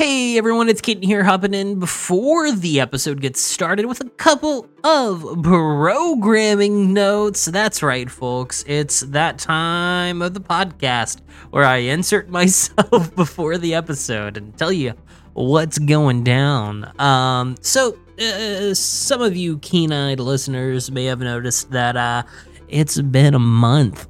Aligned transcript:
Hey 0.00 0.38
everyone, 0.38 0.70
it's 0.70 0.80
Keaton 0.80 1.02
here 1.02 1.24
hopping 1.24 1.52
in 1.52 1.78
before 1.78 2.50
the 2.52 2.80
episode 2.80 3.20
gets 3.20 3.38
started 3.38 3.84
with 3.84 4.00
a 4.00 4.08
couple 4.08 4.66
of 4.82 5.42
programming 5.42 6.94
notes. 6.94 7.44
That's 7.44 7.82
right, 7.82 8.10
folks. 8.10 8.64
It's 8.66 9.00
that 9.00 9.38
time 9.38 10.22
of 10.22 10.32
the 10.32 10.40
podcast 10.40 11.20
where 11.50 11.66
I 11.66 11.76
insert 11.76 12.30
myself 12.30 13.14
before 13.14 13.58
the 13.58 13.74
episode 13.74 14.38
and 14.38 14.56
tell 14.56 14.72
you 14.72 14.94
what's 15.34 15.78
going 15.78 16.24
down. 16.24 16.98
Um, 16.98 17.56
so, 17.60 17.98
uh, 18.18 18.72
some 18.72 19.20
of 19.20 19.36
you 19.36 19.58
keen 19.58 19.92
eyed 19.92 20.18
listeners 20.18 20.90
may 20.90 21.04
have 21.04 21.20
noticed 21.20 21.72
that 21.72 21.98
uh, 21.98 22.22
it's 22.68 22.98
been 22.98 23.34
a 23.34 23.38
month. 23.38 24.08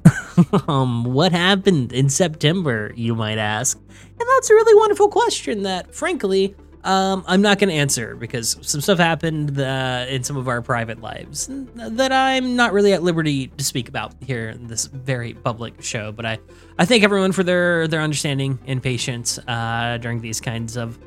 um, 0.69 1.03
what 1.03 1.33
happened 1.33 1.91
in 1.91 2.07
September, 2.07 2.93
you 2.95 3.13
might 3.13 3.37
ask? 3.37 3.77
And 4.21 4.29
that's 4.35 4.51
a 4.51 4.53
really 4.53 4.75
wonderful 4.75 5.07
question 5.07 5.63
that, 5.63 5.95
frankly, 5.95 6.55
um, 6.83 7.23
I'm 7.25 7.41
not 7.41 7.57
going 7.57 7.69
to 7.69 7.75
answer 7.75 8.15
because 8.15 8.55
some 8.61 8.79
stuff 8.79 8.99
happened 8.99 9.59
uh, 9.59 10.05
in 10.07 10.23
some 10.23 10.37
of 10.37 10.47
our 10.47 10.61
private 10.61 11.01
lives 11.01 11.49
that 11.75 12.11
I'm 12.11 12.55
not 12.55 12.71
really 12.71 12.93
at 12.93 13.01
liberty 13.01 13.47
to 13.47 13.63
speak 13.63 13.89
about 13.89 14.13
here 14.21 14.49
in 14.49 14.67
this 14.67 14.85
very 14.85 15.33
public 15.33 15.81
show. 15.81 16.11
But 16.11 16.27
I, 16.27 16.37
I 16.77 16.85
thank 16.85 17.03
everyone 17.03 17.31
for 17.31 17.41
their 17.41 17.87
their 17.87 18.01
understanding 18.01 18.59
and 18.67 18.81
patience 18.81 19.39
uh, 19.47 19.97
during 19.97 20.21
these 20.21 20.39
kinds 20.39 20.77
of 20.77 20.99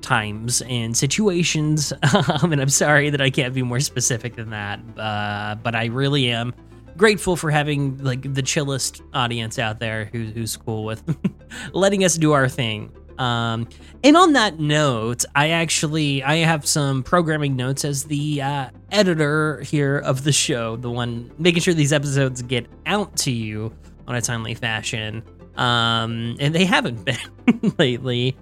times 0.00 0.62
and 0.62 0.96
situations. 0.96 1.92
um, 2.14 2.52
and 2.52 2.60
I'm 2.60 2.68
sorry 2.68 3.10
that 3.10 3.20
I 3.20 3.30
can't 3.30 3.52
be 3.52 3.64
more 3.64 3.80
specific 3.80 4.36
than 4.36 4.50
that, 4.50 4.78
uh, 4.96 5.56
but 5.56 5.74
I 5.74 5.86
really 5.86 6.30
am 6.30 6.54
grateful 7.00 7.34
for 7.34 7.50
having 7.50 7.96
like 8.04 8.34
the 8.34 8.42
chillest 8.42 9.00
audience 9.14 9.58
out 9.58 9.80
there 9.80 10.04
who, 10.12 10.24
who's 10.24 10.54
cool 10.54 10.84
with 10.84 11.02
letting 11.72 12.04
us 12.04 12.16
do 12.16 12.32
our 12.32 12.46
thing. 12.46 12.92
Um, 13.16 13.70
and 14.04 14.18
on 14.18 14.34
that 14.34 14.60
note, 14.60 15.24
I 15.34 15.48
actually 15.48 16.22
I 16.22 16.36
have 16.36 16.66
some 16.66 17.02
programming 17.02 17.56
notes 17.56 17.86
as 17.86 18.04
the 18.04 18.42
uh, 18.42 18.68
editor 18.92 19.62
here 19.62 19.96
of 19.96 20.24
the 20.24 20.32
show, 20.32 20.76
the 20.76 20.90
one 20.90 21.32
making 21.38 21.62
sure 21.62 21.72
these 21.72 21.94
episodes 21.94 22.42
get 22.42 22.66
out 22.84 23.16
to 23.18 23.30
you 23.30 23.74
on 24.06 24.14
a 24.14 24.20
timely 24.20 24.54
fashion. 24.54 25.22
Um, 25.56 26.36
and 26.38 26.54
they 26.54 26.66
haven't 26.66 27.02
been 27.06 27.74
lately. 27.78 28.36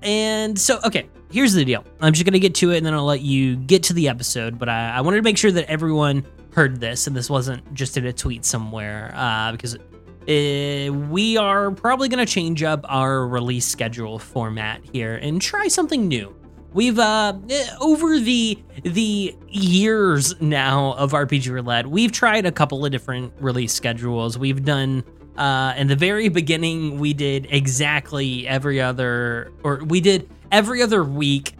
And 0.00 0.58
so, 0.58 0.80
okay, 0.82 1.10
here's 1.30 1.52
the 1.52 1.64
deal. 1.66 1.84
I'm 2.00 2.14
just 2.14 2.24
gonna 2.24 2.38
get 2.38 2.54
to 2.56 2.70
it, 2.70 2.78
and 2.78 2.86
then 2.86 2.94
I'll 2.94 3.04
let 3.04 3.20
you 3.20 3.56
get 3.56 3.82
to 3.84 3.92
the 3.92 4.08
episode. 4.08 4.58
But 4.58 4.70
I, 4.70 4.96
I 4.96 5.00
wanted 5.02 5.18
to 5.18 5.22
make 5.22 5.36
sure 5.36 5.52
that 5.52 5.68
everyone 5.68 6.24
heard 6.52 6.80
this 6.80 7.06
and 7.06 7.16
this 7.16 7.30
wasn't 7.30 7.72
just 7.74 7.96
in 7.96 8.06
a 8.06 8.12
tweet 8.12 8.44
somewhere 8.44 9.12
uh, 9.14 9.52
because 9.52 9.76
uh, 9.76 10.92
we 11.08 11.36
are 11.36 11.70
probably 11.70 12.08
going 12.08 12.24
to 12.24 12.30
change 12.30 12.62
up 12.62 12.84
our 12.88 13.26
release 13.26 13.66
schedule 13.66 14.18
format 14.18 14.82
here 14.92 15.16
and 15.16 15.40
try 15.40 15.68
something 15.68 16.06
new. 16.08 16.34
We've 16.74 16.98
uh 16.98 17.32
over 17.80 18.18
the 18.18 18.58
the 18.82 19.34
years 19.48 20.38
now 20.40 20.92
of 20.98 21.12
RPG 21.12 21.50
Roulette, 21.50 21.86
we've 21.86 22.12
tried 22.12 22.44
a 22.44 22.52
couple 22.52 22.84
of 22.84 22.92
different 22.92 23.32
release 23.40 23.72
schedules. 23.72 24.38
We've 24.38 24.62
done 24.62 25.02
uh 25.38 25.72
in 25.78 25.86
the 25.86 25.96
very 25.96 26.28
beginning 26.28 26.98
we 26.98 27.14
did 27.14 27.46
exactly 27.48 28.46
every 28.46 28.82
other 28.82 29.50
or 29.64 29.82
we 29.86 30.02
did 30.02 30.28
every 30.52 30.82
other 30.82 31.02
week 31.02 31.54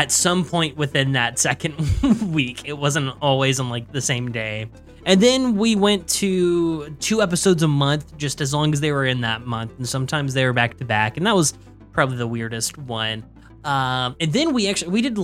at 0.00 0.10
some 0.10 0.46
point 0.46 0.78
within 0.78 1.12
that 1.12 1.38
second 1.38 1.74
week. 2.32 2.62
It 2.64 2.72
wasn't 2.72 3.14
always 3.20 3.60
on 3.60 3.68
like 3.68 3.92
the 3.92 4.00
same 4.00 4.32
day. 4.32 4.66
And 5.04 5.20
then 5.20 5.56
we 5.56 5.76
went 5.76 6.08
to 6.08 6.88
two 7.00 7.20
episodes 7.20 7.62
a 7.62 7.68
month, 7.68 8.16
just 8.16 8.40
as 8.40 8.54
long 8.54 8.72
as 8.72 8.80
they 8.80 8.92
were 8.92 9.04
in 9.04 9.20
that 9.20 9.46
month. 9.46 9.76
And 9.76 9.86
sometimes 9.86 10.32
they 10.32 10.46
were 10.46 10.54
back 10.54 10.78
to 10.78 10.86
back. 10.86 11.18
And 11.18 11.26
that 11.26 11.36
was 11.36 11.52
probably 11.92 12.16
the 12.16 12.26
weirdest 12.26 12.78
one. 12.78 13.26
Um, 13.64 14.16
and 14.20 14.32
then 14.32 14.54
we 14.54 14.70
actually 14.70 14.90
we 14.90 15.02
did 15.02 15.18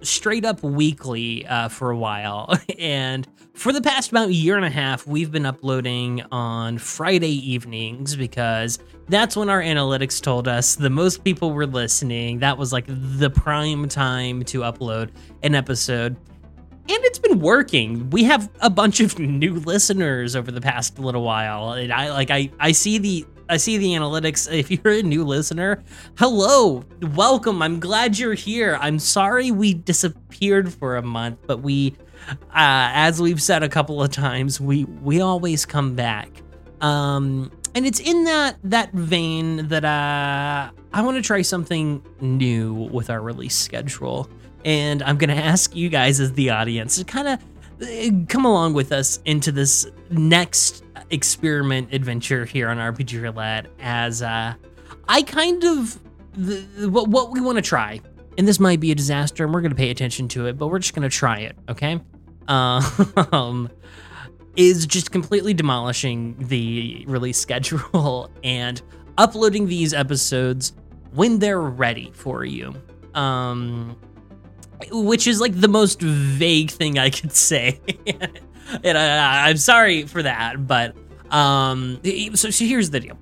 straight 0.00 0.46
up 0.46 0.62
weekly 0.62 1.46
uh, 1.46 1.68
for 1.68 1.90
a 1.90 1.96
while, 1.98 2.58
and 2.78 3.28
for 3.54 3.72
the 3.72 3.80
past 3.80 4.10
about 4.10 4.28
a 4.28 4.32
year 4.32 4.56
and 4.56 4.64
a 4.64 4.70
half, 4.70 5.06
we've 5.06 5.30
been 5.30 5.46
uploading 5.46 6.22
on 6.32 6.76
Friday 6.76 7.52
evenings 7.52 8.16
because 8.16 8.80
that's 9.08 9.36
when 9.36 9.48
our 9.48 9.62
analytics 9.62 10.20
told 10.20 10.48
us 10.48 10.74
the 10.74 10.90
most 10.90 11.22
people 11.22 11.52
were 11.52 11.66
listening. 11.66 12.40
That 12.40 12.58
was 12.58 12.72
like 12.72 12.84
the 12.88 13.30
prime 13.30 13.88
time 13.88 14.42
to 14.46 14.60
upload 14.60 15.10
an 15.42 15.54
episode. 15.54 16.16
And 16.86 17.04
it's 17.04 17.18
been 17.18 17.38
working. 17.38 18.10
We 18.10 18.24
have 18.24 18.50
a 18.60 18.68
bunch 18.68 19.00
of 19.00 19.18
new 19.18 19.54
listeners 19.54 20.36
over 20.36 20.50
the 20.50 20.60
past 20.60 20.98
little 20.98 21.22
while. 21.22 21.72
And 21.72 21.92
I 21.92 22.10
like 22.10 22.30
I 22.30 22.50
I 22.58 22.72
see 22.72 22.98
the 22.98 23.24
I 23.48 23.56
see 23.56 23.78
the 23.78 23.88
analytics. 23.88 24.48
If 24.52 24.70
you're 24.70 24.94
a 24.94 25.02
new 25.02 25.24
listener, 25.24 25.82
hello, 26.18 26.84
welcome. 27.14 27.62
I'm 27.62 27.78
glad 27.80 28.18
you're 28.18 28.34
here. 28.34 28.78
I'm 28.80 28.98
sorry 28.98 29.50
we 29.50 29.74
disappeared 29.74 30.72
for 30.72 30.96
a 30.96 31.02
month, 31.02 31.38
but 31.46 31.60
we, 31.60 31.96
as 32.52 33.20
we've 33.20 33.42
said 33.42 33.62
a 33.62 33.68
couple 33.68 34.02
of 34.02 34.10
times, 34.10 34.60
we 34.60 34.84
we 34.84 35.20
always 35.20 35.66
come 35.66 35.94
back. 35.94 36.28
Um, 36.80 37.50
and 37.74 37.86
it's 37.86 38.00
in 38.00 38.24
that 38.24 38.56
that 38.64 38.92
vein 38.92 39.68
that 39.68 39.84
uh, 39.84 40.70
I 40.92 41.02
want 41.02 41.16
to 41.16 41.22
try 41.22 41.42
something 41.42 42.04
new 42.20 42.74
with 42.74 43.10
our 43.10 43.20
release 43.20 43.56
schedule, 43.56 44.28
and 44.64 45.02
I'm 45.02 45.16
gonna 45.18 45.34
ask 45.34 45.74
you 45.74 45.88
guys 45.88 46.20
as 46.20 46.32
the 46.32 46.50
audience 46.50 46.96
to 46.96 47.04
kind 47.04 47.28
of 47.28 47.40
uh, 47.82 48.26
come 48.28 48.44
along 48.44 48.74
with 48.74 48.92
us 48.92 49.20
into 49.24 49.50
this 49.50 49.86
next 50.10 50.84
experiment 51.10 51.92
adventure 51.92 52.44
here 52.44 52.68
on 52.68 52.78
RPG 52.78 53.20
Roulette 53.20 53.66
as 53.80 54.22
uh, 54.22 54.54
I 55.08 55.22
kind 55.22 55.64
of 55.64 55.98
the, 56.36 56.88
what, 56.90 57.08
what 57.08 57.30
we 57.30 57.40
want 57.40 57.56
to 57.56 57.62
try. 57.62 58.00
And 58.36 58.48
this 58.48 58.58
might 58.58 58.80
be 58.80 58.90
a 58.90 58.94
disaster, 58.94 59.44
and 59.44 59.54
we're 59.54 59.60
to 59.70 59.76
pay 59.76 59.90
attention 59.90 60.26
to 60.28 60.46
it, 60.46 60.58
but 60.58 60.66
we're 60.66 60.80
just 60.80 60.94
to 61.08 61.16
try 61.16 61.38
it, 61.38 61.56
okay? 61.68 62.00
Um, 62.48 63.70
is 64.56 64.86
just 64.86 65.10
completely 65.10 65.54
demolishing 65.54 66.36
the 66.38 67.04
release 67.08 67.38
schedule 67.38 68.30
and 68.44 68.80
uploading 69.18 69.66
these 69.66 69.92
episodes 69.92 70.72
when 71.12 71.38
they're 71.38 71.60
ready 71.60 72.10
for 72.14 72.44
you. 72.44 72.74
Um, 73.14 73.96
which 74.90 75.26
is 75.26 75.40
like 75.40 75.58
the 75.58 75.68
most 75.68 76.00
vague 76.00 76.70
thing 76.70 76.98
I 76.98 77.10
could 77.10 77.32
say. 77.34 77.80
and 78.82 78.98
I, 78.98 79.48
I'm 79.48 79.56
sorry 79.56 80.06
for 80.06 80.22
that, 80.22 80.66
but 80.66 80.94
um, 81.30 82.00
so, 82.34 82.50
so 82.50 82.64
here's 82.64 82.90
the 82.90 83.00
deal. 83.00 83.18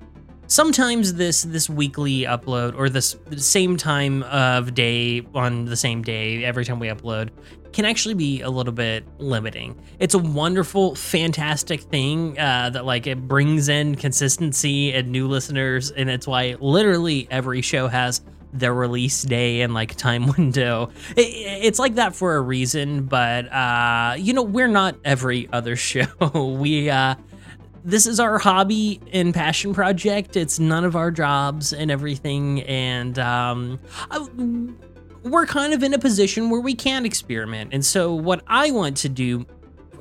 Sometimes 0.53 1.15
this 1.15 1.41
this 1.41 1.67
weekly 1.67 2.25
upload 2.25 2.77
or 2.77 2.87
this 2.87 3.15
same 3.37 3.75
time 3.75 4.21
of 4.21 4.75
day 4.75 5.25
on 5.33 5.65
the 5.65 5.75
same 5.75 6.03
day 6.03 6.45
every 6.45 6.63
time 6.63 6.77
we 6.77 6.89
upload 6.89 7.31
can 7.71 7.85
actually 7.85 8.13
be 8.13 8.41
a 8.41 8.49
little 8.51 8.71
bit 8.71 9.03
limiting. 9.17 9.75
It's 9.97 10.13
a 10.13 10.19
wonderful, 10.19 10.93
fantastic 10.93 11.81
thing 11.81 12.37
uh, 12.37 12.69
that 12.69 12.85
like 12.85 13.07
it 13.07 13.27
brings 13.27 13.67
in 13.67 13.95
consistency 13.95 14.93
and 14.93 15.09
new 15.09 15.27
listeners, 15.27 15.89
and 15.89 16.07
it's 16.07 16.27
why 16.27 16.55
literally 16.59 17.27
every 17.31 17.63
show 17.63 17.87
has 17.87 18.21
their 18.53 18.75
release 18.75 19.23
day 19.23 19.61
and 19.61 19.73
like 19.73 19.95
time 19.97 20.27
window. 20.37 20.91
It, 21.17 21.29
it's 21.63 21.79
like 21.79 21.95
that 21.95 22.15
for 22.15 22.35
a 22.35 22.41
reason, 22.41 23.05
but 23.05 23.51
uh, 23.51 24.17
you 24.19 24.33
know 24.33 24.43
we're 24.43 24.67
not 24.67 24.97
every 25.03 25.49
other 25.51 25.75
show. 25.89 26.05
we 26.55 26.91
uh, 26.91 27.15
this 27.83 28.07
is 28.07 28.19
our 28.19 28.39
hobby 28.39 28.99
and 29.11 29.33
passion 29.33 29.73
project. 29.73 30.35
It's 30.35 30.59
none 30.59 30.85
of 30.85 30.95
our 30.95 31.11
jobs 31.11 31.73
and 31.73 31.91
everything, 31.91 32.61
and 32.63 33.19
um, 33.19 33.79
I, 34.09 34.27
we're 35.23 35.45
kind 35.45 35.73
of 35.73 35.83
in 35.83 35.93
a 35.93 35.99
position 35.99 36.49
where 36.49 36.61
we 36.61 36.75
can 36.75 37.05
experiment. 37.05 37.73
And 37.73 37.83
so, 37.83 38.13
what 38.13 38.43
I 38.47 38.71
want 38.71 38.97
to 38.97 39.09
do, 39.09 39.45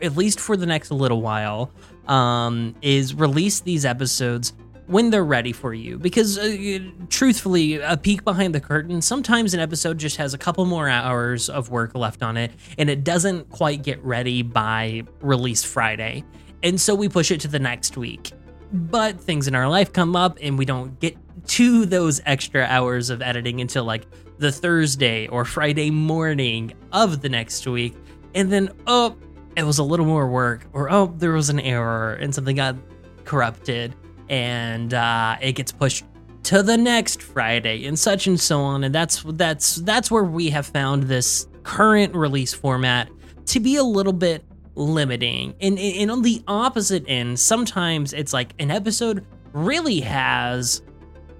at 0.00 0.16
least 0.16 0.40
for 0.40 0.56
the 0.56 0.66
next 0.66 0.90
little 0.90 1.22
while, 1.22 1.72
um, 2.06 2.74
is 2.82 3.14
release 3.14 3.60
these 3.60 3.84
episodes 3.84 4.52
when 4.86 5.10
they're 5.10 5.24
ready 5.24 5.52
for 5.52 5.72
you. 5.74 5.98
Because, 5.98 6.38
uh, 6.38 6.78
truthfully, 7.08 7.80
a 7.80 7.96
peek 7.96 8.24
behind 8.24 8.54
the 8.54 8.60
curtain, 8.60 9.00
sometimes 9.00 9.54
an 9.54 9.60
episode 9.60 9.98
just 9.98 10.16
has 10.16 10.34
a 10.34 10.38
couple 10.38 10.64
more 10.66 10.88
hours 10.88 11.48
of 11.48 11.70
work 11.70 11.94
left 11.94 12.22
on 12.22 12.36
it, 12.36 12.52
and 12.78 12.90
it 12.90 13.02
doesn't 13.02 13.50
quite 13.50 13.82
get 13.82 14.02
ready 14.04 14.42
by 14.42 15.02
release 15.20 15.64
Friday. 15.64 16.24
And 16.62 16.80
so 16.80 16.94
we 16.94 17.08
push 17.08 17.30
it 17.30 17.40
to 17.40 17.48
the 17.48 17.58
next 17.58 17.96
week. 17.96 18.32
But 18.72 19.20
things 19.20 19.48
in 19.48 19.54
our 19.54 19.68
life 19.68 19.92
come 19.92 20.16
up, 20.16 20.38
and 20.40 20.56
we 20.56 20.64
don't 20.64 20.98
get 20.98 21.16
to 21.48 21.84
those 21.84 22.20
extra 22.24 22.62
hours 22.62 23.10
of 23.10 23.20
editing 23.20 23.60
until 23.60 23.84
like 23.84 24.06
the 24.38 24.50
Thursday 24.50 25.26
or 25.28 25.44
Friday 25.44 25.90
morning 25.90 26.72
of 26.92 27.20
the 27.20 27.28
next 27.28 27.66
week. 27.66 27.94
And 28.34 28.50
then, 28.50 28.70
oh, 28.86 29.16
it 29.56 29.64
was 29.64 29.78
a 29.78 29.82
little 29.82 30.06
more 30.06 30.28
work, 30.28 30.66
or 30.72 30.90
oh, 30.90 31.14
there 31.18 31.32
was 31.32 31.50
an 31.50 31.60
error 31.60 32.14
and 32.14 32.34
something 32.34 32.56
got 32.56 32.76
corrupted, 33.24 33.94
and 34.28 34.94
uh, 34.94 35.36
it 35.40 35.52
gets 35.52 35.72
pushed 35.72 36.04
to 36.44 36.62
the 36.62 36.76
next 36.76 37.22
Friday, 37.22 37.84
and 37.86 37.98
such 37.98 38.26
and 38.26 38.40
so 38.40 38.60
on. 38.60 38.84
And 38.84 38.94
that's 38.94 39.22
that's 39.26 39.76
that's 39.76 40.10
where 40.10 40.24
we 40.24 40.50
have 40.50 40.66
found 40.66 41.04
this 41.04 41.46
current 41.62 42.14
release 42.14 42.54
format 42.54 43.10
to 43.46 43.60
be 43.60 43.76
a 43.76 43.84
little 43.84 44.12
bit 44.12 44.44
limiting. 44.74 45.54
And, 45.60 45.78
and 45.78 46.10
on 46.10 46.22
the 46.22 46.42
opposite 46.48 47.04
end, 47.06 47.38
sometimes 47.38 48.12
it's 48.12 48.32
like 48.32 48.54
an 48.58 48.70
episode 48.70 49.26
really 49.52 50.00
has 50.00 50.82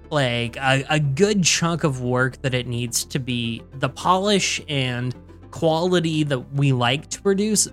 like 0.09 0.57
a, 0.57 0.85
a 0.89 0.99
good 0.99 1.43
chunk 1.43 1.83
of 1.83 2.01
work 2.01 2.41
that 2.43 2.53
it 2.53 2.67
needs 2.67 3.03
to 3.05 3.19
be 3.19 3.63
the 3.79 3.89
polish 3.89 4.61
and 4.67 5.15
quality 5.51 6.23
that 6.23 6.39
we 6.53 6.71
like 6.71 7.09
to 7.09 7.21
produce 7.21 7.67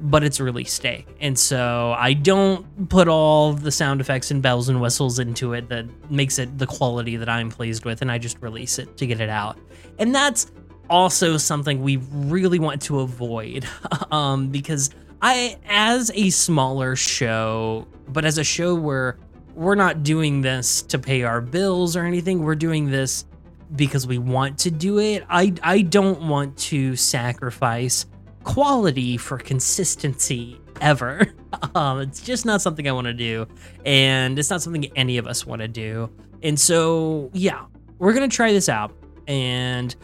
but 0.00 0.22
it's 0.22 0.40
really 0.40 0.64
steak. 0.64 1.06
And 1.20 1.38
so 1.38 1.94
I 1.96 2.12
don't 2.12 2.88
put 2.88 3.08
all 3.08 3.52
the 3.52 3.70
sound 3.70 4.00
effects 4.00 4.30
and 4.30 4.42
bells 4.42 4.68
and 4.68 4.80
whistles 4.80 5.18
into 5.18 5.52
it 5.54 5.68
that 5.68 5.86
makes 6.10 6.38
it 6.38 6.58
the 6.58 6.66
quality 6.66 7.16
that 7.16 7.28
I'm 7.28 7.50
pleased 7.50 7.84
with, 7.84 8.02
and 8.02 8.10
I 8.10 8.18
just 8.18 8.40
release 8.40 8.78
it 8.78 8.96
to 8.98 9.06
get 9.06 9.20
it 9.20 9.28
out. 9.28 9.58
And 9.98 10.14
that's 10.14 10.50
also 10.88 11.36
something 11.36 11.82
we 11.82 11.96
really 11.96 12.58
want 12.58 12.82
to 12.82 13.00
avoid 13.00 13.66
um, 14.10 14.48
because 14.48 14.90
I, 15.22 15.58
as 15.66 16.10
a 16.14 16.30
smaller 16.30 16.96
show, 16.96 17.86
but 18.08 18.24
as 18.24 18.38
a 18.38 18.44
show 18.44 18.74
where 18.74 19.18
we're 19.54 19.74
not 19.74 20.02
doing 20.02 20.42
this 20.42 20.82
to 20.82 20.98
pay 20.98 21.22
our 21.22 21.40
bills 21.40 21.96
or 21.96 22.04
anything, 22.04 22.42
we're 22.42 22.54
doing 22.54 22.90
this 22.90 23.24
because 23.74 24.06
we 24.06 24.18
want 24.18 24.58
to 24.58 24.70
do 24.70 24.98
it. 24.98 25.24
I, 25.28 25.54
I 25.62 25.82
don't 25.82 26.28
want 26.28 26.56
to 26.58 26.94
sacrifice 26.96 28.06
quality 28.44 29.16
for 29.16 29.38
consistency 29.38 30.60
ever. 30.80 31.26
Um, 31.74 32.00
it's 32.00 32.20
just 32.20 32.44
not 32.44 32.60
something 32.60 32.86
I 32.86 32.92
want 32.92 33.06
to 33.06 33.14
do, 33.14 33.46
and 33.86 34.38
it's 34.38 34.50
not 34.50 34.60
something 34.60 34.84
any 34.94 35.16
of 35.16 35.26
us 35.26 35.46
want 35.46 35.62
to 35.62 35.68
do. 35.68 36.10
And 36.42 36.60
so, 36.60 37.30
yeah, 37.32 37.64
we're 37.98 38.12
gonna 38.12 38.28
try 38.28 38.52
this 38.52 38.68
out, 38.68 38.92
and 39.26 39.96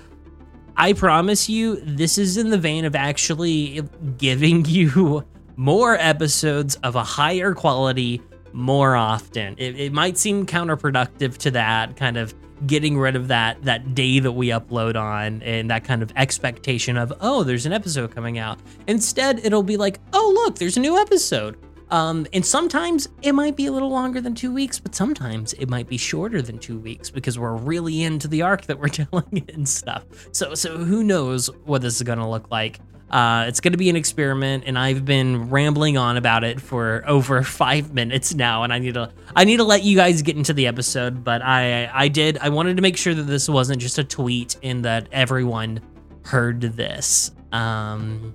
I 0.77 0.93
promise 0.93 1.49
you, 1.49 1.77
this 1.83 2.19
is 2.19 2.37
in 2.37 2.51
the 2.51 2.59
vein 2.59 2.85
of 2.85 2.97
actually 2.97 3.83
giving 4.19 4.65
you 4.69 5.25
more 5.57 5.97
episodes 5.97 6.77
of 6.77 6.97
a 6.97 7.05
higher 7.05 7.55
quality 7.55 8.23
more 8.53 8.97
often. 8.97 9.55
It, 9.59 9.79
it 9.79 9.93
might 9.93 10.19
seem 10.19 10.47
counterproductive 10.47 11.37
to 11.39 11.51
that 11.53 11.97
kind 11.97 12.17
of 12.17 12.35
getting 12.67 12.97
rid 12.97 13.17
of 13.17 13.29
that 13.29 13.61
that 13.65 13.95
day 13.95 14.21
that 14.21 14.33
we 14.33 14.49
upload 14.49 14.95
on 14.95 15.43
and 15.43 15.69
that 15.69 15.83
kind 15.83 16.01
of 16.01 16.13
expectation 16.15 16.97
of 16.97 17.13
oh 17.21 17.43
there's 17.43 17.67
an 17.67 17.73
episode 17.73 18.15
coming 18.15 18.39
out 18.39 18.57
instead 18.87 19.41
it'll 19.45 19.65
be 19.65 19.77
like 19.77 19.99
oh 20.13 20.31
look 20.33 20.57
there's 20.61 20.77
a 20.77 20.81
new 20.81 20.97
episode 20.97 21.57
um, 21.93 22.27
and 22.33 22.45
sometimes 22.45 23.09
it 23.23 23.33
might 23.33 23.55
be 23.55 23.67
a 23.67 23.73
little 23.73 23.91
longer 23.91 24.21
than 24.21 24.35
two 24.35 24.53
weeks 24.53 24.81
but 24.81 24.95
sometimes 24.95 25.53
it 25.55 25.69
might 25.69 25.89
be 25.89 25.97
shorter 25.97 26.43
than 26.43 26.59
two 26.59 26.79
weeks 26.79 27.11
because 27.11 27.39
we're 27.39 27.55
really 27.55 28.03
into 28.03 28.27
the 28.27 28.43
arc 28.43 28.63
that 28.63 28.79
we're 28.79 28.89
telling 29.03 29.45
and 29.53 29.69
stuff 29.69 30.05
so 30.33 30.55
so 30.55 30.79
who 30.79 31.05
knows 31.05 31.47
what 31.65 31.83
this 31.83 31.97
is 31.97 32.03
going 32.03 32.19
to 32.19 32.27
look 32.27 32.51
like 32.51 32.81
uh, 33.13 33.45
it's 33.47 33.61
going 33.61 33.73
to 33.73 33.79
be 33.79 33.91
an 33.91 33.97
experiment, 33.97 34.65
and 34.67 34.79
I've 34.79 35.05
been 35.05 35.51
rambling 35.51 35.99
on 35.99 36.17
about 36.17 36.45
it 36.45 36.63
for 36.63 37.05
over 37.07 37.43
five 37.43 37.93
minutes 37.93 38.35
now, 38.35 38.63
and 38.63 38.73
I 38.73 38.79
need 38.79 38.95
to 38.95 39.13
I 39.37 39.45
need 39.45 39.59
to 39.59 39.65
let 39.65 39.83
you 39.83 39.97
guys 39.97 40.23
get 40.23 40.37
into 40.37 40.55
the 40.55 40.67
episode. 40.67 41.23
But 41.23 41.43
I 41.43 41.91
I 41.93 42.09
did 42.09 42.39
I 42.39 42.49
wanted 42.49 42.77
to 42.77 42.83
make 42.83 42.97
sure 42.97 43.13
that 43.13 43.25
this 43.25 43.49
wasn't 43.51 43.83
just 43.83 43.99
a 43.99 44.05
tweet 44.05 44.57
and 44.63 44.87
that 44.87 45.09
everyone 45.13 45.81
heard 46.25 46.63
this. 46.63 47.33
Um, 47.53 48.35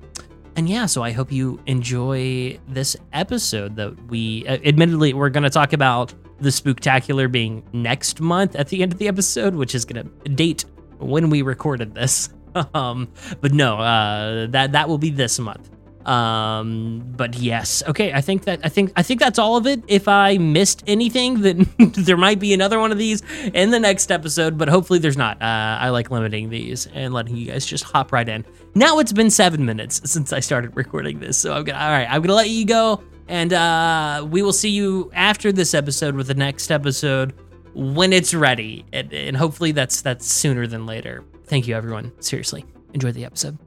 and 0.57 0.68
yeah, 0.68 0.88
so 0.88 1.04
I 1.04 1.12
hope 1.12 1.31
you 1.31 1.59
enjoy 1.68 2.59
this 2.68 2.98
episode. 3.13 3.75
That 3.75 3.95
we 4.07 4.45
uh, 4.48 4.57
admittedly 4.65 5.13
we're 5.13 5.30
going 5.30 5.44
to 5.44 5.51
talk 5.51 5.71
about 5.71 6.13
the 6.39 6.50
spooktacular 6.50 7.31
being 7.31 7.63
next 7.74 8.19
month 8.19 8.56
at 8.56 8.69
the 8.69 8.81
end 8.81 8.92
of 8.92 8.98
the 8.98 9.07
episode, 9.07 9.54
which 9.54 9.75
is 9.75 9.86
going 9.86 10.09
to 10.24 10.30
date 10.30 10.65
when 10.98 11.30
we 11.30 11.44
recorded 11.44 11.94
this. 11.94 12.30
um, 12.74 13.07
but 13.39 13.54
no, 13.54 13.77
uh, 13.77 14.48
that 14.48 14.71
that 14.71 14.89
will 14.89 14.98
be 14.98 15.12
this 15.12 15.38
month. 15.38 15.69
Um, 16.07 17.04
but 17.18 17.36
yes, 17.36 17.83
okay. 17.86 18.13
I 18.13 18.21
think 18.21 18.45
that 18.45 18.62
I 18.63 18.69
think 18.69 18.94
I 18.95 19.04
think 19.04 19.19
that's 19.19 19.38
all 19.38 19.57
of 19.57 19.68
it. 19.68 19.83
If 19.88 20.07
I 20.07 20.38
missed 20.38 20.83
anything, 20.88 21.42
then 21.42 21.69
there 21.77 22.18
might 22.18 22.39
be 22.39 22.54
another 22.54 22.80
one 22.80 22.92
of 22.92 22.98
these 22.98 23.21
in 23.54 23.71
the 23.71 23.80
next 23.80 24.09
episode. 24.09 24.57
But 24.57 24.69
hopefully, 24.69 25.00
there's 25.00 25.18
not. 25.18 25.39
Uh, 25.42 25.77
I 25.80 25.89
like 25.89 26.09
limiting 26.09 26.50
these 26.50 26.88
and 26.88 27.13
letting 27.13 27.36
you 27.36 27.51
guys 27.51 27.65
just 27.65 27.83
hop 27.83 28.13
right 28.13 28.27
in. 28.27 28.45
Now 28.77 29.00
it's 29.00 29.12
been 29.12 29.31
seven 29.31 29.65
minutes 29.65 30.01
since 30.12 30.31
I 30.31 30.39
started 30.39 30.77
recording 30.77 31.19
this, 31.19 31.35
so 31.35 31.51
I'm 31.53 31.63
gonna. 31.63 31.79
All 31.79 31.89
right, 31.89 32.06
I'm 32.07 32.21
gonna 32.21 32.35
let 32.35 32.50
you 32.50 32.63
go, 32.63 33.01
and 33.27 33.51
uh, 33.51 34.24
we 34.29 34.44
will 34.44 34.53
see 34.53 34.69
you 34.69 35.09
after 35.15 35.51
this 35.51 35.74
episode 35.74 36.13
with 36.13 36.27
the 36.27 36.35
next 36.35 36.69
episode 36.69 37.33
when 37.74 38.13
it's 38.13 38.35
ready, 38.35 38.85
and, 38.94 39.12
and 39.12 39.35
hopefully 39.35 39.71
that's 39.71 40.01
that's 40.01 40.27
sooner 40.27 40.68
than 40.68 40.85
later. 40.85 41.24
Thank 41.45 41.68
you, 41.68 41.75
everyone. 41.75 42.12
Seriously, 42.21 42.65
enjoy 42.94 43.13
the 43.13 43.25
episode. 43.25 43.57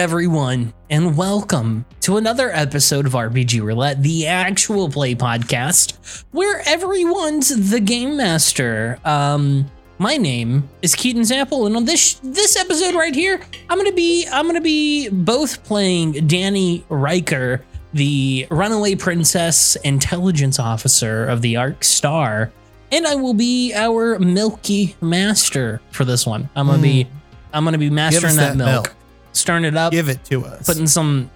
Everyone, 0.00 0.72
and 0.88 1.14
welcome 1.14 1.84
to 2.00 2.16
another 2.16 2.50
episode 2.52 3.04
of 3.04 3.12
RPG 3.12 3.60
Roulette, 3.60 4.02
the 4.02 4.26
actual 4.26 4.88
play 4.88 5.14
podcast, 5.14 6.24
where 6.30 6.62
everyone's 6.66 7.70
the 7.70 7.80
game 7.80 8.16
master. 8.16 8.98
Um, 9.04 9.70
my 9.98 10.16
name 10.16 10.70
is 10.80 10.94
Keaton 10.94 11.26
Sample, 11.26 11.66
and 11.66 11.76
on 11.76 11.84
this 11.84 12.14
this 12.22 12.56
episode 12.56 12.94
right 12.94 13.14
here, 13.14 13.42
I'm 13.68 13.76
gonna 13.76 13.92
be 13.92 14.26
I'm 14.32 14.46
gonna 14.46 14.62
be 14.62 15.10
both 15.10 15.62
playing 15.64 16.26
Danny 16.26 16.82
Riker, 16.88 17.62
the 17.92 18.46
runaway 18.50 18.94
princess 18.94 19.76
intelligence 19.84 20.58
officer 20.58 21.26
of 21.26 21.42
the 21.42 21.58
Arc 21.58 21.84
Star, 21.84 22.50
and 22.90 23.06
I 23.06 23.16
will 23.16 23.34
be 23.34 23.74
our 23.74 24.18
Milky 24.18 24.96
Master 25.02 25.82
for 25.90 26.06
this 26.06 26.24
one. 26.24 26.48
I'm 26.56 26.68
gonna 26.68 26.78
mm. 26.78 26.82
be 26.82 27.06
I'm 27.52 27.64
gonna 27.64 27.76
be 27.76 27.90
mastering 27.90 28.36
that, 28.36 28.56
that 28.56 28.56
milk. 28.56 28.86
milk 28.86 28.96
stirring 29.32 29.64
it 29.64 29.76
up. 29.76 29.92
Give 29.92 30.08
it 30.08 30.24
to 30.26 30.44
us. 30.44 30.66
Putting 30.66 30.86
some 30.86 31.30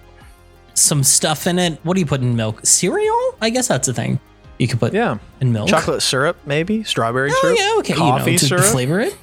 some 0.73 1.03
stuff 1.03 1.47
in 1.47 1.59
it. 1.59 1.79
What 1.83 1.95
do 1.95 1.99
you 1.99 2.05
put 2.05 2.21
in 2.21 2.35
milk? 2.35 2.65
Cereal? 2.65 3.35
I 3.41 3.49
guess 3.49 3.67
that's 3.67 3.87
a 3.87 3.93
thing. 3.93 4.19
You 4.59 4.67
could 4.67 4.79
put 4.79 4.93
yeah 4.93 5.17
in 5.41 5.51
milk. 5.51 5.69
Chocolate 5.69 6.01
syrup, 6.01 6.37
maybe 6.45 6.83
strawberry 6.83 7.31
oh, 7.31 7.39
syrup. 7.41 7.57
yeah, 7.59 7.75
okay. 7.79 7.93
Coffee 7.93 8.31
you 8.31 8.35
know, 8.35 8.39
to 8.39 8.45
syrup. 8.47 8.65
flavor 8.65 8.99
it. 8.99 9.17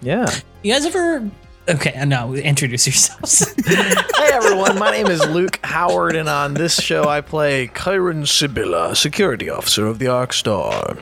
Yeah. 0.00 0.30
You 0.62 0.72
guys 0.72 0.86
ever? 0.86 1.28
Okay, 1.68 2.02
now 2.06 2.32
introduce 2.32 2.86
yourselves. 2.86 3.52
hey 3.66 4.30
everyone, 4.32 4.78
my 4.78 4.90
name 4.90 5.08
is 5.08 5.20
Luke 5.26 5.60
Howard, 5.62 6.16
and 6.16 6.28
on 6.28 6.54
this 6.54 6.80
show 6.80 7.04
I 7.04 7.20
play 7.20 7.68
Kyron 7.68 8.26
Sibylla, 8.26 8.96
security 8.96 9.50
officer 9.50 9.86
of 9.86 9.98
the 9.98 10.06
Arc 10.06 10.32
Star. 10.32 10.96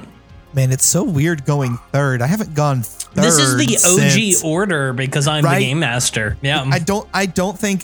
Man, 0.56 0.72
it's 0.72 0.86
so 0.86 1.04
weird 1.04 1.44
going 1.44 1.76
third. 1.92 2.22
I 2.22 2.26
haven't 2.26 2.54
gone 2.54 2.80
third. 2.82 3.24
This 3.24 3.36
is 3.36 3.56
the 3.58 3.74
OG 3.74 4.10
since, 4.10 4.42
order 4.42 4.94
because 4.94 5.28
I'm 5.28 5.44
right? 5.44 5.58
the 5.58 5.66
game 5.66 5.80
master. 5.80 6.38
Yeah. 6.40 6.64
I 6.72 6.78
don't 6.78 7.06
I 7.12 7.26
don't 7.26 7.58
think 7.58 7.82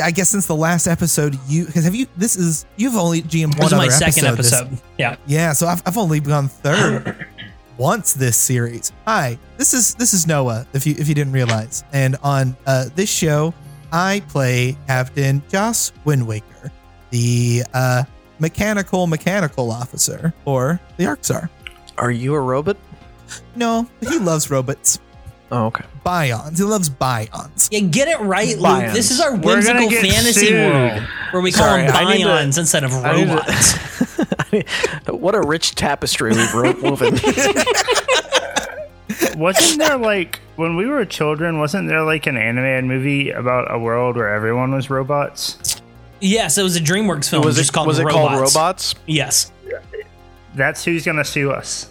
I 0.00 0.12
guess 0.12 0.30
since 0.30 0.46
the 0.46 0.54
last 0.54 0.86
episode 0.86 1.36
you 1.48 1.66
because 1.66 1.82
have 1.84 1.96
you 1.96 2.06
this 2.16 2.36
is 2.36 2.64
you've 2.76 2.94
only 2.94 3.22
GM 3.22 3.46
one 3.46 3.56
this 3.56 3.66
is 3.66 3.72
my 3.72 3.88
second 3.88 4.26
episode. 4.26 4.66
episode. 4.66 4.82
Yeah. 4.98 5.16
Yeah, 5.26 5.52
so 5.52 5.66
I've, 5.66 5.82
I've 5.84 5.98
only 5.98 6.20
gone 6.20 6.46
third 6.46 7.26
once 7.76 8.14
this 8.14 8.36
series. 8.36 8.92
Hi, 9.04 9.36
this 9.56 9.74
is 9.74 9.96
this 9.96 10.14
is 10.14 10.24
Noah 10.24 10.64
if 10.74 10.86
you 10.86 10.94
if 10.96 11.08
you 11.08 11.16
didn't 11.16 11.32
realize. 11.32 11.82
And 11.92 12.14
on 12.22 12.56
uh, 12.66 12.84
this 12.94 13.10
show 13.10 13.52
I 13.90 14.22
play 14.28 14.76
Captain 14.86 15.42
Joss 15.48 15.90
Windwaker, 16.06 16.70
the 17.10 17.64
uh, 17.74 18.04
mechanical 18.38 19.08
mechanical 19.08 19.72
officer 19.72 20.32
or 20.44 20.80
the 20.98 21.06
Arc 21.06 21.24
Star. 21.24 21.50
Are 21.98 22.10
you 22.10 22.34
a 22.34 22.40
robot? 22.40 22.76
No, 23.56 23.86
he 24.00 24.18
loves 24.18 24.50
robots. 24.50 24.98
Oh, 25.50 25.66
okay. 25.66 25.84
Bions. 26.04 26.56
He 26.58 26.64
loves 26.64 26.88
bions. 26.88 27.68
Yeah, 27.70 27.80
get 27.80 28.08
it 28.08 28.18
right, 28.20 28.56
Luke. 28.56 28.64
Bions. 28.64 28.92
This 28.94 29.10
is 29.10 29.20
our 29.20 29.36
whimsical 29.36 29.90
fantasy 29.90 30.46
sued. 30.46 30.54
world 30.72 31.02
where 31.30 31.42
we 31.42 31.52
call 31.52 31.64
Sorry, 31.66 31.82
them 31.86 31.94
I 31.94 32.14
need 32.14 32.22
to- 32.22 32.28
bions 32.28 32.58
instead 32.58 32.84
of 32.84 32.92
I 32.94 33.16
need 33.16 33.26
to- 33.26 33.34
robots. 33.34 35.08
what 35.08 35.34
a 35.34 35.40
rich 35.40 35.74
tapestry 35.74 36.30
we've 36.32 36.54
ro- 36.54 36.74
woven. 36.82 37.14
Wasn't 39.36 39.78
there 39.78 39.98
like 39.98 40.40
when 40.56 40.76
we 40.76 40.86
were 40.86 41.04
children? 41.04 41.58
Wasn't 41.58 41.88
there 41.88 42.02
like 42.02 42.26
an 42.26 42.36
animated 42.36 42.84
movie 42.84 43.30
about 43.30 43.72
a 43.72 43.78
world 43.78 44.16
where 44.16 44.28
everyone 44.34 44.72
was 44.74 44.90
robots? 44.90 45.80
yes, 46.20 46.56
it 46.56 46.62
was 46.62 46.76
a 46.76 46.80
DreamWorks 46.80 47.28
film 47.28 47.44
was 47.44 47.56
just 47.56 47.70
it, 47.70 47.72
called 47.72 47.88
was 47.88 47.98
it 47.98 48.04
Robots. 48.04 48.14
called 48.16 48.40
Robots? 48.54 48.94
Yes. 49.06 49.50
That's 50.54 50.84
who's 50.84 51.04
gonna 51.04 51.24
sue 51.24 51.50
us. 51.50 51.88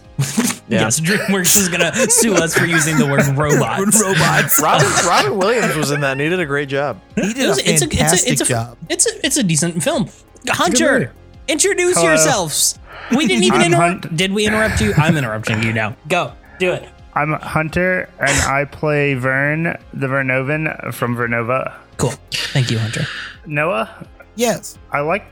Yeah. 0.68 0.82
Yes, 0.82 1.00
DreamWorks 1.00 1.58
is 1.58 1.68
gonna 1.70 1.94
sue 2.10 2.36
us 2.36 2.56
for 2.58 2.66
using 2.66 2.98
the 2.98 3.08
word 3.08 3.26
robots. 3.36 4.00
Robots. 4.02 4.62
Robin, 4.62 4.88
Robin 5.06 5.38
Williams 5.38 5.76
was 5.76 5.92
in 5.92 6.02
that 6.02 6.12
and 6.14 6.22
he 6.22 6.30
did 6.30 6.40
a 6.40 6.46
great 6.46 6.70
job. 6.70 7.02
He 7.16 7.22
did 7.34 7.38
It 7.38 7.48
was- 7.48 7.58
a 7.60 7.70
it's 7.70 7.82
a- 7.82 7.86
it's 7.86 7.94
a- 7.94 7.98
fantastic 7.98 8.32
it's 8.34 8.42
a- 8.42 8.46
job. 8.46 8.78
It's 8.90 9.06
a 9.08 9.26
it's 9.26 9.38
a 9.38 9.44
decent 9.44 9.82
film. 9.84 10.10
Hunter, 10.48 11.12
introduce 11.48 11.96
Hello. 11.98 12.10
yourselves. 12.10 12.78
We 13.16 13.28
didn't 13.28 13.44
even 13.44 13.62
I'm 13.62 13.66
interrupt. 13.74 14.04
Hunt- 14.06 14.18
Did 14.18 14.32
we 14.34 14.46
interrupt 14.48 14.80
you? 14.80 14.94
I'm 14.96 15.18
interrupting 15.18 15.64
you 15.64 15.74
now. 15.74 15.96
Go, 16.08 16.34
do 16.60 16.72
it. 16.74 16.88
I'm 17.14 17.34
Hunter, 17.34 18.08
and 18.20 18.32
I 18.50 18.64
play 18.66 19.16
Vern, 19.16 19.78
the 19.94 20.08
Vernovan 20.08 20.94
from 20.94 21.18
Vernova. 21.18 21.74
Cool. 21.98 22.14
Thank 22.32 22.72
you, 22.72 22.80
Hunter. 22.80 23.06
Noah, 23.46 24.08
Yes. 24.36 24.78
I 24.94 25.02
like 25.02 25.26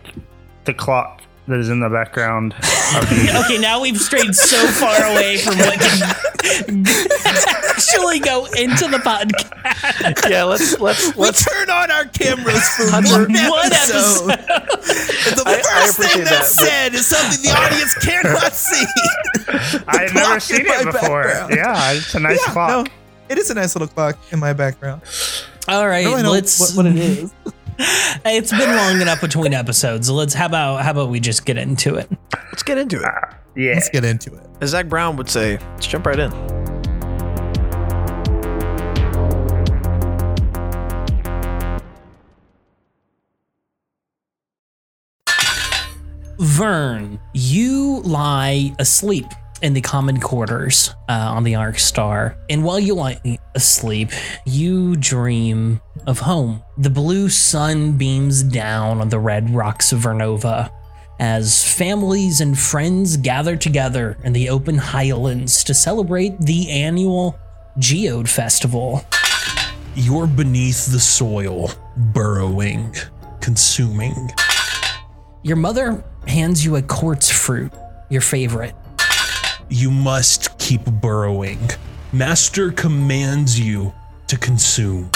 the 0.65 0.73
clock 0.73 1.21
that 1.49 1.59
is 1.59 1.69
in 1.69 1.79
the 1.79 1.89
background. 1.89 2.53
Of 2.89 3.07
the, 3.07 3.43
Okay, 3.45 3.59
now 3.59 3.79
we've 3.81 3.99
strayed 4.01 4.33
so 4.33 4.57
far 4.81 4.95
away 5.11 5.37
from 5.37 5.59
what 5.59 5.77
can 5.79 6.01
actually 7.69 8.17
go 8.19 8.45
into 8.45 8.87
the 8.87 8.97
podcast. 8.97 10.27
Yeah, 10.27 10.45
let's 10.45 10.79
let's 10.79 11.15
We 11.15 11.21
let's 11.21 11.45
turn 11.45 11.69
on 11.69 11.91
our 11.91 12.05
cameras 12.05 12.67
for 12.69 12.89
Hunter- 12.89 13.27
one 13.49 13.65
episode. 13.71 14.31
Episode. 14.31 15.35
The 15.35 15.43
I- 15.45 15.51
I 15.53 15.61
first 15.61 15.97
thing 15.97 16.05
appreciate 16.07 16.23
that's 16.25 16.55
that, 16.55 16.65
said 16.65 16.93
is 16.95 17.05
something 17.05 17.43
the 17.43 17.51
audience 17.59 17.93
cannot 17.95 18.53
see. 18.53 18.85
I've 19.87 20.09
clock 20.09 20.13
never 20.27 20.39
seen 20.39 20.65
my 20.65 20.79
it 20.81 20.85
before. 20.91 21.23
background. 21.25 21.53
Yeah, 21.55 21.91
it's 21.93 22.15
a 22.15 22.19
nice 22.19 22.39
yeah, 22.47 22.53
clock. 22.53 22.69
no, 22.87 22.91
it 23.29 23.37
is 23.37 23.51
a 23.51 23.53
nice 23.53 23.75
little 23.75 23.87
clock 23.87 24.17
in 24.31 24.39
my 24.39 24.53
background. 24.53 25.03
All 25.67 25.87
right, 25.87 26.05
really 26.07 26.23
let's. 26.23 26.59
what, 26.75 26.85
what 26.85 26.85
it 26.87 26.95
is. 26.97 27.31
It's 28.25 28.51
been 28.51 28.75
long 28.75 29.01
enough 29.01 29.21
between 29.21 29.53
episodes. 29.53 30.09
Let's. 30.09 30.33
How 30.33 30.47
about 30.47 30.83
how 30.83 30.91
about 30.91 31.09
we 31.09 31.19
just 31.19 31.45
get 31.45 31.57
into 31.57 31.95
it? 31.95 32.09
let's 32.33 32.63
get 32.63 32.77
into 32.77 32.97
it. 32.97 33.05
Yeah. 33.55 33.73
Let's 33.73 33.89
get 33.89 34.03
into 34.03 34.35
it. 34.35 34.45
As 34.59 34.71
Zach 34.71 34.89
Brown 34.89 35.15
would 35.15 35.29
say, 35.29 35.57
let's 35.57 35.87
jump 35.87 36.05
right 36.05 36.19
in. 36.19 36.31
Vern, 46.39 47.19
you 47.33 48.01
lie 48.01 48.73
asleep 48.79 49.27
in 49.61 49.73
the 49.73 49.81
common 49.81 50.19
quarters 50.19 50.93
uh, 51.09 51.13
on 51.13 51.43
the 51.43 51.55
Arc 51.55 51.79
Star. 51.79 52.37
And 52.49 52.63
while 52.63 52.79
you 52.79 52.93
lie 52.93 53.39
asleep, 53.55 54.11
you 54.45 54.95
dream 54.95 55.81
of 56.07 56.19
home. 56.19 56.63
The 56.77 56.89
blue 56.89 57.29
sun 57.29 57.97
beams 57.97 58.43
down 58.43 59.01
on 59.01 59.09
the 59.09 59.19
red 59.19 59.49
rocks 59.49 59.91
of 59.91 59.99
Vernova 59.99 60.71
as 61.19 61.71
families 61.73 62.39
and 62.39 62.57
friends 62.57 63.17
gather 63.17 63.57
together 63.57 64.17
in 64.23 64.33
the 64.33 64.49
open 64.49 64.77
highlands 64.77 65.63
to 65.65 65.73
celebrate 65.73 66.39
the 66.39 66.69
annual 66.69 67.37
Geode 67.77 68.29
Festival. 68.29 69.03
You're 69.95 70.27
beneath 70.27 70.91
the 70.91 70.99
soil, 70.99 71.71
burrowing, 71.97 72.95
consuming. 73.41 74.31
Your 75.43 75.57
mother 75.57 76.03
hands 76.27 76.63
you 76.63 76.77
a 76.77 76.81
quartz 76.81 77.29
fruit, 77.29 77.73
your 78.09 78.21
favorite. 78.21 78.75
You 79.69 79.91
must 79.91 80.57
keep 80.57 80.83
burrowing. 80.83 81.59
Master 82.11 82.71
commands 82.71 83.59
you 83.59 83.93
to 84.25 84.35
consume. 84.35 85.11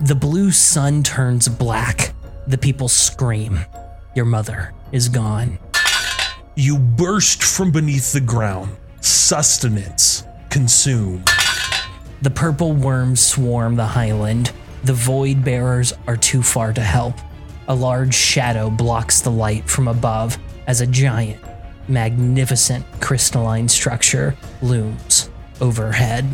The 0.00 0.16
blue 0.16 0.50
sun 0.50 1.04
turns 1.04 1.46
black. 1.46 2.12
The 2.48 2.58
people 2.58 2.88
scream. 2.88 3.60
Your 4.16 4.24
mother 4.24 4.74
is 4.90 5.08
gone. 5.08 5.60
You 6.56 6.78
burst 6.78 7.44
from 7.44 7.70
beneath 7.70 8.12
the 8.12 8.20
ground. 8.20 8.76
Sustenance. 9.02 10.24
Consume. 10.48 11.24
The 12.22 12.30
purple 12.30 12.72
worms 12.72 13.20
swarm 13.20 13.76
the 13.76 13.86
highland. 13.86 14.50
The 14.82 14.94
void 14.94 15.44
bearers 15.44 15.92
are 16.08 16.16
too 16.16 16.42
far 16.42 16.72
to 16.72 16.80
help. 16.80 17.14
A 17.68 17.74
large 17.74 18.14
shadow 18.14 18.68
blocks 18.68 19.20
the 19.20 19.30
light 19.30 19.70
from 19.70 19.86
above 19.86 20.36
as 20.66 20.80
a 20.80 20.86
giant, 20.88 21.40
magnificent 21.90 22.84
crystalline 23.00 23.68
structure 23.68 24.36
looms 24.62 25.28
overhead. 25.60 26.26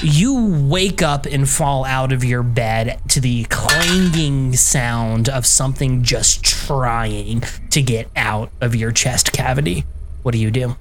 You 0.00 0.66
wake 0.68 1.02
up 1.02 1.26
and 1.26 1.48
fall 1.48 1.84
out 1.84 2.12
of 2.12 2.22
your 2.22 2.44
bed 2.44 3.00
to 3.08 3.20
the 3.20 3.44
clanging 3.44 4.54
sound 4.54 5.28
of 5.28 5.44
something 5.44 6.04
just 6.04 6.44
trying 6.44 7.42
to 7.70 7.82
get 7.82 8.08
out 8.14 8.52
of 8.60 8.76
your 8.76 8.92
chest 8.92 9.32
cavity. 9.32 9.84
What 10.22 10.32
do 10.32 10.38
you 10.38 10.52
do? 10.52 10.76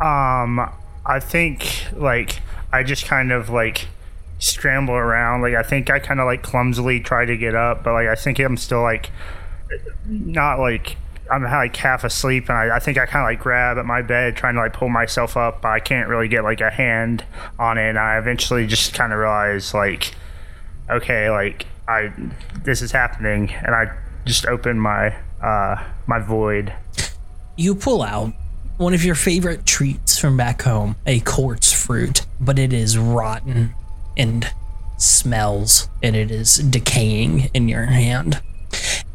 Um, 0.00 0.68
I 1.06 1.20
think 1.20 1.86
like 1.92 2.40
I 2.72 2.82
just 2.82 3.06
kind 3.06 3.30
of 3.30 3.50
like 3.50 3.86
scramble 4.38 4.94
around. 4.94 5.42
Like 5.42 5.54
I 5.54 5.62
think 5.62 5.90
I 5.90 5.98
kind 5.98 6.20
of 6.20 6.26
like 6.26 6.42
clumsily 6.42 7.00
try 7.00 7.24
to 7.24 7.36
get 7.36 7.54
up, 7.54 7.84
but 7.84 7.92
like 7.92 8.08
I 8.08 8.14
think 8.14 8.38
I'm 8.38 8.56
still 8.56 8.82
like 8.82 9.10
not 10.06 10.58
like 10.58 10.96
I'm 11.30 11.42
like 11.42 11.76
half 11.76 12.04
asleep, 12.04 12.48
and 12.48 12.56
I, 12.56 12.76
I 12.76 12.78
think 12.78 12.98
I 12.98 13.06
kind 13.06 13.22
of 13.22 13.28
like 13.28 13.40
grab 13.40 13.78
at 13.78 13.84
my 13.84 14.02
bed 14.02 14.36
trying 14.36 14.54
to 14.54 14.60
like 14.60 14.72
pull 14.72 14.88
myself 14.88 15.36
up, 15.36 15.62
but 15.62 15.68
I 15.68 15.80
can't 15.80 16.08
really 16.08 16.28
get 16.28 16.42
like 16.44 16.60
a 16.60 16.70
hand 16.70 17.24
on 17.58 17.78
it. 17.78 17.90
And 17.90 17.98
I 17.98 18.18
eventually 18.18 18.66
just 18.66 18.94
kind 18.94 19.12
of 19.12 19.18
realize 19.18 19.74
like, 19.74 20.14
okay, 20.90 21.30
like 21.30 21.66
I 21.86 22.12
this 22.64 22.82
is 22.82 22.92
happening, 22.92 23.50
and 23.50 23.74
I 23.74 23.94
just 24.24 24.46
open 24.46 24.78
my 24.78 25.14
uh 25.42 25.82
my 26.06 26.18
void. 26.18 26.72
you 27.56 27.74
pull 27.74 28.02
out 28.02 28.32
one 28.78 28.94
of 28.94 29.04
your 29.04 29.14
favorite 29.14 29.66
treats 29.66 30.18
from 30.18 30.36
back 30.36 30.62
home, 30.62 30.96
a 31.04 31.20
quartz 31.20 31.72
fruit, 31.72 32.26
but 32.40 32.58
it 32.58 32.72
is 32.72 32.96
rotten 32.96 33.74
and 34.16 34.50
smells 34.96 35.88
and 36.02 36.14
it 36.16 36.30
is 36.30 36.56
decaying 36.56 37.50
in 37.54 37.68
your 37.68 37.86
hand. 37.86 38.40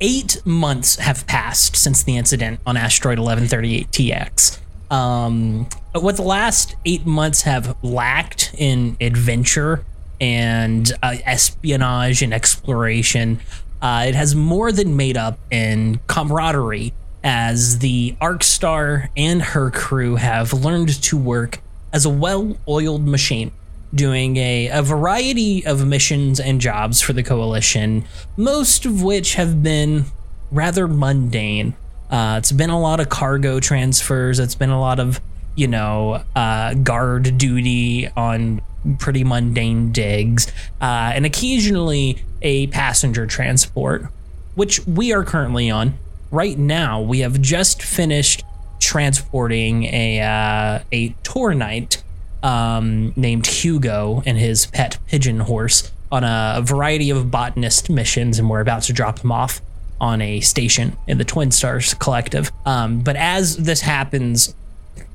Eight 0.06 0.46
months 0.46 0.98
have 0.98 1.26
passed 1.28 1.78
since 1.78 2.04
the 2.04 2.18
incident 2.18 2.60
on 2.66 2.76
asteroid 2.76 3.20
1138TX. 3.20 4.60
Um, 4.92 5.70
but 5.94 6.04
what 6.04 6.18
the 6.18 6.24
last 6.24 6.76
eight 6.84 7.06
months 7.06 7.44
have 7.44 7.78
lacked 7.82 8.54
in 8.58 8.98
adventure 9.00 9.86
and 10.20 10.92
uh, 11.02 11.16
espionage 11.24 12.22
and 12.22 12.34
exploration, 12.34 13.40
uh, 13.82 14.04
it 14.06 14.14
has 14.14 14.36
more 14.36 14.74
than 14.74 14.98
made 14.98 15.16
up 15.16 15.40
in 15.50 16.02
camaraderie 16.08 16.92
as 17.24 17.80
the 17.80 18.18
Arc 18.20 18.44
Star 18.44 19.10
and 19.16 19.42
her 19.42 19.72
crew 19.72 20.18
have 20.18 20.52
learned 20.52 21.02
to 21.02 21.18
work 21.18 21.62
as 21.94 22.04
a 22.04 22.10
well 22.10 22.58
oiled 22.68 23.08
machine, 23.08 23.54
doing 23.94 24.38
a, 24.38 24.70
a 24.70 24.82
variety 24.82 25.66
of 25.66 25.86
missions 25.86 26.40
and 26.40 26.60
jobs 26.60 27.02
for 27.02 27.14
the 27.14 27.24
Coalition, 27.24 28.06
most 28.38 28.86
of 28.86 29.04
which 29.04 29.36
have 29.36 29.62
been 29.62 30.06
rather 30.52 30.88
mundane. 30.88 31.76
Uh, 32.10 32.36
it's 32.38 32.52
been 32.52 32.70
a 32.70 32.80
lot 32.80 33.00
of 33.00 33.10
cargo 33.10 33.60
transfers, 33.60 34.40
it's 34.40 34.56
been 34.56 34.70
a 34.70 34.80
lot 34.80 35.00
of, 35.00 35.20
you 35.56 35.68
know, 35.68 36.24
uh, 36.36 36.74
guard 36.76 37.38
duty 37.38 38.08
on 38.16 38.62
pretty 39.00 39.24
mundane 39.24 39.92
digs, 39.92 40.52
uh, 40.82 41.12
and 41.16 41.26
occasionally 41.26 42.24
a 42.42 42.68
passenger 42.68 43.26
transport, 43.26 44.08
which 44.56 44.86
we 44.86 45.14
are 45.14 45.24
currently 45.24 45.72
on 45.72 45.98
right 46.34 46.58
now 46.58 47.00
we 47.00 47.20
have 47.20 47.40
just 47.40 47.82
finished 47.82 48.44
transporting 48.80 49.86
a 49.86 50.20
uh, 50.20 50.80
a 50.92 51.10
tour 51.24 51.54
knight 51.54 52.04
um, 52.44 53.14
named 53.16 53.48
Hugo 53.48 54.22
and 54.26 54.38
his 54.38 54.68
pet 54.68 55.00
pigeon 55.08 55.40
horse 55.40 55.92
on 56.12 56.24
a 56.24 56.62
variety 56.62 57.10
of 57.10 57.32
botanist 57.32 57.90
missions, 57.90 58.38
and 58.38 58.50
we're 58.50 58.60
about 58.60 58.84
to 58.84 58.94
drop 58.94 59.20
him 59.20 59.32
off 59.32 59.62
on 60.00 60.22
a 60.22 60.42
station 60.42 60.96
in 61.08 61.18
the 61.18 61.24
Twin 61.26 61.50
Stars 61.50 61.94
Collective. 61.96 62.52
Um, 62.66 63.00
but 63.00 63.16
as 63.16 63.58
this 63.58 63.82
happens, 63.82 64.54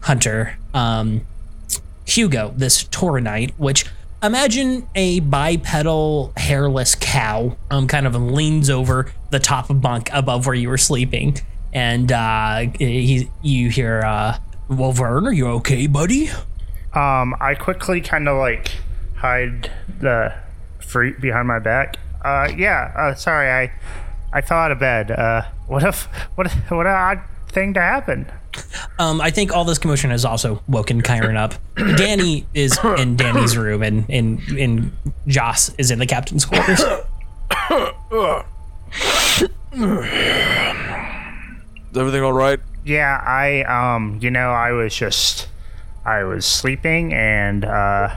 Hunter, 0.01 0.57
um, 0.75 1.21
Hugo, 2.07 2.53
this 2.57 2.85
tour 2.85 3.21
which 3.59 3.85
imagine 4.23 4.89
a 4.95 5.21
bipedal 5.21 6.33
hairless 6.37 6.95
cow, 6.95 7.57
um, 7.71 7.87
kind 7.87 8.07
of 8.07 8.17
leans 8.17 8.71
over 8.71 9.13
the 9.31 9.39
top 9.39 9.67
bunk 9.69 10.09
above 10.13 10.47
where 10.47 10.55
you 10.55 10.69
were 10.69 10.79
sleeping. 10.79 11.39
and 11.73 12.11
uh, 12.11 12.61
he, 12.79 13.29
you 13.43 13.69
hear, 13.69 14.01
uh, 14.03 14.39
"Well, 14.69 14.93
Vern, 14.93 15.27
are 15.27 15.33
you 15.33 15.49
okay, 15.49 15.87
buddy?" 15.87 16.31
Um, 16.95 17.35
I 17.41 17.55
quickly 17.55 18.01
kind 18.01 18.29
of 18.29 18.39
like 18.39 18.73
hide 19.17 19.71
the 20.01 20.35
fruit 20.81 21.21
behind 21.21 21.49
my 21.49 21.59
back. 21.59 21.97
Uh, 22.25 22.51
yeah. 22.57 22.93
Uh, 22.97 23.15
sorry, 23.15 23.51
I 23.51 23.73
I 24.33 24.41
fell 24.41 24.59
out 24.59 24.73
of 24.73 24.79
bed. 24.79 25.11
Uh, 25.11 25.43
what 25.67 25.85
if 25.85 26.05
what 26.35 26.51
what 26.69 26.87
an 26.87 26.95
odd 26.95 27.21
thing 27.49 27.75
to 27.75 27.81
happen. 27.81 28.31
Um, 28.99 29.21
I 29.21 29.31
think 29.31 29.53
all 29.53 29.65
this 29.65 29.79
commotion 29.79 30.11
has 30.11 30.25
also 30.25 30.63
woken 30.69 31.03
Kyron 31.03 31.37
up. 31.37 31.55
Danny 31.97 32.47
is 32.55 32.79
in 32.99 33.17
Danny's 33.17 33.57
room, 33.57 33.83
and 33.83 34.05
and 34.09 34.41
and 34.59 34.93
Joss 35.27 35.71
is 35.79 35.91
in 35.91 35.99
the 35.99 36.07
captain's 36.07 36.45
quarters. 36.45 36.81
Is 36.81 36.89
everything 41.97 42.23
all 42.23 42.33
right? 42.33 42.61
Yeah, 42.85 43.23
I 43.25 43.63
um, 43.63 44.19
you 44.21 44.31
know, 44.31 44.51
I 44.51 44.73
was 44.73 44.95
just 44.95 45.48
I 46.09 46.25
was 46.25 46.47
sleeping 46.47 47.13
and 47.13 47.65
uh. 47.65 48.15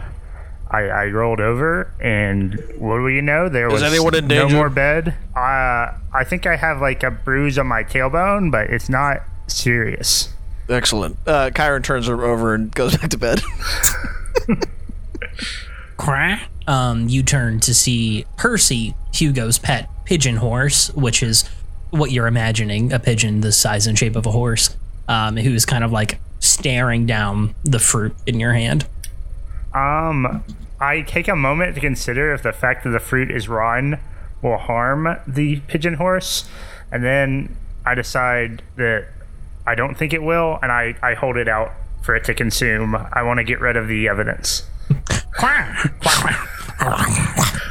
I, 0.73 0.83
I 0.83 1.05
rolled 1.07 1.41
over, 1.41 1.91
and 1.99 2.53
what 2.77 2.99
do 2.99 3.09
you 3.09 3.21
know? 3.21 3.49
There 3.49 3.69
was 3.69 3.83
anyone 3.83 4.15
in 4.15 4.27
no 4.27 4.47
more 4.47 4.69
bed. 4.69 5.13
Uh, 5.35 5.91
I 6.13 6.23
think 6.23 6.47
I 6.47 6.55
have 6.55 6.79
like 6.79 7.03
a 7.03 7.11
bruise 7.11 7.59
on 7.59 7.67
my 7.67 7.83
tailbone, 7.83 8.51
but 8.51 8.69
it's 8.69 8.87
not 8.87 9.17
serious. 9.47 10.29
Excellent. 10.69 11.17
Uh, 11.27 11.49
Kyron 11.49 11.83
turns 11.83 12.07
over 12.07 12.53
and 12.53 12.73
goes 12.73 12.95
back 13.01 13.09
to 13.09 13.17
bed. 13.17 13.41
Crack. 15.97 16.47
Um, 16.67 17.09
you 17.09 17.21
turn 17.21 17.59
to 17.59 17.73
see 17.73 18.25
Percy, 18.37 18.95
Hugo's 19.13 19.59
pet 19.59 19.89
pigeon 20.05 20.37
horse, 20.37 20.89
which 20.93 21.21
is 21.21 21.43
what 21.89 22.11
you're 22.11 22.27
imagining 22.27 22.93
a 22.93 22.99
pigeon 22.99 23.41
the 23.41 23.51
size 23.51 23.87
and 23.87 23.99
shape 23.99 24.15
of 24.15 24.25
a 24.25 24.31
horse, 24.31 24.77
um, 25.09 25.35
who 25.35 25.51
is 25.51 25.65
kind 25.65 25.83
of 25.83 25.91
like 25.91 26.17
staring 26.51 27.05
down 27.05 27.55
the 27.63 27.79
fruit 27.79 28.15
in 28.25 28.39
your 28.39 28.53
hand. 28.53 28.87
Um, 29.73 30.43
I 30.79 31.01
take 31.01 31.27
a 31.27 31.35
moment 31.35 31.75
to 31.75 31.81
consider 31.81 32.33
if 32.33 32.43
the 32.43 32.51
fact 32.51 32.83
that 32.83 32.89
the 32.89 32.99
fruit 32.99 33.31
is 33.31 33.47
rotten 33.47 33.99
will 34.41 34.57
harm 34.57 35.17
the 35.27 35.59
pigeon 35.67 35.95
horse, 35.95 36.49
and 36.91 37.03
then 37.03 37.55
I 37.85 37.95
decide 37.95 38.63
that 38.75 39.07
I 39.65 39.75
don't 39.75 39.95
think 39.95 40.13
it 40.13 40.23
will, 40.23 40.59
and 40.61 40.71
I, 40.71 40.95
I 41.01 41.13
hold 41.13 41.37
it 41.37 41.47
out 41.47 41.71
for 42.01 42.15
it 42.15 42.23
to 42.25 42.33
consume. 42.33 42.95
I 42.95 43.21
want 43.23 43.37
to 43.37 43.43
get 43.43 43.61
rid 43.61 43.77
of 43.77 43.87
the 43.87 44.07
evidence. 44.07 44.63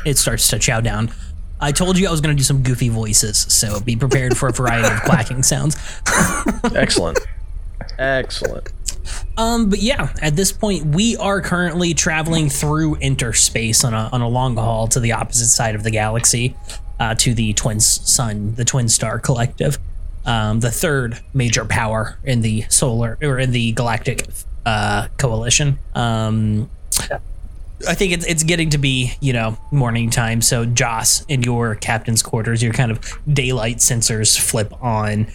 It 0.07 0.17
starts 0.17 0.49
to 0.49 0.59
chow 0.59 0.81
down. 0.81 1.11
I 1.61 1.73
told 1.73 1.99
you 1.99 2.09
I 2.09 2.11
was 2.11 2.21
going 2.21 2.35
to 2.35 2.39
do 2.39 2.45
some 2.45 2.63
goofy 2.63 2.89
voices, 2.89 3.39
so 3.53 3.81
be 3.81 3.97
prepared 3.97 4.37
for 4.37 4.49
a 4.49 4.53
variety 4.53 4.89
of 4.89 5.03
quacking 5.05 5.43
sounds. 5.43 5.77
Excellent. 6.75 7.19
Excellent. 8.00 8.73
Um, 9.37 9.69
but 9.69 9.80
yeah, 9.80 10.12
at 10.23 10.35
this 10.35 10.52
point, 10.52 10.87
we 10.95 11.16
are 11.19 11.40
currently 11.42 11.92
traveling 11.92 12.49
through 12.49 12.97
interspace 12.97 13.85
on 13.85 13.92
a 13.92 14.09
on 14.12 14.23
a 14.23 14.28
long 14.28 14.57
haul 14.57 14.88
to 14.88 15.00
the 15.00 15.12
opposite 15.12 15.49
side 15.49 15.75
of 15.75 15.83
the 15.83 15.90
galaxy, 15.90 16.57
uh, 16.99 17.14
to 17.16 17.35
the 17.35 17.52
Twin 17.52 17.78
Sun, 17.78 18.54
the 18.54 18.64
Twin 18.64 18.88
Star 18.88 19.19
Collective, 19.19 19.78
um, 20.25 20.61
the 20.61 20.71
third 20.71 21.21
major 21.35 21.64
power 21.64 22.19
in 22.25 22.40
the 22.40 22.62
solar 22.71 23.19
or 23.23 23.38
in 23.38 23.52
the 23.52 23.73
galactic 23.73 24.26
uh, 24.64 25.09
coalition. 25.19 25.78
Um, 25.95 26.71
I 27.89 27.95
think 27.95 28.13
it's 28.13 28.27
it's 28.27 28.43
getting 28.43 28.71
to 28.71 28.79
be 28.79 29.15
you 29.21 29.33
know 29.33 29.57
morning 29.71 30.11
time. 30.11 30.43
So 30.43 30.65
Joss, 30.67 31.25
in 31.27 31.43
your 31.43 31.75
captain's 31.77 32.23
quarters, 32.23 32.63
your 32.63 32.73
kind 32.73 32.91
of 32.91 33.01
daylight 33.33 33.79
sensors 33.79 34.39
flip 34.39 34.73
on. 34.83 35.29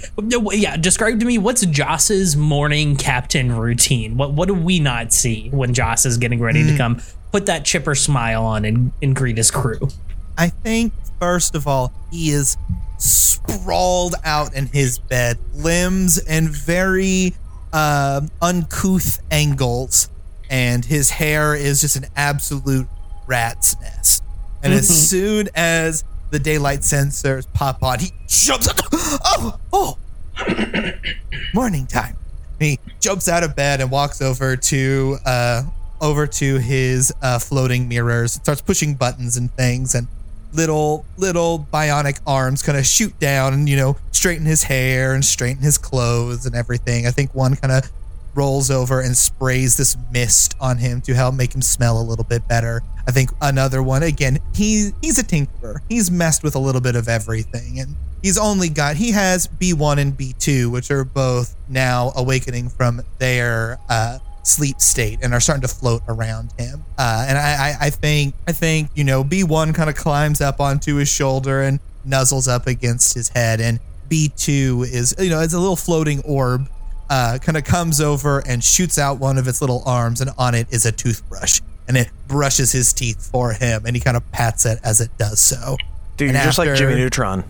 Yeah, 0.52 0.78
describe 0.78 1.20
to 1.20 1.26
me 1.26 1.38
what's 1.38 1.66
Joss's 1.66 2.36
morning 2.36 2.96
captain 2.96 3.52
routine. 3.56 4.18
What 4.18 4.34
what 4.34 4.48
do 4.48 4.54
we 4.54 4.80
not 4.80 5.14
see 5.14 5.50
when 5.50 5.74
Joss 5.74 6.06
is 6.06 6.18
getting 6.18 6.40
ready 6.40 6.64
to 6.64 6.78
come 6.78 7.02
put 7.32 7.48
that 7.48 7.66
chipper 7.66 7.96
smile 7.96 8.46
on 8.46 8.64
and, 8.64 8.92
and 9.02 9.16
greet 9.16 9.38
his 9.38 9.52
crew? 9.52 9.90
I 10.38 10.50
think 10.50 10.94
first 11.20 11.56
of 11.56 11.68
all, 11.68 11.94
he 12.12 12.30
is 12.30 12.58
sprawled 12.98 14.16
out 14.24 14.54
in 14.56 14.68
his 14.68 15.00
bed, 15.00 15.38
limbs 15.54 16.18
and 16.18 16.50
very 16.50 17.34
uh, 17.74 18.22
uncouth 18.42 19.22
angles, 19.32 20.10
and 20.50 20.86
his 20.86 21.10
hair 21.10 21.56
is 21.56 21.82
just 21.82 21.96
an 21.96 22.06
absolute 22.16 22.88
rat's 23.28 23.80
nest. 23.82 24.24
And 24.64 24.74
as 24.74 24.88
soon 24.88 25.50
as 25.56 26.04
the 26.32 26.40
daylight 26.40 26.80
sensors 26.80 27.46
pop 27.54 27.84
on, 27.84 28.00
he 28.00 28.12
jumps 28.28 28.68
up. 28.68 28.78
Oh, 29.38 29.60
oh, 29.72 29.98
morning 31.54 31.86
time. 31.86 32.16
He 32.60 32.80
jumps 33.00 33.30
out 33.30 33.44
of 33.44 33.56
bed 33.56 33.80
and 33.82 33.92
walks 33.92 34.22
over 34.22 34.56
to 34.56 35.18
uh, 35.26 35.64
over 36.02 36.26
to 36.26 36.58
his 36.58 37.14
uh, 37.22 37.40
floating 37.40 37.88
mirrors, 37.88 38.34
starts 38.34 38.62
pushing 38.62 38.96
buttons 38.96 39.38
and 39.38 39.52
things, 39.52 39.94
and 39.94 40.08
little 40.54 41.06
little 41.18 41.68
bionic 41.72 42.20
arms 42.26 42.64
kind 42.64 42.78
of 42.78 42.86
shoot 42.86 43.18
down 43.20 43.54
and 43.54 43.68
you 43.68 43.76
know 43.76 43.98
straighten 44.12 44.46
his 44.46 44.64
hair 44.64 45.14
and 45.14 45.24
straighten 45.24 45.62
his 45.62 45.78
clothes 45.78 46.46
and 46.46 46.56
everything. 46.56 47.06
I 47.06 47.12
think 47.12 47.36
one 47.36 47.56
kind 47.56 47.72
of 47.74 47.90
rolls 48.36 48.70
over 48.70 49.02
and 49.02 49.16
sprays 49.16 49.78
this 49.78 49.98
mist 50.12 50.56
on 50.60 50.78
him 50.78 51.02
to 51.02 51.14
help 51.14 51.36
make 51.36 51.54
him 51.54 51.62
smell 51.62 52.00
a 52.00 52.04
little 52.04 52.26
bit 52.26 52.48
better. 52.48 52.82
I 53.08 53.12
think 53.12 53.32
another 53.42 53.82
one 53.82 54.04
again, 54.04 54.40
he 54.54 54.92
he's 55.02 55.20
a 55.20 55.24
tinkerer. 55.24 55.78
He's 55.90 56.12
messed 56.12 56.44
with 56.44 56.56
a 56.56 56.60
little 56.60 56.82
bit 56.82 56.96
of 56.96 57.08
everything 57.08 57.80
and 57.80 57.96
he's 58.22 58.38
only 58.38 58.70
got 58.70 58.96
he 58.96 59.12
has 59.12 59.48
B1 59.48 59.98
and 59.98 60.18
B2 60.18 60.72
which 60.72 60.92
are 60.92 61.04
both 61.04 61.56
now 61.70 62.12
awakening 62.16 62.70
from 62.70 63.02
their 63.20 63.80
uh 63.90 64.20
sleep 64.46 64.80
state 64.80 65.20
and 65.22 65.34
are 65.34 65.40
starting 65.40 65.62
to 65.62 65.68
float 65.68 66.02
around 66.08 66.54
him. 66.58 66.84
Uh, 66.98 67.26
and 67.28 67.38
I, 67.38 67.70
I, 67.82 67.88
I 67.88 67.90
think, 67.90 68.36
I 68.48 68.52
think, 68.52 68.90
you 68.94 69.04
know, 69.04 69.24
B1 69.24 69.74
kind 69.74 69.90
of 69.90 69.96
climbs 69.96 70.40
up 70.40 70.60
onto 70.60 70.96
his 70.96 71.10
shoulder 71.10 71.62
and 71.62 71.80
nuzzles 72.08 72.48
up 72.48 72.68
against 72.68 73.16
his 73.16 73.30
head. 73.30 73.60
And 73.60 73.80
B2 74.10 74.84
is, 74.84 75.16
you 75.20 75.30
know, 75.30 75.42
it's 75.42 75.54
a 75.54 75.60
little 75.60 75.76
floating 75.76 76.22
orb, 76.22 76.70
uh, 77.10 77.38
kind 77.42 77.58
of 77.58 77.64
comes 77.64 78.02
over 78.02 78.40
and 78.40 78.64
shoots 78.64 78.98
out 78.98 79.20
one 79.20 79.38
of 79.38 79.48
its 79.48 79.62
little 79.62 79.84
arms, 79.86 80.22
and 80.22 80.32
on 80.38 80.56
it 80.56 80.68
is 80.72 80.86
a 80.86 80.92
toothbrush. 80.92 81.62
And 81.88 81.98
it 81.98 82.10
brushes 82.28 82.72
his 82.72 82.94
teeth 82.94 83.30
for 83.32 83.54
him, 83.54 83.86
and 83.86 83.96
he 83.96 84.02
kind 84.02 84.18
of 84.18 84.32
pats 84.32 84.66
it 84.66 84.80
as 84.84 85.02
it 85.02 85.16
does 85.18 85.40
so. 85.40 85.78
Dude, 86.18 86.30
And 86.30 86.38
you're 86.38 86.46
just 86.46 86.58
like 86.58 86.76
Jimmy 86.76 86.96
Neutron. 86.96 87.44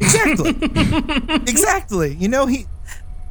Exactly. 0.00 0.50
exactly. 1.50 2.14
You 2.14 2.28
know, 2.28 2.46
he 2.46 2.66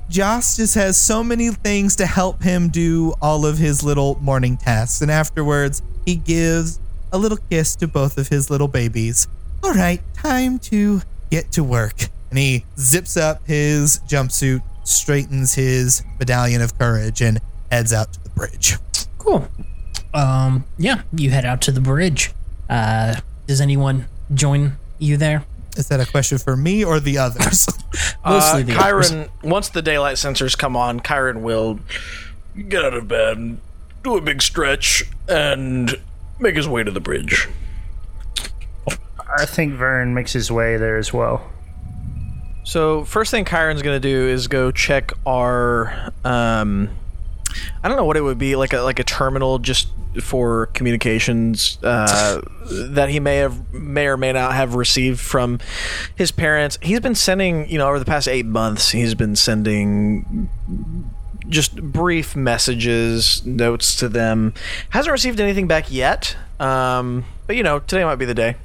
Joss 0.10 0.58
just 0.58 0.76
has 0.76 0.98
so 1.00 1.24
many 1.24 1.50
things 1.52 1.96
to 1.96 2.06
help 2.06 2.44
him 2.44 2.68
do 2.68 3.14
all 3.22 3.46
of 3.46 3.58
his 3.58 3.82
little 3.82 4.18
morning 4.22 4.58
tasks. 4.58 5.02
And 5.02 5.10
afterwards, 5.10 5.82
he 6.06 6.16
gives 6.16 6.82
a 7.14 7.18
little 7.18 7.38
kiss 7.50 7.76
to 7.78 7.88
both 7.88 8.18
of 8.18 8.28
his 8.28 8.50
little 8.50 8.68
babies. 8.68 9.28
All 9.64 9.74
right, 9.74 10.02
time 10.14 10.60
to 10.60 11.02
get 11.30 11.52
to 11.54 11.64
work. 11.64 12.10
And 12.30 12.38
he 12.38 12.66
zips 12.78 13.16
up 13.16 13.46
his 13.46 14.00
jumpsuit, 14.08 14.62
straightens 14.84 15.56
his 15.56 16.04
medallion 16.20 16.62
of 16.62 16.78
courage, 16.78 17.22
and 17.22 17.40
heads 17.72 17.94
out 17.94 18.14
to 18.14 18.24
the 18.24 18.30
bridge. 18.30 18.76
Cool. 19.18 19.48
Um, 20.14 20.66
yeah, 20.78 21.04
you 21.14 21.30
head 21.30 21.46
out 21.46 21.62
to 21.62 21.72
the 21.72 21.82
bridge. 21.82 22.32
Uh, 22.70 23.16
does 23.48 23.62
anyone 23.62 24.06
join 24.34 24.74
you 25.00 25.18
there? 25.18 25.46
Is 25.78 25.88
that 25.88 26.00
a 26.02 26.06
question 26.06 26.38
for 26.38 26.58
me 26.58 26.84
or 26.84 27.00
the 27.00 27.18
others? 27.18 27.66
Mostly 28.26 28.64
uh, 28.64 28.66
the 28.66 28.74
Kyron, 28.74 29.30
once 29.42 29.70
the 29.70 29.82
daylight 29.82 30.18
sensors 30.18 30.58
come 30.58 30.76
on, 30.76 31.00
Kyron 31.00 31.42
will 31.42 31.80
get 32.68 32.84
out 32.84 32.94
of 32.94 33.08
bed, 33.08 33.58
do 34.04 34.18
a 34.18 34.22
big 34.22 34.42
stretch, 34.42 35.04
and 35.30 35.96
make 36.40 36.56
his 36.56 36.68
way 36.68 36.84
to 36.84 36.92
the 36.92 37.00
bridge. 37.00 37.48
I 39.38 39.46
think 39.46 39.74
Vern 39.74 40.14
makes 40.14 40.34
his 40.34 40.52
way 40.52 40.76
there 40.76 40.98
as 40.98 41.14
well. 41.14 41.50
So 42.64 43.04
first 43.06 43.32
thing 43.32 43.46
Kyron's 43.46 43.82
gonna 43.82 44.00
do 44.00 44.28
is 44.28 44.48
go 44.48 44.72
check 44.72 45.12
our 45.26 46.12
um 46.24 46.90
I 47.84 47.88
don't 47.88 47.98
know 47.98 48.06
what 48.06 48.18
it 48.18 48.22
would 48.22 48.38
be 48.38 48.56
like 48.56 48.74
a 48.74 48.82
like 48.82 49.00
a 49.00 49.04
terminal 49.04 49.60
just 49.60 49.88
for 50.22 50.66
communications 50.68 51.78
uh, 51.84 52.42
that 52.70 53.10
he 53.10 53.20
may 53.20 53.38
have 53.38 53.74
may 53.74 54.08
or 54.08 54.18
may 54.18 54.34
not 54.34 54.54
have 54.54 54.76
received 54.76 55.20
from 55.20 55.60
his 56.16 56.32
parents. 56.32 56.78
He's 56.82 57.00
been 57.00 57.16
sending, 57.16 57.70
you 57.70 57.78
know, 57.78 57.88
over 57.88 58.00
the 58.00 58.06
past 58.06 58.28
eight 58.28 58.46
months, 58.46 58.92
he's 58.92 59.16
been 59.16 59.36
sending 59.36 60.50
just 61.48 61.82
brief 61.82 62.36
messages, 62.36 63.46
notes 63.46 63.96
to 63.98 64.10
them. 64.10 64.54
Hasn't 64.90 65.12
received 65.12 65.40
anything 65.40 65.68
back 65.68 65.92
yet. 65.92 66.36
Um, 66.60 67.26
but 67.48 67.56
you 67.56 67.64
know, 67.64 67.80
today 67.80 68.04
might 68.04 68.16
be 68.16 68.26
the 68.26 68.34
day. 68.34 68.56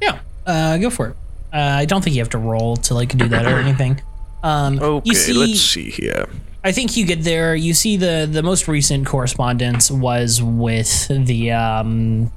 Yeah, 0.00 0.20
uh, 0.46 0.78
go 0.78 0.90
for 0.90 1.08
it. 1.08 1.16
Uh, 1.52 1.56
I 1.58 1.84
don't 1.84 2.02
think 2.02 2.16
you 2.16 2.22
have 2.22 2.30
to 2.30 2.38
roll 2.38 2.76
to 2.76 2.94
like 2.94 3.16
do 3.16 3.28
that 3.28 3.44
or 3.46 3.58
anything. 3.58 4.00
Um, 4.42 4.78
Okay, 4.80 5.10
you 5.10 5.14
see, 5.14 5.32
let's 5.32 5.60
see 5.60 5.90
here. 5.90 6.28
I 6.64 6.72
think 6.72 6.96
you 6.96 7.04
get 7.04 7.22
there. 7.22 7.54
You 7.54 7.74
see 7.74 7.96
the 7.96 8.28
the 8.30 8.42
most 8.42 8.68
recent 8.68 9.06
correspondence 9.06 9.90
was 9.90 10.40
with 10.42 11.08
the 11.08 11.52
um, 11.52 12.30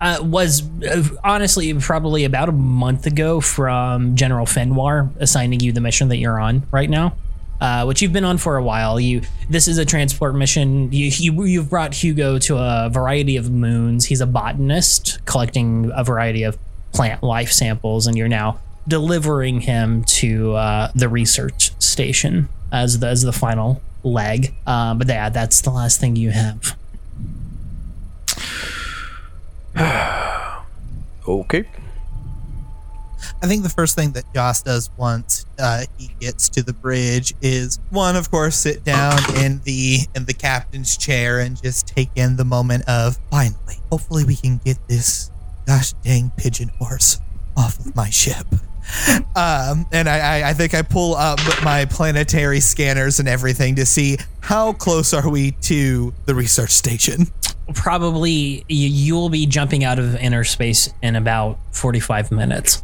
uh, 0.00 0.18
was 0.22 0.62
uh, 0.82 1.02
honestly 1.24 1.72
probably 1.74 2.24
about 2.24 2.48
a 2.48 2.52
month 2.52 3.06
ago 3.06 3.40
from 3.40 4.14
General 4.16 4.46
Fenwar 4.46 5.10
assigning 5.18 5.60
you 5.60 5.72
the 5.72 5.80
mission 5.80 6.08
that 6.08 6.18
you're 6.18 6.38
on 6.38 6.62
right 6.70 6.88
now, 6.90 7.16
uh, 7.60 7.84
which 7.84 8.02
you've 8.02 8.12
been 8.12 8.24
on 8.24 8.38
for 8.38 8.56
a 8.56 8.62
while. 8.62 9.00
You 9.00 9.22
this 9.48 9.66
is 9.66 9.78
a 9.78 9.84
transport 9.84 10.34
mission. 10.34 10.92
You, 10.92 11.10
you 11.12 11.44
you've 11.44 11.70
brought 11.70 11.94
Hugo 11.94 12.38
to 12.40 12.58
a 12.58 12.90
variety 12.92 13.36
of 13.36 13.50
moons. 13.50 14.04
He's 14.04 14.20
a 14.20 14.26
botanist 14.26 15.24
collecting 15.24 15.90
a 15.94 16.04
variety 16.04 16.42
of 16.42 16.58
plant 16.92 17.22
life 17.22 17.52
samples, 17.52 18.06
and 18.06 18.16
you're 18.16 18.28
now 18.28 18.60
delivering 18.86 19.60
him 19.60 20.04
to 20.04 20.54
uh, 20.54 20.90
the 20.94 21.08
research 21.08 21.72
station 21.80 22.48
as 22.72 23.00
the, 23.00 23.06
as 23.08 23.22
the 23.22 23.32
final 23.32 23.82
leg. 24.02 24.54
Uh, 24.66 24.94
but 24.94 25.06
yeah, 25.08 25.28
that's 25.28 25.60
the 25.60 25.70
last 25.70 26.00
thing 26.00 26.16
you 26.16 26.30
have. 26.30 26.76
Okay. 31.28 31.66
I 33.42 33.46
think 33.46 33.62
the 33.62 33.68
first 33.68 33.94
thing 33.94 34.12
that 34.12 34.24
Joss 34.34 34.62
does 34.62 34.90
once 34.96 35.46
uh, 35.58 35.84
he 35.98 36.10
gets 36.20 36.48
to 36.50 36.62
the 36.62 36.72
bridge 36.72 37.34
is 37.40 37.78
one, 37.90 38.16
of 38.16 38.30
course, 38.30 38.56
sit 38.56 38.82
down 38.82 39.18
in 39.36 39.60
the 39.64 40.00
in 40.14 40.24
the 40.24 40.32
captain's 40.32 40.96
chair 40.96 41.38
and 41.38 41.60
just 41.62 41.86
take 41.86 42.10
in 42.16 42.36
the 42.36 42.44
moment 42.44 42.88
of 42.88 43.18
finally. 43.30 43.76
Hopefully, 43.90 44.24
we 44.24 44.36
can 44.36 44.58
get 44.64 44.78
this 44.88 45.30
gosh 45.68 45.92
dang 46.02 46.32
pigeon 46.36 46.70
horse 46.80 47.20
off 47.56 47.78
of 47.78 47.94
my 47.94 48.08
ship. 48.10 48.46
Um, 49.36 49.84
and 49.92 50.08
I, 50.08 50.18
I, 50.40 50.48
I 50.48 50.54
think 50.54 50.72
I 50.74 50.80
pull 50.80 51.14
up 51.14 51.38
my 51.62 51.84
planetary 51.84 52.60
scanners 52.60 53.20
and 53.20 53.28
everything 53.28 53.74
to 53.76 53.84
see 53.84 54.16
how 54.40 54.72
close 54.72 55.12
are 55.12 55.28
we 55.28 55.50
to 55.62 56.14
the 56.24 56.34
research 56.34 56.70
station. 56.70 57.26
Probably 57.74 58.64
you, 58.66 58.88
you'll 58.88 59.28
be 59.28 59.44
jumping 59.44 59.84
out 59.84 59.98
of 59.98 60.14
inner 60.16 60.42
space 60.42 60.88
in 61.02 61.16
about 61.16 61.58
45 61.72 62.32
minutes. 62.32 62.82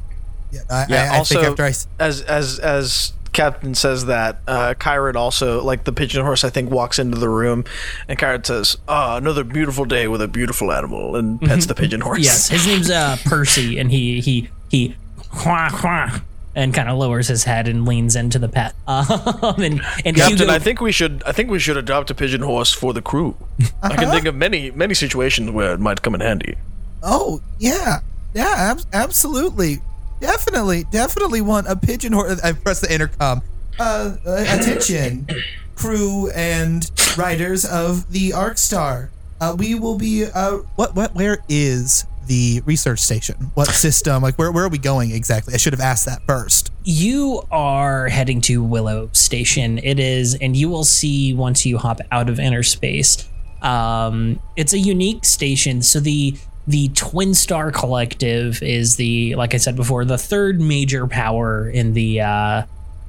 Yeah, 0.52 0.60
I, 0.68 0.86
Yeah. 0.90 1.08
I, 1.10 1.14
I 1.14 1.18
also, 1.18 1.34
think 1.36 1.46
after 1.48 1.62
I 1.64 1.68
s- 1.70 1.88
as 1.98 2.20
as 2.20 2.58
as 2.58 3.12
Captain 3.34 3.74
says 3.74 4.06
that, 4.06 4.38
uh, 4.48 4.72
Kyron 4.78 5.16
also 5.16 5.62
like 5.62 5.84
the 5.84 5.92
pigeon 5.92 6.24
horse. 6.24 6.44
I 6.44 6.50
think 6.50 6.70
walks 6.70 6.98
into 6.98 7.18
the 7.18 7.28
room, 7.28 7.64
and 8.08 8.18
Kyron 8.18 8.46
says, 8.46 8.78
"Ah, 8.88 9.16
another 9.18 9.44
beautiful 9.44 9.84
day 9.84 10.08
with 10.08 10.22
a 10.22 10.28
beautiful 10.28 10.72
animal," 10.72 11.16
and 11.16 11.40
pets 11.40 11.66
the 11.66 11.74
pigeon 11.74 12.00
horse. 12.00 12.20
Yes, 12.20 12.48
his 12.48 12.66
name's 12.66 12.90
uh, 12.90 13.16
Percy, 13.26 13.78
and 13.78 13.90
he 13.90 14.20
he 14.22 14.48
he 14.70 14.96
wah, 15.44 15.68
wah, 15.84 16.20
and 16.54 16.72
kind 16.72 16.88
of 16.88 16.96
lowers 16.96 17.28
his 17.28 17.44
head 17.44 17.68
and 17.68 17.84
leans 17.84 18.16
into 18.16 18.38
the 18.38 18.48
pet. 18.48 18.74
Um, 18.86 19.60
and 19.62 19.82
and 20.04 20.16
Captain, 20.16 20.38
Hugo, 20.38 20.50
I 20.52 20.58
think 20.58 20.80
we 20.80 20.90
should. 20.92 21.22
I 21.26 21.32
think 21.32 21.50
we 21.50 21.58
should 21.58 21.76
adopt 21.76 22.10
a 22.10 22.14
pigeon 22.14 22.40
horse 22.42 22.72
for 22.72 22.94
the 22.94 23.02
crew. 23.02 23.36
I 23.82 23.94
can 23.96 24.10
think 24.10 24.24
of 24.26 24.34
many, 24.34 24.70
many 24.70 24.94
situations 24.94 25.50
where 25.50 25.74
it 25.74 25.80
might 25.80 26.00
come 26.02 26.14
in 26.14 26.20
handy. 26.22 26.54
Oh 27.02 27.42
yeah, 27.58 27.98
yeah, 28.32 28.54
ab- 28.56 28.80
absolutely, 28.92 29.80
definitely, 30.24 30.84
definitely 30.90 31.40
want 31.40 31.66
a 31.68 31.76
pigeon 31.76 32.12
horse. 32.12 32.40
I 32.42 32.52
press 32.52 32.80
the 32.80 32.92
intercom. 32.92 33.42
Uh, 33.78 34.16
uh, 34.26 34.44
attention, 34.48 35.26
crew 35.74 36.30
and 36.30 36.90
riders 37.18 37.64
of 37.64 38.10
the 38.12 38.32
Arc 38.32 38.56
Star. 38.56 39.10
Uh, 39.40 39.54
we 39.58 39.74
will 39.74 39.98
be. 39.98 40.24
Uh, 40.32 40.58
what? 40.76 40.94
What? 40.94 41.14
Where 41.14 41.38
is 41.48 42.06
the 42.26 42.62
research 42.64 43.00
station? 43.00 43.50
What 43.54 43.68
system? 43.68 44.22
Like, 44.22 44.36
where? 44.36 44.50
Where 44.52 44.64
are 44.64 44.68
we 44.68 44.78
going 44.78 45.10
exactly? 45.10 45.54
I 45.54 45.56
should 45.58 45.72
have 45.72 45.80
asked 45.80 46.06
that 46.06 46.22
first. 46.26 46.70
you 46.84 47.42
are 47.50 48.08
heading 48.08 48.40
to 48.42 48.62
Willow 48.62 49.08
Station. 49.12 49.78
It 49.78 49.98
is, 49.98 50.34
and 50.34 50.56
you 50.56 50.68
will 50.68 50.84
see 50.84 51.34
once 51.34 51.66
you 51.66 51.76
hop 51.78 52.00
out 52.12 52.28
of 52.28 52.38
inner 52.38 52.62
space. 52.62 53.28
Um, 53.60 54.40
it's 54.56 54.72
a 54.72 54.78
unique 54.78 55.24
station. 55.24 55.82
So 55.82 55.98
the 55.98 56.36
the 56.66 56.88
Twin 56.88 57.34
Star 57.34 57.70
Collective 57.70 58.62
is 58.62 58.96
the, 58.96 59.34
like 59.34 59.54
I 59.54 59.58
said 59.58 59.76
before, 59.76 60.04
the 60.04 60.18
third 60.18 60.60
major 60.60 61.06
power 61.06 61.68
in 61.68 61.94
the 61.94 62.20
uh, 62.20 62.62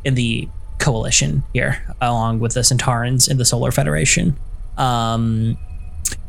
in 0.04 0.16
the 0.16 0.48
coalition 0.80 1.44
here, 1.54 1.82
along 2.02 2.40
with 2.40 2.54
the 2.54 2.62
Centaurans 2.62 3.30
in 3.30 3.38
the 3.38 3.46
Solar 3.46 3.72
Federation. 3.72 4.36
Um, 4.78 5.58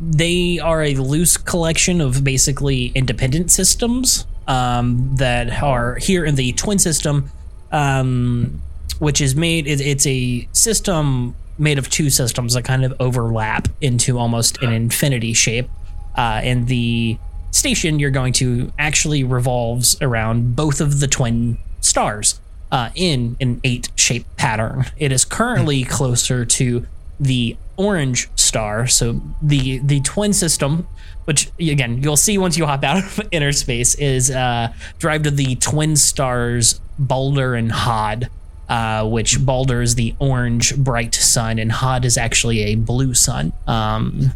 they 0.00 0.58
are 0.58 0.82
a 0.82 0.94
loose 0.94 1.36
collection 1.36 2.00
of 2.00 2.22
basically 2.24 2.86
independent 2.94 3.50
systems 3.50 4.26
um, 4.46 5.16
that 5.16 5.62
are 5.62 5.96
here 5.96 6.24
in 6.24 6.36
the 6.36 6.52
twin 6.52 6.78
system, 6.78 7.30
um, 7.72 8.62
which 8.98 9.20
is 9.20 9.34
made. 9.34 9.66
It, 9.66 9.80
it's 9.80 10.06
a 10.06 10.48
system 10.52 11.34
made 11.58 11.78
of 11.78 11.90
two 11.90 12.10
systems 12.10 12.54
that 12.54 12.64
kind 12.64 12.84
of 12.84 12.94
overlap 13.00 13.68
into 13.80 14.18
almost 14.18 14.62
an 14.62 14.72
infinity 14.72 15.32
shape. 15.32 15.68
Uh, 16.16 16.40
and 16.42 16.68
the 16.68 17.18
station 17.50 17.98
you're 17.98 18.10
going 18.10 18.32
to 18.34 18.72
actually 18.78 19.24
revolves 19.24 20.00
around 20.00 20.56
both 20.56 20.80
of 20.80 21.00
the 21.00 21.06
twin 21.06 21.58
stars 21.80 22.40
uh, 22.70 22.90
in 22.94 23.36
an 23.40 23.60
eight 23.64 23.90
shape 23.96 24.26
pattern. 24.36 24.86
It 24.98 25.12
is 25.12 25.24
currently 25.24 25.84
closer 25.84 26.44
to 26.44 26.86
the 27.18 27.56
orange 27.76 28.28
star, 28.36 28.86
so 28.86 29.20
the 29.42 29.78
the 29.78 30.00
twin 30.00 30.32
system, 30.32 30.86
which 31.24 31.50
again 31.58 32.02
you'll 32.02 32.16
see 32.16 32.38
once 32.38 32.56
you 32.56 32.66
hop 32.66 32.84
out 32.84 32.98
of 32.98 33.20
inner 33.30 33.52
space, 33.52 33.94
is 33.96 34.30
uh, 34.30 34.72
derived 34.98 35.24
to 35.24 35.30
the 35.30 35.54
twin 35.56 35.96
stars 35.96 36.80
Balder 36.98 37.54
and 37.54 37.72
Hod. 37.72 38.30
Uh, 38.68 39.06
which 39.06 39.46
Balder 39.46 39.80
is 39.80 39.94
the 39.94 40.12
orange 40.18 40.76
bright 40.76 41.14
sun, 41.14 41.60
and 41.60 41.70
Hod 41.70 42.04
is 42.04 42.18
actually 42.18 42.62
a 42.62 42.74
blue 42.74 43.14
sun. 43.14 43.52
Um, 43.68 44.32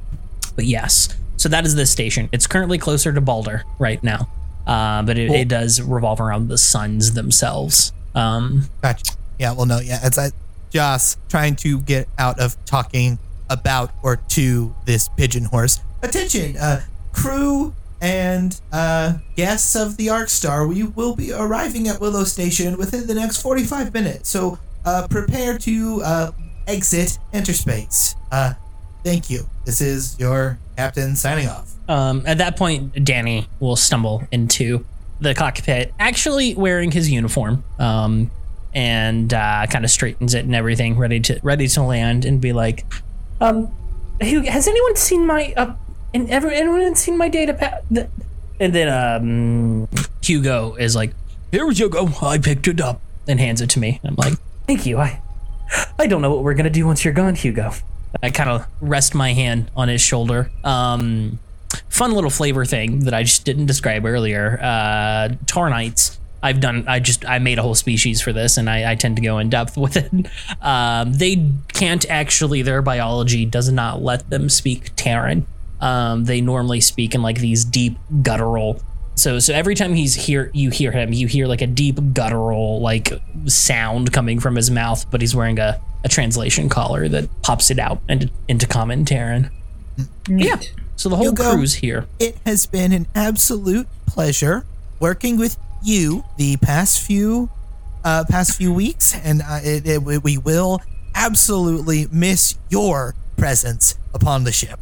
but 0.55 0.67
yes, 0.67 1.09
so 1.41 1.49
that 1.49 1.65
is 1.65 1.75
this 1.75 1.91
station. 1.91 2.29
It's 2.33 2.47
currently 2.47 2.77
closer 2.77 3.13
to 3.13 3.21
Balder 3.21 3.65
right 3.79 4.03
now, 4.05 4.29
uh, 4.67 5.03
but 5.03 5.17
it, 5.17 5.31
it 5.31 5.49
does 5.49 5.81
revolve 5.81 6.21
around 6.21 6.49
the 6.49 6.59
suns 6.59 7.15
themselves. 7.15 7.93
Um, 8.15 8.69
Gotcha. 8.83 9.17
Yeah. 9.39 9.55
Well, 9.55 9.65
no. 9.65 9.81
Yeah. 9.81 10.01
It's 10.03 10.19
uh, 10.19 10.31
Joss 10.71 11.17
trying 11.31 11.57
to 11.65 11.81
get 11.81 12.09
out 12.19 12.39
of 12.39 12.63
talking 12.67 13.19
about 13.49 13.91
or 14.03 14.17
to 14.37 14.75
this 14.85 15.09
pigeon 15.17 15.45
horse. 15.45 15.81
Attention, 16.03 16.57
uh, 16.59 16.83
crew 17.13 17.75
and 18.03 18.61
uh, 18.71 19.19
guests 19.35 19.75
of 19.75 19.97
the 19.97 20.11
Arc 20.11 20.29
Star. 20.29 20.67
We 20.67 20.83
will 20.85 21.17
be 21.17 21.33
arriving 21.33 21.89
at 21.89 22.01
Willow 22.01 22.25
Station 22.25 22.77
within 22.77 23.07
the 23.07 23.15
next 23.15 23.41
forty-five 23.41 23.93
minutes. 23.95 24.29
So 24.29 24.59
uh, 24.85 25.07
prepare 25.09 25.59
to 25.59 26.03
uh, 26.05 26.31
exit 26.67 27.19
interspace. 27.33 28.15
Uh, 28.31 28.55
thank 29.05 29.31
you. 29.31 29.49
This 29.65 29.81
is 29.81 30.19
your 30.19 30.59
captain 30.81 31.15
signing 31.17 31.47
off. 31.49 31.73
um, 31.89 32.23
at 32.27 32.39
that 32.39 32.57
point, 32.57 33.05
Danny 33.05 33.47
will 33.61 33.77
stumble 33.77 34.23
into 34.33 34.85
the 35.21 35.35
cockpit, 35.35 35.93
actually 35.99 36.55
wearing 36.55 36.91
his 36.91 37.11
uniform, 37.11 37.63
um, 37.79 38.31
and 38.73 39.35
uh, 39.35 39.67
kind 39.69 39.85
of 39.85 39.91
straightens 39.91 40.33
it 40.35 40.45
and 40.47 40.55
everything, 40.55 40.97
ready 40.97 41.21
to 41.21 41.39
ready 41.43 41.69
to 41.69 41.83
land, 41.83 42.25
and 42.25 42.41
be 42.41 42.53
like, 42.53 42.87
um, 43.41 43.71
has 44.21 44.67
anyone 44.69 44.97
seen 44.97 45.27
my 45.27 45.53
uh, 45.57 45.75
and 46.15 46.31
ever 46.31 46.49
anyone 46.51 46.95
seen 46.95 47.19
my 47.19 47.29
data 47.29 47.53
pad? 47.55 48.09
And 48.59 48.75
then 48.75 48.89
um, 48.89 49.89
Hugo 50.23 50.77
is 50.77 50.95
like, 50.97 51.13
"Here 51.51 51.69
you 51.71 51.89
go. 51.91 52.09
I 52.23 52.39
picked 52.39 52.67
it 52.69 52.81
up," 52.81 53.01
and 53.29 53.39
hands 53.41 53.61
it 53.61 53.69
to 53.71 53.79
me. 53.79 54.01
I'm 54.05 54.15
like, 54.17 54.35
"Thank 54.67 54.87
you. 54.87 54.99
I 54.99 55.21
I 55.99 56.07
don't 56.07 56.23
know 56.23 56.31
what 56.35 56.43
we're 56.43 56.55
gonna 56.55 56.71
do 56.71 56.87
once 56.87 57.05
you're 57.05 57.15
gone, 57.15 57.35
Hugo." 57.35 57.73
I 58.23 58.31
kind 58.31 58.51
of 58.51 58.67
rest 58.81 59.15
my 59.15 59.33
hand 59.33 59.71
on 59.77 59.89
his 59.89 60.01
shoulder. 60.01 60.51
Um, 60.65 61.39
fun 61.89 62.13
little 62.13 62.31
flavor 62.31 62.65
thing 62.65 63.01
that 63.01 63.15
I 63.15 63.23
just 63.23 63.45
didn't 63.45 63.67
describe 63.67 64.05
earlier. 64.05 64.59
Uh, 64.61 65.29
Tarnites. 65.47 66.19
I've 66.43 66.61
done. 66.61 66.85
I 66.89 67.01
just 67.01 67.27
I 67.27 67.39
made 67.39 67.59
a 67.59 67.63
whole 67.63 67.75
species 67.75 68.23
for 68.23 68.33
this, 68.33 68.57
and 68.57 68.71
I, 68.71 68.93
I 68.93 68.95
tend 68.95 69.17
to 69.17 69.23
go 69.23 69.39
in 69.39 69.51
depth 69.51 69.77
with 69.77 69.97
it. 69.97 70.11
Um, 70.63 71.13
they 71.13 71.51
can't 71.73 72.09
actually. 72.09 72.63
Their 72.63 72.81
biology 72.83 73.45
does 73.45 73.71
not 73.71 74.03
let 74.03 74.31
them 74.31 74.49
speak 74.49 74.91
Terran. 74.97 75.47
Um, 75.81 76.25
they 76.25 76.41
normally 76.41 76.81
speak 76.81 77.15
in 77.15 77.23
like 77.23 77.39
these 77.39 77.65
deep 77.65 77.99
guttural. 78.23 78.81
So 79.21 79.39
so 79.39 79.53
every 79.53 79.75
time 79.75 79.93
he's 79.93 80.15
here, 80.15 80.51
you 80.55 80.71
hear 80.71 80.93
him. 80.93 81.13
You 81.13 81.27
hear 81.27 81.47
like 81.47 81.61
a 81.61 81.67
deep 81.67 81.99
guttural 82.15 82.81
like 82.81 83.13
sound 83.45 84.15
coming 84.15 84.41
from 84.41 84.57
his 84.57 84.71
mouth, 84.71 85.05
but 85.11 85.21
he's 85.21 85.37
wearing 85.37 85.59
a, 85.59 85.79
a 86.03 86.09
translation 86.09 86.71
collar 86.71 87.07
that 87.07 87.29
pops 87.43 87.71
it 87.71 87.79
out 87.79 88.01
into, 88.09 88.31
into 88.49 88.67
common 88.67 89.05
Terran. 89.05 89.51
Yeah. 90.27 90.59
So 90.97 91.11
the 91.11 91.17
whole 91.17 91.27
Hugo. 91.27 91.53
crew's 91.53 91.75
here. 91.75 92.07
It 92.19 92.39
has 92.47 92.65
been 92.65 92.93
an 92.93 93.09
absolute 93.15 93.89
pleasure 94.07 94.65
working 95.01 95.37
with 95.37 95.59
you 95.83 96.25
the 96.39 96.57
past 96.57 97.03
few 97.03 97.51
uh, 98.03 98.25
past 98.27 98.57
few 98.57 98.73
weeks, 98.73 99.15
and 99.15 99.43
uh, 99.43 99.61
it, 99.63 99.87
it, 99.87 100.23
we 100.23 100.39
will 100.39 100.81
absolutely 101.15 102.07
miss 102.11 102.55
your 102.71 103.15
presence 103.37 103.97
upon 104.15 104.45
the 104.45 104.53
ship. 104.53 104.81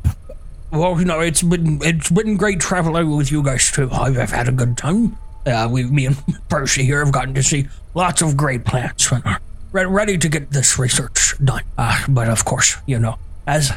Well, 0.70 0.98
you 0.98 1.06
know, 1.06 1.20
it's 1.20 1.42
been 1.42 1.80
it's 1.82 2.10
been 2.10 2.36
great 2.36 2.60
traveling 2.60 3.16
with 3.16 3.32
you 3.32 3.42
guys 3.42 3.70
too. 3.70 3.88
I've, 3.90 4.18
I've 4.18 4.30
had 4.30 4.48
a 4.48 4.52
good 4.52 4.76
time. 4.76 5.16
Uh, 5.46 5.68
we, 5.70 5.84
me 5.84 6.06
and 6.06 6.16
Percy 6.48 6.84
here 6.84 7.02
have 7.02 7.12
gotten 7.12 7.34
to 7.34 7.42
see 7.42 7.68
lots 7.94 8.20
of 8.20 8.36
great 8.36 8.64
plants 8.64 9.10
and 9.10 9.24
are 9.24 9.40
re- 9.72 9.86
ready 9.86 10.18
to 10.18 10.28
get 10.28 10.50
this 10.50 10.78
research 10.78 11.34
done. 11.42 11.62
Uh, 11.78 12.04
but 12.08 12.28
of 12.28 12.44
course, 12.44 12.76
you 12.86 12.98
know, 12.98 13.18
as 13.46 13.72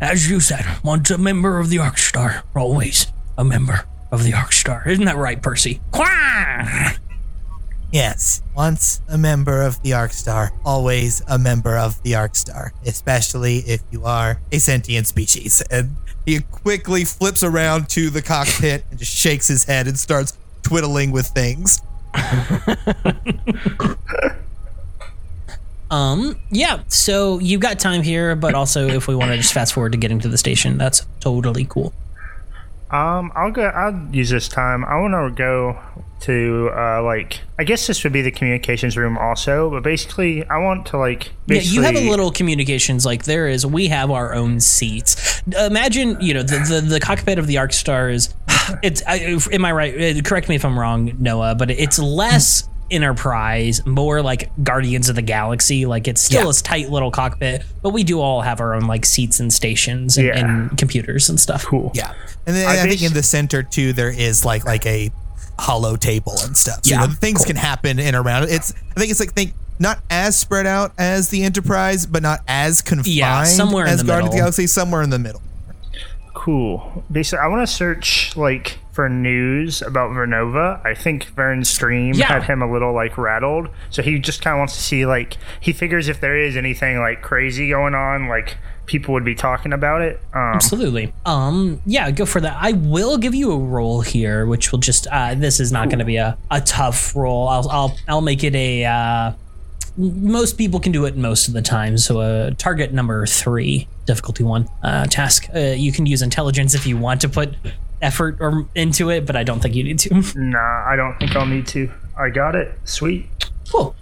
as 0.00 0.28
you 0.28 0.40
said, 0.40 0.64
once 0.82 1.10
a 1.10 1.18
member 1.18 1.58
of 1.60 1.70
the 1.70 1.78
Arc 1.78 1.98
Star, 1.98 2.42
always 2.56 3.06
a 3.38 3.44
member 3.44 3.84
of 4.10 4.24
the 4.24 4.34
Arc 4.34 4.52
Star. 4.52 4.88
Isn't 4.88 5.04
that 5.04 5.16
right, 5.16 5.40
Percy? 5.40 5.80
Yes, 7.94 8.42
once 8.56 9.00
a 9.08 9.16
member 9.16 9.62
of 9.62 9.80
the 9.82 9.92
Arc 9.92 10.10
Star, 10.10 10.50
always 10.64 11.22
a 11.28 11.38
member 11.38 11.78
of 11.78 12.02
the 12.02 12.16
Arc 12.16 12.34
Star, 12.34 12.72
especially 12.84 13.58
if 13.58 13.82
you 13.92 14.04
are 14.04 14.40
a 14.50 14.58
sentient 14.58 15.06
species. 15.06 15.62
And 15.70 15.94
he 16.26 16.40
quickly 16.40 17.04
flips 17.04 17.44
around 17.44 17.88
to 17.90 18.10
the 18.10 18.20
cockpit 18.20 18.84
and 18.90 18.98
just 18.98 19.16
shakes 19.16 19.46
his 19.46 19.62
head 19.62 19.86
and 19.86 19.96
starts 19.96 20.36
twiddling 20.64 21.12
with 21.12 21.28
things. 21.28 21.80
Um, 25.90 26.40
yeah, 26.50 26.80
so 26.88 27.38
you've 27.38 27.60
got 27.60 27.78
time 27.78 28.02
here, 28.02 28.34
but 28.34 28.54
also 28.54 28.88
if 28.88 29.06
we 29.06 29.14
want 29.14 29.30
to 29.30 29.36
just 29.36 29.52
fast 29.52 29.74
forward 29.74 29.92
to 29.92 29.98
getting 29.98 30.18
to 30.20 30.28
the 30.28 30.38
station, 30.38 30.76
that's 30.76 31.06
totally 31.20 31.66
cool. 31.66 31.92
Um, 32.94 33.32
I'll 33.34 33.50
go. 33.50 33.64
I'll 33.64 34.08
use 34.12 34.30
this 34.30 34.46
time. 34.46 34.84
I 34.84 35.00
want 35.00 35.14
to 35.14 35.36
go 35.36 35.80
to 36.20 36.70
uh, 36.72 37.02
like. 37.02 37.40
I 37.58 37.64
guess 37.64 37.88
this 37.88 38.04
would 38.04 38.12
be 38.12 38.22
the 38.22 38.30
communications 38.30 38.96
room 38.96 39.18
also, 39.18 39.68
but 39.68 39.82
basically, 39.82 40.44
I 40.44 40.58
want 40.58 40.86
to 40.86 40.98
like. 40.98 41.32
Yeah, 41.46 41.60
you 41.60 41.82
have 41.82 41.96
a 41.96 42.08
little 42.08 42.30
communications 42.30 43.04
like 43.04 43.24
there 43.24 43.48
is. 43.48 43.66
We 43.66 43.88
have 43.88 44.12
our 44.12 44.32
own 44.32 44.60
seats. 44.60 45.42
Imagine, 45.58 46.20
you 46.20 46.34
know, 46.34 46.44
the 46.44 46.58
the, 46.58 46.86
the 46.88 47.00
cockpit 47.00 47.40
of 47.40 47.48
the 47.48 47.58
Arc 47.58 47.72
Star 47.72 48.10
is. 48.10 48.32
It's. 48.82 49.02
I, 49.06 49.38
am 49.52 49.62
I 49.64 49.72
right? 49.72 50.16
Uh, 50.16 50.22
Correct 50.22 50.48
me 50.48 50.54
if 50.54 50.64
I'm 50.64 50.78
wrong, 50.78 51.12
Noah. 51.18 51.54
But 51.54 51.70
it's 51.70 51.98
less 51.98 52.66
Enterprise, 52.94 53.84
more 53.86 54.22
like 54.22 54.50
Guardians 54.62 55.08
of 55.08 55.16
the 55.16 55.22
Galaxy. 55.22 55.86
Like 55.86 56.06
it's 56.08 56.20
still 56.20 56.44
Yeah. 56.44 56.50
a 56.50 56.52
tight 56.54 56.90
little 56.90 57.10
cockpit, 57.10 57.64
but 57.82 57.90
we 57.90 58.04
do 58.04 58.20
all 58.20 58.42
have 58.42 58.60
our 58.60 58.74
own 58.74 58.86
like 58.86 59.04
seats 59.04 59.40
and 59.40 59.52
stations 59.52 60.16
and, 60.16 60.26
Yeah. 60.26 60.38
and 60.38 60.78
computers 60.78 61.28
and 61.28 61.38
stuff. 61.40 61.64
Cool. 61.64 61.90
Yeah, 61.94 62.12
and 62.46 62.56
then 62.56 62.66
I 62.66 62.72
I, 62.72 62.76
think 62.88 63.00
bas- 63.00 63.02
in 63.08 63.12
the 63.14 63.22
center 63.22 63.62
too, 63.62 63.92
there 63.92 64.10
is 64.10 64.44
like 64.44 64.64
like 64.64 64.86
a 64.86 65.10
hollow 65.58 65.96
table 65.96 66.34
and 66.44 66.56
stuff. 66.56 66.80
So, 66.82 66.90
Yeah, 66.94 67.02
you 67.02 67.08
know, 67.08 67.14
things 67.14 67.44
can 67.44 67.56
happen 67.56 67.98
in 67.98 68.14
around. 68.14 68.44
It's 68.50 68.72
I 68.96 69.00
think 69.00 69.10
it's 69.10 69.20
like 69.20 69.32
think 69.32 69.54
not 69.78 69.98
as 70.10 70.36
spread 70.36 70.66
out 70.66 70.92
as 70.98 71.28
the 71.30 71.42
Enterprise, 71.44 72.06
but 72.06 72.22
not 72.22 72.40
as 72.46 72.80
confined 72.80 73.08
yeah, 73.08 73.42
somewhere 73.44 73.86
in 73.86 73.92
as 73.92 74.00
the 74.00 74.06
Guardians 74.06 74.28
of 74.28 74.32
the. 74.32 74.38
Galaxy. 74.38 74.66
Somewhere 74.68 75.02
in 75.02 75.10
the 75.10 75.18
middle. 75.18 75.42
Cool. 76.32 77.04
Basically, 77.10 77.42
I 77.44 77.46
want 77.48 77.66
to 77.66 77.72
search 77.72 78.36
like 78.36 78.78
for 78.94 79.08
news 79.08 79.82
about 79.82 80.12
Vernova. 80.12 80.80
I 80.86 80.94
think 80.94 81.24
Vern's 81.34 81.68
stream 81.68 82.14
Yeah. 82.14 82.26
had 82.32 82.44
him 82.44 82.62
a 82.62 82.70
little 82.72 82.92
like 82.94 83.18
rattled, 83.18 83.68
so 83.90 84.02
he 84.02 84.18
just 84.20 84.40
kind 84.40 84.54
of 84.54 84.58
wants 84.58 84.76
to 84.76 84.82
see 84.82 85.04
like 85.04 85.36
he 85.60 85.72
figures 85.72 86.08
if 86.08 86.20
there 86.20 86.36
is 86.38 86.56
anything 86.56 86.98
like 87.00 87.20
crazy 87.20 87.68
going 87.70 87.94
on, 87.94 88.28
like 88.28 88.56
people 88.86 89.12
would 89.14 89.24
be 89.24 89.34
talking 89.34 89.72
about 89.72 90.00
it. 90.02 90.20
Um, 90.32 90.52
Absolutely. 90.54 91.12
Um, 91.26 91.80
yeah, 91.86 92.10
go 92.12 92.24
for 92.24 92.40
that. 92.40 92.56
I 92.60 92.72
will 92.72 93.18
give 93.18 93.34
you 93.34 93.50
a 93.50 93.58
roll 93.58 94.00
here, 94.02 94.46
which 94.46 94.70
will 94.70 94.78
just 94.78 95.08
uh, 95.10 95.34
this 95.34 95.58
is 95.58 95.72
not 95.72 95.88
going 95.88 95.98
to 95.98 96.04
be 96.04 96.16
a, 96.16 96.38
a 96.50 96.60
tough 96.60 97.16
roll. 97.16 97.48
I'll 97.48 97.68
I'll 97.70 97.96
I'll 98.08 98.20
make 98.20 98.44
it 98.44 98.54
a. 98.54 98.84
Uh, 98.84 99.32
most 99.96 100.58
people 100.58 100.80
can 100.80 100.90
do 100.92 101.04
it 101.04 101.16
most 101.16 101.46
of 101.46 101.54
the 101.54 101.62
time. 101.62 101.96
So, 101.98 102.20
uh, 102.20 102.50
target 102.58 102.92
number 102.92 103.26
three, 103.26 103.86
difficulty 104.06 104.42
one, 104.42 104.68
uh, 104.82 105.06
task. 105.06 105.46
Uh, 105.54 105.58
you 105.76 105.92
can 105.92 106.04
use 106.04 106.20
intelligence 106.20 106.74
if 106.74 106.84
you 106.86 106.96
want 106.96 107.20
to 107.20 107.28
put 107.28 107.54
effort 108.04 108.36
or 108.40 108.66
into 108.74 109.10
it, 109.10 109.26
but 109.26 109.34
I 109.34 109.42
don't 109.42 109.60
think 109.60 109.74
you 109.74 109.82
need 109.82 109.98
to. 110.00 110.14
nah, 110.36 110.84
I 110.86 110.94
don't 110.94 111.18
think 111.18 111.34
I'll 111.34 111.46
need 111.46 111.66
to. 111.68 111.90
I 112.16 112.30
got 112.30 112.54
it. 112.54 112.78
Sweet. 112.84 113.26
Cool. 113.70 113.96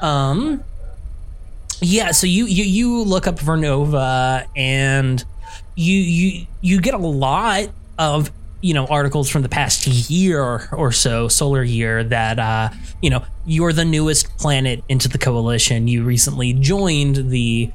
Um. 0.00 0.64
Yeah. 1.80 2.12
So 2.12 2.26
you 2.26 2.46
you 2.46 2.64
you 2.64 3.02
look 3.02 3.26
up 3.26 3.36
Vernova 3.36 4.46
and 4.56 5.24
you 5.74 5.96
you 5.96 6.46
you 6.60 6.80
get 6.80 6.94
a 6.94 6.98
lot 6.98 7.68
of 7.98 8.30
you 8.60 8.74
know 8.74 8.86
articles 8.86 9.28
from 9.30 9.42
the 9.42 9.48
past 9.48 9.86
year 9.86 10.68
or 10.72 10.90
so 10.90 11.28
solar 11.28 11.62
year 11.62 12.02
that 12.02 12.38
uh 12.38 12.68
you 13.00 13.08
know 13.08 13.24
you're 13.46 13.72
the 13.72 13.84
newest 13.84 14.36
planet 14.38 14.82
into 14.88 15.08
the 15.08 15.18
coalition 15.18 15.86
you 15.86 16.02
recently 16.02 16.52
joined 16.52 17.30
the 17.30 17.70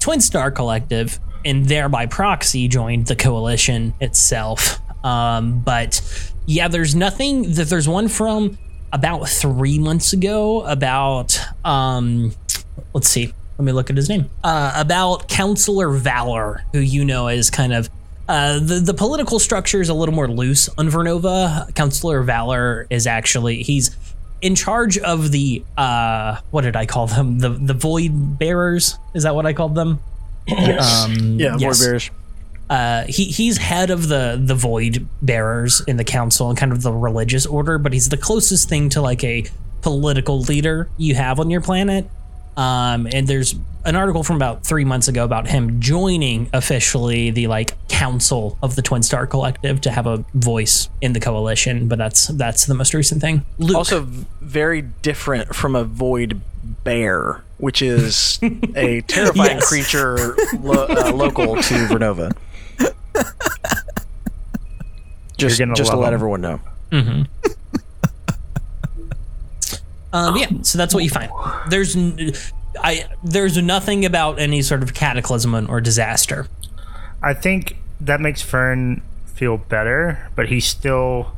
twin 0.00 0.20
star 0.20 0.50
collective 0.50 1.20
and 1.44 1.66
thereby 1.66 2.06
proxy 2.06 2.66
joined 2.68 3.06
the 3.06 3.16
coalition 3.16 3.92
itself 4.00 4.80
um 5.04 5.60
but 5.60 6.00
yeah 6.46 6.68
there's 6.68 6.94
nothing 6.94 7.52
that 7.54 7.68
there's 7.68 7.88
one 7.88 8.08
from 8.08 8.58
about 8.92 9.28
three 9.28 9.78
months 9.78 10.12
ago 10.12 10.62
about 10.62 11.38
um 11.64 12.32
let's 12.94 13.08
see 13.08 13.32
let 13.58 13.64
me 13.64 13.72
look 13.72 13.90
at 13.90 13.96
his 13.96 14.08
name 14.08 14.28
uh 14.44 14.72
about 14.76 15.28
counselor 15.28 15.90
valor 15.90 16.64
who 16.72 16.78
you 16.78 17.04
know 17.04 17.28
is 17.28 17.50
kind 17.50 17.72
of 17.72 17.88
uh, 18.28 18.60
the 18.60 18.76
the 18.80 18.94
political 18.94 19.38
structure 19.40 19.80
is 19.80 19.88
a 19.88 19.94
little 19.94 20.14
more 20.14 20.28
loose 20.28 20.68
on 20.78 20.88
Vernova. 20.88 21.74
Counselor 21.74 22.22
Valor 22.22 22.86
is 22.88 23.06
actually 23.08 23.64
he's 23.64 23.94
in 24.40 24.54
charge 24.54 24.96
of 24.98 25.32
the 25.32 25.62
uh 25.76 26.36
what 26.52 26.62
did 26.62 26.76
I 26.76 26.86
call 26.86 27.08
them 27.08 27.40
the 27.40 27.48
the 27.50 27.74
void 27.74 28.38
bearers 28.38 28.96
is 29.12 29.24
that 29.24 29.34
what 29.34 29.44
I 29.44 29.52
called 29.52 29.74
them 29.74 29.98
um 30.48 31.38
Yeah, 31.38 31.56
yes. 31.58 31.78
Void 31.80 31.90
Bears. 31.90 32.10
Uh 32.72 33.04
he 33.08 33.24
he's 33.26 33.56
head 33.58 33.90
of 33.90 34.08
the 34.08 34.40
the 34.42 34.54
void 34.54 35.06
bearers 35.20 35.82
in 35.86 35.96
the 35.98 36.04
council 36.04 36.48
and 36.48 36.56
kind 36.58 36.72
of 36.72 36.80
the 36.82 36.92
religious 36.92 37.44
order 37.46 37.76
but 37.78 37.92
he's 37.92 38.08
the 38.08 38.16
closest 38.16 38.68
thing 38.68 38.88
to 38.88 39.00
like 39.02 39.22
a 39.24 39.44
political 39.82 40.40
leader 40.40 40.88
you 40.96 41.14
have 41.14 41.38
on 41.38 41.50
your 41.50 41.60
planet 41.60 42.06
um 42.56 43.06
and 43.12 43.26
there's 43.26 43.54
an 43.84 43.96
article 43.96 44.22
from 44.22 44.36
about 44.36 44.64
three 44.64 44.84
months 44.84 45.08
ago 45.08 45.24
about 45.24 45.48
him 45.48 45.80
joining 45.80 46.48
officially 46.52 47.30
the 47.30 47.46
like 47.46 47.74
council 47.88 48.56
of 48.62 48.76
the 48.76 48.82
twin 48.82 49.02
star 49.02 49.26
collective 49.26 49.80
to 49.80 49.90
have 49.90 50.06
a 50.06 50.24
voice 50.34 50.88
in 51.00 51.12
the 51.14 51.20
coalition 51.20 51.88
but 51.88 51.98
that's 51.98 52.28
that's 52.28 52.66
the 52.66 52.74
most 52.74 52.94
recent 52.94 53.20
thing 53.20 53.44
Luke, 53.58 53.76
Also, 53.76 54.00
very 54.40 54.82
different 55.02 55.54
from 55.54 55.74
a 55.74 55.84
void 55.84 56.40
bear, 56.84 57.42
which 57.58 57.82
is 57.82 58.38
a 58.76 59.00
terrifying 59.02 59.56
Yes. 59.58 59.68
creature 59.68 60.36
lo- 60.60 60.86
uh, 60.88 61.12
local 61.12 61.56
to 61.56 61.74
Vernova. 61.90 62.32
Just, 65.38 65.58
gonna 65.58 65.74
just 65.74 65.90
to 65.90 65.96
let 65.96 66.08
him. 66.08 66.14
everyone 66.14 66.40
know. 66.40 66.60
Um, 70.14 70.36
yeah, 70.36 70.48
so 70.60 70.76
that's 70.76 70.92
what 70.94 71.02
you 71.04 71.10
find. 71.10 71.30
There's, 71.70 71.96
n- 71.96 72.32
I 72.78 73.06
there's 73.24 73.56
nothing 73.56 74.04
about 74.04 74.38
any 74.38 74.60
sort 74.60 74.82
of 74.82 74.92
cataclysm 74.92 75.70
or 75.70 75.80
disaster. 75.80 76.48
I 77.22 77.32
think 77.32 77.76
that 77.98 78.20
makes 78.20 78.42
Vern 78.42 79.00
feel 79.34 79.56
better, 79.56 80.30
but 80.36 80.48
he 80.48 80.60
still 80.60 81.32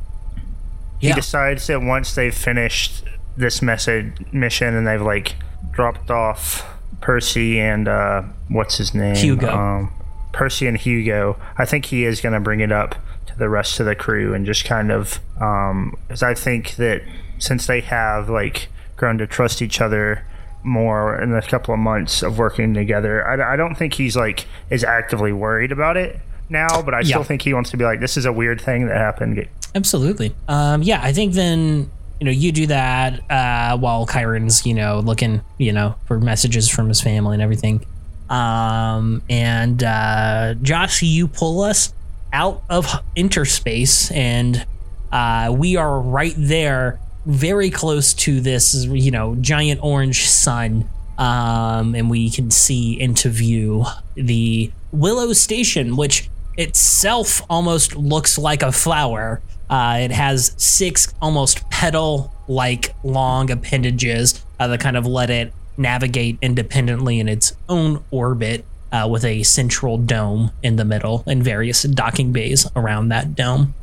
he 0.99 1.07
Yeah. 1.07 1.15
decides 1.15 1.67
that 1.67 1.81
once 1.81 2.15
they've 2.15 2.35
finished 2.35 3.05
this 3.37 3.61
message 3.61 4.11
mission 4.33 4.75
and 4.75 4.85
they've 4.85 5.01
like 5.01 5.35
dropped 5.71 6.11
off 6.11 6.65
Percy 6.99 7.59
and 7.61 7.87
uh 7.87 8.23
what's 8.49 8.77
his 8.77 8.93
name? 8.93 9.15
Hugo. 9.15 9.49
Um 9.55 9.93
Percy 10.35 10.67
and 10.67 10.77
Hugo, 10.77 11.37
I 11.57 11.63
think 11.65 11.85
he 11.85 12.03
is 12.03 12.19
gonna 12.19 12.41
bring 12.41 12.59
it 12.59 12.71
up 12.71 12.95
to 13.27 13.37
the 13.37 13.47
rest 13.47 13.79
of 13.79 13.85
the 13.85 13.95
crew 13.95 14.33
and 14.33 14.45
just 14.45 14.65
kind 14.65 14.91
of 14.91 15.19
um 15.41 15.97
because 16.07 16.21
I 16.21 16.33
think 16.33 16.75
that 16.75 17.01
since 17.39 17.65
they 17.67 17.79
have 17.81 18.29
like 18.29 18.67
grown 18.97 19.17
to 19.19 19.27
trust 19.27 19.61
each 19.61 19.79
other 19.79 20.25
more 20.61 21.19
in 21.21 21.33
a 21.33 21.41
couple 21.41 21.73
of 21.73 21.79
months 21.79 22.21
of 22.23 22.37
working 22.39 22.73
together. 22.73 23.25
I, 23.27 23.53
I 23.53 23.55
don't 23.55 23.75
think 23.75 23.93
he's 23.93 24.15
like 24.17 24.45
is 24.69 24.83
actively 24.83 25.31
worried 25.31 25.71
about 25.71 25.95
it 25.95 26.19
now, 26.49 26.81
but 26.81 26.93
I 26.93 26.99
Yeah. 26.99 27.05
still 27.05 27.23
think 27.23 27.43
he 27.43 27.53
wants 27.53 27.69
to 27.71 27.77
be 27.77 27.83
like, 27.85 27.99
this 27.99 28.17
is 28.17 28.25
a 28.25 28.31
weird 28.33 28.59
thing 28.61 28.87
that 28.87 28.97
happened. 28.97 29.47
Absolutely. 29.75 30.35
Um, 30.47 30.81
yeah, 30.83 30.99
I 31.03 31.13
think 31.13 31.33
then 31.33 31.89
you 32.19 32.25
know 32.25 32.31
you 32.31 32.51
do 32.51 32.65
that 32.67 33.19
uh, 33.31 33.77
while 33.77 34.05
Kyron's 34.07 34.65
you 34.65 34.73
know 34.73 34.99
looking 34.99 35.41
you 35.57 35.71
know 35.73 35.95
for 36.07 36.19
messages 36.19 36.67
from 36.69 36.87
his 36.89 36.99
family 37.01 37.35
and 37.35 37.41
everything. 37.43 37.85
Um, 38.29 39.21
and 39.29 39.83
uh, 39.83 40.55
Joss, 40.61 41.01
you 41.01 41.27
pull 41.27 41.61
us 41.61 41.93
out 42.33 42.63
of 42.69 42.87
interspace, 43.15 44.11
and 44.11 44.65
uh, 45.11 45.53
we 45.55 45.75
are 45.75 45.99
right 45.99 46.33
there, 46.37 46.99
very 47.25 47.69
close 47.69 48.13
to 48.13 48.41
this 48.41 48.85
you 48.85 49.11
know 49.11 49.35
giant 49.35 49.79
orange 49.83 50.27
sun. 50.27 50.89
Um, 51.17 51.95
and 51.95 52.09
we 52.09 52.29
can 52.29 52.51
see 52.51 52.99
into 52.99 53.29
view 53.29 53.85
the 54.15 54.69
Willow 54.91 55.31
Station, 55.31 55.95
which 55.95 56.29
itself 56.57 57.41
almost 57.49 57.95
looks 57.95 58.37
like 58.37 58.61
a 58.61 58.71
flower. 58.71 59.41
Uh, 59.69 59.99
it 60.01 60.11
has 60.11 60.53
six 60.57 61.13
almost 61.21 61.69
petal 61.69 62.33
like 62.47 62.93
long 63.03 63.49
appendages 63.49 64.43
uh, 64.59 64.67
that 64.67 64.79
kind 64.79 64.97
of 64.97 65.05
let 65.05 65.29
it 65.29 65.53
navigate 65.77 66.37
independently 66.41 67.19
in 67.19 67.27
its 67.27 67.53
own 67.67 68.03
orbit 68.11 68.65
uh, 68.91 69.07
with 69.09 69.25
a 69.25 69.43
central 69.43 69.97
dome 69.97 70.51
in 70.63 70.75
the 70.75 70.85
middle 70.85 71.23
and 71.27 71.43
various 71.43 71.83
docking 71.83 72.31
bays 72.31 72.69
around 72.75 73.09
that 73.09 73.35
dome. 73.35 73.73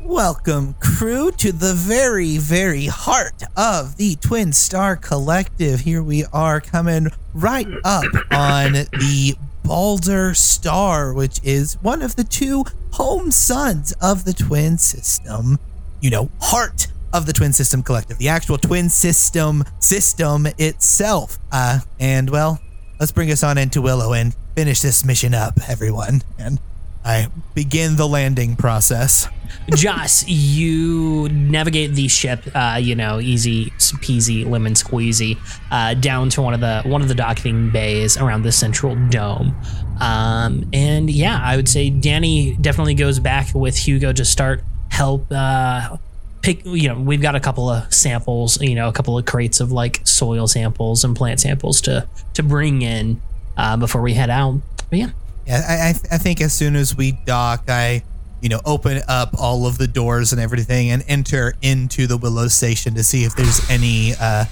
Welcome, 0.00 0.74
crew, 0.80 1.30
to 1.32 1.52
the 1.52 1.74
very, 1.74 2.38
very 2.38 2.86
heart 2.86 3.42
of 3.56 3.96
the 3.96 4.16
Twin 4.16 4.52
Star 4.52 4.96
Collective. 4.96 5.80
Here 5.80 6.02
we 6.02 6.24
are 6.32 6.60
coming 6.60 7.08
right 7.34 7.68
up 7.84 8.06
on 8.30 8.72
the 8.72 9.36
Balder 9.64 10.32
Star, 10.32 11.12
which 11.12 11.40
is 11.44 11.74
one 11.82 12.00
of 12.00 12.16
the 12.16 12.24
two 12.24 12.64
home 12.92 13.30
suns 13.30 13.92
of 14.00 14.24
the 14.24 14.32
Twin 14.32 14.78
System, 14.78 15.58
you 16.00 16.08
know, 16.08 16.30
heart 16.40 16.86
of 17.18 17.26
the 17.26 17.32
Twin 17.32 17.52
System 17.52 17.82
Collective, 17.82 18.16
the 18.18 18.28
actual 18.28 18.58
Twin 18.58 18.88
System 18.88 19.64
system 19.80 20.46
itself. 20.56 21.36
Uh, 21.50 21.80
and 21.98 22.30
well, 22.30 22.60
let's 23.00 23.10
bring 23.10 23.30
us 23.32 23.42
on 23.42 23.58
into 23.58 23.82
Willow 23.82 24.12
and 24.12 24.34
finish 24.54 24.80
this 24.80 25.04
mission 25.04 25.34
up, 25.34 25.54
everyone. 25.68 26.22
And 26.38 26.60
I 27.04 27.26
begin 27.54 27.96
the 27.96 28.06
landing 28.06 28.54
process. 28.54 29.26
Joss, 29.74 30.28
you 30.28 31.28
navigate 31.30 31.94
the 31.94 32.06
ship, 32.06 32.40
uh, 32.54 32.78
you 32.80 32.94
know, 32.94 33.18
easy 33.18 33.70
peasy, 33.70 34.48
lemon 34.48 34.74
squeezy, 34.74 35.38
uh, 35.72 35.94
down 35.94 36.30
to 36.30 36.42
one 36.42 36.54
of 36.54 36.60
the 36.60 36.82
one 36.84 37.02
of 37.02 37.08
the 37.08 37.14
docking 37.16 37.70
bays 37.70 38.16
around 38.16 38.42
the 38.42 38.52
central 38.52 38.94
dome. 39.08 39.56
Um, 40.00 40.68
and 40.72 41.10
yeah, 41.10 41.40
I 41.42 41.56
would 41.56 41.68
say 41.68 41.90
Danny 41.90 42.54
definitely 42.60 42.94
goes 42.94 43.18
back 43.18 43.54
with 43.54 43.76
Hugo 43.76 44.12
to 44.12 44.24
start 44.24 44.62
help 44.90 45.26
uh, 45.32 45.96
pick. 46.42 46.64
You 46.64 46.88
know, 46.88 47.00
we've 47.00 47.22
got 47.22 47.34
a 47.34 47.40
couple 47.40 47.68
of 47.68 47.92
samples, 47.92 48.60
you 48.60 48.74
know, 48.74 48.88
a 48.88 48.92
couple 48.92 49.16
of 49.18 49.24
crates 49.26 49.60
of 49.60 49.72
like 49.72 50.00
soil 50.04 50.46
samples 50.46 51.04
and 51.04 51.14
plant 51.16 51.40
samples 51.40 51.80
to 51.82 52.06
to 52.34 52.42
bring 52.42 52.82
in 52.82 53.20
uh, 53.56 53.76
before 53.76 54.02
we 54.02 54.14
head 54.14 54.30
out. 54.30 54.60
But 54.90 54.98
yeah, 54.98 55.10
Yeah, 55.46 55.62
I, 55.68 55.72
I, 55.72 56.14
I 56.14 56.18
think 56.18 56.40
as 56.40 56.52
soon 56.52 56.76
as 56.76 56.96
we 56.96 57.12
dock, 57.12 57.64
I, 57.68 58.02
you 58.40 58.48
know, 58.48 58.60
open 58.64 59.00
up 59.08 59.30
all 59.38 59.66
of 59.66 59.78
the 59.78 59.86
doors 59.88 60.32
and 60.32 60.40
everything 60.40 60.90
and 60.90 61.04
enter 61.08 61.54
into 61.62 62.06
the 62.06 62.16
Willow 62.16 62.48
Station 62.48 62.94
to 62.94 63.02
see 63.04 63.24
if 63.24 63.34
there's 63.36 63.68
any 63.70 64.14
uh, 64.18 64.44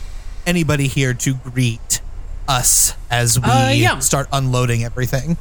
anybody 0.46 0.88
here 0.88 1.14
to 1.14 1.34
greet 1.34 2.00
us 2.48 2.94
as 3.10 3.38
we 3.40 3.46
Uh, 3.48 3.70
yeah. 3.70 3.98
start 4.00 4.28
unloading 4.32 4.84
everything. 4.84 5.36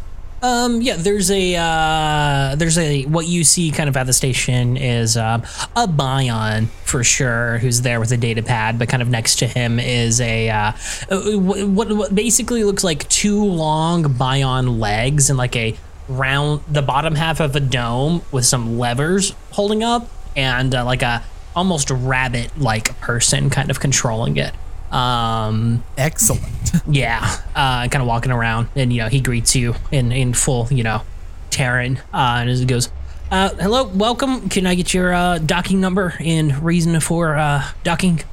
Um, 0.45 0.79
yeah, 0.81 0.95
there's 0.95 1.31
a 1.31 1.55
uh, 1.55 2.55
there's 2.55 2.77
a 2.77 3.03
what 3.05 3.25
you 3.25 3.43
see 3.43 3.71
kind 3.71 3.89
of 3.89 3.97
at 3.97 4.05
the 4.05 4.13
station 4.13 4.77
is 4.77 5.17
um, 5.17 5.41
a 5.75 5.87
Bion 5.87 6.67
for 6.83 7.03
sure 7.03 7.57
who's 7.57 7.81
there 7.81 7.99
with 7.99 8.11
a 8.11 8.17
data 8.17 8.43
pad, 8.43 8.77
but 8.77 8.87
kind 8.87 9.01
of 9.01 9.09
next 9.09 9.37
to 9.37 9.47
him 9.47 9.79
is 9.79 10.21
a 10.21 10.49
uh, 10.51 10.71
what, 11.09 11.91
what 11.91 12.13
basically 12.13 12.63
looks 12.63 12.83
like 12.83 13.09
two 13.09 13.43
long 13.43 14.03
Bion 14.03 14.79
legs 14.79 15.31
and 15.31 15.37
like 15.37 15.55
a 15.55 15.75
round 16.07 16.61
the 16.67 16.83
bottom 16.83 17.15
half 17.15 17.39
of 17.39 17.55
a 17.55 17.59
dome 17.59 18.21
with 18.31 18.45
some 18.45 18.77
levers 18.77 19.33
holding 19.49 19.81
up 19.81 20.07
and 20.35 20.75
uh, 20.75 20.85
like 20.85 21.01
a 21.01 21.23
almost 21.55 21.89
rabbit 21.89 22.55
like 22.55 22.99
person 22.99 23.49
kind 23.49 23.71
of 23.71 23.79
controlling 23.79 24.37
it. 24.37 24.53
Um, 24.91 25.83
Excellent. 25.97 26.43
yeah, 26.87 27.37
uh, 27.55 27.87
kind 27.87 28.01
of 28.01 28.07
walking 28.07 28.31
around, 28.31 28.69
and 28.75 28.91
you 28.93 29.01
know 29.01 29.07
he 29.09 29.19
greets 29.19 29.55
you 29.55 29.75
in 29.91 30.11
in 30.11 30.33
full, 30.33 30.67
you 30.71 30.83
know, 30.83 31.01
Terran, 31.49 31.97
uh, 32.13 32.37
and 32.39 32.49
as 32.49 32.59
he 32.59 32.65
goes, 32.65 32.89
uh, 33.31 33.49
"Hello, 33.55 33.83
welcome. 33.85 34.49
Can 34.49 34.65
I 34.67 34.75
get 34.75 34.93
your 34.93 35.13
uh, 35.13 35.39
docking 35.39 35.81
number 35.81 36.13
and 36.19 36.63
reason 36.63 36.99
for 36.99 37.35
uh, 37.35 37.63
docking?" 37.83 38.23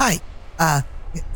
Hi, 0.00 0.18
uh, 0.58 0.82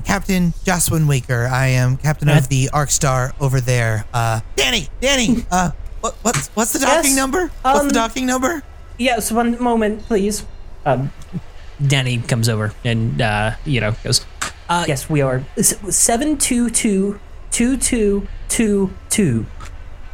Captain 0.04 0.52
Jocelyn 0.64 1.06
Waker. 1.06 1.46
I 1.50 1.68
am 1.68 1.96
captain 1.96 2.28
of 2.28 2.48
the 2.48 2.70
Arc 2.72 2.90
Star 2.90 3.32
over 3.40 3.60
there. 3.60 4.04
Uh, 4.12 4.40
Danny, 4.56 4.88
Danny. 5.00 5.46
Uh, 5.50 5.70
what, 6.00 6.14
what's 6.22 6.48
what's 6.48 6.72
the 6.72 6.80
docking 6.80 7.10
Yes, 7.10 7.16
number? 7.16 7.50
What's 7.62 7.80
um, 7.80 7.88
the 7.88 7.94
docking 7.94 8.26
number? 8.26 8.62
Yes, 8.98 9.30
one 9.30 9.60
moment, 9.62 10.02
please. 10.02 10.44
Um, 10.84 11.12
Danny 11.84 12.18
comes 12.18 12.48
over 12.48 12.72
and 12.84 13.20
uh, 13.20 13.52
you 13.64 13.80
know 13.80 13.94
goes, 14.02 14.24
uh, 14.68 14.84
"Yes, 14.88 15.08
we 15.08 15.20
are 15.20 15.44
seven 15.60 16.38
two 16.38 16.70
two 16.70 17.18
two 17.50 17.76
two 17.76 18.26
two 18.48 18.90
two." 19.08 19.46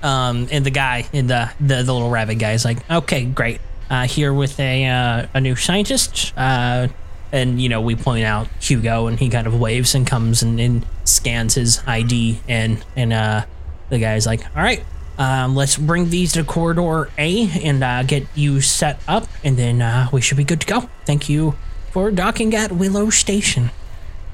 Um, 0.03 0.49
and 0.51 0.67
the 0.67 0.71
guy, 0.71 1.07
in 1.13 1.27
the, 1.27 1.51
the 1.61 1.83
the 1.83 1.93
little 1.93 2.11
rabbit 2.11 2.37
guy 2.37 2.53
is 2.53 2.65
like, 2.65 2.79
"Okay, 2.91 3.25
great. 3.25 3.61
Uh, 3.91 4.07
here 4.07 4.33
with 4.33 4.59
a 4.61 4.87
uh, 4.87 5.27
a 5.35 5.41
new 5.41 5.57
scientist." 5.57 6.33
Uh, 6.37 6.89
and 7.33 7.61
you 7.61 7.69
know 7.69 7.81
we 7.81 7.97
point 7.97 8.25
out 8.25 8.49
Hugo, 8.61 9.07
and 9.07 9.19
he 9.19 9.29
kind 9.29 9.47
of 9.47 9.59
waves 9.59 9.95
and 9.95 10.07
comes 10.07 10.43
and, 10.43 10.61
and 10.61 10.87
scans 11.05 11.55
his 11.55 11.83
ID, 11.87 12.41
and 12.49 12.85
and 12.97 13.13
uh, 13.13 13.45
the 13.89 13.99
guy's 13.99 14.27
like, 14.27 14.45
"All 14.57 14.63
right, 14.63 14.85
um, 15.19 15.55
let's 15.55 15.77
bring 15.77 16.11
these 16.11 16.33
to 16.33 16.45
corridor 16.45 17.11
A 17.19 17.49
and 17.63 17.83
uh, 17.83 18.03
get 18.03 18.27
you 18.35 18.61
set 18.61 19.01
up, 19.07 19.29
and 19.43 19.57
then 19.57 19.81
uh, 19.81 20.09
we 20.13 20.21
should 20.21 20.37
be 20.37 20.45
good 20.45 20.61
to 20.61 20.67
go. 20.67 20.89
Thank 21.07 21.29
you 21.29 21.55
for 21.93 22.11
docking 22.11 22.55
at 22.55 22.73
Willow 22.73 23.11
Station. 23.11 23.71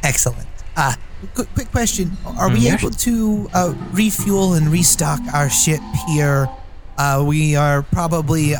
Excellent. 0.03 0.47
Uh, 0.77 0.95
quick, 1.35 1.49
quick 1.55 1.71
question: 1.71 2.17
Are 2.25 2.49
we 2.51 2.61
Yes. 2.61 2.81
able 2.83 2.91
to 2.93 3.51
uh, 3.53 3.75
refuel 3.93 4.55
and 4.55 4.69
restock 4.69 5.21
our 5.35 5.51
ship 5.51 5.81
here? 6.09 6.49
Uh, 6.97 7.25
we 7.27 7.57
are 7.57 7.83
probably 7.83 8.55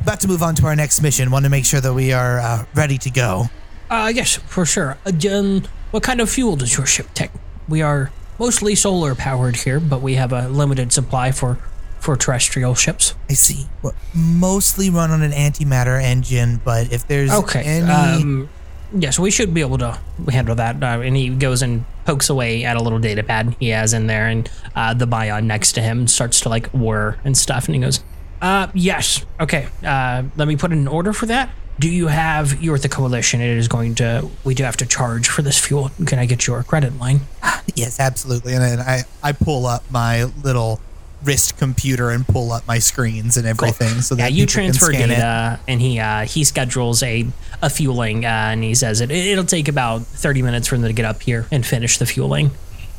about 0.00 0.20
to 0.20 0.28
move 0.28 0.42
on 0.42 0.54
to 0.56 0.66
our 0.66 0.76
next 0.76 1.00
mission. 1.02 1.30
Want 1.30 1.44
to 1.44 1.50
make 1.50 1.64
sure 1.64 1.80
that 1.80 1.92
we 1.94 2.12
are 2.12 2.38
uh, 2.40 2.64
ready 2.74 2.98
to 2.98 3.10
go. 3.10 3.46
Uh, 3.90 4.10
yes, 4.14 4.36
for 4.36 4.64
sure. 4.64 4.96
Um, 5.30 5.62
what 5.90 6.02
kind 6.02 6.20
of 6.20 6.30
fuel 6.30 6.56
does 6.56 6.76
your 6.76 6.86
ship 6.86 7.08
take? 7.14 7.30
We 7.68 7.82
are 7.82 8.10
mostly 8.38 8.74
solar 8.74 9.14
powered 9.14 9.56
here, 9.56 9.78
but 9.78 10.00
we 10.00 10.14
have 10.14 10.32
a 10.32 10.48
limited 10.48 10.92
supply 10.92 11.30
for 11.32 11.58
for 12.00 12.16
terrestrial 12.16 12.74
ships. 12.74 13.14
I 13.30 13.34
see. 13.34 13.68
Well, 13.80 13.94
mostly 14.12 14.90
run 14.90 15.12
on 15.12 15.22
an 15.22 15.30
antimatter 15.30 16.02
engine, 16.02 16.60
but 16.64 16.92
if 16.92 17.06
there's 17.06 17.30
Okay. 17.30 17.62
any, 17.62 17.88
Um, 17.92 18.48
yes, 18.94 19.18
we 19.18 19.30
should 19.30 19.54
be 19.54 19.60
able 19.60 19.78
to 19.78 19.98
handle 20.30 20.54
that. 20.56 20.82
Uh, 20.82 21.00
and 21.00 21.16
he 21.16 21.30
goes 21.30 21.62
and 21.62 21.84
pokes 22.04 22.28
away 22.28 22.64
at 22.64 22.76
a 22.76 22.82
little 22.82 22.98
data 22.98 23.22
pad 23.22 23.54
he 23.60 23.68
has 23.68 23.92
in 23.92 24.06
there, 24.06 24.26
and 24.26 24.50
uh, 24.74 24.94
the 24.94 25.06
bion 25.06 25.46
next 25.46 25.72
to 25.72 25.82
him 25.82 26.06
starts 26.06 26.40
to 26.40 26.48
like 26.48 26.68
whir 26.68 27.18
and 27.24 27.36
stuff. 27.36 27.66
And 27.66 27.74
he 27.74 27.80
goes, 27.80 28.02
uh, 28.40 28.68
"Yes, 28.74 29.24
okay. 29.40 29.68
Uh, 29.84 30.24
let 30.36 30.48
me 30.48 30.56
put 30.56 30.72
in 30.72 30.78
an 30.78 30.88
order 30.88 31.12
for 31.12 31.26
that. 31.26 31.50
Do 31.78 31.88
you 31.88 32.08
have? 32.08 32.62
You're 32.62 32.74
with 32.74 32.82
the 32.82 32.88
coalition. 32.88 33.40
It 33.40 33.56
is 33.56 33.68
going 33.68 33.94
to. 33.96 34.28
We 34.44 34.54
do 34.54 34.64
have 34.64 34.76
to 34.78 34.86
charge 34.86 35.28
for 35.28 35.42
this 35.42 35.58
fuel. 35.58 35.90
Can 36.06 36.18
I 36.18 36.26
get 36.26 36.46
your 36.46 36.62
credit 36.62 36.98
line? 36.98 37.20
yes, 37.74 37.98
absolutely. 37.98 38.54
And 38.54 38.62
then 38.62 38.80
I 38.80 39.02
I 39.22 39.32
pull 39.32 39.66
up 39.66 39.84
my 39.90 40.24
little 40.24 40.80
wrist 41.24 41.56
computer 41.58 42.10
and 42.10 42.26
pull 42.26 42.52
up 42.52 42.66
my 42.66 42.78
screens 42.78 43.36
and 43.36 43.46
everything. 43.46 44.00
So 44.00 44.14
yeah, 44.14 44.24
that 44.24 44.32
you 44.32 44.46
people 44.46 44.62
can 44.62 44.72
transfer 44.72 44.92
scan 44.92 45.10
it. 45.10 45.14
data, 45.16 45.60
and 45.68 45.80
he 45.80 45.98
uh, 45.98 46.24
he 46.24 46.44
schedules 46.44 47.02
a 47.02 47.26
a 47.62 47.70
fueling, 47.70 48.24
uh, 48.24 48.28
and 48.28 48.62
he 48.62 48.74
says 48.74 49.00
it 49.00 49.10
it'll 49.10 49.44
take 49.44 49.68
about 49.68 50.02
thirty 50.02 50.42
minutes 50.42 50.68
for 50.68 50.76
them 50.76 50.86
to 50.86 50.92
get 50.92 51.04
up 51.04 51.22
here 51.22 51.46
and 51.50 51.64
finish 51.64 51.98
the 51.98 52.06
fueling. 52.06 52.50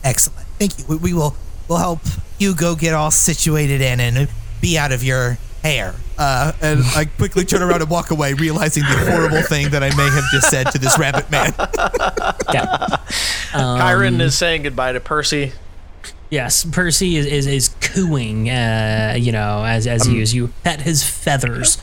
Excellent. 0.04 0.48
Thank 0.60 0.80
you. 0.80 0.86
We, 0.88 0.96
we 0.98 1.14
will 1.14 1.36
we'll 1.68 1.78
help 1.80 2.00
you 2.40 2.56
go 2.56 2.76
get 2.76 2.94
all 2.94 3.12
situated 3.12 3.82
in 3.82 4.00
and 4.00 4.30
be 4.62 4.78
out 4.78 4.92
of 4.92 5.04
your 5.04 5.38
hair. 5.62 5.96
Uh, 6.18 6.52
and 6.62 6.82
I 6.96 7.06
quickly 7.06 7.44
turn 7.46 7.62
around 7.64 7.82
and 7.82 7.90
walk 7.90 8.12
away, 8.12 8.34
realizing 8.34 8.84
the 8.84 9.12
horrible 9.12 9.42
thing 9.42 9.70
that 9.72 9.82
I 9.82 9.90
may 9.96 10.10
have 10.10 10.24
just 10.32 10.50
said 10.50 10.66
to 10.72 10.78
this 10.78 10.98
rabbit 11.00 11.30
man. 11.32 11.54
Yeah. 12.54 12.88
Kyron 13.54 14.20
is 14.22 14.38
saying 14.38 14.64
goodbye 14.64 14.92
to 14.94 15.00
Percy. 15.00 15.54
Yes, 16.34 16.65
Percy 16.65 17.15
is 17.15 17.28
is, 17.28 17.46
is 17.46 17.76
cooing, 17.80 18.50
uh, 18.50 19.15
you 19.19 19.32
know, 19.32 19.63
as 19.63 19.86
as 19.86 20.08
you 20.08 20.19
as 20.19 20.34
you 20.34 20.52
pet 20.63 20.82
his 20.82 21.08
feathers. 21.08 21.78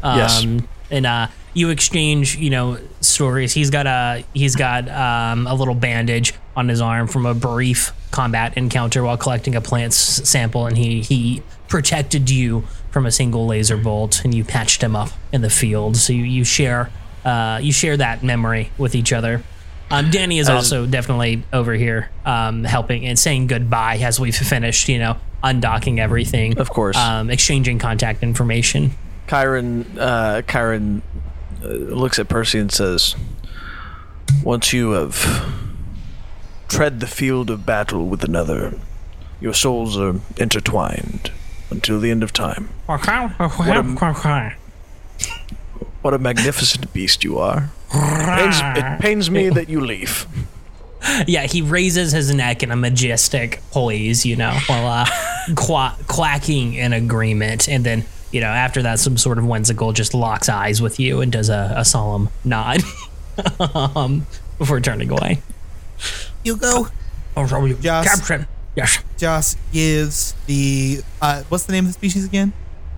Um, 0.00 0.18
Yes. 0.18 0.46
And 0.88 1.06
uh, 1.06 1.26
you 1.54 1.70
exchange, 1.70 2.36
you 2.36 2.50
know, 2.50 2.78
stories. 3.00 3.52
He's 3.52 3.70
got 3.70 3.88
a 3.88 4.24
he's 4.32 4.54
got 4.54 4.88
um, 4.88 5.48
a 5.48 5.54
little 5.54 5.74
bandage 5.74 6.34
on 6.54 6.68
his 6.68 6.80
arm 6.80 7.08
from 7.08 7.26
a 7.26 7.34
brief 7.34 7.92
combat 8.12 8.56
encounter 8.56 9.02
while 9.02 9.16
collecting 9.16 9.56
a 9.56 9.60
plant 9.60 9.92
sample, 9.92 10.66
and 10.66 10.78
he 10.78 11.00
he 11.00 11.42
protected 11.66 12.30
you 12.30 12.60
from 12.92 13.06
a 13.06 13.10
single 13.10 13.44
laser 13.46 13.76
bolt, 13.76 14.24
and 14.24 14.32
you 14.32 14.44
patched 14.44 14.84
him 14.84 14.94
up 14.94 15.10
in 15.32 15.40
the 15.40 15.50
field. 15.50 15.96
So 15.96 16.12
you 16.12 16.22
you 16.22 16.44
share 16.44 16.90
uh, 17.24 17.58
you 17.60 17.72
share 17.72 17.96
that 17.96 18.22
memory 18.22 18.70
with 18.78 18.94
each 18.94 19.12
other. 19.12 19.42
Um, 19.90 20.10
Danny 20.10 20.38
is 20.38 20.48
also 20.48 20.84
definitely 20.86 21.44
over 21.52 21.72
here 21.74 22.10
um, 22.24 22.64
helping 22.64 23.06
and 23.06 23.18
saying 23.18 23.46
goodbye 23.46 23.98
as 23.98 24.18
we've 24.18 24.34
finished, 24.34 24.88
you 24.88 24.98
know, 24.98 25.16
undocking 25.44 25.98
everything. 25.98 26.58
Of 26.58 26.70
course. 26.70 26.96
Um, 26.96 27.30
exchanging 27.30 27.78
contact 27.78 28.22
information. 28.22 28.92
Kyron, 29.28 29.86
uh, 29.98 30.42
Kyron 30.42 31.02
uh, 31.62 31.68
looks 31.68 32.18
at 32.18 32.28
Percy 32.28 32.58
and 32.58 32.70
says, 32.72 33.14
"Once 34.42 34.72
you 34.72 34.92
have 34.92 35.52
tread 36.68 37.00
the 37.00 37.06
field 37.06 37.50
of 37.50 37.64
battle 37.64 38.06
with 38.06 38.24
another, 38.24 38.74
your 39.40 39.54
souls 39.54 39.96
are 39.98 40.20
intertwined 40.36 41.30
until 41.70 42.00
the 42.00 42.10
end 42.10 42.22
of 42.22 42.32
time. 42.32 42.68
What 43.68 43.76
a, 43.76 43.82
What 46.02 46.14
a 46.14 46.18
magnificent 46.18 46.92
beast 46.92 47.24
you 47.24 47.38
are! 47.38 47.70
Pains, 47.90 48.56
it 48.60 49.00
pains 49.00 49.30
me 49.30 49.48
that 49.50 49.68
you 49.68 49.80
leave. 49.80 50.26
Yeah, 51.28 51.42
he 51.46 51.62
raises 51.62 52.10
his 52.10 52.34
neck 52.34 52.64
in 52.64 52.72
a 52.72 52.76
majestic 52.76 53.60
poise, 53.70 54.26
you 54.26 54.34
know, 54.34 54.58
while 54.66 54.86
uh, 54.88 55.06
qua- 55.54 55.94
quacking 56.08 56.74
in 56.74 56.92
agreement. 56.92 57.68
And 57.68 57.84
then, 57.86 58.04
you 58.32 58.40
know, 58.40 58.48
after 58.48 58.82
that, 58.82 58.98
some 58.98 59.16
sort 59.16 59.38
of 59.38 59.46
whimsical 59.46 59.92
just 59.92 60.14
locks 60.14 60.48
eyes 60.48 60.82
with 60.82 60.98
you 60.98 61.20
and 61.20 61.30
does 61.30 61.48
a, 61.48 61.74
a 61.76 61.84
solemn 61.84 62.28
nod 62.44 62.80
um, 63.94 64.26
before 64.58 64.80
turning 64.80 65.10
away. 65.10 65.40
Hugo, 66.42 66.88
Oh, 67.36 67.66
Just- 67.80 68.08
Captain. 68.26 68.48
Yes. 68.74 68.98
Joss 69.16 69.56
gives 69.72 70.32
the 70.46 71.02
uh, 71.22 71.44
what's 71.50 71.66
the 71.66 71.72
name 71.72 71.84
of 71.84 71.90
the 71.90 71.94
species 71.94 72.24
again? 72.24 72.52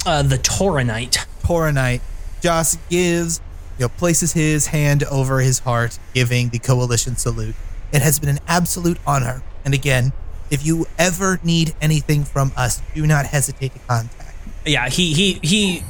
Uh, 0.07 0.23
the 0.23 0.39
Tauronite. 0.39 1.27
Tauronite. 1.43 2.01
Joss 2.41 2.79
gives, 2.89 3.41
you 3.79 3.85
know, 3.85 3.89
places 3.89 4.33
his 4.33 4.69
hand 4.69 5.05
over 5.05 5.41
his 5.41 5.61
heart, 5.61 5.99
giving 6.15 6.49
the 6.49 6.59
coalition 6.59 7.17
salute. 7.17 7.55
It 7.93 8.03
has 8.03 8.19
been 8.19 8.29
an 8.29 8.41
absolute 8.47 8.99
honor. 9.07 9.43
And 9.65 9.73
again, 9.73 10.13
if 10.51 10.65
you 10.65 10.87
ever 10.99 11.41
need 11.43 11.75
anything 11.81 12.25
from 12.25 12.53
us, 12.57 12.83
do 12.95 13.07
not 13.07 13.27
hesitate 13.27 13.73
to 13.75 13.79
contact. 13.81 14.35
Yeah, 14.65 14.89
he 14.89 15.15
he 15.15 15.41
he 15.43 15.83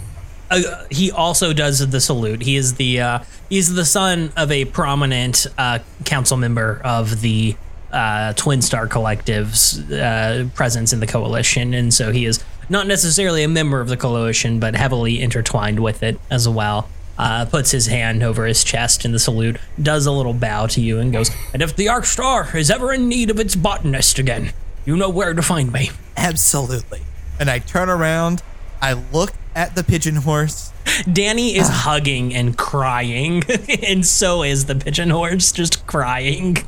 uh, 0.51 0.85
he 0.91 1.11
also 1.11 1.53
does 1.53 1.89
the 1.91 2.01
salute. 2.01 2.43
He 2.43 2.57
is 2.57 2.75
the 2.75 3.01
uh, 3.01 3.19
he's 3.49 3.75
the 3.75 3.85
son 3.85 4.33
of 4.37 4.51
a 4.51 4.65
prominent 4.67 5.47
uh, 5.57 5.81
council 6.05 6.37
member 6.37 6.81
of 6.85 7.21
the 7.21 7.57
uh, 7.93 8.33
Twin 8.35 8.63
Star 8.63 8.87
Collective's 8.87 9.79
uh, 9.91 10.49
presence 10.55 10.93
in 10.93 11.01
the 11.01 11.07
coalition, 11.07 11.75
and 11.75 11.93
so 11.93 12.13
he 12.13 12.25
is 12.25 12.45
not 12.69 12.87
necessarily 12.87 13.43
a 13.43 13.49
member 13.49 13.81
of 13.81 13.89
the 13.89 13.97
coalition, 13.97 14.61
but 14.61 14.75
heavily 14.75 15.21
intertwined 15.21 15.81
with 15.81 16.03
it 16.03 16.21
as 16.31 16.49
well. 16.49 16.89
Uh, 17.19 17.45
puts 17.45 17.73
his 17.73 17.87
hand 17.89 18.23
over 18.23 18.47
his 18.47 18.63
chest 18.63 19.05
in 19.05 19.11
the 19.11 19.19
salute, 19.19 19.59
does 19.83 20.07
a 20.07 20.13
little 20.13 20.33
bow 20.33 20.69
to 20.69 20.81
you, 20.81 21.01
and 21.01 21.13
goes, 21.13 21.31
"And 21.53 21.61
if 21.61 21.75
the 21.75 21.89
Arc 21.89 22.05
Star 22.07 22.57
is 22.57 22.71
ever 22.71 22.93
in 22.93 23.09
need 23.09 23.29
of 23.29 23.41
its 23.41 23.57
botanist 23.57 24.21
again, 24.21 24.53
you 24.87 24.97
know 24.97 25.09
where 25.11 25.35
to 25.35 25.43
find 25.43 25.73
me." 25.73 25.91
Absolutely. 26.17 27.03
And 27.41 27.51
I 27.51 27.59
turn 27.59 27.89
around, 27.89 28.43
I 28.81 28.93
look 28.93 29.33
at 29.57 29.75
the 29.75 29.83
pigeon 29.83 30.17
horse. 30.17 30.71
Danny 31.13 31.57
is 31.57 31.69
hugging 31.69 32.33
and 32.35 32.57
crying, 32.57 33.43
and 33.83 34.07
so 34.07 34.45
is 34.45 34.67
the 34.67 34.77
pigeon 34.77 35.11
horse, 35.11 35.51
just 35.51 35.87
crying. 35.89 36.59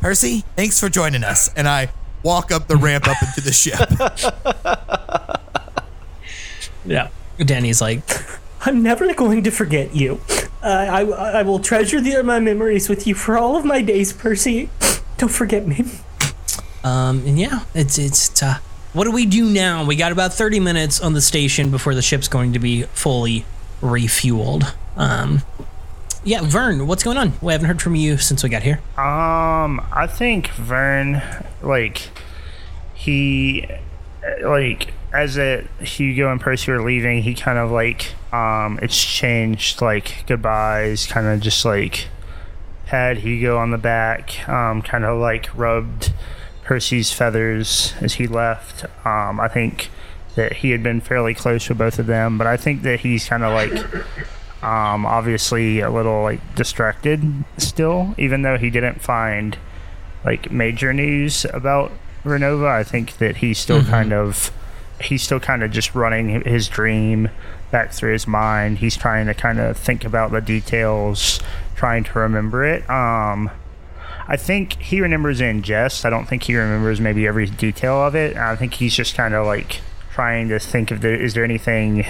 Percy, 0.00 0.42
thanks 0.56 0.80
for 0.80 0.88
joining 0.88 1.22
us. 1.22 1.52
And 1.54 1.68
I 1.68 1.90
walk 2.24 2.50
up 2.50 2.66
the 2.66 2.76
ramp 2.76 3.06
up 3.06 3.16
into 3.22 3.40
the 3.40 3.52
ship. 3.52 3.78
Yeah. 6.84 7.08
Danny's 7.38 7.80
like, 7.80 8.02
I'm 8.60 8.82
never 8.82 9.12
going 9.14 9.42
to 9.44 9.50
forget 9.50 9.94
you. 9.94 10.20
Uh, 10.62 10.66
I, 10.66 11.00
I 11.02 11.42
will 11.42 11.60
treasure 11.60 12.00
the, 12.00 12.22
my 12.22 12.40
memories 12.40 12.88
with 12.88 13.06
you 13.06 13.14
for 13.14 13.38
all 13.38 13.56
of 13.56 13.64
my 13.64 13.80
days, 13.80 14.12
Percy. 14.12 14.68
Don't 15.16 15.30
forget 15.30 15.66
me. 15.66 15.84
um, 16.84 17.24
and 17.26 17.38
yeah, 17.38 17.64
it's 17.74 17.98
it's. 17.98 18.42
Uh, 18.42 18.58
what 18.92 19.04
do 19.04 19.12
we 19.12 19.26
do 19.26 19.48
now? 19.48 19.84
We 19.84 19.94
got 19.96 20.10
about 20.12 20.32
thirty 20.32 20.58
minutes 20.60 21.00
on 21.00 21.12
the 21.12 21.20
station 21.20 21.70
before 21.70 21.94
the 21.94 22.02
ship's 22.02 22.26
going 22.28 22.52
to 22.54 22.58
be 22.58 22.82
fully 22.82 23.44
refueled. 23.80 24.74
Um, 24.96 25.42
yeah, 26.24 26.40
Vern, 26.42 26.86
what's 26.86 27.04
going 27.04 27.16
on? 27.16 27.32
We 27.40 27.52
haven't 27.52 27.68
heard 27.68 27.80
from 27.80 27.94
you 27.94 28.18
since 28.18 28.42
we 28.42 28.48
got 28.48 28.62
here. 28.62 28.80
Um, 28.96 29.80
I 29.92 30.08
think 30.08 30.48
Vern, 30.48 31.22
like, 31.62 32.10
he, 32.94 33.66
like, 34.42 34.92
as 35.12 35.36
it 35.36 35.66
Hugo 35.80 36.30
and 36.30 36.40
Percy 36.40 36.70
were 36.70 36.82
leaving, 36.82 37.22
he 37.22 37.34
kind 37.34 37.58
of 37.58 37.70
like 37.70 38.14
um 38.32 38.78
exchanged 38.82 39.80
like 39.80 40.24
goodbyes, 40.26 41.06
kind 41.06 41.26
of 41.26 41.40
just 41.40 41.64
like 41.64 42.08
had 42.86 43.18
Hugo 43.18 43.58
on 43.58 43.70
the 43.70 43.78
back, 43.78 44.48
um, 44.48 44.80
kind 44.82 45.04
of 45.04 45.18
like 45.18 45.48
rubbed 45.54 46.12
Percy's 46.64 47.12
feathers 47.12 47.94
as 48.00 48.14
he 48.14 48.26
left. 48.26 48.84
Um, 49.06 49.40
I 49.40 49.48
think 49.48 49.90
that 50.34 50.54
he 50.54 50.70
had 50.70 50.82
been 50.82 51.00
fairly 51.00 51.34
close 51.34 51.68
with 51.68 51.78
both 51.78 51.98
of 51.98 52.06
them, 52.06 52.38
but 52.38 52.46
I 52.46 52.56
think 52.56 52.82
that 52.82 53.00
he's 53.00 53.28
kind 53.28 53.42
of 53.44 53.52
like 53.52 54.62
um, 54.62 55.04
obviously 55.06 55.80
a 55.80 55.90
little 55.90 56.22
like 56.22 56.40
distracted 56.54 57.22
still, 57.58 58.14
even 58.18 58.42
though 58.42 58.56
he 58.56 58.70
didn't 58.70 59.00
find 59.00 59.58
like 60.24 60.50
major 60.50 60.92
news 60.92 61.44
about 61.52 61.92
Vernova. 62.24 62.68
I 62.68 62.84
think 62.84 63.18
that 63.18 63.38
he's 63.38 63.58
still 63.58 63.82
kind 63.84 64.12
of 64.12 64.50
he's 65.00 65.22
still 65.22 65.40
kind 65.40 65.62
of 65.62 65.70
just 65.70 65.94
running 65.94 66.42
his 66.42 66.68
dream 66.68 67.28
back 67.70 67.92
through 67.92 68.12
his 68.12 68.26
mind. 68.26 68.78
He's 68.78 68.96
trying 68.96 69.26
to 69.26 69.34
kind 69.34 69.58
of 69.58 69.76
think 69.76 70.04
about 70.04 70.30
the 70.30 70.40
details, 70.40 71.40
trying 71.76 72.04
to 72.04 72.18
remember 72.18 72.64
it. 72.64 72.88
Um, 72.88 73.50
I 74.26 74.36
think 74.36 74.74
he 74.74 75.00
remembers 75.00 75.40
in 75.40 75.62
jest. 75.62 76.04
I 76.04 76.10
don't 76.10 76.26
think 76.26 76.44
he 76.44 76.56
remembers 76.56 77.00
maybe 77.00 77.26
every 77.26 77.46
detail 77.46 77.94
of 78.02 78.14
it. 78.14 78.36
I 78.36 78.56
think 78.56 78.74
he's 78.74 78.94
just 78.94 79.14
kind 79.14 79.34
of 79.34 79.46
like 79.46 79.80
trying 80.12 80.48
to 80.48 80.58
think 80.58 80.90
of 80.90 81.00
the 81.00 81.12
is 81.12 81.34
there 81.34 81.44
anything 81.44 82.04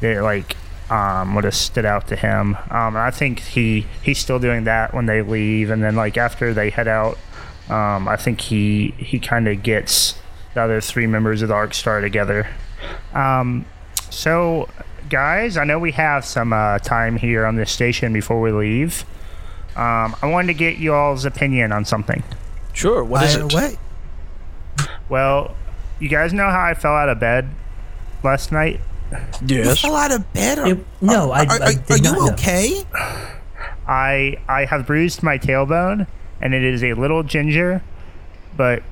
that 0.00 0.22
like 0.22 0.56
um, 0.90 1.36
would 1.36 1.44
have 1.44 1.54
stood 1.54 1.84
out 1.84 2.08
to 2.08 2.16
him. 2.16 2.56
Um, 2.70 2.96
I 2.96 3.10
think 3.12 3.40
he 3.40 3.86
he's 4.02 4.18
still 4.18 4.38
doing 4.38 4.64
that 4.64 4.92
when 4.92 5.06
they 5.06 5.22
leave, 5.22 5.70
and 5.70 5.82
then 5.82 5.94
like 5.94 6.16
after 6.16 6.52
they 6.52 6.70
head 6.70 6.88
out, 6.88 7.16
um, 7.68 8.08
I 8.08 8.16
think 8.16 8.40
he 8.40 8.94
he 8.98 9.20
kind 9.20 9.46
of 9.46 9.62
gets 9.62 10.19
the 10.54 10.60
other 10.62 10.80
three 10.80 11.06
members 11.06 11.42
of 11.42 11.48
the 11.48 11.54
Arc 11.54 11.74
Star 11.74 12.00
together. 12.00 12.48
Um, 13.14 13.64
so, 14.10 14.68
guys, 15.08 15.56
I 15.56 15.64
know 15.64 15.78
we 15.78 15.92
have 15.92 16.24
some 16.24 16.52
uh, 16.52 16.78
time 16.80 17.16
here 17.16 17.44
on 17.46 17.56
this 17.56 17.70
station 17.70 18.12
before 18.12 18.40
we 18.40 18.50
leave. 18.52 19.04
Um, 19.76 20.16
I 20.22 20.26
wanted 20.26 20.48
to 20.48 20.54
get 20.54 20.78
you 20.78 20.92
all's 20.94 21.24
opinion 21.24 21.72
on 21.72 21.84
something. 21.84 22.22
Sure. 22.72 23.04
What 23.04 23.22
is 23.24 23.34
Fire 23.36 23.44
it? 23.46 23.52
away. 23.52 23.76
Well, 25.08 25.54
you 25.98 26.08
guys 26.08 26.32
know 26.32 26.48
how 26.48 26.60
I 26.62 26.74
fell 26.74 26.94
out 26.94 27.08
of 27.08 27.18
bed 27.20 27.48
last 28.22 28.52
night? 28.52 28.80
You 29.44 29.58
Yes. 29.64 29.80
fell 29.80 29.96
out 29.96 30.12
of 30.12 30.32
bed? 30.32 30.58
Or, 30.58 30.66
It- 30.66 30.86
no, 31.00 31.32
I- 31.32 31.44
are, 31.44 31.50
I 31.50 31.54
are- 31.66 31.72
did 31.72 31.90
are 31.90 31.96
you 31.96 32.02
know. 32.02 32.30
okay? 32.32 32.82
I 33.88 34.36
I 34.48 34.64
have 34.66 34.86
bruised 34.86 35.22
my 35.22 35.36
tailbone, 35.38 36.06
and 36.40 36.54
it 36.54 36.62
is 36.62 36.84
a 36.84 36.94
little 36.94 37.22
ginger, 37.24 37.82
but 38.56 38.82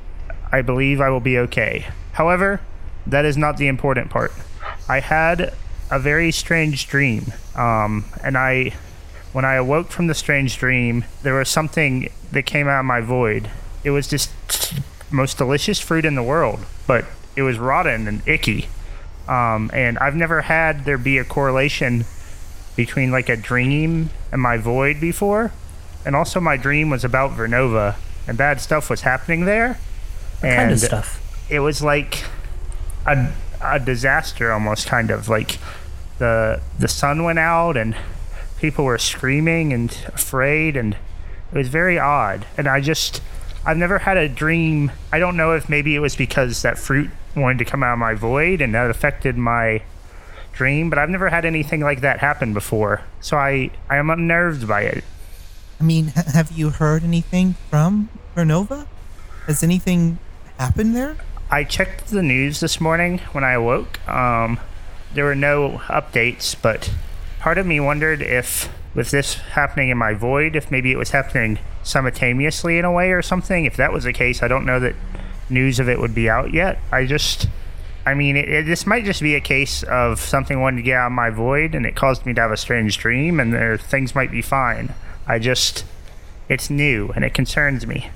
I 0.50 0.62
believe 0.62 1.00
I 1.00 1.10
will 1.10 1.20
be 1.20 1.38
okay. 1.38 1.86
However, 2.12 2.60
that 3.06 3.24
is 3.24 3.36
not 3.36 3.56
the 3.56 3.68
important 3.68 4.10
part. 4.10 4.32
I 4.88 5.00
had 5.00 5.54
a 5.90 5.98
very 5.98 6.30
strange 6.32 6.86
dream, 6.86 7.32
um, 7.54 8.04
and 8.22 8.36
I, 8.36 8.74
when 9.32 9.44
I 9.44 9.54
awoke 9.54 9.90
from 9.90 10.06
the 10.06 10.14
strange 10.14 10.58
dream, 10.58 11.04
there 11.22 11.34
was 11.34 11.48
something 11.48 12.10
that 12.32 12.44
came 12.44 12.68
out 12.68 12.80
of 12.80 12.86
my 12.86 13.00
void. 13.00 13.50
It 13.84 13.90
was 13.90 14.08
just 14.08 14.30
most 15.10 15.38
delicious 15.38 15.80
fruit 15.80 16.04
in 16.04 16.14
the 16.14 16.22
world, 16.22 16.60
but 16.86 17.04
it 17.36 17.42
was 17.42 17.58
rotten 17.58 18.06
and 18.06 18.26
icky. 18.26 18.68
Um, 19.26 19.70
and 19.72 19.98
I've 19.98 20.16
never 20.16 20.42
had 20.42 20.84
there 20.84 20.98
be 20.98 21.18
a 21.18 21.24
correlation 21.24 22.04
between 22.76 23.10
like 23.10 23.28
a 23.28 23.36
dream 23.36 24.10
and 24.32 24.40
my 24.40 24.56
void 24.56 25.00
before. 25.00 25.52
And 26.06 26.16
also 26.16 26.40
my 26.40 26.56
dream 26.56 26.90
was 26.90 27.04
about 27.04 27.32
Vernova 27.32 27.96
and 28.26 28.38
bad 28.38 28.60
stuff 28.60 28.88
was 28.88 29.02
happening 29.02 29.44
there. 29.44 29.78
What 30.40 30.48
and 30.50 30.56
kind 30.56 30.72
of 30.72 30.80
stuff? 30.80 31.46
it 31.50 31.60
was 31.60 31.82
like 31.82 32.24
a, 33.06 33.32
a 33.62 33.80
disaster 33.80 34.52
almost 34.52 34.86
kind 34.86 35.10
of 35.10 35.28
like 35.28 35.58
the 36.18 36.60
the 36.78 36.88
sun 36.88 37.24
went 37.24 37.38
out 37.38 37.76
and 37.76 37.96
people 38.58 38.84
were 38.84 38.98
screaming 38.98 39.72
and 39.72 39.96
afraid 40.08 40.76
and 40.76 40.94
it 41.52 41.56
was 41.56 41.68
very 41.68 41.98
odd 41.98 42.44
and 42.56 42.66
i 42.68 42.80
just 42.80 43.22
i've 43.64 43.76
never 43.76 44.00
had 44.00 44.16
a 44.16 44.28
dream 44.28 44.90
i 45.12 45.18
don't 45.18 45.36
know 45.36 45.52
if 45.52 45.68
maybe 45.68 45.94
it 45.94 46.00
was 46.00 46.16
because 46.16 46.62
that 46.62 46.76
fruit 46.78 47.08
wanted 47.36 47.58
to 47.58 47.64
come 47.64 47.82
out 47.82 47.92
of 47.92 47.98
my 47.98 48.14
void 48.14 48.60
and 48.60 48.74
that 48.74 48.90
affected 48.90 49.36
my 49.36 49.80
dream 50.52 50.90
but 50.90 50.98
i've 50.98 51.10
never 51.10 51.28
had 51.28 51.44
anything 51.44 51.80
like 51.80 52.00
that 52.00 52.18
happen 52.18 52.52
before 52.52 53.02
so 53.20 53.36
i 53.36 53.70
i 53.88 53.96
am 53.96 54.10
unnerved 54.10 54.66
by 54.66 54.82
it 54.82 55.04
I 55.80 55.84
mean, 55.84 56.06
have 56.08 56.50
you 56.50 56.70
heard 56.70 57.04
anything 57.04 57.54
from 57.70 58.08
Vernova? 58.34 58.88
Has 59.46 59.62
anything 59.62 60.18
happened 60.58 60.94
there? 60.94 61.16
I 61.50 61.64
checked 61.64 62.08
the 62.08 62.22
news 62.22 62.60
this 62.60 62.80
morning 62.80 63.18
when 63.32 63.44
I 63.44 63.52
awoke. 63.52 64.06
Um, 64.08 64.60
there 65.14 65.24
were 65.24 65.34
no 65.34 65.80
updates, 65.86 66.54
but 66.60 66.92
part 67.38 67.58
of 67.58 67.66
me 67.66 67.80
wondered 67.80 68.20
if, 68.20 68.68
with 68.94 69.10
this 69.10 69.34
happening 69.34 69.88
in 69.88 69.96
my 69.96 70.12
void, 70.14 70.56
if 70.56 70.70
maybe 70.70 70.92
it 70.92 70.98
was 70.98 71.10
happening 71.10 71.58
simultaneously 71.82 72.78
in 72.78 72.84
a 72.84 72.92
way 72.92 73.12
or 73.12 73.22
something. 73.22 73.64
If 73.64 73.76
that 73.76 73.92
was 73.92 74.04
the 74.04 74.12
case, 74.12 74.42
I 74.42 74.48
don't 74.48 74.66
know 74.66 74.80
that 74.80 74.94
news 75.48 75.78
of 75.78 75.88
it 75.88 75.98
would 75.98 76.14
be 76.14 76.28
out 76.28 76.52
yet. 76.52 76.78
I 76.92 77.06
just, 77.06 77.48
I 78.04 78.14
mean, 78.14 78.36
it, 78.36 78.48
it, 78.48 78.66
this 78.66 78.86
might 78.86 79.04
just 79.04 79.22
be 79.22 79.34
a 79.34 79.40
case 79.40 79.82
of 79.84 80.20
something 80.20 80.60
wanted 80.60 80.78
to 80.78 80.82
get 80.82 80.96
out 80.96 81.06
of 81.06 81.12
my 81.12 81.30
void, 81.30 81.74
and 81.74 81.86
it 81.86 81.96
caused 81.96 82.26
me 82.26 82.34
to 82.34 82.40
have 82.40 82.52
a 82.52 82.56
strange 82.56 82.98
dream, 82.98 83.40
and 83.40 83.54
there 83.54 83.78
things 83.78 84.14
might 84.14 84.30
be 84.30 84.42
fine. 84.42 84.94
I 85.26 85.38
just, 85.38 85.84
it's 86.48 86.68
new 86.68 87.10
and 87.14 87.24
it 87.24 87.32
concerns 87.32 87.86
me. 87.86 88.10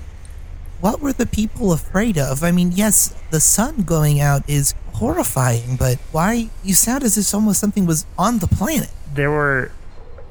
What 0.83 0.99
were 0.99 1.13
the 1.13 1.25
people 1.25 1.71
afraid 1.71 2.17
of? 2.17 2.43
I 2.43 2.51
mean, 2.51 2.73
yes, 2.73 3.15
the 3.31 3.39
sun 3.39 3.83
going 3.83 4.19
out 4.19 4.43
is 4.49 4.75
horrifying, 4.95 5.77
but 5.77 5.97
why? 6.11 6.49
You 6.61 6.73
sound 6.73 7.03
as 7.05 7.17
if 7.17 7.33
almost 7.33 7.61
something 7.61 7.85
was 7.85 8.05
on 8.17 8.39
the 8.39 8.47
planet. 8.47 8.89
there 9.13 9.31
were 9.31 9.71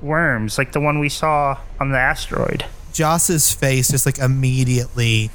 worms 0.02 0.58
like 0.58 0.72
the 0.72 0.80
one 0.80 0.98
we 0.98 1.08
saw 1.08 1.56
on 1.80 1.90
the 1.92 1.96
asteroid. 1.98 2.66
Joss's 2.92 3.50
face 3.50 3.90
just 3.90 4.04
like 4.04 4.18
immediately, 4.18 5.30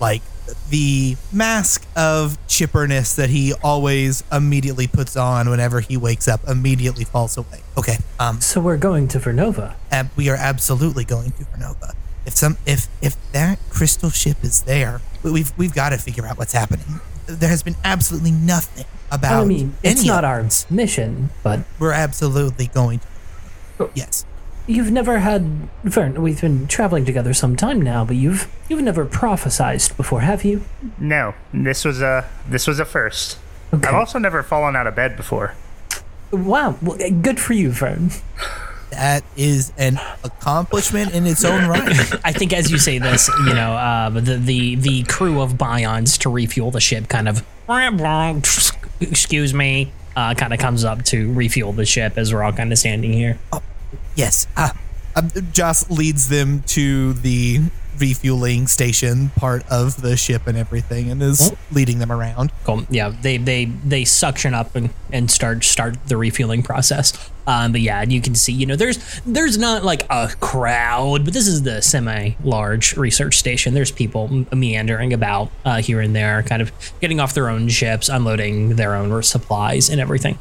like 0.00 0.22
the 0.70 1.16
mask 1.30 1.86
of 1.94 2.38
chipperness 2.48 3.16
that 3.16 3.28
he 3.28 3.52
always 3.62 4.24
immediately 4.32 4.86
puts 4.86 5.14
on 5.14 5.50
whenever 5.50 5.80
he 5.80 5.98
wakes 5.98 6.26
up 6.26 6.40
immediately 6.48 7.04
falls 7.04 7.36
away. 7.36 7.60
Okay, 7.76 7.98
um, 8.18 8.40
So 8.40 8.62
we're 8.62 8.78
going 8.78 9.08
to 9.08 9.18
Vernova. 9.18 9.74
ab- 9.90 10.10
we 10.16 10.30
are 10.30 10.36
absolutely 10.36 11.04
going 11.04 11.32
to 11.32 11.44
Vernova. 11.44 11.92
If 12.26 12.34
some 12.34 12.56
if 12.66 12.86
if 13.02 13.16
that 13.32 13.58
crystal 13.70 14.10
ship 14.10 14.38
is 14.42 14.62
there, 14.62 15.00
we- 15.22 15.30
we've 15.32 15.52
we've 15.58 15.74
got 15.74 15.90
to 15.90 15.98
figure 15.98 16.26
out 16.26 16.38
what's 16.38 16.52
happening. 16.52 17.00
There 17.26 17.48
has 17.48 17.62
been 17.62 17.76
absolutely 17.84 18.30
nothing 18.32 18.84
about. 19.10 19.42
I 19.42 19.46
mean, 19.46 19.74
it's 19.82 20.00
any 20.00 20.08
not 20.08 20.24
of 20.24 20.30
our 20.30 20.42
this. 20.42 20.70
mission, 20.70 21.30
but 21.42 21.60
We're 21.78 21.92
absolutely 21.92 22.66
going 22.68 22.98
to. 23.00 23.06
Oh. 23.80 23.90
Yes. 23.94 24.24
you've 24.66 24.90
never 24.90 25.18
had. 25.20 25.68
Vern, 25.84 26.20
we've 26.22 26.40
been 26.40 26.66
traveling 26.66 27.04
together 27.04 27.32
some 27.34 27.56
time 27.56 27.80
now, 27.80 28.04
but 28.04 28.16
you've 28.16 28.46
you've 28.68 28.82
never 28.82 29.04
prophesized 29.06 29.96
before, 29.96 30.20
have 30.20 30.44
you? 30.44 30.64
No, 30.98 31.34
this 31.52 31.84
was 31.84 32.00
a 32.02 32.28
this 32.48 32.66
was 32.66 32.78
a 32.78 32.84
first. 32.84 33.38
Okay. 33.72 33.88
I've 33.88 33.94
also 33.94 34.18
never 34.18 34.42
fallen 34.42 34.76
out 34.76 34.86
of 34.86 34.94
bed 34.94 35.16
before. 35.16 35.54
Wow, 36.30 36.76
well, 36.82 36.98
good 37.22 37.40
for 37.40 37.52
you, 37.54 37.70
Vern. 37.70 38.10
That 38.94 39.24
is 39.36 39.72
an 39.76 39.98
accomplishment 40.22 41.14
in 41.14 41.26
its 41.26 41.44
own 41.44 41.68
right. 41.68 42.12
I 42.24 42.32
think 42.32 42.52
as 42.52 42.70
you 42.70 42.78
say 42.78 42.98
this, 42.98 43.28
you 43.46 43.54
know, 43.54 43.72
uh, 43.74 44.10
the 44.10 44.36
the 44.36 44.76
the 44.76 45.02
crew 45.04 45.40
of 45.40 45.54
Bions 45.54 46.16
to 46.20 46.30
refuel 46.30 46.70
the 46.70 46.80
ship 46.80 47.08
kind 47.08 47.28
of, 47.28 47.44
excuse 49.00 49.52
me, 49.52 49.92
uh, 50.16 50.34
kind 50.34 50.52
of 50.54 50.60
comes 50.60 50.84
up 50.84 51.04
to 51.06 51.32
refuel 51.32 51.72
the 51.72 51.84
ship 51.84 52.16
as 52.16 52.32
we're 52.32 52.42
all 52.42 52.52
kind 52.52 52.72
of 52.72 52.78
standing 52.78 53.12
here. 53.12 53.38
Yes. 54.14 54.46
Uh, 54.56 54.70
um, 55.16 55.30
Joss 55.52 55.90
leads 55.90 56.28
them 56.28 56.62
to 56.68 57.14
the 57.14 57.60
refueling 57.98 58.66
station 58.66 59.30
part 59.30 59.64
of 59.70 60.02
the 60.02 60.16
ship 60.16 60.46
and 60.46 60.56
everything 60.58 61.10
and 61.10 61.22
is 61.22 61.52
leading 61.72 61.98
them 61.98 62.10
around. 62.12 62.52
Cool. 62.64 62.84
Yeah, 62.90 63.12
they 63.22 63.36
they 63.36 63.66
they 63.66 64.04
suction 64.04 64.54
up 64.54 64.74
and, 64.76 64.90
and 65.12 65.30
start 65.30 65.64
start 65.64 65.96
the 66.08 66.16
refueling 66.16 66.62
process. 66.62 67.30
Um, 67.46 67.72
but 67.72 67.82
yeah, 67.82 68.02
you 68.02 68.22
can 68.22 68.34
see, 68.34 68.52
you 68.54 68.64
know, 68.64 68.74
there's 68.74 69.20
there's 69.26 69.58
not 69.58 69.84
like 69.84 70.06
a 70.08 70.28
crowd, 70.40 71.24
but 71.26 71.34
this 71.34 71.46
is 71.46 71.62
the 71.62 71.82
semi-large 71.82 72.96
research 72.96 73.36
station. 73.36 73.74
There's 73.74 73.90
people 73.92 74.46
meandering 74.52 75.12
about 75.12 75.50
uh, 75.64 75.82
here 75.82 76.00
and 76.00 76.16
there, 76.16 76.42
kind 76.42 76.62
of 76.62 76.72
getting 77.02 77.20
off 77.20 77.34
their 77.34 77.50
own 77.50 77.68
ships, 77.68 78.08
unloading 78.08 78.76
their 78.76 78.94
own 78.94 79.22
supplies 79.22 79.90
and 79.90 80.00
everything. 80.00 80.38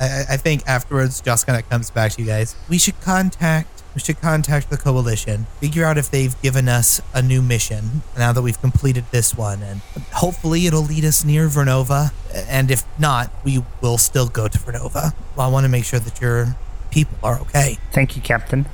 I, 0.00 0.04
I- 0.06 0.24
I 0.30 0.36
think 0.36 0.62
afterwards, 0.66 1.20
Joss 1.20 1.44
kind 1.44 1.58
of 1.62 1.68
comes 1.68 1.90
back 1.90 2.12
to 2.12 2.20
you 2.22 2.26
guys. 2.26 2.54
We 2.68 2.78
should 2.78 2.98
contact. 3.00 3.77
We 3.94 4.00
should 4.00 4.20
contact 4.20 4.70
the 4.70 4.76
coalition. 4.76 5.46
Figure 5.60 5.84
out 5.84 5.98
if 5.98 6.10
they've 6.10 6.40
given 6.42 6.68
us 6.68 7.00
a 7.14 7.22
new 7.22 7.42
mission 7.42 8.02
now 8.16 8.32
that 8.32 8.42
we've 8.42 8.60
completed 8.60 9.04
this 9.10 9.34
one, 9.34 9.62
and 9.62 9.80
hopefully 10.12 10.66
it'll 10.66 10.82
lead 10.82 11.04
us 11.04 11.24
near 11.24 11.48
Vernova. 11.48 12.12
And 12.48 12.70
if 12.70 12.84
not, 12.98 13.32
we 13.44 13.64
will 13.80 13.98
still 13.98 14.28
go 14.28 14.46
to 14.46 14.58
Vernova. 14.58 15.14
Well, 15.36 15.48
I 15.48 15.50
want 15.50 15.64
to 15.64 15.68
make 15.68 15.84
sure 15.84 15.98
that 15.98 16.20
your 16.20 16.56
people 16.90 17.18
are 17.22 17.40
okay. 17.40 17.78
Thank 17.92 18.16
you, 18.16 18.22
Captain. 18.22 18.66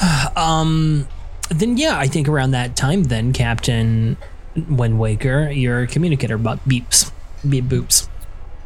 Um, 0.34 1.06
then 1.48 1.76
yeah, 1.76 1.96
I 1.96 2.08
think 2.08 2.26
around 2.28 2.52
that 2.52 2.74
time, 2.74 3.04
then 3.04 3.32
Captain 3.32 4.16
Windwaker, 4.56 5.54
your 5.54 5.86
communicator 5.86 6.38
bu- 6.38 6.56
beeps, 6.66 7.12
beep 7.48 7.64
boops. 7.66 8.08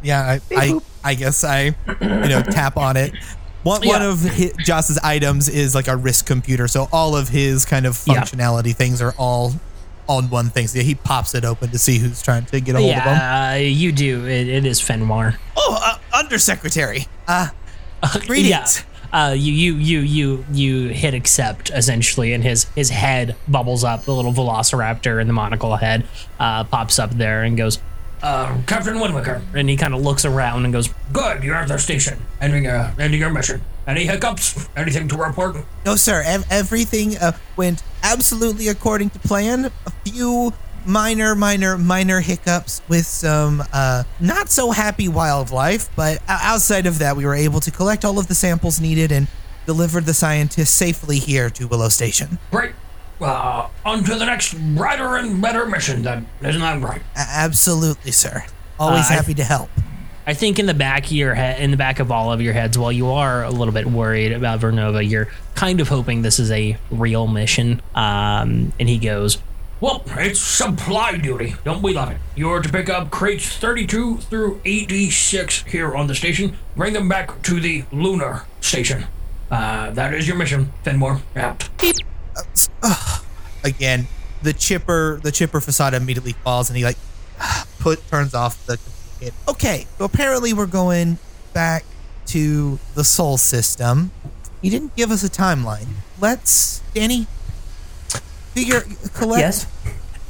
Yeah, 0.03 0.23
I, 0.23 0.41
I, 0.57 0.81
I 1.05 1.15
guess 1.15 1.45
I, 1.45 1.65
you 1.65 1.75
know, 2.01 2.43
tap 2.43 2.77
on 2.77 2.97
it. 2.97 3.13
One, 3.67 3.87
one 3.87 4.03
of 4.03 4.21
his, 4.21 4.53
Joss's 4.65 4.99
items 4.99 5.49
is 5.49 5.75
like 5.75 5.89
a 5.89 5.97
wrist 5.97 6.25
computer, 6.27 6.69
so 6.69 6.89
all 6.93 7.17
of 7.17 7.29
his 7.31 7.65
kind 7.65 7.85
of 7.85 8.01
Yeah. 8.07 8.15
functionality 8.15 8.75
things 8.75 9.03
are 9.03 9.13
all 9.19 9.55
on 10.09 10.31
one 10.31 10.51
thing. 10.51 10.69
So 10.69 10.81
he 10.81 10.95
pops 10.95 11.35
it 11.35 11.45
open 11.45 11.71
to 11.71 11.79
see 11.79 11.99
who's 11.99 12.23
trying 12.23 12.45
to 12.47 12.61
get 12.61 12.77
a 12.77 12.79
hold 12.79 12.91
of 12.91 12.97
him. 12.97 13.05
Yeah, 13.07 13.51
uh, 13.51 13.55
you 13.57 13.91
do. 13.91 14.25
It, 14.27 14.47
it 14.49 14.65
is 14.67 14.81
Fenwar. 14.81 15.37
Oh, 15.57 15.79
uh, 15.83 15.99
undersecretary. 16.17 17.07
Uh, 17.27 17.49
greetings. 18.27 18.49
Yeah. 18.51 18.67
Uh, 19.13 19.33
you 19.33 19.53
you 19.53 19.75
you 19.77 20.01
you 20.01 20.45
you 20.53 20.89
hit 20.89 21.15
accept 21.15 21.71
essentially, 21.71 22.33
and 22.35 22.43
his 22.45 22.65
his 22.75 22.91
head 22.91 23.35
bubbles 23.49 23.83
up. 23.85 24.05
The 24.05 24.13
little 24.13 24.33
Velociraptor 24.33 25.21
and 25.21 25.29
the 25.29 25.33
monocle 25.35 25.75
head 25.77 26.07
uh, 26.39 26.65
pops 26.65 26.99
up 26.99 27.11
there 27.13 27.43
and 27.43 27.57
goes, 27.57 27.79
uh, 28.23 28.57
"Captain 28.67 28.95
Windwaker." 28.95 29.43
And 29.55 29.69
he 29.69 29.77
kind 29.77 29.95
of 29.95 30.03
looks 30.03 30.25
around 30.25 30.65
and 30.65 30.73
goes, 30.73 30.89
"Good, 31.13 31.43
you're 31.45 31.55
at 31.55 31.69
the 31.69 31.79
station, 31.79 32.19
ending 32.41 32.67
uh, 32.67 32.95
ending 32.99 33.21
your 33.21 33.31
mission. 33.31 33.63
Any 33.87 34.05
hiccups? 34.07 34.69
Anything 34.77 35.09
to 35.09 35.17
report?" 35.17 35.57
No, 35.85 35.97
sir. 35.97 36.23
Ev- 36.27 36.45
everything 36.51 37.17
uh, 37.17 37.33
went 37.57 37.83
absolutely 38.03 38.69
according 38.69 39.11
to 39.11 39.19
plan. 39.19 39.71
A 39.87 39.91
few 40.05 40.53
minor, 40.87 41.35
minor, 41.35 41.77
minor 41.77 42.21
hiccups 42.21 42.81
with 42.89 43.07
some 43.07 43.63
uh, 43.73 44.05
not 44.21 44.51
so 44.51 44.71
happy 44.71 45.09
wildlife, 45.09 45.89
but 45.97 46.23
outside 46.29 46.87
of 46.87 46.99
that, 47.01 47.17
we 47.17 47.25
were 47.25 47.35
able 47.35 47.61
to 47.61 47.71
collect 47.71 48.05
all 48.05 48.19
of 48.19 48.29
the 48.29 48.35
samples 48.35 48.81
needed 48.81 49.13
and 49.13 49.27
deliver 49.67 50.01
the 50.01 50.15
scientists 50.15 50.71
safely 50.71 51.19
here 51.19 51.51
to 51.51 51.67
Willow 51.67 51.89
Station. 51.89 52.39
Great. 52.53 52.73
Uh, 53.21 53.69
on 53.85 54.05
to 54.05 54.15
the 54.15 54.25
next 54.27 54.55
brighter 54.75 55.17
and 55.17 55.41
better 55.41 55.67
mission. 55.67 56.03
Then 56.03 56.27
isn't 56.43 56.61
that 56.61 56.83
right? 56.83 57.01
A- 57.17 57.19
absolutely, 57.19 58.13
sir. 58.13 58.45
Always 58.79 59.11
Uh, 59.11 59.15
I- 59.15 59.17
happy 59.17 59.35
to 59.35 59.45
help. 59.45 59.71
I 60.29 60.35
think 60.35 60.59
in 60.59 60.67
the 60.67 60.75
back 60.75 61.07
of 61.07 61.13
your 61.13 61.35
head, 61.35 61.61
in 61.61 61.71
the 61.71 61.77
back 61.77 62.01
of 62.01 62.11
all 62.11 62.33
of 62.33 62.43
your 62.43 62.53
heads, 62.53 62.77
while 62.77 62.91
you 62.91 63.09
are 63.11 63.45
a 63.45 63.51
little 63.51 63.73
bit 63.73 63.87
worried 63.87 64.33
about 64.33 64.59
Vernova, 64.61 65.09
you're 65.09 65.29
kind 65.55 65.81
of 65.81 65.89
hoping 65.89 66.23
this 66.23 66.41
is 66.41 66.51
a 66.51 66.77
real 66.91 67.29
mission. 67.29 67.81
Um, 67.95 68.73
and 68.81 68.89
he 68.89 68.99
goes, 68.99 69.39
"Well, 69.81 70.03
it's 70.17 70.41
supply 70.41 71.17
duty. 71.17 71.55
Don't 71.65 71.81
we 71.81 71.93
love 71.95 72.11
it? 72.11 72.19
You're 72.35 72.61
to 72.61 72.69
pick 72.69 72.91
up 72.91 73.11
crates 73.13 73.47
32 73.57 74.19
through 74.19 74.61
86 74.65 75.63
here 75.69 75.95
on 75.95 76.09
the 76.09 76.15
station. 76.17 76.57
Bring 76.77 76.93
them 76.95 77.09
back 77.09 77.41
to 77.43 77.61
the 77.61 77.85
lunar 77.93 78.43
station. 78.61 79.07
Uh, 79.49 79.91
that 79.93 80.13
is 80.13 80.27
your 80.27 80.37
mission, 80.37 80.73
Fenmore. 80.83 81.23
Out." 81.37 81.69
Again, 83.65 84.07
the 84.43 84.53
chipper, 84.53 85.19
the 85.23 85.33
chipper 85.33 85.61
facade 85.61 85.95
immediately 85.95 86.33
falls, 86.33 86.69
and 86.71 86.77
he 86.77 86.85
like 86.85 86.97
put 87.81 88.07
turns 88.09 88.35
off 88.35 88.65
the. 88.67 88.79
communicator. 88.79 89.37
Okay, 89.49 89.87
so 89.99 90.05
apparently 90.05 90.53
we're 90.53 90.67
going 90.67 91.19
back 91.53 91.85
to 92.27 92.79
the 92.95 93.03
Sol 93.05 93.37
System. 93.39 94.11
He 94.63 94.71
didn't 94.71 94.95
give 94.97 95.11
us 95.11 95.23
a 95.25 95.29
timeline. 95.29 95.87
Let's, 96.21 96.81
Danny, 96.95 97.27
figure 98.53 98.83
collect 99.15 99.41
Yes. 99.41 99.67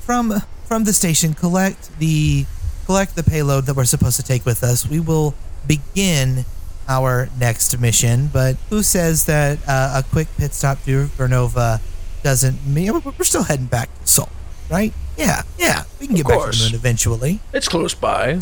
from 0.00 0.40
from 0.66 0.84
the 0.84 0.92
station. 0.92 1.34
Collect 1.34 1.98
the 1.98 2.46
collect 2.86 3.16
the 3.16 3.22
payload 3.22 3.64
that 3.66 3.74
we're 3.76 3.84
supposed 3.84 4.16
to 4.16 4.22
take 4.22 4.44
with 4.44 4.62
us. 4.62 4.88
We 4.88 5.00
will 5.00 5.34
begin 5.66 6.44
our 6.88 7.28
next 7.38 7.78
mission. 7.80 8.28
But 8.32 8.56
who 8.70 8.82
says 8.82 9.24
that 9.26 9.58
uh, 9.66 10.02
a 10.04 10.08
quick 10.10 10.28
pit 10.36 10.52
stop 10.54 10.82
to 10.84 11.06
Vernova 11.06 11.80
doesn't 12.26 12.66
mean 12.66 12.92
we're 12.92 13.22
still 13.24 13.44
heading 13.44 13.66
back 13.66 13.88
to 14.00 14.06
Sol, 14.08 14.28
right? 14.68 14.92
Yeah, 15.16 15.42
yeah, 15.58 15.84
we 16.00 16.08
can 16.08 16.16
get 16.16 16.26
back 16.26 16.40
to 16.50 16.58
the 16.58 16.64
moon 16.64 16.74
eventually. 16.74 17.38
It's 17.52 17.68
close 17.68 17.94
by, 17.94 18.40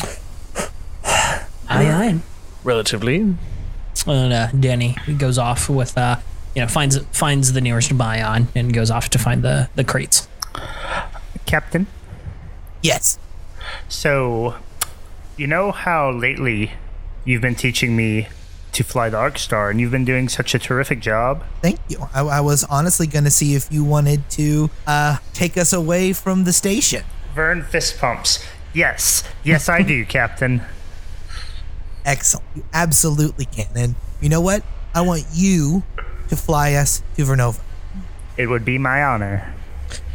Aye, 1.04 1.46
aye. 1.68 2.18
relatively. 2.64 3.36
And 4.06 4.32
uh, 4.32 4.46
Danny 4.58 4.96
goes 5.18 5.36
off 5.36 5.68
with, 5.68 5.98
uh, 5.98 6.16
you 6.54 6.62
know, 6.62 6.68
finds 6.68 6.96
finds 7.12 7.52
the 7.52 7.60
nearest 7.60 7.96
bion 7.98 8.48
and 8.54 8.72
goes 8.72 8.90
off 8.90 9.10
to 9.10 9.18
find 9.18 9.42
the 9.42 9.68
the 9.74 9.84
crates. 9.84 10.28
Captain. 11.44 11.86
Yes. 12.82 13.18
So, 13.90 14.54
you 15.36 15.46
know 15.46 15.72
how 15.72 16.10
lately 16.10 16.72
you've 17.26 17.42
been 17.42 17.54
teaching 17.54 17.94
me 17.94 18.28
to 18.74 18.84
fly 18.84 19.08
the 19.08 19.16
Arc 19.16 19.38
Star, 19.38 19.70
and 19.70 19.80
you've 19.80 19.90
been 19.90 20.04
doing 20.04 20.28
such 20.28 20.54
a 20.54 20.58
terrific 20.58 21.00
job. 21.00 21.44
Thank 21.62 21.80
you. 21.88 21.98
I, 22.14 22.20
I 22.20 22.40
was 22.40 22.64
honestly 22.64 23.06
going 23.06 23.24
to 23.24 23.30
see 23.30 23.54
if 23.54 23.72
you 23.72 23.84
wanted 23.84 24.28
to 24.30 24.70
uh, 24.86 25.18
take 25.32 25.56
us 25.56 25.72
away 25.72 26.12
from 26.12 26.44
the 26.44 26.52
station. 26.52 27.04
Vern 27.34 27.62
fist 27.62 27.98
pumps. 27.98 28.44
Yes, 28.72 29.24
yes, 29.42 29.68
I 29.68 29.82
do, 29.82 30.04
Captain. 30.06 30.62
Excellent. 32.04 32.46
You 32.54 32.64
absolutely 32.72 33.46
can. 33.46 33.68
And 33.74 33.94
you 34.20 34.28
know 34.28 34.40
what? 34.40 34.62
I 34.94 35.00
want 35.00 35.24
you 35.32 35.82
to 36.28 36.36
fly 36.36 36.74
us 36.74 37.02
to 37.16 37.22
Vernova. 37.24 37.60
It 38.36 38.48
would 38.48 38.64
be 38.64 38.78
my 38.78 39.02
honor. 39.02 39.54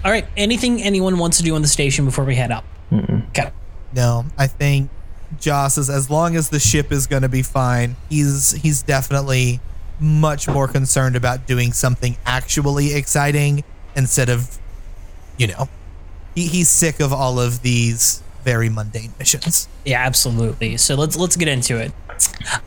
All 0.03 0.12
right. 0.12 0.26
Anything 0.38 0.82
anyone 0.84 1.18
wants 1.18 1.38
to 1.38 1.43
do 1.43 1.55
on 1.55 1.62
the 1.62 1.68
station 1.68 2.05
before 2.05 2.26
we 2.26 2.36
head 2.36 2.51
out? 2.51 2.64
Okay. 2.93 3.51
No, 3.93 4.26
I 4.38 4.47
think 4.47 4.89
Joss 5.39 5.77
is 5.77 5.89
as 5.89 6.09
long 6.09 6.36
as 6.36 6.49
the 6.49 6.59
ship 6.59 6.91
is 6.91 7.07
going 7.07 7.21
to 7.21 7.30
be 7.30 7.41
fine. 7.41 7.95
He's 8.09 8.51
he's 8.51 8.82
definitely 8.82 9.59
much 9.99 10.47
more 10.47 10.67
concerned 10.67 11.15
about 11.15 11.45
doing 11.45 11.73
something 11.73 12.17
actually 12.25 12.93
exciting 12.93 13.63
instead 13.95 14.30
of, 14.30 14.57
you 15.38 15.47
know, 15.47 15.67
he, 16.36 16.47
he's 16.47 16.69
sick 16.69 16.99
of 16.99 17.11
all 17.11 17.39
of 17.39 17.61
these 17.61 18.23
very 18.43 18.69
mundane 18.69 19.13
missions. 19.19 19.67
Yeah, 19.86 20.05
absolutely. 20.05 20.77
So 20.77 20.95
let's 20.95 21.17
let's 21.17 21.36
get 21.36 21.47
into 21.47 21.77
it. 21.77 21.91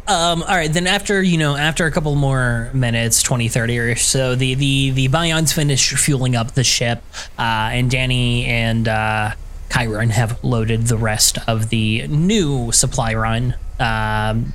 Um, 0.07 0.43
all 0.43 0.57
right, 0.57 0.73
then 0.73 0.87
after 0.87 1.23
you 1.23 1.39
know 1.39 1.57
after 1.57 1.87
a 1.87 1.91
couple 1.91 2.15
more 2.15 2.71
minutes, 2.73 3.23
20, 3.23 3.49
30 3.49 3.79
or 3.79 3.97
so, 3.97 4.35
the 4.35 4.55
the 4.55 4.91
the 4.91 5.09
Bions 5.09 5.53
finish 5.53 5.93
fueling 5.95 6.37
up 6.37 6.53
the 6.53 6.65
ship, 6.65 7.03
uh, 7.39 7.71
and 7.73 7.91
Danny 7.91 8.47
and 8.47 8.89
uh, 8.89 9.33
Kyron 9.73 10.11
have 10.11 10.43
loaded 10.45 10.89
the 10.89 10.99
rest 10.99 11.39
of 11.49 11.71
the 11.71 12.07
new 12.09 12.71
supply 12.73 13.15
run 13.15 13.55
um, 13.81 14.53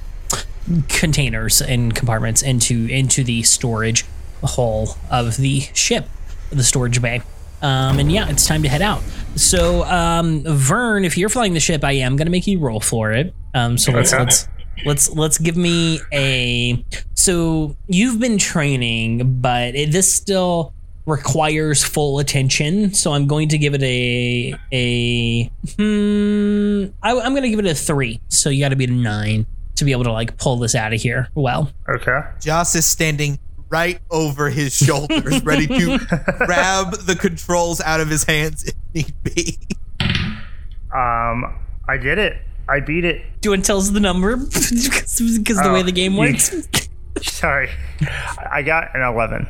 containers 0.88 1.59
and 1.59 1.95
compartments 1.95 2.43
into 2.43 2.86
into 2.86 3.24
the 3.24 3.41
storage 3.41 4.05
hull 4.43 4.95
of 5.09 5.38
the 5.38 5.61
ship. 5.74 6.07
the 6.51 6.63
storage 6.63 7.01
bay. 7.01 7.24
Um, 7.63 7.97
and 7.97 8.11
yeah, 8.11 8.30
it's 8.30 8.45
time 8.45 8.61
to 8.61 8.70
head 8.70 8.84
out. 8.84 9.01
So, 9.36 9.84
um, 9.86 10.43
Vern, 10.45 11.03
if 11.03 11.18
you're 11.18 11.30
flying 11.30 11.53
the 11.53 11.59
ship, 11.59 11.84
I 11.84 11.93
am 11.93 12.15
gonna 12.15 12.30
make 12.30 12.45
you 12.45 12.59
roll 12.59 12.80
for 12.80 13.11
it. 13.11 13.34
Um, 13.55 13.80
so 13.80 13.91
let's 13.91 14.13
let's 14.13 14.47
let's 14.86 15.09
let's 15.09 15.39
give 15.39 15.57
me 15.57 15.99
a. 16.13 16.86
So 17.15 17.76
you've 17.88 18.20
been 18.20 18.38
training, 18.38 19.41
but 19.41 19.74
it, 19.74 19.91
this 19.91 20.13
still 20.13 20.74
requires 21.08 21.84
full 21.84 22.20
attention. 22.20 22.93
So 22.93 23.14
I'm 23.14 23.26
going 23.26 23.49
to 23.49 23.58
give 23.58 23.74
it 23.74 23.82
a 23.82 24.53
a. 24.72 25.43
Hmm, 25.78 26.91
I, 27.01 27.12
I'm 27.20 27.34
gonna 27.34 27.49
give 27.49 27.60
it 27.60 27.66
a 27.66 27.74
three. 27.76 28.22
So 28.30 28.49
you 28.49 28.64
got 28.64 28.70
to 28.70 28.76
be 28.76 28.84
a 28.86 28.88
nine 28.91 29.47
to 29.76 29.86
be 29.86 29.91
able 29.91 30.03
to 30.03 30.12
like 30.12 30.38
pull 30.38 30.58
this 30.58 30.76
out 30.76 30.93
of 30.93 31.01
here. 31.01 31.30
Well, 31.34 31.72
Okay. 31.89 32.20
Joss 32.41 32.76
is 32.76 32.86
standing 32.86 33.39
right 33.70 33.99
over 34.12 34.49
his 34.49 34.74
shoulders, 34.76 35.43
ready 35.43 35.68
to 35.68 35.97
grab 36.45 36.93
the 36.99 37.16
controls 37.20 37.82
out 37.82 37.99
of 37.99 38.10
his 38.10 38.24
hands 38.24 38.64
if 38.64 38.74
need 38.93 39.14
be. 39.24 39.58
Um, 40.93 41.58
I 41.88 41.97
did 42.01 42.18
it. 42.18 42.38
I 42.70 42.80
beat 42.82 43.05
it. 43.05 43.22
do 43.41 43.47
you 43.47 43.51
want 43.51 43.64
to 43.64 43.68
tell 43.68 43.78
us 43.78 43.89
the 43.89 43.99
number 43.99 44.36
because 44.38 45.18
the 45.18 45.70
way 45.74 45.80
Oh, 45.80 45.84
the 45.84 45.91
game 45.93 46.18
works? 46.18 46.68
Sorry, 47.22 47.70
I 48.51 48.62
got 48.62 48.93
an 48.95 49.01
eleven. 49.01 49.47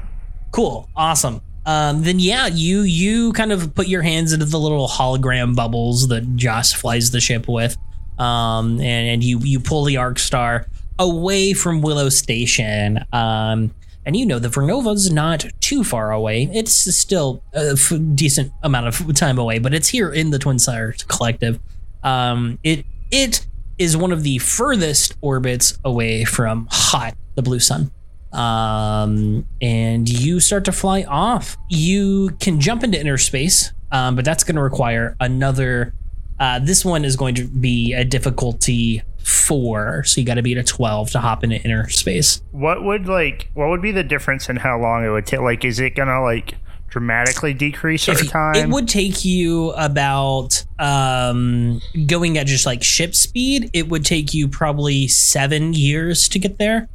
Cool, 0.51 0.87
awesome. 0.95 1.41
Um, 1.67 2.03
then 2.03 2.17
yeah, 2.17 2.47
you 2.47 2.83
you 2.83 3.33
kind 3.33 3.51
of 3.51 3.75
put 3.75 3.87
your 3.87 4.01
hands 4.01 4.31
into 4.31 4.45
the 4.45 4.57
little 4.57 4.87
hologram 4.87 5.53
bubbles 5.53 6.07
that 6.07 6.37
Joss 6.37 6.71
flies 6.71 7.11
the 7.11 7.19
ship 7.19 7.45
with, 7.49 7.75
um, 8.17 8.79
and, 8.79 9.09
and 9.09 9.23
you 9.23 9.39
you 9.39 9.59
pull 9.59 9.83
the 9.83 9.97
Arc 9.97 10.17
Star 10.17 10.65
away 10.97 11.51
from 11.51 11.81
Willow 11.81 12.07
Station. 12.07 13.03
Um, 13.11 13.75
and 14.05 14.15
you 14.15 14.25
know 14.25 14.39
the 14.39 14.47
Vernova's 14.47 15.11
not 15.11 15.45
too 15.59 15.83
far 15.83 16.13
away. 16.13 16.49
It's 16.53 16.73
still 16.95 17.43
a 17.53 17.73
f- 17.73 17.91
decent 18.15 18.53
amount 18.63 18.87
of 18.87 19.13
time 19.13 19.37
away, 19.37 19.59
but 19.59 19.73
it's 19.73 19.89
here 19.89 20.13
in 20.13 20.29
the 20.29 20.39
Twin 20.39 20.59
Sires 20.59 21.03
Collective. 21.03 21.59
Um, 22.01 22.59
it 22.63 22.85
it 23.11 23.45
is 23.77 23.97
one 23.97 24.13
of 24.13 24.23
the 24.23 24.37
furthest 24.37 25.17
orbits 25.19 25.77
away 25.83 26.23
from 26.23 26.69
Hot, 26.71 27.13
the 27.35 27.41
blue 27.41 27.59
sun 27.59 27.91
um, 28.33 29.45
and 29.61 30.07
you 30.07 30.39
start 30.39 30.65
to 30.65 30.71
fly 30.71 31.03
off. 31.03 31.57
You 31.69 32.31
can 32.39 32.59
jump 32.59 32.83
into 32.83 32.99
inner 32.99 33.17
space, 33.17 33.71
um, 33.91 34.15
but 34.15 34.25
that's 34.25 34.43
going 34.43 34.55
to 34.55 34.61
require 34.61 35.15
another. 35.19 35.93
Uh, 36.39 36.59
this 36.59 36.85
one 36.85 37.03
is 37.03 37.15
going 37.15 37.35
to 37.35 37.47
be 37.47 37.93
a 37.93 38.05
difficulty 38.05 39.01
four, 39.23 40.03
so 40.03 40.21
you 40.21 40.27
got 40.27 40.35
to 40.35 40.43
be 40.43 40.53
at 40.53 40.57
a 40.59 40.63
twelve 40.63 41.09
to 41.11 41.19
hop 41.19 41.43
into 41.43 41.61
inner 41.63 41.89
space. 41.89 42.41
What 42.51 42.83
would 42.83 43.07
like? 43.07 43.49
What 43.53 43.69
would 43.69 43.81
be 43.81 43.91
the 43.91 44.03
difference 44.03 44.49
in 44.49 44.57
how 44.57 44.79
long 44.79 45.05
it 45.05 45.09
would 45.09 45.25
take? 45.25 45.41
Like, 45.41 45.65
is 45.65 45.79
it 45.79 45.95
gonna 45.95 46.21
like 46.21 46.55
dramatically 46.89 47.53
decrease 47.53 48.07
over 48.07 48.23
time? 48.23 48.55
It 48.55 48.69
would 48.69 48.87
take 48.87 49.25
you 49.25 49.71
about 49.71 50.63
um, 50.79 51.81
going 52.05 52.37
at 52.37 52.47
just 52.47 52.65
like 52.65 52.83
ship 52.83 53.15
speed. 53.15 53.69
It 53.73 53.89
would 53.89 54.05
take 54.05 54.33
you 54.33 54.47
probably 54.47 55.07
seven 55.07 55.73
years 55.73 56.29
to 56.29 56.39
get 56.39 56.57
there. 56.57 56.87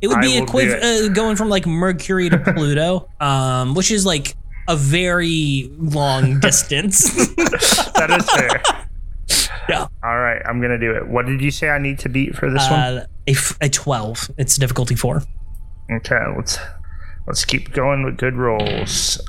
It 0.00 0.08
would 0.08 0.20
be 0.20 0.38
equivalent 0.38 0.82
uh, 0.84 1.08
going 1.08 1.36
from 1.36 1.48
like 1.48 1.66
Mercury 1.66 2.30
to 2.30 2.38
Pluto, 2.38 3.08
um, 3.20 3.74
which 3.74 3.90
is 3.90 4.06
like 4.06 4.36
a 4.68 4.76
very 4.76 5.70
long 5.78 6.40
distance. 6.40 7.10
that 7.36 8.16
is 8.18 8.30
fair. 8.30 8.62
Yeah. 9.68 9.86
All 10.02 10.18
right, 10.18 10.40
I'm 10.46 10.60
gonna 10.60 10.78
do 10.78 10.92
it. 10.92 11.08
What 11.08 11.26
did 11.26 11.40
you 11.40 11.50
say 11.50 11.68
I 11.68 11.78
need 11.78 11.98
to 12.00 12.08
beat 12.08 12.34
for 12.36 12.50
this 12.50 12.62
one? 12.70 12.80
uh, 12.80 13.06
a, 13.26 13.32
f- 13.32 13.58
a 13.60 13.68
twelve. 13.68 14.30
It's 14.38 14.56
difficulty 14.56 14.94
four. 14.94 15.22
Okay, 15.90 16.20
let's 16.36 16.58
let's 17.26 17.44
keep 17.44 17.72
going 17.72 18.04
with 18.04 18.16
good 18.16 18.36
rolls. 18.36 19.20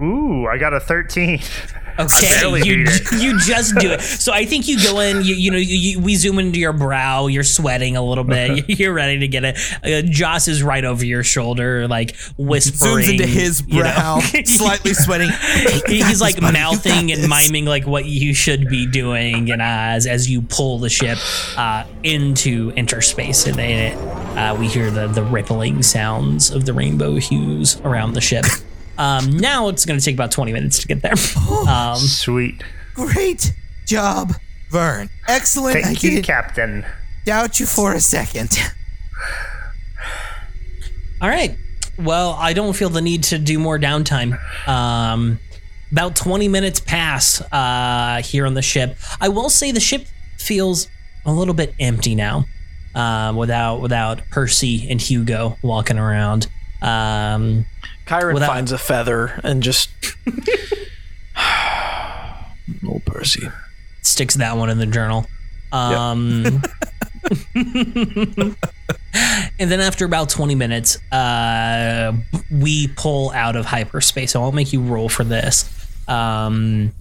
Ooh, 0.00 0.46
I 0.46 0.58
got 0.58 0.72
a 0.74 0.80
13. 0.80 1.40
Okay, 2.08 2.28
barely 2.40 2.62
you 2.62 2.84
beat 2.84 3.12
you 3.18 3.38
just 3.40 3.74
do 3.76 3.90
it. 3.90 4.00
So 4.00 4.32
I 4.32 4.44
think 4.44 4.68
you 4.68 4.80
go 4.80 5.00
in. 5.00 5.24
You 5.24 5.34
you 5.34 5.50
know 5.50 5.56
you, 5.56 5.76
you, 5.76 6.00
we 6.00 6.14
zoom 6.14 6.38
into 6.38 6.60
your 6.60 6.72
brow. 6.72 7.26
You're 7.26 7.42
sweating 7.42 7.96
a 7.96 8.02
little 8.02 8.22
bit. 8.22 8.68
You're 8.78 8.92
ready 8.92 9.18
to 9.18 9.26
get 9.28 9.44
it. 9.44 9.58
Uh, 9.82 10.02
Joss 10.08 10.46
is 10.46 10.62
right 10.62 10.84
over 10.84 11.04
your 11.04 11.24
shoulder, 11.24 11.88
like 11.88 12.16
whispering. 12.36 13.04
Zooms 13.04 13.10
into 13.10 13.26
his 13.26 13.64
you 13.66 13.82
know. 13.82 13.92
brow, 13.94 14.20
slightly 14.44 14.94
sweating. 14.94 15.30
He's 15.88 16.20
like 16.20 16.36
this, 16.36 16.40
buddy. 16.40 16.58
Mouthing 16.58 17.10
and 17.10 17.22
this. 17.22 17.28
miming 17.28 17.64
like 17.64 17.84
what 17.84 18.04
you 18.04 18.32
should 18.32 18.68
be 18.68 18.86
doing, 18.86 19.50
and 19.50 19.60
uh, 19.60 19.64
as 19.64 20.06
as 20.06 20.30
you 20.30 20.42
pull 20.42 20.78
the 20.78 20.88
ship 20.88 21.18
uh, 21.56 21.84
into 22.04 22.72
interspace, 22.76 23.46
and 23.46 23.58
it, 23.58 23.96
uh, 24.38 24.54
we 24.56 24.68
hear 24.68 24.92
the 24.92 25.08
the 25.08 25.24
rippling 25.24 25.82
sounds 25.82 26.52
of 26.52 26.64
the 26.64 26.72
rainbow 26.72 27.16
hues 27.16 27.80
around 27.80 28.12
the 28.12 28.20
ship. 28.20 28.44
Um, 28.98 29.30
now 29.36 29.68
it's 29.68 29.86
going 29.86 29.98
to 29.98 30.04
take 30.04 30.14
about 30.14 30.32
twenty 30.32 30.52
minutes 30.52 30.80
to 30.80 30.88
get 30.88 31.00
there. 31.02 31.14
Um, 31.68 31.96
Sweet. 31.96 32.62
Great 32.94 33.52
job, 33.86 34.32
Vern. 34.70 35.08
Excellent. 35.28 35.76
I 35.76 35.82
Thank 35.82 36.02
you, 36.02 36.10
didn't 36.10 36.24
Captain. 36.26 36.84
doubt 37.24 37.60
you 37.60 37.66
for 37.66 37.94
a 37.94 38.00
second. 38.00 38.58
All 41.20 41.28
right. 41.28 41.56
Well, 41.98 42.32
I 42.38 42.52
don't 42.52 42.74
feel 42.74 42.90
the 42.90 43.00
need 43.02 43.24
to 43.24 43.38
do 43.38 43.58
more 43.58 43.78
downtime. 43.78 44.38
Um, 44.68 45.40
about 45.90 46.14
20 46.14 46.46
minutes 46.48 46.80
pass 46.80 47.40
uh, 47.52 48.22
here 48.24 48.46
on 48.46 48.54
the 48.54 48.62
ship. 48.62 48.96
I 49.20 49.28
will 49.28 49.50
say 49.50 49.72
the 49.72 49.80
ship 49.80 50.06
feels 50.38 50.88
a 51.24 51.32
little 51.32 51.54
bit 51.54 51.74
empty 51.80 52.14
now, 52.14 52.44
um, 52.94 53.36
without 53.36 53.80
without 53.80 54.22
Percy 54.30 54.88
and 54.88 55.00
Hugo 55.00 55.56
walking 55.62 55.98
around. 55.98 56.46
Um, 56.80 57.66
Kyron 58.08 58.34
Without- 58.34 58.48
finds 58.48 58.72
a 58.72 58.78
feather 58.78 59.38
and 59.44 59.62
just. 59.62 59.90
Old 62.86 63.04
Percy. 63.04 63.48
sticks 64.02 64.34
that 64.36 64.56
one 64.56 64.70
in 64.70 64.78
the 64.78 64.86
journal. 64.86 65.26
Um, 65.72 66.62
and 67.54 68.56
then 69.58 69.80
after 69.80 70.04
about 70.04 70.28
20 70.30 70.54
minutes, 70.54 70.96
uh, 71.12 72.12
we 72.50 72.88
pull 72.88 73.30
out 73.30 73.56
of 73.56 73.66
hyperspace. 73.66 74.32
So 74.32 74.42
I'll 74.42 74.52
make 74.52 74.72
you 74.72 74.80
roll 74.82 75.08
for 75.08 75.24
this. 75.24 75.68
Um, 76.08 76.92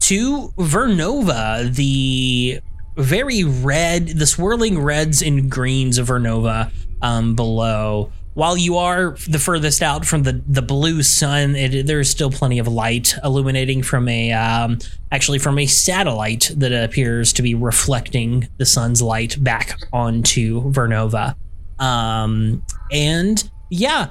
to 0.00 0.48
Vernova, 0.56 1.74
the 1.74 2.60
very 2.96 3.44
red, 3.44 4.08
the 4.08 4.26
swirling 4.26 4.80
reds 4.80 5.20
and 5.22 5.50
greens 5.50 5.98
of 5.98 6.08
Vernova 6.08 6.72
um, 7.02 7.34
below. 7.34 8.10
While 8.38 8.56
you 8.56 8.76
are 8.76 9.16
the 9.28 9.40
furthest 9.40 9.82
out 9.82 10.06
from 10.06 10.22
the, 10.22 10.40
the 10.46 10.62
blue 10.62 11.02
sun, 11.02 11.56
it, 11.56 11.88
there's 11.88 12.08
still 12.08 12.30
plenty 12.30 12.60
of 12.60 12.68
light 12.68 13.16
illuminating 13.24 13.82
from 13.82 14.06
a 14.06 14.30
um, 14.30 14.78
actually 15.10 15.40
from 15.40 15.58
a 15.58 15.66
satellite 15.66 16.52
that 16.54 16.72
appears 16.72 17.32
to 17.32 17.42
be 17.42 17.56
reflecting 17.56 18.46
the 18.58 18.64
sun's 18.64 19.02
light 19.02 19.42
back 19.42 19.80
onto 19.92 20.70
Vernova. 20.70 21.34
Um, 21.80 22.62
and 22.92 23.42
yeah, 23.72 24.10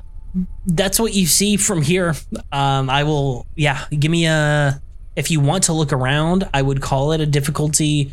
that's 0.65 0.99
what 0.99 1.13
you 1.13 1.25
see 1.25 1.55
from 1.55 1.82
here. 1.82 2.13
Um, 2.51 2.89
I 2.89 3.05
will, 3.05 3.47
yeah, 3.55 3.86
give 3.97 4.11
me 4.11 4.25
a. 4.25 4.82
If 5.15 5.32
you 5.32 5.39
want 5.39 5.63
to 5.63 5.73
look 5.73 5.93
around, 5.93 6.49
I 6.53 6.63
would 6.63 6.82
call 6.82 7.13
it 7.13 7.21
a 7.21 7.25
difficulty 7.25 8.11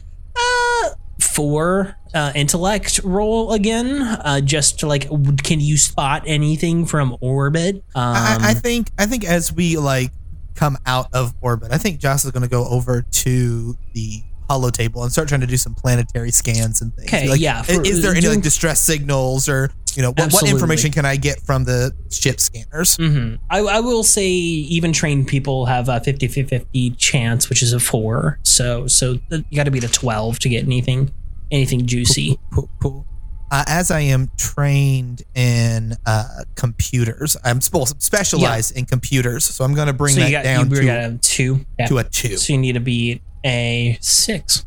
four 1.34 1.96
uh, 2.14 2.32
intellect 2.34 3.00
roll 3.04 3.52
again. 3.52 4.02
Uh, 4.02 4.40
just 4.40 4.80
to 4.80 4.86
like, 4.86 5.08
can 5.42 5.60
you 5.60 5.76
spot 5.76 6.22
anything 6.26 6.86
from 6.86 7.16
orbit? 7.20 7.76
Um, 7.94 8.14
I, 8.16 8.38
I 8.40 8.54
think 8.54 8.90
I 8.98 9.06
think 9.06 9.24
as 9.24 9.52
we 9.52 9.76
like 9.76 10.10
come 10.54 10.78
out 10.86 11.08
of 11.12 11.34
orbit, 11.40 11.72
I 11.72 11.78
think 11.78 11.98
Joss 12.00 12.24
is 12.24 12.30
going 12.30 12.42
to 12.44 12.48
go 12.48 12.66
over 12.68 13.02
to 13.02 13.76
the 13.92 14.22
holo 14.48 14.68
table 14.70 15.02
and 15.02 15.10
start 15.10 15.26
trying 15.26 15.40
to 15.40 15.46
do 15.46 15.56
some 15.56 15.74
planetary 15.74 16.30
scans 16.30 16.82
and 16.82 16.94
things. 16.94 17.08
Okay, 17.08 17.28
Like, 17.28 17.40
yeah, 17.40 17.62
for- 17.62 17.82
is 17.84 18.02
there 18.02 18.14
any 18.14 18.28
like 18.28 18.42
distress 18.42 18.80
signals 18.80 19.48
or 19.48 19.70
you 19.96 20.02
know 20.02 20.10
what, 20.10 20.32
what 20.32 20.48
information 20.48 20.90
can 20.90 21.06
I 21.06 21.16
get 21.16 21.40
from 21.40 21.64
the 21.64 21.92
ship 22.10 22.40
scanners? 22.40 22.96
hmm 22.96 23.36
I, 23.48 23.60
I 23.60 23.80
will 23.80 24.02
say 24.04 24.26
even 24.28 24.92
trained 24.92 25.28
people 25.28 25.66
have 25.66 25.88
a 25.88 25.98
50 26.00 26.28
50 26.28 26.90
chance, 26.90 27.48
which 27.48 27.62
is 27.62 27.72
a 27.72 27.80
four. 27.80 28.38
So 28.42 28.86
so 28.86 29.18
you 29.30 29.44
got 29.56 29.64
to 29.64 29.70
be 29.70 29.80
the 29.80 29.88
12 29.88 30.38
to 30.40 30.48
get 30.48 30.64
anything 30.64 31.10
anything 31.50 31.86
juicy. 31.86 32.38
Cool, 32.52 32.68
cool. 32.82 33.06
Uh, 33.50 33.62
as 33.68 33.90
I 33.90 34.00
am 34.00 34.30
trained 34.36 35.22
in 35.34 35.94
uh, 36.06 36.24
computers, 36.56 37.36
I'm 37.44 37.60
sp- 37.62 37.94
specialized 37.98 38.76
in 38.76 38.84
computers, 38.86 39.44
so 39.44 39.64
I'm 39.64 39.74
going 39.74 39.86
to 39.86 39.92
bring 39.92 40.14
so 40.14 40.20
that 40.20 40.30
got 40.30 40.44
down 40.44 40.68
to, 40.70 40.88
a 40.88 41.18
two. 41.18 41.64
Yeah. 41.78 41.86
to 41.86 41.98
a 41.98 42.04
two. 42.04 42.36
So 42.36 42.52
you 42.52 42.58
need 42.58 42.72
to 42.72 42.80
be 42.80 43.20
a 43.44 43.96
six. 44.00 44.64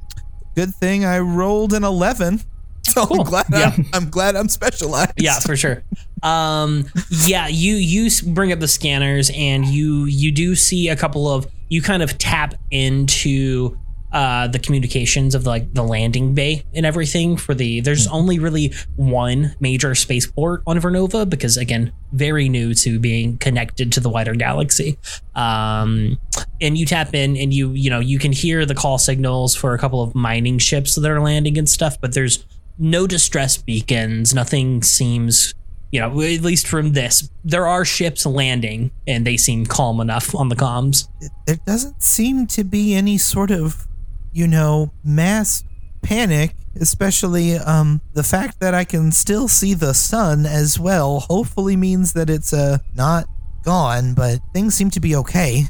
Good 0.55 0.73
thing 0.75 1.03
I 1.03 1.19
rolled 1.19 1.73
an 1.73 1.84
eleven, 1.84 2.39
so 2.84 3.05
Cool. 3.07 3.21
I'm 3.21 3.25
glad 3.25 3.45
Yeah. 3.51 3.73
I'm, 3.75 3.86
I'm 3.93 4.09
glad 4.09 4.36
I'm 4.36 4.47
specialized. 4.47 5.13
Yeah, 5.17 5.39
for 5.39 5.57
sure. 5.57 5.84
Um, 6.23 6.86
yeah, 7.25 7.47
you 7.47 7.75
you 7.75 8.09
bring 8.28 8.51
up 8.53 8.59
the 8.59 8.67
scanners 8.67 9.30
and 9.36 9.65
you 9.65 10.05
you 10.05 10.32
do 10.32 10.55
see 10.55 10.88
a 10.89 10.95
couple 10.95 11.28
of 11.30 11.45
you 11.69 11.82
kind 11.82 12.01
of 12.01 12.17
tap 12.17 12.53
into 12.71 13.78
uh, 14.12 14.47
the 14.47 14.60
communications 14.60 15.36
of 15.36 15.45
like 15.45 15.74
the 15.74 15.84
landing 15.84 16.34
bay 16.34 16.64
and 16.74 16.86
everything 16.86 17.36
for 17.36 17.53
the 17.53 17.82
there's 17.82 18.08
only 18.08 18.39
really 18.39 18.74
one 18.95 19.55
major 19.60 19.93
spaceport 19.95 20.62
on 20.66 20.80
Vernova 20.80 21.30
because 21.30 21.58
again 21.58 21.91
very 22.14 22.47
new 22.47 22.74
to 22.74 22.99
being 22.99 23.38
connected 23.38 23.91
to 23.91 23.99
the 23.99 24.10
wider 24.10 24.34
galaxy. 24.34 24.97
Um, 25.36 26.18
and 26.62 26.78
you 26.78 26.86
tap 26.86 27.14
in 27.14 27.36
and 27.36 27.53
you 27.53 27.72
you 27.72 27.89
know 27.89 27.99
you 27.99 28.18
can 28.18 28.32
hear 28.32 28.66
the 28.66 28.76
call 28.76 28.97
signals 28.97 29.55
for 29.55 29.74
a 29.74 29.78
couple 29.78 30.01
of 30.01 30.16
mining 30.16 30.58
ships 30.58 30.95
that 30.95 31.12
are 31.12 31.22
landing 31.22 31.58
and 31.58 31.68
stuff 31.68 31.99
but 31.99 32.14
there's 32.14 32.45
no 32.80 33.08
distress 33.08 33.58
beacons. 33.58 34.34
Nothing 34.34 34.84
seems 34.84 35.53
you 35.91 35.99
know 35.99 36.08
at 36.22 36.41
least 36.41 36.68
from 36.68 36.93
this 36.93 37.30
there 37.43 37.66
are 37.66 37.86
ships 37.86 38.26
landing 38.26 38.91
and 39.08 39.26
they 39.26 39.38
seem 39.38 39.66
calm 39.66 39.99
enough 39.99 40.34
on 40.36 40.49
the 40.49 40.55
comms. 40.55 41.08
There 41.45 41.58
doesn't 41.66 42.01
seem 42.01 42.47
to 42.47 42.64
be 42.64 42.93
any 42.93 43.18
sort 43.18 43.51
of, 43.51 43.88
you 44.32 44.47
know, 44.47 44.91
mass 45.03 45.63
panic, 46.01 46.55
especially 46.80 47.55
um 47.55 48.01
the 48.13 48.23
fact 48.23 48.59
that 48.59 48.73
I 48.73 48.84
can 48.84 49.11
still 49.11 49.47
see 49.47 49.73
the 49.73 49.93
sun 49.93 50.45
as 50.45 50.80
well. 50.80 51.21
Hopefully 51.21 51.75
means 51.75 52.13
that 52.13 52.30
it's 52.30 52.53
uh 52.53 52.78
not 52.95 53.25
gone, 53.63 54.13
but 54.13 54.39
things 54.53 54.75
seem 54.75 54.89
to 54.91 54.99
be 54.99 55.15
okay. 55.15 55.65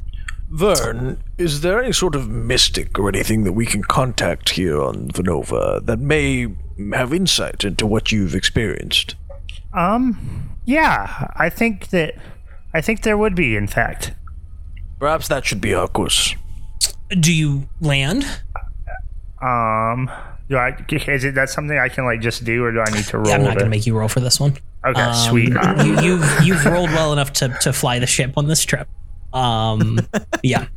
Vern, 0.49 1.21
is 1.37 1.61
there 1.61 1.81
any 1.83 1.91
sort 1.91 2.15
of 2.15 2.29
mystic 2.29 2.97
or 2.97 3.09
anything 3.09 3.43
that 3.43 3.53
we 3.53 3.65
can 3.65 3.83
contact 3.83 4.49
here 4.49 4.81
on 4.81 5.09
Vernova 5.09 5.85
that 5.85 5.99
may 5.99 6.47
have 6.93 7.13
insight 7.13 7.65
into 7.65 7.85
what 7.85 8.11
you've 8.11 8.35
experienced? 8.35 9.15
Um, 9.73 10.55
yeah, 10.65 11.27
I 11.35 11.49
think 11.49 11.89
that 11.89 12.15
I 12.73 12.81
think 12.81 13.01
there 13.01 13.17
would 13.17 13.35
be, 13.35 13.55
in 13.55 13.67
fact. 13.67 14.13
Perhaps 14.99 15.27
that 15.27 15.45
should 15.45 15.61
be 15.61 15.73
our 15.73 15.87
course. 15.87 16.35
Do 17.09 17.33
you 17.33 17.67
land 17.81 18.25
Um, 19.41 20.09
do 20.49 20.57
I 20.57 20.75
is 20.89 21.23
it 21.23 21.35
that 21.35 21.49
something 21.49 21.77
I 21.77 21.89
can 21.89 22.05
like 22.05 22.21
just 22.21 22.43
do, 22.43 22.63
or 22.63 22.71
do 22.71 22.79
I 22.81 22.89
need 22.95 23.05
to 23.05 23.17
roll? 23.17 23.27
Yeah, 23.27 23.35
I'm 23.35 23.43
not 23.43 23.53
going 23.55 23.65
to 23.65 23.69
make 23.69 23.85
you 23.85 23.97
roll 23.97 24.07
for 24.07 24.19
this 24.19 24.39
one. 24.39 24.55
Okay, 24.85 25.01
Um, 25.01 25.13
sweet. 25.13 25.49
you, 25.83 25.99
you've 26.01 26.41
you've 26.43 26.65
rolled 26.65 26.89
well 26.91 27.11
enough 27.13 27.33
to 27.33 27.49
to 27.61 27.73
fly 27.73 27.99
the 27.99 28.07
ship 28.07 28.33
on 28.37 28.47
this 28.47 28.63
trip. 28.63 28.87
Um, 29.33 29.99
yeah, 30.43 30.67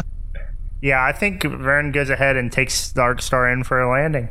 Yeah, 0.83 1.03
I 1.05 1.13
think 1.13 1.45
Vern 1.45 1.93
goes 1.93 2.11
ahead 2.11 2.37
and 2.37 2.51
takes 2.51 2.93
Dark 2.93 3.23
Star 3.23 3.51
in 3.51 3.63
for 3.65 3.81
a 3.81 3.89
landing. 3.91 4.31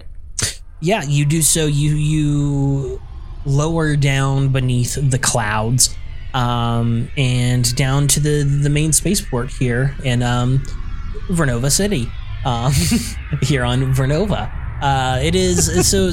yeah. 0.81 1.03
You 1.03 1.25
do 1.25 1.41
so. 1.41 1.65
You 1.65 1.91
you 1.95 3.01
lower 3.45 3.95
down 3.95 4.49
beneath 4.49 4.95
the 5.01 5.17
clouds, 5.19 5.95
um, 6.33 7.09
and 7.17 7.73
down 7.75 8.07
to 8.09 8.19
the 8.19 8.43
the 8.43 8.69
main 8.69 8.91
spaceport 8.91 9.49
here 9.51 9.95
and 10.03 10.21
um, 10.21 10.61
Vernova 11.29 11.71
City, 11.71 12.07
um, 12.45 12.71
here 13.41 13.63
on 13.63 13.93
Vernova. 13.93 14.51
Uh, 14.81 15.19
it 15.21 15.35
is 15.35 15.89
so 15.89 16.09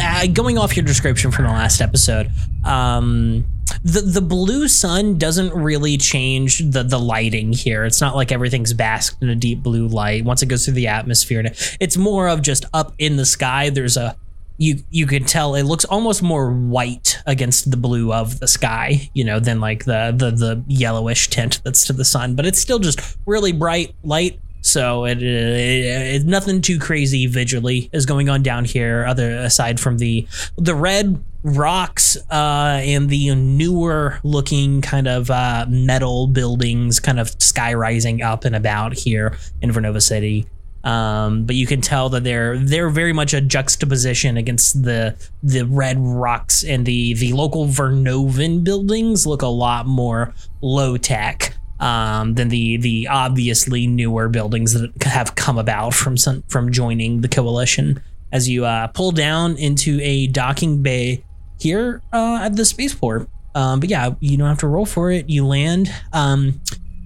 uh, 0.00 0.26
going 0.28 0.56
off 0.56 0.76
your 0.76 0.84
description 0.84 1.30
from 1.30 1.44
the 1.44 1.50
last 1.50 1.80
episode. 1.80 2.30
Um, 2.64 3.44
the 3.84 4.00
the 4.00 4.22
blue 4.22 4.66
sun 4.66 5.18
doesn't 5.18 5.52
really 5.52 5.98
change 5.98 6.58
the 6.58 6.82
the 6.82 6.98
lighting 6.98 7.52
here. 7.52 7.84
It's 7.84 8.00
not 8.00 8.16
like 8.16 8.32
everything's 8.32 8.72
basked 8.72 9.22
in 9.22 9.28
a 9.28 9.34
deep 9.34 9.62
blue 9.62 9.86
light 9.88 10.24
once 10.24 10.42
it 10.42 10.46
goes 10.46 10.64
through 10.64 10.74
the 10.74 10.88
atmosphere. 10.88 11.44
It's 11.80 11.96
more 11.96 12.28
of 12.28 12.40
just 12.42 12.64
up 12.72 12.94
in 12.98 13.16
the 13.16 13.26
sky. 13.26 13.70
There's 13.70 13.96
a 13.96 14.16
you 14.58 14.82
you 14.90 15.06
can 15.06 15.24
tell 15.24 15.54
it 15.54 15.62
looks 15.62 15.84
almost 15.84 16.22
more 16.22 16.52
white 16.52 17.18
against 17.26 17.70
the 17.70 17.76
blue 17.76 18.12
of 18.12 18.40
the 18.40 18.48
sky, 18.48 19.08
you 19.14 19.24
know, 19.24 19.40
than 19.40 19.60
like 19.60 19.84
the 19.84 20.12
the 20.14 20.32
the 20.32 20.62
yellowish 20.66 21.30
tint 21.30 21.62
that's 21.64 21.86
to 21.86 21.92
the 21.92 22.04
sun. 22.04 22.34
But 22.34 22.44
it's 22.44 22.58
still 22.58 22.80
just 22.80 23.16
really 23.24 23.52
bright 23.52 23.94
light. 24.02 24.40
So 24.60 25.04
it, 25.04 25.22
it, 25.22 26.16
it 26.22 26.26
nothing 26.26 26.60
too 26.60 26.80
crazy 26.80 27.26
visually 27.26 27.88
is 27.92 28.04
going 28.04 28.28
on 28.28 28.42
down 28.42 28.64
here, 28.64 29.06
other 29.06 29.30
aside 29.30 29.78
from 29.78 29.98
the 29.98 30.26
the 30.56 30.74
red 30.74 31.24
rocks 31.44 32.16
uh, 32.30 32.80
and 32.82 33.08
the 33.08 33.32
newer 33.36 34.18
looking 34.24 34.82
kind 34.82 35.06
of 35.06 35.30
uh, 35.30 35.66
metal 35.68 36.26
buildings, 36.26 36.98
kind 36.98 37.20
of 37.20 37.30
sky 37.40 37.72
rising 37.74 38.22
up 38.22 38.44
and 38.44 38.56
about 38.56 38.92
here 38.94 39.38
in 39.62 39.70
Vernova 39.70 40.02
City. 40.02 40.48
Um, 40.84 41.44
but 41.44 41.56
you 41.56 41.66
can 41.66 41.80
tell 41.80 42.08
that 42.10 42.24
they're 42.24 42.56
they're 42.56 42.88
very 42.88 43.12
much 43.12 43.34
a 43.34 43.40
juxtaposition 43.40 44.36
against 44.36 44.82
the 44.84 45.16
the 45.42 45.64
red 45.64 45.96
rocks 45.98 46.62
and 46.62 46.86
the 46.86 47.14
the 47.14 47.32
local 47.32 47.66
Vernovan 47.66 48.62
buildings 48.62 49.26
look 49.26 49.42
a 49.42 49.48
lot 49.48 49.86
more 49.86 50.34
low 50.62 50.96
tech 50.96 51.56
um, 51.80 52.34
than 52.34 52.48
the 52.48 52.76
the 52.76 53.08
obviously 53.08 53.86
newer 53.86 54.28
buildings 54.28 54.72
that 54.72 55.02
have 55.02 55.34
come 55.34 55.58
about 55.58 55.94
from 55.94 56.16
some, 56.16 56.42
from 56.48 56.70
joining 56.72 57.20
the 57.20 57.28
coalition. 57.28 58.02
As 58.30 58.48
you 58.48 58.64
uh, 58.64 58.88
pull 58.88 59.10
down 59.10 59.56
into 59.56 59.98
a 60.02 60.26
docking 60.26 60.82
bay 60.82 61.24
here 61.58 62.02
uh, 62.12 62.40
at 62.42 62.56
the 62.56 62.64
spaceport, 62.64 63.28
um, 63.54 63.80
but 63.80 63.88
yeah, 63.88 64.10
you 64.20 64.36
don't 64.36 64.48
have 64.48 64.58
to 64.58 64.68
roll 64.68 64.86
for 64.86 65.10
it. 65.10 65.28
You 65.28 65.46
land. 65.46 65.90
Um, 66.12 66.60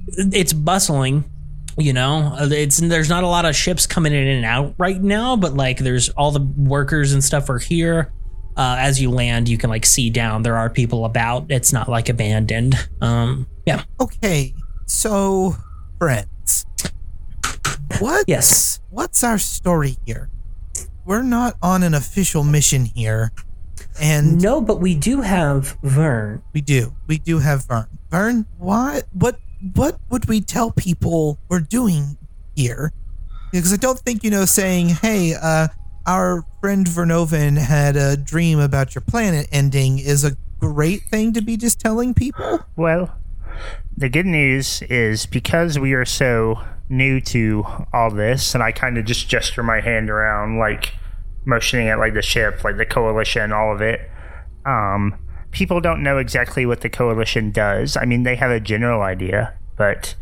it's 0.07 0.53
bustling 0.53 1.25
you 1.79 1.93
know 1.93 2.37
it's 2.41 2.79
there's 2.79 3.09
not 3.09 3.25
a 3.25 3.27
lot 3.27 3.45
of 3.45 3.57
ships 3.57 3.87
coming 3.87 4.13
in 4.13 4.27
and 4.27 4.45
out 4.45 4.75
right 4.79 5.01
now 5.03 5.37
but 5.37 5.55
like 5.55 5.79
there's 5.79 6.09
all 6.11 6.31
the 6.31 6.41
workers 6.57 7.13
and 7.13 7.23
stuff 7.25 7.49
are 7.49 7.59
here 7.59 8.13
uh, 8.57 8.77
as 8.79 9.01
you 9.01 9.11
land 9.11 9.49
you 9.49 9.57
can 9.57 9.71
like 9.71 9.87
see 9.87 10.11
down 10.11 10.43
there 10.43 10.57
are 10.57 10.69
people 10.69 11.05
about 11.07 11.47
it's 11.51 11.73
not 11.73 11.89
like 11.89 12.09
abandoned 12.09 12.75
um 13.01 13.47
yeah 13.67 13.85
Okay, 14.01 14.53
so 14.87 15.55
friends, 15.99 16.67
what? 18.01 18.25
Yes. 18.27 18.81
What's 18.91 19.23
our 19.23 19.39
story 19.39 19.97
here? 20.05 20.29
We're 21.05 21.23
not 21.23 21.55
on 21.63 21.83
an 21.85 21.95
official 21.95 22.43
mission 22.43 22.85
here, 22.87 23.31
and 24.01 24.41
No, 24.43 24.61
but 24.61 24.81
we 24.81 24.95
do 24.97 25.21
have 25.21 25.79
Vern. 25.83 26.43
we 26.53 26.61
do. 26.61 26.95
We 27.07 27.19
do 27.19 27.39
have 27.39 27.67
Vern. 27.67 27.87
Vern, 28.11 28.47
why? 28.59 29.03
What? 29.13 29.39
What 29.75 29.99
would 30.11 30.27
we 30.27 30.41
tell 30.41 30.73
people 30.73 31.39
we're 31.49 31.61
doing 31.61 32.19
here? 32.57 32.93
Because 33.53 33.73
I 33.73 33.77
don't 33.77 33.99
think 33.99 34.25
you 34.25 34.31
know 34.31 34.45
saying, 34.45 34.89
"Hey, 34.89 35.35
uh, 35.35 35.69
our 36.07 36.45
friend 36.61 36.87
Vernovan 36.87 37.59
had 37.59 37.97
a 37.97 38.17
dream 38.17 38.59
about 38.59 38.95
your 38.95 39.03
planet 39.03 39.49
ending" 39.53 39.99
is 39.99 40.25
a 40.25 40.37
great 40.59 41.03
thing 41.05 41.33
to 41.35 41.43
be 41.43 41.57
just 41.57 41.81
telling 41.81 42.15
people. 42.15 42.61
Well, 42.77 43.15
the 43.97 44.09
good 44.09 44.27
news 44.27 44.83
is 44.83 45.27
because 45.27 45.79
we 45.79 45.93
are 45.93 46.05
so 46.05 46.61
new 46.89 47.21
to 47.21 47.65
all 47.93 48.11
this, 48.11 48.55
and 48.55 48.63
I 48.63 48.73
kind 48.73 48.99
of 48.99 49.05
just 49.05 49.29
gesture 49.29 49.63
my 49.63 49.81
hand 49.81 50.11
around, 50.11 50.59
like 50.59 50.95
motioning 51.45 51.89
at 51.89 51.99
like 51.99 52.15
the 52.15 52.23
ship, 52.23 52.65
like 52.65 52.79
the 52.79 52.87
coalition, 52.87 53.53
all 53.53 53.73
of 53.73 53.81
it. 53.81 54.01
Um, 54.65 55.19
people 55.53 55.81
don't 55.81 56.03
know 56.03 56.19
exactly 56.19 56.67
what 56.67 56.81
the 56.81 56.89
coalition 56.89 57.51
does. 57.51 57.97
I 57.97 58.05
mean, 58.05 58.25
they 58.25 58.37
have 58.37 58.51
a 58.51 58.59
general 58.59 59.03
idea, 59.03 59.55
but 59.77 60.15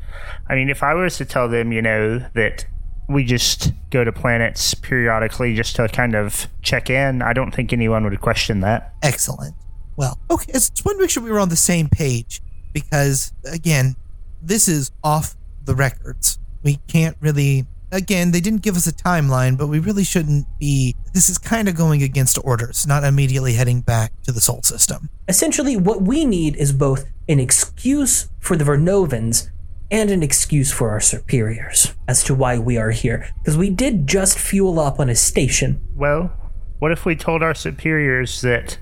I 0.48 0.54
mean, 0.54 0.68
if 0.68 0.82
I 0.82 0.94
was 0.94 1.16
to 1.16 1.24
tell 1.24 1.48
them, 1.48 1.72
you 1.72 1.80
know, 1.80 2.18
that 2.34 2.66
we 3.08 3.24
just 3.24 3.72
go 3.90 4.04
to 4.04 4.12
planets 4.12 4.74
periodically 4.74 5.54
just 5.54 5.76
to 5.76 5.88
kind 5.88 6.14
of 6.14 6.46
check 6.62 6.90
in, 6.90 7.22
I 7.22 7.32
don't 7.32 7.52
think 7.52 7.72
anyone 7.72 8.04
would 8.04 8.20
question 8.20 8.60
that. 8.60 8.94
Excellent. 9.02 9.54
Well, 9.96 10.18
okay, 10.30 10.52
just 10.52 10.84
want 10.84 10.98
to 10.98 11.02
make 11.02 11.10
sure 11.10 11.22
we 11.22 11.30
were 11.30 11.40
on 11.40 11.48
the 11.48 11.56
same 11.56 11.88
page 11.88 12.40
because, 12.72 13.32
again, 13.44 13.96
this 14.40 14.68
is 14.68 14.92
off 15.02 15.36
the 15.64 15.74
records. 15.74 16.38
We 16.62 16.76
can't 16.86 17.16
really. 17.20 17.66
Again, 17.92 18.30
they 18.30 18.40
didn't 18.40 18.62
give 18.62 18.76
us 18.76 18.86
a 18.86 18.92
timeline, 18.92 19.58
but 19.58 19.66
we 19.66 19.78
really 19.78 20.04
shouldn't 20.04 20.46
be. 20.58 20.94
This 21.12 21.28
is 21.28 21.38
kind 21.38 21.68
of 21.68 21.74
going 21.74 22.02
against 22.02 22.38
orders, 22.44 22.86
not 22.86 23.04
immediately 23.04 23.54
heading 23.54 23.80
back 23.80 24.12
to 24.22 24.32
the 24.32 24.40
Sol 24.40 24.62
system. 24.62 25.10
Essentially, 25.28 25.76
what 25.76 26.02
we 26.02 26.24
need 26.24 26.56
is 26.56 26.72
both 26.72 27.06
an 27.28 27.40
excuse 27.40 28.28
for 28.38 28.56
the 28.56 28.64
Vernovans 28.64 29.48
and 29.90 30.10
an 30.10 30.22
excuse 30.22 30.72
for 30.72 30.90
our 30.90 31.00
superiors 31.00 31.94
as 32.06 32.22
to 32.24 32.34
why 32.34 32.58
we 32.58 32.76
are 32.76 32.92
here. 32.92 33.28
Because 33.38 33.56
we 33.56 33.70
did 33.70 34.06
just 34.06 34.38
fuel 34.38 34.78
up 34.78 35.00
on 35.00 35.08
a 35.08 35.16
station. 35.16 35.80
Well, 35.96 36.32
what 36.78 36.92
if 36.92 37.04
we 37.04 37.16
told 37.16 37.42
our 37.42 37.54
superiors 37.54 38.40
that 38.42 38.78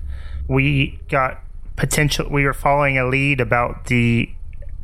we 0.49 1.01
got 1.09 1.41
potential? 1.77 2.29
We 2.31 2.45
were 2.45 2.53
following 2.53 2.99
a 2.99 3.07
lead 3.07 3.41
about 3.41 3.87
the 3.87 4.31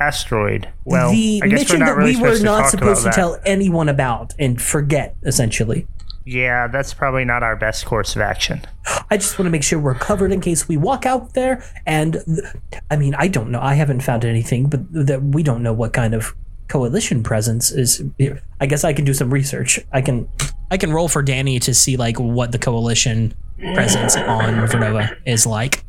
asteroid. 0.06 0.68
Well, 0.84 1.10
the 1.10 1.40
I 1.42 1.48
guess 1.48 1.60
mission 1.60 1.80
that 1.80 1.96
really 1.96 2.16
we 2.16 2.22
were 2.22 2.36
to 2.36 2.42
not 2.42 2.60
talk 2.62 2.70
supposed 2.70 3.00
to 3.00 3.04
that. 3.06 3.14
tell 3.14 3.38
anyone 3.46 3.88
about 3.88 4.32
and 4.38 4.60
forget, 4.60 5.16
essentially. 5.24 5.86
Yeah, 6.26 6.68
that's 6.68 6.94
probably 6.94 7.24
not 7.26 7.42
our 7.42 7.54
best 7.54 7.84
course 7.84 8.16
of 8.16 8.22
action. 8.22 8.62
I 9.10 9.18
just 9.18 9.38
want 9.38 9.46
to 9.46 9.50
make 9.50 9.62
sure 9.62 9.78
we're 9.78 9.94
covered 9.94 10.32
in 10.32 10.40
case 10.40 10.66
we 10.66 10.76
walk 10.78 11.04
out 11.04 11.34
there. 11.34 11.62
And 11.86 12.14
th- 12.24 12.48
I 12.90 12.96
mean, 12.96 13.14
I 13.16 13.28
don't 13.28 13.50
know. 13.50 13.60
I 13.60 13.74
haven't 13.74 14.00
found 14.02 14.24
anything, 14.24 14.68
but 14.70 14.80
that 15.06 15.22
we 15.22 15.42
don't 15.42 15.62
know 15.62 15.74
what 15.74 15.92
kind 15.92 16.14
of 16.14 16.34
coalition 16.68 17.22
presence 17.22 17.70
is 17.70 18.02
here. 18.16 18.40
I 18.58 18.64
guess 18.66 18.84
I 18.84 18.94
can 18.94 19.04
do 19.04 19.12
some 19.12 19.30
research. 19.32 19.78
I 19.92 20.00
can. 20.00 20.26
i 20.70 20.78
can 20.78 20.90
roll 20.92 21.08
for 21.08 21.22
danny 21.22 21.58
to 21.60 21.74
see 21.74 21.96
like 21.98 22.18
what 22.18 22.50
the 22.52 22.58
coalition 22.58 23.34
presence 23.74 24.16
on 24.16 24.54
vernova 24.66 25.14
is 25.26 25.46
like 25.46 25.84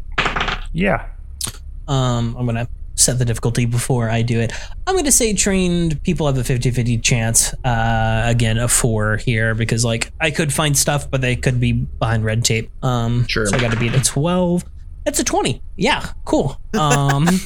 Yeah. 0.74 1.07
um 1.88 2.36
i'm 2.38 2.45
gonna 2.45 2.68
set 2.95 3.19
the 3.19 3.25
difficulty 3.25 3.65
before 3.65 4.09
I 4.09 4.21
do 4.21 4.39
it. 4.39 4.51
I'm 4.87 4.95
going 4.95 5.05
to 5.05 5.11
say 5.11 5.33
trained 5.33 6.01
people 6.03 6.27
have 6.27 6.37
a 6.37 6.43
50 6.43 6.71
50 6.71 6.97
chance. 6.99 7.53
Uh, 7.63 8.23
again, 8.25 8.57
a 8.57 8.67
four 8.67 9.17
here 9.17 9.53
because, 9.55 9.83
like, 9.85 10.11
I 10.19 10.31
could 10.31 10.51
find 10.53 10.77
stuff, 10.77 11.09
but 11.11 11.21
they 11.21 11.35
could 11.35 11.59
be 11.59 11.73
behind 11.73 12.23
red 12.25 12.43
tape. 12.43 12.71
Um, 12.83 13.27
Sure. 13.27 13.45
So 13.45 13.55
I 13.55 13.59
got 13.59 13.71
to 13.71 13.77
beat 13.79 13.93
a 13.93 14.01
12. 14.01 14.63
That's 15.03 15.19
a 15.19 15.23
20. 15.23 15.61
Yeah, 15.75 16.05
cool. 16.25 16.59
Um, 16.73 17.27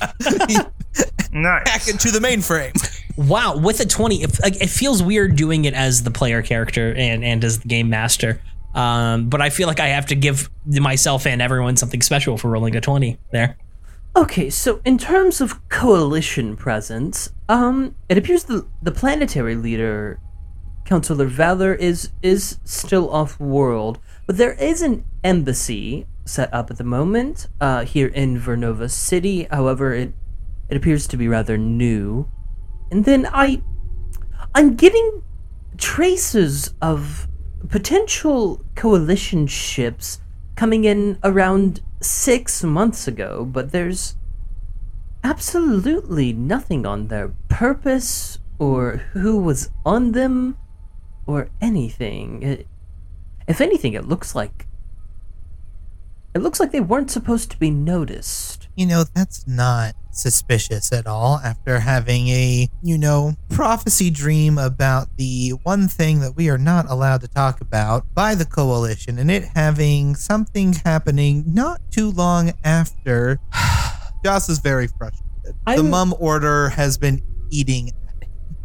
Nice. 1.31 1.63
Back 1.63 1.87
into 1.87 2.09
the 2.11 2.19
mainframe. 2.19 2.73
wow, 3.15 3.55
with 3.55 3.79
a 3.79 3.85
20, 3.85 4.23
it, 4.23 4.39
it 4.43 4.69
feels 4.69 5.03
weird 5.03 5.35
doing 5.35 5.65
it 5.65 5.73
as 5.75 6.03
the 6.03 6.09
player 6.11 6.41
character 6.41 6.93
and, 6.95 7.23
and 7.23 7.43
as 7.43 7.59
the 7.59 7.67
game 7.67 7.89
master. 7.89 8.41
Um, 8.73 9.29
but 9.29 9.41
I 9.41 9.49
feel 9.51 9.67
like 9.67 9.79
I 9.79 9.87
have 9.89 10.07
to 10.07 10.15
give 10.15 10.49
myself 10.65 11.27
and 11.27 11.41
everyone 11.41 11.77
something 11.77 12.01
special 12.01 12.37
for 12.37 12.49
rolling 12.49 12.75
a 12.75 12.81
20 12.81 13.17
there. 13.31 13.57
Okay, 14.19 14.49
so 14.49 14.81
in 14.83 14.97
terms 14.97 15.39
of 15.39 15.69
coalition 15.69 16.57
presence, 16.57 17.31
um, 17.47 17.95
it 18.09 18.17
appears 18.17 18.43
the 18.43 18.67
the 18.81 18.91
planetary 18.91 19.55
leader, 19.55 20.19
Councilor 20.83 21.25
Valor, 21.25 21.73
is 21.73 22.09
is 22.21 22.59
still 22.65 23.09
off 23.11 23.39
world, 23.39 23.97
but 24.27 24.35
there 24.35 24.51
is 24.55 24.81
an 24.81 25.05
embassy 25.23 26.05
set 26.25 26.53
up 26.53 26.69
at 26.69 26.75
the 26.75 26.83
moment 26.83 27.47
uh, 27.61 27.85
here 27.85 28.07
in 28.07 28.37
Vernova 28.37 28.91
City. 28.91 29.47
However, 29.49 29.93
it 29.93 30.11
it 30.67 30.75
appears 30.75 31.07
to 31.07 31.15
be 31.15 31.29
rather 31.29 31.57
new. 31.57 32.29
And 32.91 33.05
then 33.05 33.25
I, 33.31 33.61
I'm 34.53 34.75
getting 34.75 35.23
traces 35.77 36.73
of 36.81 37.25
potential 37.69 38.65
coalition 38.75 39.47
ships 39.47 40.19
coming 40.59 40.83
in 40.83 41.17
around 41.23 41.79
six 42.01 42.65
months 42.65 43.07
ago, 43.07 43.47
but 43.49 43.71
there's 43.71 44.17
absolutely 45.23 46.33
nothing 46.33 46.85
on 46.85 47.07
their 47.07 47.29
purpose 47.47 48.39
or 48.59 48.97
who 49.13 49.37
was 49.37 49.69
on 49.85 50.11
them 50.11 50.57
or 51.25 51.49
anything. 51.61 52.43
It, 52.43 52.67
if 53.47 53.61
anything, 53.61 53.93
it 53.93 54.09
looks 54.09 54.35
like 54.35 54.67
it 56.35 56.39
looks 56.39 56.59
like 56.59 56.73
they 56.73 56.81
weren't 56.81 57.09
supposed 57.09 57.49
to 57.51 57.57
be 57.57 57.71
noticed. 57.71 58.58
You 58.79 58.85
know, 58.85 59.03
that's 59.13 59.45
not 59.45 59.93
suspicious 60.11 60.93
at 60.93 61.05
all 61.05 61.41
after 61.43 61.81
having 61.81 62.29
a, 62.29 62.69
you 62.81 62.97
know, 62.97 63.33
prophecy 63.49 64.09
dream 64.09 64.57
about 64.57 65.09
the 65.17 65.49
one 65.63 65.89
thing 65.89 66.21
that 66.21 66.37
we 66.37 66.49
are 66.49 66.57
not 66.57 66.89
allowed 66.89 67.19
to 67.19 67.27
talk 67.27 67.59
about 67.59 68.05
by 68.15 68.35
the 68.35 68.45
coalition 68.45 69.19
and 69.19 69.29
it 69.29 69.43
having 69.53 70.15
something 70.15 70.71
happening 70.71 71.43
not 71.45 71.81
too 71.91 72.11
long 72.11 72.53
after. 72.63 73.37
Joss 74.23 74.47
is 74.47 74.59
very 74.59 74.87
frustrated. 74.87 75.25
the 75.43 75.55
I'm- 75.73 75.89
mum 75.89 76.15
order 76.17 76.69
has 76.69 76.97
been 76.97 77.21
eating 77.49 77.91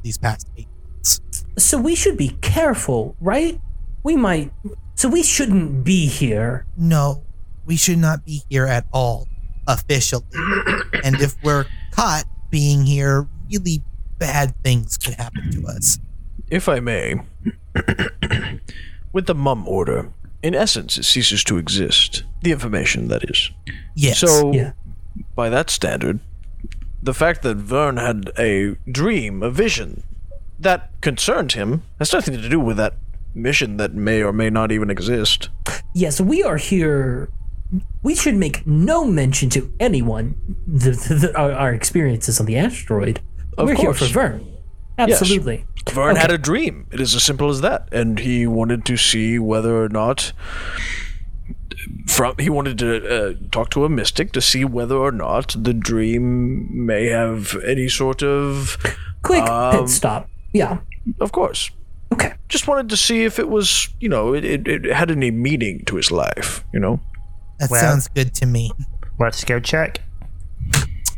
these 0.04 0.16
past 0.16 0.46
eight 0.56 0.68
months. 0.92 1.20
So 1.58 1.76
we 1.76 1.96
should 1.96 2.16
be 2.16 2.38
careful, 2.40 3.16
right? 3.20 3.60
We 4.04 4.14
might. 4.14 4.52
So 4.94 5.08
we 5.08 5.24
shouldn't 5.24 5.82
be 5.82 6.06
here. 6.06 6.66
No, 6.76 7.24
we 7.66 7.74
should 7.74 7.98
not 7.98 8.24
be 8.24 8.42
here 8.48 8.66
at 8.66 8.86
all, 8.92 9.26
officially. 9.66 10.24
and 11.02 11.16
if 11.20 11.34
we're 11.42 11.66
caught 11.92 12.24
being 12.50 12.84
here, 12.86 13.26
really 13.50 13.82
bad 14.18 14.54
things 14.62 14.96
could 14.96 15.14
happen 15.14 15.50
to 15.50 15.66
us. 15.66 15.98
If 16.50 16.68
I 16.68 16.80
may, 16.80 17.20
with 19.12 19.26
the 19.26 19.34
mum 19.34 19.66
order, 19.68 20.10
in 20.42 20.54
essence, 20.54 20.98
it 20.98 21.04
ceases 21.04 21.42
to 21.44 21.56
exist. 21.58 22.24
The 22.42 22.52
information, 22.52 23.08
that 23.08 23.24
is. 23.30 23.50
Yes. 23.94 24.18
So, 24.18 24.52
Yeah. 24.52 24.72
by 25.34 25.48
that 25.48 25.70
standard, 25.70 26.20
the 27.02 27.14
fact 27.14 27.42
that 27.42 27.56
Vern 27.56 27.96
had 27.96 28.30
a 28.38 28.76
dream, 28.90 29.42
a 29.42 29.50
vision, 29.50 30.02
that 30.58 30.90
concerned 31.00 31.52
him 31.52 31.82
has 31.98 32.12
nothing 32.12 32.34
to 32.40 32.48
do 32.48 32.60
with 32.60 32.76
that 32.76 32.94
mission 33.34 33.76
that 33.78 33.94
may 33.94 34.22
or 34.22 34.32
may 34.32 34.48
not 34.50 34.70
even 34.70 34.90
exist. 34.90 35.48
Yes, 35.94 36.20
we 36.20 36.42
are 36.42 36.56
here. 36.56 37.28
We 38.02 38.14
should 38.14 38.36
make 38.36 38.66
no 38.66 39.04
mention 39.04 39.50
to 39.50 39.72
anyone 39.80 40.36
the, 40.66 40.90
the, 40.90 41.14
the, 41.14 41.38
our, 41.38 41.52
our 41.52 41.74
experiences 41.74 42.38
on 42.40 42.46
the 42.46 42.56
asteroid. 42.56 43.20
Of 43.58 43.68
We're 43.68 43.74
course. 43.76 43.98
here 44.00 44.08
for 44.08 44.12
Vern. 44.12 44.46
Absolutely. 44.98 45.64
Vern 45.90 46.12
Okay. 46.12 46.20
had 46.20 46.30
a 46.30 46.38
dream. 46.38 46.86
It 46.92 47.00
is 47.00 47.14
as 47.14 47.22
simple 47.24 47.50
as 47.50 47.60
that, 47.62 47.88
and 47.92 48.18
he 48.20 48.46
wanted 48.46 48.84
to 48.86 48.96
see 48.96 49.38
whether 49.38 49.82
or 49.82 49.88
not. 49.88 50.32
From 52.06 52.34
he 52.38 52.48
wanted 52.50 52.78
to 52.78 52.90
uh, 53.30 53.34
talk 53.50 53.70
to 53.70 53.84
a 53.84 53.88
mystic 53.88 54.32
to 54.32 54.40
see 54.40 54.64
whether 54.64 54.96
or 54.96 55.10
not 55.12 55.54
the 55.58 55.74
dream 55.74 56.86
may 56.86 57.06
have 57.08 57.56
any 57.66 57.88
sort 57.88 58.22
of. 58.22 58.76
Quick 59.22 59.42
Um, 59.42 59.80
pit 59.80 59.88
stop. 59.88 60.28
Yeah. 60.52 60.78
Of 61.20 61.32
course, 61.32 61.70
Okay. 62.12 62.34
just 62.48 62.68
wanted 62.68 62.88
to 62.90 62.96
see 62.96 63.24
if 63.24 63.38
it 63.38 63.48
was, 63.48 63.88
you 64.00 64.08
know, 64.08 64.32
it, 64.34 64.44
it, 64.44 64.66
it 64.68 64.84
had 64.92 65.10
any 65.10 65.30
meaning 65.30 65.84
to 65.86 65.96
his 65.96 66.10
life. 66.10 66.64
You 66.72 66.80
know. 66.80 67.00
That 67.64 67.70
Well- 67.70 67.80
sounds 67.80 68.08
good 68.08 68.34
to 68.34 68.46
me. 68.46 68.70
Let's 69.18 69.44
go 69.44 69.60
check. 69.60 70.00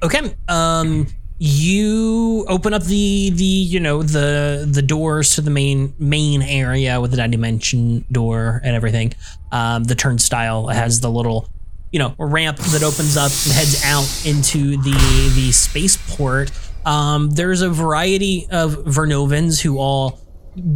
Okay. 0.03 0.35
Um 0.49 1.07
you 1.39 2.47
open 2.49 2.73
up 2.73 2.83
the 2.85 3.31
the 3.35 3.45
you 3.45 3.79
know 3.79 4.03
the 4.03 4.67
the 4.71 4.81
doors 4.81 5.35
to 5.35 5.43
the 5.43 5.51
main 5.51 5.93
main 5.99 6.41
area 6.41 6.99
with 7.01 7.11
the 7.11 7.29
dimension 7.29 8.05
door 8.11 8.61
and 8.65 8.75
everything. 8.75 9.13
Um 9.53 9.85
the 9.85 9.95
turnstile 9.95 10.69
has 10.69 11.01
the 11.01 11.11
little 11.11 11.49
you 11.93 11.99
know 11.99 12.15
ramp 12.19 12.57
that 12.59 12.83
opens 12.83 13.17
up 13.17 13.31
and 13.45 13.53
heads 13.53 13.83
out 13.85 14.09
into 14.27 14.77
the 14.83 15.33
the 15.35 15.53
spaceport. 15.53 16.51
Um 16.87 17.31
there's 17.31 17.61
a 17.63 17.69
variety 17.71 18.47
of 18.51 18.77
Vernovans 18.85 19.61
who 19.61 19.79
all 19.79 20.19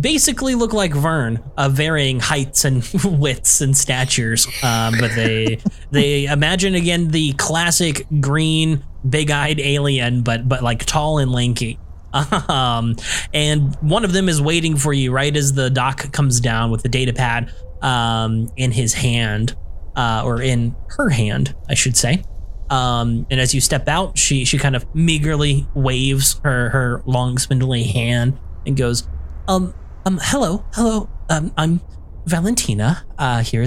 basically 0.00 0.54
look 0.54 0.72
like 0.72 0.92
Vern, 0.92 1.42
of 1.56 1.72
varying 1.72 2.20
heights 2.20 2.64
and 2.64 2.88
widths 3.04 3.60
and 3.60 3.76
statures. 3.76 4.46
Um, 4.62 4.94
but 4.98 5.14
they 5.14 5.58
they 5.90 6.26
imagine 6.26 6.74
again 6.74 7.08
the 7.08 7.32
classic 7.34 8.06
green, 8.20 8.84
big-eyed 9.08 9.60
alien, 9.60 10.22
but 10.22 10.48
but 10.48 10.62
like 10.62 10.84
tall 10.84 11.18
and 11.18 11.32
lanky. 11.32 11.78
Um, 12.12 12.96
and 13.32 13.76
one 13.76 14.04
of 14.04 14.12
them 14.12 14.28
is 14.28 14.42
waiting 14.42 14.76
for 14.76 14.92
you 14.92 15.12
right 15.12 15.34
as 15.36 15.52
the 15.52 15.70
doc 15.70 16.10
comes 16.12 16.40
down 16.40 16.72
with 16.72 16.82
the 16.82 16.88
data 16.88 17.12
pad 17.12 17.52
um, 17.82 18.48
in 18.56 18.72
his 18.72 18.94
hand, 18.94 19.56
uh, 19.96 20.22
or 20.24 20.42
in 20.42 20.74
her 20.88 21.08
hand, 21.08 21.54
I 21.68 21.74
should 21.74 21.96
say. 21.96 22.24
Um, 22.68 23.26
and 23.30 23.40
as 23.40 23.54
you 23.54 23.60
step 23.60 23.88
out, 23.88 24.16
she 24.16 24.44
she 24.44 24.58
kind 24.58 24.76
of 24.76 24.86
meagerly 24.94 25.66
waves 25.74 26.40
her 26.44 26.70
her 26.70 27.02
long 27.04 27.38
spindly 27.38 27.84
hand 27.84 28.38
and 28.64 28.76
goes, 28.76 29.08
um, 29.48 29.74
um, 30.06 30.18
hello, 30.22 30.64
hello. 30.74 31.08
Um, 31.28 31.52
I'm 31.56 31.80
Valentina, 32.26 33.04
uh, 33.18 33.42
here 33.42 33.66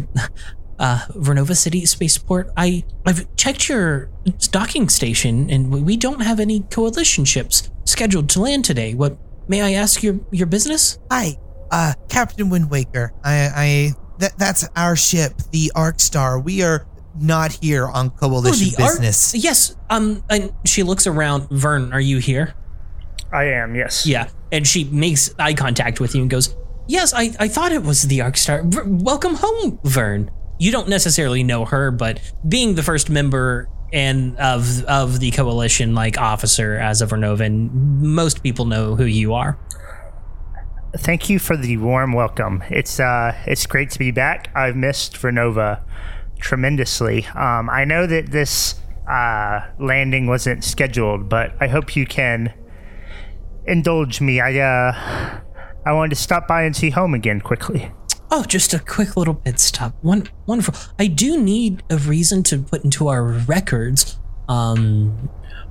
uh, 0.80 1.00
Vernova 1.12 1.56
City 1.56 1.86
Spaceport. 1.86 2.50
I, 2.58 2.84
I've 3.06 3.34
checked 3.36 3.70
your 3.70 4.10
docking 4.52 4.90
station 4.90 5.50
and 5.50 5.72
we- 5.86 5.98
don't 5.98 6.22
have 6.22 6.40
any 6.40 6.62
coalition 6.62 7.26
ships 7.26 7.70
scheduled 7.86 8.30
to 8.30 8.42
land 8.42 8.66
today. 8.66 8.94
What, 8.94 9.18
may 9.48 9.62
I 9.62 9.74
ask 9.74 10.04
your, 10.04 10.20
your 10.32 10.48
business? 10.48 11.00
Hi, 11.12 11.38
uh, 11.72 11.94
Captain 12.10 12.50
Windwaker. 12.50 13.10
I, 13.24 13.50
I, 13.56 13.94
that, 14.20 14.38
that's 14.38 14.68
our 14.76 14.96
ship, 14.96 15.34
the 15.52 15.72
Arc 15.76 16.00
Star. 16.00 16.40
We 16.40 16.62
are 16.64 16.86
not 17.20 17.52
here 17.62 17.88
on 17.88 18.10
coalition 18.10 18.68
Oh, 18.74 18.78
the 18.78 18.84
Ar- 18.84 18.90
business. 18.90 19.36
yes, 19.36 19.76
um, 19.90 20.24
and 20.30 20.52
she 20.66 20.84
looks 20.84 21.06
around. 21.08 21.48
Vern, 21.50 21.94
are 21.94 22.02
you 22.02 22.18
here? 22.18 22.56
I 23.34 23.46
am, 23.46 23.76
yes. 23.76 24.06
Yeah, 24.06 24.30
and 24.52 24.68
she 24.68 24.84
makes 24.86 25.34
eye 25.40 25.54
contact 25.54 26.00
with 26.00 26.14
you 26.14 26.22
and 26.22 26.30
goes, 26.30 26.56
"Yes, 26.88 27.14
I, 27.14 27.32
I 27.40 27.48
thought 27.48 27.72
it 27.72 27.84
was 27.84 28.04
the 28.04 28.22
Arc 28.22 28.38
Star. 28.38 28.62
V- 28.64 28.80
welcome 28.86 29.36
home, 29.36 29.80
Vern. 29.84 30.30
You 30.60 30.72
don't 30.72 30.88
necessarily 30.88 31.44
know 31.44 31.66
her, 31.66 31.90
but 31.92 32.22
being 32.48 32.76
the 32.76 32.84
first 32.84 33.10
member 33.10 33.68
and 33.92 34.38
of 34.38 34.84
of 34.86 35.20
the 35.20 35.32
coalition, 35.32 35.96
like 35.96 36.18
officer 36.20 36.76
as 36.78 37.02
of 37.02 37.10
Vernovan, 37.10 37.72
most 37.74 38.44
people 38.44 38.66
know 38.66 38.96
who 38.96 39.06
you 39.06 39.34
are. 39.34 39.58
Thank 40.98 41.28
you 41.28 41.40
for 41.40 41.58
the 41.58 41.78
warm 41.78 42.14
welcome. 42.14 42.64
It's 42.70 43.00
uh, 43.00 43.36
it's 43.48 43.66
great 43.66 43.90
to 43.92 44.00
be 44.00 44.12
back. 44.12 44.50
I've 44.56 44.76
missed 44.76 45.16
Vernova 45.16 45.82
tremendously. 46.40 47.26
Um, 47.36 47.70
I 47.70 47.84
know 47.84 48.06
that 48.06 48.30
this 48.32 48.76
uh, 49.10 49.62
landing 49.80 50.28
wasn't 50.28 50.64
scheduled, 50.64 51.30
but 51.30 51.56
I 51.60 51.68
hope 51.68 51.96
you 51.96 52.06
can 52.06 52.54
indulge 53.66 54.22
me. 54.22 54.40
I 54.40 54.58
uh, 54.60 55.40
I 55.86 55.92
wanted 55.94 56.10
to 56.16 56.22
stop 56.22 56.48
by 56.48 56.64
and 56.64 56.76
see 56.76 56.90
home 56.92 57.14
again 57.14 57.42
quickly. 57.42 57.92
Oh, 58.32 58.44
just 58.44 58.74
a 58.74 58.80
quick 58.80 59.16
little 59.16 59.36
pit 59.36 59.60
stop. 59.60 59.94
One 60.02 60.28
wonderful. 60.48 60.74
I 60.98 61.08
do 61.08 61.40
need 61.40 61.84
a 61.90 61.98
reason 61.98 62.42
to 62.44 62.60
put 62.60 62.84
into 62.84 63.08
our 63.08 63.24
records. 63.24 64.18
Um, 64.50 65.30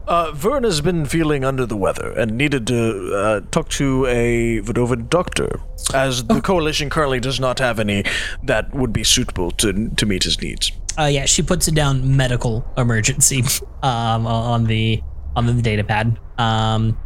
Uh, 0.09 0.33
Vern 0.33 0.65
has 0.65 0.81
been 0.81 1.07
feeling 1.07 1.45
under 1.45 1.65
the 1.65 1.77
weather 1.77 2.11
and 2.19 2.37
needed 2.37 2.67
to 2.67 3.15
uh, 3.15 3.41
talk 3.53 3.69
to 3.69 4.05
a 4.07 4.61
Vernovan 4.61 5.09
doctor, 5.09 5.61
as 5.95 6.25
the 6.25 6.41
coalition 6.41 6.91
currently 6.91 7.21
does 7.21 7.39
not 7.39 7.61
have 7.61 7.79
any 7.79 8.03
that 8.43 8.75
would 8.75 8.93
be 8.93 9.05
suitable 9.05 9.51
to 9.53 9.89
to 9.97 10.05
meet 10.07 10.25
his 10.25 10.41
needs. 10.43 10.73
uh, 10.99 11.05
yeah, 11.07 11.25
she 11.25 11.41
puts 11.43 11.69
it 11.69 11.75
down 11.75 12.17
medical 12.17 12.65
emergency 12.77 13.43
um, 13.83 14.27
on 14.27 14.65
the 14.65 15.01
on 15.37 15.47
the 15.47 15.63
data 15.63 15.85
pad. 15.85 16.19
Um, 16.39 16.97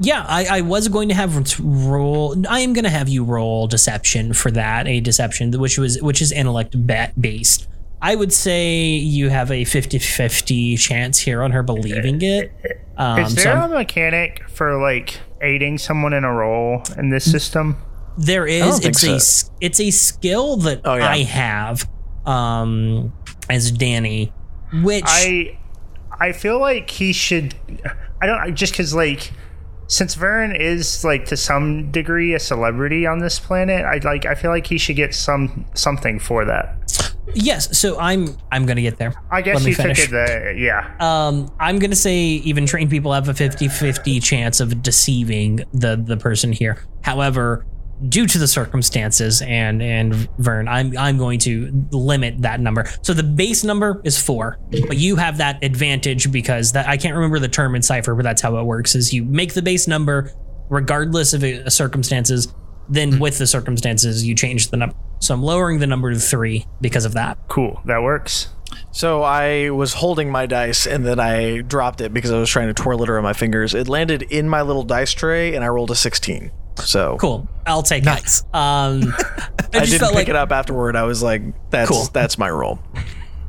yeah, 0.00 0.24
I, 0.26 0.58
I 0.58 0.60
was 0.62 0.88
going 0.88 1.08
to 1.10 1.14
have 1.14 1.58
roll. 1.60 2.34
I 2.48 2.60
am 2.60 2.72
going 2.72 2.84
to 2.84 2.90
have 2.90 3.08
you 3.08 3.24
roll 3.24 3.66
deception 3.66 4.32
for 4.32 4.50
that, 4.52 4.86
a 4.88 5.00
deception 5.00 5.50
which 5.52 5.78
was 5.78 6.00
which 6.02 6.22
is 6.22 6.32
intellect 6.32 6.74
ba- 6.86 7.12
based. 7.20 7.68
I 8.00 8.14
would 8.14 8.32
say 8.32 8.84
you 8.86 9.28
have 9.28 9.50
a 9.50 9.64
50-50 9.64 10.78
chance 10.78 11.18
here 11.18 11.42
on 11.42 11.50
her 11.50 11.62
believing 11.62 12.22
it. 12.22 12.52
Um, 12.98 13.20
Is 13.20 13.36
so 13.36 13.42
there 13.44 13.56
I'm- 13.56 13.70
a 13.70 13.74
mechanic 13.76 14.48
for 14.50 14.76
like 14.82 15.20
aiding 15.40 15.78
someone 15.78 16.12
in 16.12 16.24
a 16.24 16.32
role 16.32 16.82
in 16.96 17.10
this 17.10 17.30
system? 17.30 17.76
There 18.16 18.44
is. 18.44 18.84
It's 18.84 19.04
a 19.04 19.06
so. 19.06 19.14
s- 19.14 19.50
it's 19.60 19.78
a 19.78 19.92
skill 19.92 20.56
that 20.56 20.80
Oh, 20.84 20.96
yeah. 20.96 21.08
I 21.08 21.18
have 21.18 21.88
um 22.26 23.12
as 23.48 23.70
Danny, 23.70 24.32
which 24.82 25.04
I 25.06 25.56
I 26.18 26.32
feel 26.32 26.58
like 26.58 26.90
he 26.90 27.12
should. 27.12 27.54
I 28.20 28.26
don't 28.26 28.56
just 28.56 28.72
because 28.72 28.92
like 28.92 29.30
since 29.88 30.14
Vern 30.14 30.54
is 30.54 31.02
like 31.02 31.24
to 31.26 31.36
some 31.36 31.90
degree 31.90 32.34
a 32.34 32.38
celebrity 32.38 33.06
on 33.06 33.18
this 33.18 33.38
planet. 33.40 33.84
I 33.84 33.98
like 34.04 34.26
I 34.26 34.34
feel 34.34 34.50
like 34.50 34.66
he 34.66 34.78
should 34.78 34.96
get 34.96 35.14
some 35.14 35.64
something 35.74 36.18
for 36.20 36.44
that. 36.44 36.76
yes. 37.34 37.76
So 37.76 37.98
I'm 37.98 38.36
I'm 38.52 38.66
gonna 38.66 38.82
get 38.82 38.98
there. 38.98 39.14
I 39.30 39.42
guess 39.42 39.64
you 39.66 39.74
took 39.74 39.98
it. 39.98 40.10
The, 40.10 40.54
yeah. 40.56 40.94
Um, 41.00 41.50
I'm 41.58 41.78
gonna 41.78 41.96
say 41.96 42.16
even 42.16 42.66
trained 42.66 42.90
people 42.90 43.12
have 43.12 43.28
a 43.28 43.34
50-50 43.34 44.22
chance 44.22 44.60
of 44.60 44.82
deceiving 44.82 45.60
the 45.72 45.96
the 45.96 46.16
person 46.16 46.52
here. 46.52 46.84
However, 47.02 47.64
due 48.08 48.26
to 48.26 48.38
the 48.38 48.46
circumstances 48.46 49.42
and 49.42 49.82
and 49.82 50.14
Vern, 50.38 50.68
I'm 50.68 50.96
I'm 50.96 51.18
going 51.18 51.38
to 51.40 51.86
limit 51.90 52.42
that 52.42 52.60
number. 52.60 52.88
So 53.02 53.12
the 53.14 53.22
base 53.22 53.64
number 53.64 54.00
is 54.04 54.20
four, 54.20 54.58
but 54.86 54.96
you 54.96 55.16
have 55.16 55.38
that 55.38 55.62
advantage 55.64 56.30
because 56.30 56.72
that 56.72 56.88
I 56.88 56.96
can't 56.96 57.14
remember 57.14 57.38
the 57.38 57.48
term 57.48 57.74
in 57.74 57.82
Cypher, 57.82 58.14
but 58.14 58.22
that's 58.22 58.42
how 58.42 58.56
it 58.58 58.64
works. 58.64 58.94
Is 58.94 59.12
you 59.12 59.24
make 59.24 59.54
the 59.54 59.62
base 59.62 59.88
number 59.88 60.32
regardless 60.68 61.32
of 61.32 61.42
uh, 61.42 61.68
circumstances. 61.70 62.52
Then 62.88 63.18
with 63.18 63.38
the 63.38 63.46
circumstances, 63.46 64.26
you 64.26 64.34
change 64.34 64.68
the 64.68 64.78
number. 64.78 64.96
So 65.20 65.34
I'm 65.34 65.42
lowering 65.42 65.78
the 65.78 65.86
number 65.86 66.12
to 66.12 66.18
three 66.18 66.66
because 66.80 67.04
of 67.04 67.14
that. 67.14 67.38
Cool. 67.48 67.80
That 67.84 68.02
works. 68.02 68.48
So 68.92 69.22
I 69.22 69.70
was 69.70 69.94
holding 69.94 70.30
my 70.30 70.46
dice 70.46 70.86
and 70.86 71.04
then 71.04 71.20
I 71.20 71.60
dropped 71.60 72.00
it 72.00 72.14
because 72.14 72.30
I 72.30 72.38
was 72.38 72.48
trying 72.48 72.68
to 72.68 72.74
twirl 72.74 73.02
it 73.02 73.08
around 73.08 73.24
my 73.24 73.32
fingers. 73.32 73.74
It 73.74 73.88
landed 73.88 74.22
in 74.22 74.48
my 74.48 74.62
little 74.62 74.84
dice 74.84 75.12
tray 75.12 75.54
and 75.54 75.64
I 75.64 75.68
rolled 75.68 75.90
a 75.90 75.94
16. 75.94 76.50
So 76.84 77.16
Cool. 77.20 77.48
I'll 77.66 77.82
take 77.82 78.04
Nice. 78.04 78.40
it. 78.40 78.46
Um, 78.54 79.02
I 79.18 79.78
I 79.78 79.80
just 79.80 79.90
didn't 79.92 79.98
felt 80.00 80.10
pick 80.12 80.16
like 80.20 80.28
it 80.28 80.36
up 80.36 80.50
afterward. 80.52 80.96
I 80.96 81.02
was 81.04 81.22
like, 81.22 81.42
that's 81.70 81.90
Cool. 81.90 82.04
that's 82.12 82.38
my 82.38 82.48
role. 82.50 82.78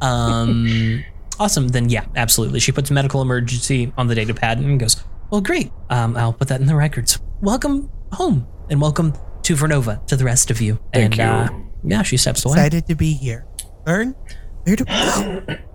Um, 0.01 1.03
awesome. 1.39 1.67
Then 1.69 1.89
yeah, 1.89 2.05
absolutely. 2.15 2.59
She 2.59 2.71
puts 2.71 2.91
medical 2.91 3.21
emergency 3.21 3.93
on 3.97 4.07
the 4.07 4.15
data 4.15 4.34
pad 4.34 4.59
and 4.59 4.80
goes, 4.80 5.03
"Well, 5.30 5.41
great. 5.41 5.71
Um, 5.89 6.15
I'll 6.17 6.34
put 6.34 6.47
that 6.49 6.61
in 6.61 6.67
the 6.67 6.75
records. 6.75 7.19
Welcome 7.41 7.89
home 8.13 8.47
and 8.69 8.82
welcome 8.82 9.13
to 9.43 9.55
Vernova 9.55 10.05
to 10.07 10.15
the 10.15 10.23
rest 10.25 10.51
of 10.51 10.61
you." 10.61 10.80
Thank 10.93 11.19
and, 11.19 11.49
Uh, 11.49 11.53
yeah, 11.84 12.01
she 12.03 12.17
steps 12.17 12.45
away. 12.45 12.53
Excited 12.53 12.88
to 12.88 12.95
be 12.95 13.13
here. 13.13 13.45
Vern, 13.86 14.15
where 14.63 14.75
do 14.75 14.86
we? 14.88 15.55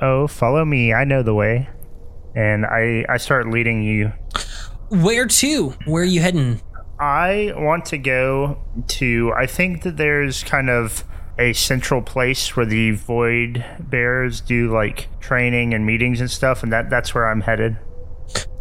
Oh, 0.00 0.26
follow 0.26 0.64
me. 0.64 0.92
I 0.92 1.04
know 1.04 1.22
the 1.22 1.34
way. 1.34 1.68
And 2.34 2.66
I 2.66 3.04
I 3.08 3.16
start 3.16 3.48
leading 3.48 3.82
you. 3.82 4.12
Where 4.90 5.26
to? 5.26 5.70
Where 5.86 6.02
are 6.02 6.06
you 6.06 6.20
heading? 6.20 6.60
I 7.04 7.52
want 7.54 7.84
to 7.86 7.98
go 7.98 8.62
to. 8.88 9.32
I 9.36 9.46
think 9.46 9.82
that 9.82 9.98
there's 9.98 10.42
kind 10.42 10.70
of 10.70 11.04
a 11.38 11.52
central 11.52 12.00
place 12.00 12.56
where 12.56 12.64
the 12.64 12.92
void 12.92 13.62
bears 13.78 14.40
do 14.40 14.72
like 14.72 15.08
training 15.20 15.74
and 15.74 15.84
meetings 15.84 16.20
and 16.20 16.30
stuff, 16.30 16.62
and 16.62 16.72
that 16.72 16.88
that's 16.88 17.14
where 17.14 17.28
I'm 17.28 17.42
headed. 17.42 17.76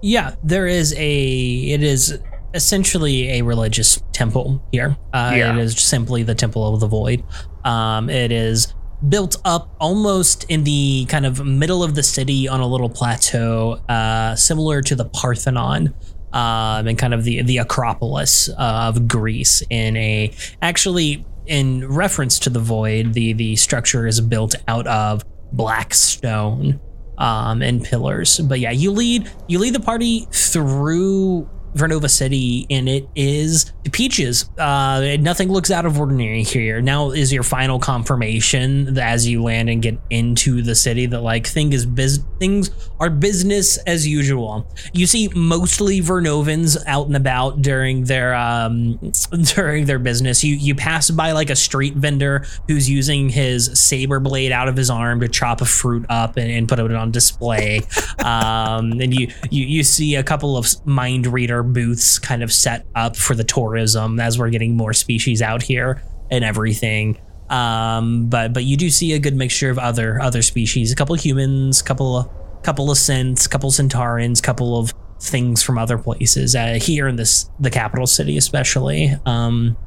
Yeah, 0.01 0.35
there 0.43 0.67
is 0.67 0.93
a. 0.97 1.23
It 1.23 1.81
is 1.83 2.19
essentially 2.53 3.39
a 3.39 3.43
religious 3.43 4.03
temple 4.11 4.61
here. 4.73 4.97
Uh, 5.13 5.33
Yeah. 5.35 5.53
It 5.55 5.59
is 5.59 5.79
simply 5.81 6.23
the 6.23 6.35
Temple 6.35 6.73
of 6.73 6.81
the 6.81 6.87
Void. 6.87 7.23
Um, 7.63 8.09
it 8.09 8.31
is 8.33 8.73
built 9.07 9.37
up 9.45 9.73
almost 9.79 10.43
in 10.49 10.63
the 10.65 11.05
kind 11.05 11.25
of 11.25 11.45
middle 11.45 11.81
of 11.83 11.95
the 11.95 12.03
city 12.03 12.47
on 12.47 12.59
a 12.59 12.67
little 12.67 12.89
plateau, 12.89 13.79
uh, 13.87 14.35
similar 14.35 14.81
to 14.81 14.95
the 14.95 15.05
Parthenon. 15.05 15.93
Um, 16.33 16.87
and 16.87 16.97
kind 16.97 17.13
of 17.13 17.23
the 17.23 17.43
the 17.43 17.59
Acropolis 17.59 18.49
of 18.57 19.07
Greece 19.07 19.61
in 19.69 19.95
a 19.95 20.33
actually 20.61 21.25
in 21.45 21.87
reference 21.87 22.39
to 22.39 22.49
the 22.49 22.59
void, 22.59 23.13
the 23.13 23.33
the 23.33 23.55
structure 23.55 24.07
is 24.07 24.19
built 24.19 24.55
out 24.67 24.87
of 24.87 25.23
black 25.51 25.93
stone 25.93 26.79
um, 27.17 27.61
and 27.61 27.83
pillars. 27.83 28.39
But 28.39 28.59
yeah, 28.59 28.71
you 28.71 28.91
lead 28.91 29.31
you 29.47 29.59
lead 29.59 29.73
the 29.73 29.79
party 29.79 30.27
through 30.31 31.49
Vernova 31.75 32.09
City, 32.09 32.65
and 32.69 32.87
it 32.87 33.07
is 33.15 33.71
Peaches. 33.91 34.49
Uh, 34.57 35.17
nothing 35.19 35.51
looks 35.51 35.69
out 35.69 35.85
of 35.85 35.99
ordinary 35.99 36.43
here. 36.43 36.81
Now 36.81 37.11
is 37.11 37.33
your 37.33 37.43
final 37.43 37.79
confirmation 37.79 38.93
that 38.93 39.11
as 39.11 39.27
you 39.27 39.43
land 39.43 39.69
and 39.69 39.81
get 39.81 39.99
into 40.09 40.61
the 40.61 40.73
city 40.73 41.05
that 41.07 41.21
like 41.21 41.45
thing 41.45 41.73
is 41.73 41.85
biz- 41.85 42.23
things 42.39 42.71
are 42.99 43.09
business 43.09 43.77
as 43.79 44.07
usual. 44.07 44.67
You 44.93 45.05
see 45.05 45.29
mostly 45.35 45.99
Vernovans 45.99 46.77
out 46.87 47.07
and 47.07 47.15
about 47.15 47.61
during 47.61 48.05
their 48.05 48.33
um 48.33 48.99
during 49.55 49.85
their 49.85 49.99
business. 49.99 50.43
You 50.43 50.55
you 50.55 50.75
pass 50.75 51.11
by 51.11 51.33
like 51.33 51.49
a 51.49 51.55
street 51.55 51.95
vendor 51.95 52.45
who's 52.67 52.89
using 52.89 53.29
his 53.29 53.79
saber 53.79 54.19
blade 54.19 54.51
out 54.51 54.69
of 54.69 54.77
his 54.77 54.89
arm 54.89 55.19
to 55.19 55.27
chop 55.27 55.61
a 55.61 55.65
fruit 55.65 56.05
up 56.09 56.37
and, 56.37 56.49
and 56.49 56.69
put 56.69 56.79
it 56.79 56.93
on 56.93 57.11
display. 57.11 57.81
um, 58.19 58.93
and 58.93 59.13
you, 59.13 59.27
you 59.51 59.65
you 59.65 59.83
see 59.83 60.15
a 60.15 60.23
couple 60.23 60.57
of 60.57 60.67
mind 60.85 61.27
reader 61.27 61.62
booths 61.63 62.19
kind 62.19 62.43
of 62.43 62.51
set 62.51 62.85
up 62.95 63.15
for 63.15 63.35
the 63.35 63.43
tourism 63.43 64.19
as 64.19 64.37
we're 64.37 64.49
getting 64.49 64.77
more 64.77 64.93
species 64.93 65.41
out 65.41 65.63
here 65.63 66.03
and 66.29 66.43
everything. 66.43 67.19
Um, 67.49 68.29
but 68.29 68.53
but 68.53 68.63
you 68.63 68.77
do 68.77 68.89
see 68.89 69.13
a 69.13 69.19
good 69.19 69.35
mixture 69.35 69.69
of 69.69 69.77
other 69.77 70.21
other 70.21 70.41
species, 70.41 70.91
a 70.91 70.95
couple 70.95 71.15
of 71.15 71.21
humans, 71.21 71.81
couple 71.81 72.17
of 72.17 72.29
couple 72.63 72.89
of 72.89 72.97
synths, 72.97 73.49
couple 73.49 73.69
of 73.69 73.75
centaurans, 73.75 74.41
couple 74.41 74.77
of 74.77 74.93
things 75.19 75.63
from 75.63 75.77
other 75.77 75.97
places 75.97 76.55
uh, 76.55 76.77
here 76.81 77.07
in 77.07 77.15
this 77.15 77.49
the 77.59 77.69
capital 77.69 78.07
city 78.07 78.37
especially. 78.37 79.11
Um, 79.25 79.77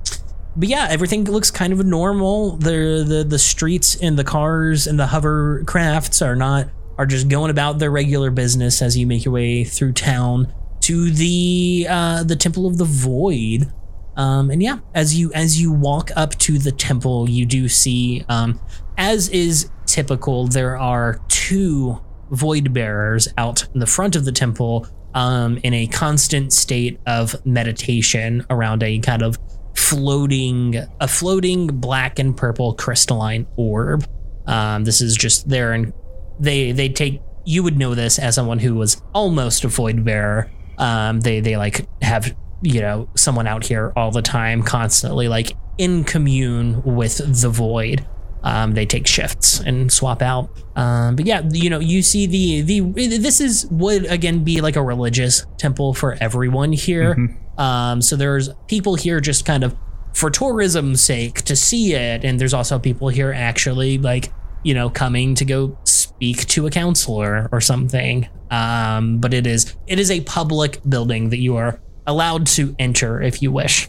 but 0.57 0.68
yeah, 0.68 0.87
everything 0.89 1.24
looks 1.24 1.51
kind 1.51 1.72
of 1.72 1.85
normal. 1.85 2.57
The 2.57 3.05
the 3.07 3.24
the 3.24 3.39
streets 3.39 3.97
and 3.97 4.18
the 4.18 4.24
cars 4.24 4.87
and 4.87 4.99
the 4.99 5.07
hovercrafts 5.07 6.24
are 6.24 6.37
not 6.37 6.68
are 6.99 7.07
just 7.07 7.29
going 7.29 7.51
about 7.51 7.79
their 7.79 7.91
regular 7.91 8.31
business 8.31 8.81
as 8.81 8.97
you 8.97 9.07
make 9.07 9.24
your 9.24 9.35
way 9.35 9.64
through 9.64 9.93
town 9.93 10.53
to 10.87 11.11
the 11.11 11.84
uh, 11.91 12.22
the 12.22 12.37
Temple 12.37 12.64
of 12.64 12.78
the 12.78 12.84
Void. 12.84 13.72
Um, 14.16 14.51
and 14.51 14.62
yeah, 14.62 14.78
as 14.95 15.18
you 15.18 15.32
as 15.34 15.61
you 15.61 15.72
walk 15.72 16.11
up 16.14 16.37
to 16.39 16.59
the 16.59 16.70
temple, 16.70 17.28
you 17.28 17.45
do 17.45 17.68
see, 17.68 18.24
um, 18.28 18.61
as 18.97 19.28
is 19.28 19.68
typical, 19.87 20.47
there 20.47 20.78
are 20.78 21.20
two 21.28 22.01
void 22.30 22.72
bearers 22.72 23.28
out 23.37 23.66
in 23.74 23.80
the 23.80 23.87
front 23.87 24.14
of 24.14 24.24
the 24.24 24.32
temple, 24.32 24.87
um, 25.14 25.59
in 25.64 25.74
a 25.74 25.89
constant 25.89 26.53
state 26.53 27.01
of 27.07 27.34
meditation 27.45 28.47
around 28.49 28.84
a 28.84 29.01
kind 29.01 29.22
of 29.22 29.39
floating 29.74 30.76
a 31.01 31.09
floating 31.09 31.66
black 31.66 32.20
and 32.20 32.37
purple 32.37 32.74
crystalline 32.74 33.47
orb. 33.57 34.07
Um, 34.47 34.84
this 34.84 35.01
is 35.01 35.16
just 35.16 35.49
there, 35.49 35.72
and 35.72 35.93
they 36.39 36.70
they 36.70 36.89
take 36.89 37.20
you 37.45 37.64
would 37.64 37.76
know 37.76 37.95
this 37.95 38.18
as 38.18 38.37
someone 38.37 38.61
who 38.61 38.76
was 38.76 39.03
almost 39.12 39.64
a 39.64 39.68
void 39.68 40.05
bearer. 40.05 40.51
Um, 40.79 41.20
they 41.20 41.41
they 41.41 41.57
like 41.57 41.87
have 42.03 42.37
you 42.62 42.81
know 42.81 43.09
someone 43.14 43.47
out 43.47 43.64
here 43.64 43.93
all 43.97 44.11
the 44.11 44.22
time, 44.22 44.62
constantly 44.62 45.29
like 45.29 45.57
in 45.79 46.05
commune 46.05 46.83
with 46.83 47.18
the 47.43 47.49
void. 47.49 48.07
Um, 48.43 48.74
they 48.74 48.87
take 48.87 49.09
shifts 49.09 49.59
and 49.59 49.91
swap 49.91 50.22
out. 50.22 50.51
Um, 50.77 51.16
but 51.16 51.27
yeah, 51.27 51.43
you 51.51 51.68
know, 51.68 51.81
you 51.81 52.01
see 52.01 52.27
the 52.27 52.61
the 52.62 53.18
this 53.18 53.41
is 53.41 53.66
would 53.70 54.07
again 54.07 54.45
be 54.45 54.61
like 54.61 54.77
a 54.77 54.83
religious 54.83 55.45
temple 55.59 55.95
for 55.95 56.16
everyone 56.20 56.72
here. 56.72 57.16
Um, 57.59 58.03
so 58.03 58.16
there's 58.16 58.51
people 58.68 58.95
here 58.97 59.18
just 59.18 59.45
kind 59.47 59.64
of 59.64 59.74
for 60.14 60.31
tourism's 60.31 61.01
sake 61.01 61.43
to 61.43 61.57
see 61.57 61.95
it, 61.95 62.24
and 62.24 62.39
there's 62.39 62.55
also 62.55 62.79
people 62.79 63.09
here 63.09 63.33
actually 63.33 63.99
like 63.99 64.33
you 64.62 64.74
know 64.74 64.91
coming 64.91 65.35
to 65.37 65.45
go 65.45 65.77
speak 65.85 66.47
to 66.49 66.66
a 66.66 66.70
counselor 66.70 67.49
or 67.51 67.61
something. 67.61 68.29
Um, 68.51 69.18
but 69.18 69.34
it 69.34 69.47
is 69.47 69.74
it 69.86 69.99
is 69.99 70.11
a 70.11 70.20
public 70.22 70.80
building 70.88 71.30
that 71.30 71.38
you 71.38 71.57
are 71.57 71.80
allowed 72.07 72.47
to 72.47 72.74
enter 72.78 73.20
if 73.20 73.42
you 73.42 73.51
wish. 73.51 73.88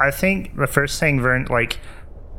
I 0.00 0.10
think 0.10 0.56
the 0.56 0.66
first 0.66 0.98
thing, 0.98 1.20
Vern, 1.20 1.46
like 1.48 1.78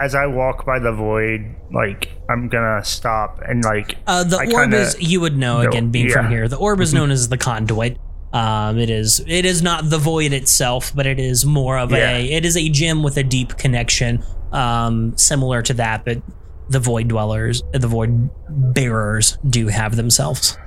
as 0.01 0.15
I 0.15 0.25
walk 0.25 0.65
by 0.65 0.79
the 0.79 0.91
void, 0.91 1.55
like 1.71 2.09
I'm 2.29 2.49
gonna 2.49 2.83
stop 2.83 3.39
and 3.47 3.63
like 3.63 3.95
Uh, 4.07 4.23
the 4.23 4.37
I 4.37 4.51
orb 4.53 4.73
is 4.73 4.97
you 4.99 5.21
would 5.21 5.37
know 5.37 5.61
know- 5.61 5.69
again 5.69 5.89
being 5.91 6.09
from 6.09 6.29
here. 6.29 6.47
The 6.47 6.57
orb 6.57 6.81
is 6.81 6.93
known 6.93 7.11
as 7.11 7.29
the 7.29 7.37
conduit. 7.37 7.97
Um, 8.33 8.79
it 8.79 8.89
is 8.89 9.23
it 9.27 9.45
is 9.45 9.61
not 9.61 9.89
the 9.89 9.99
void 9.99 10.33
itself, 10.33 10.91
but 10.95 11.05
it 11.05 11.19
is 11.19 11.45
more 11.45 11.77
of 11.77 11.91
Yeah. 11.91 12.17
a 12.17 12.25
it 12.31 12.43
is 12.45 12.57
a 12.57 12.67
gem 12.67 13.03
with 13.03 13.15
a 13.17 13.23
deep 13.23 13.57
connection, 13.57 14.23
um, 14.51 15.13
similar 15.15 15.61
to 15.61 15.73
that 15.75 16.03
that 16.05 16.21
the 16.69 16.79
void 16.79 17.07
dwellers, 17.09 17.61
the 17.73 17.87
void 17.87 18.29
bearers 18.73 19.37
do 19.47 19.67
have 19.67 19.95
themselves. 19.95 20.57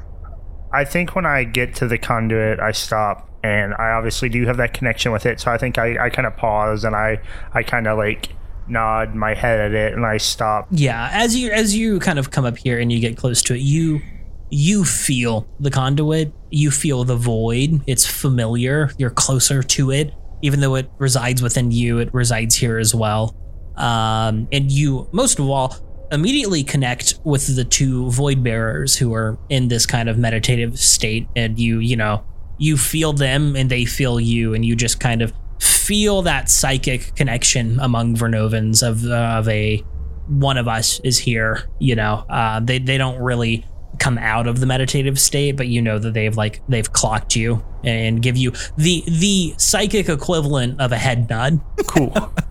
I 0.76 0.84
think 0.84 1.16
when 1.16 1.24
I 1.24 1.44
get 1.44 1.74
to 1.76 1.88
the 1.88 1.96
conduit, 1.96 2.60
I 2.60 2.72
stop, 2.72 3.30
and 3.42 3.72
I 3.74 3.92
obviously 3.92 4.28
do 4.28 4.44
have 4.44 4.58
that 4.58 4.74
connection 4.74 5.10
with 5.10 5.24
it. 5.24 5.40
So 5.40 5.50
I 5.50 5.56
think 5.56 5.78
I, 5.78 6.06
I 6.06 6.10
kind 6.10 6.26
of 6.26 6.36
pause 6.36 6.84
and 6.84 6.94
I 6.94 7.18
I 7.54 7.62
kind 7.62 7.86
of 7.86 7.96
like 7.96 8.28
nod 8.68 9.14
my 9.14 9.32
head 9.32 9.58
at 9.58 9.72
it, 9.72 9.94
and 9.94 10.04
I 10.04 10.18
stop. 10.18 10.68
Yeah, 10.70 11.08
as 11.12 11.34
you 11.34 11.50
as 11.50 11.74
you 11.74 11.98
kind 11.98 12.18
of 12.18 12.30
come 12.30 12.44
up 12.44 12.58
here 12.58 12.78
and 12.78 12.92
you 12.92 13.00
get 13.00 13.16
close 13.16 13.40
to 13.42 13.54
it, 13.54 13.60
you 13.60 14.02
you 14.50 14.84
feel 14.84 15.48
the 15.60 15.70
conduit, 15.70 16.32
you 16.50 16.70
feel 16.70 17.04
the 17.04 17.16
void. 17.16 17.80
It's 17.86 18.06
familiar. 18.06 18.90
You're 18.98 19.10
closer 19.10 19.62
to 19.62 19.90
it, 19.90 20.12
even 20.42 20.60
though 20.60 20.74
it 20.74 20.90
resides 20.98 21.40
within 21.42 21.70
you. 21.70 21.98
It 21.98 22.12
resides 22.12 22.54
here 22.54 22.78
as 22.78 22.94
well. 22.94 23.34
Um, 23.76 24.48
and 24.52 24.70
you, 24.70 25.08
most 25.12 25.38
of 25.38 25.48
all, 25.48 25.76
immediately 26.12 26.64
connect 26.64 27.18
with 27.24 27.54
the 27.56 27.64
two 27.64 28.10
void 28.10 28.42
bearers 28.42 28.96
who 28.96 29.14
are 29.14 29.38
in 29.48 29.68
this 29.68 29.86
kind 29.86 30.08
of 30.08 30.18
meditative 30.18 30.78
state, 30.78 31.28
and 31.36 31.58
you, 31.58 31.78
you 31.78 31.96
know, 31.96 32.24
you 32.58 32.76
feel 32.76 33.12
them 33.12 33.56
and 33.56 33.70
they 33.70 33.84
feel 33.84 34.18
you, 34.20 34.54
and 34.54 34.64
you 34.64 34.76
just 34.76 35.00
kind 35.00 35.22
of 35.22 35.32
feel 35.60 36.22
that 36.22 36.50
psychic 36.50 37.14
connection 37.14 37.78
among 37.80 38.16
Vernovans 38.16 38.86
of 38.86 39.04
of 39.06 39.48
a 39.48 39.82
one 40.28 40.58
of 40.58 40.68
us 40.68 41.00
is 41.00 41.18
here. 41.18 41.68
You 41.78 41.96
know, 41.96 42.24
uh, 42.28 42.60
they 42.60 42.78
they 42.78 42.98
don't 42.98 43.18
really 43.22 43.64
come 43.98 44.18
out 44.18 44.46
of 44.46 44.60
the 44.60 44.66
meditative 44.66 45.18
state, 45.18 45.56
but 45.56 45.68
you 45.68 45.80
know 45.80 45.98
that 45.98 46.14
they've 46.14 46.36
like 46.36 46.62
they've 46.68 46.92
clocked 46.92 47.36
you 47.36 47.64
and 47.84 48.22
give 48.22 48.36
you 48.36 48.52
the 48.76 49.04
the 49.06 49.54
psychic 49.58 50.08
equivalent 50.08 50.80
of 50.80 50.92
a 50.92 50.98
head 50.98 51.28
nod. 51.28 51.60
Cool. 51.86 52.14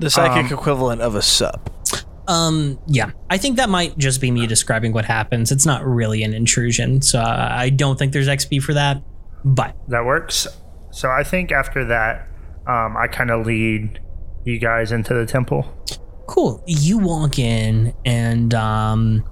The 0.00 0.08
psychic 0.08 0.50
equivalent 0.50 1.02
of 1.02 1.14
a 1.14 1.20
sup. 1.20 1.79
Um, 2.30 2.78
yeah, 2.86 3.10
I 3.28 3.38
think 3.38 3.56
that 3.56 3.68
might 3.68 3.98
just 3.98 4.20
be 4.20 4.30
me 4.30 4.46
describing 4.46 4.92
what 4.92 5.04
happens. 5.04 5.50
It's 5.50 5.66
not 5.66 5.84
really 5.84 6.22
an 6.22 6.32
intrusion, 6.32 7.02
so 7.02 7.20
I 7.20 7.70
don't 7.70 7.98
think 7.98 8.12
there's 8.12 8.28
XP 8.28 8.62
for 8.62 8.72
that. 8.74 9.02
But 9.44 9.74
that 9.88 10.04
works. 10.04 10.46
So 10.92 11.10
I 11.10 11.24
think 11.24 11.50
after 11.50 11.84
that, 11.86 12.28
um, 12.68 12.96
I 12.96 13.08
kind 13.08 13.32
of 13.32 13.46
lead 13.46 14.00
you 14.44 14.58
guys 14.60 14.92
into 14.92 15.12
the 15.12 15.26
temple. 15.26 15.66
cool. 16.28 16.62
You 16.68 16.98
walk 16.98 17.40
in, 17.40 17.94
and 18.04 18.54
um, 18.54 19.24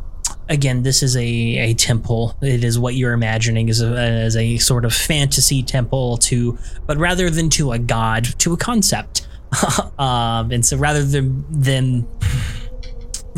again, 0.48 0.82
this 0.82 1.04
is 1.04 1.16
a 1.16 1.22
a 1.22 1.74
temple. 1.74 2.36
It 2.42 2.64
is 2.64 2.80
what 2.80 2.96
you're 2.96 3.12
imagining 3.12 3.70
as 3.70 3.80
a, 3.80 3.96
as 3.96 4.36
a 4.36 4.58
sort 4.58 4.84
of 4.84 4.92
fantasy 4.92 5.62
temple 5.62 6.16
to, 6.18 6.58
but 6.86 6.96
rather 6.98 7.30
than 7.30 7.48
to 7.50 7.70
a 7.70 7.78
god, 7.78 8.24
to 8.40 8.54
a 8.54 8.56
concept. 8.56 9.28
um, 9.98 10.50
and 10.50 10.66
so 10.66 10.76
rather 10.76 11.04
than 11.04 11.44
than 11.48 12.06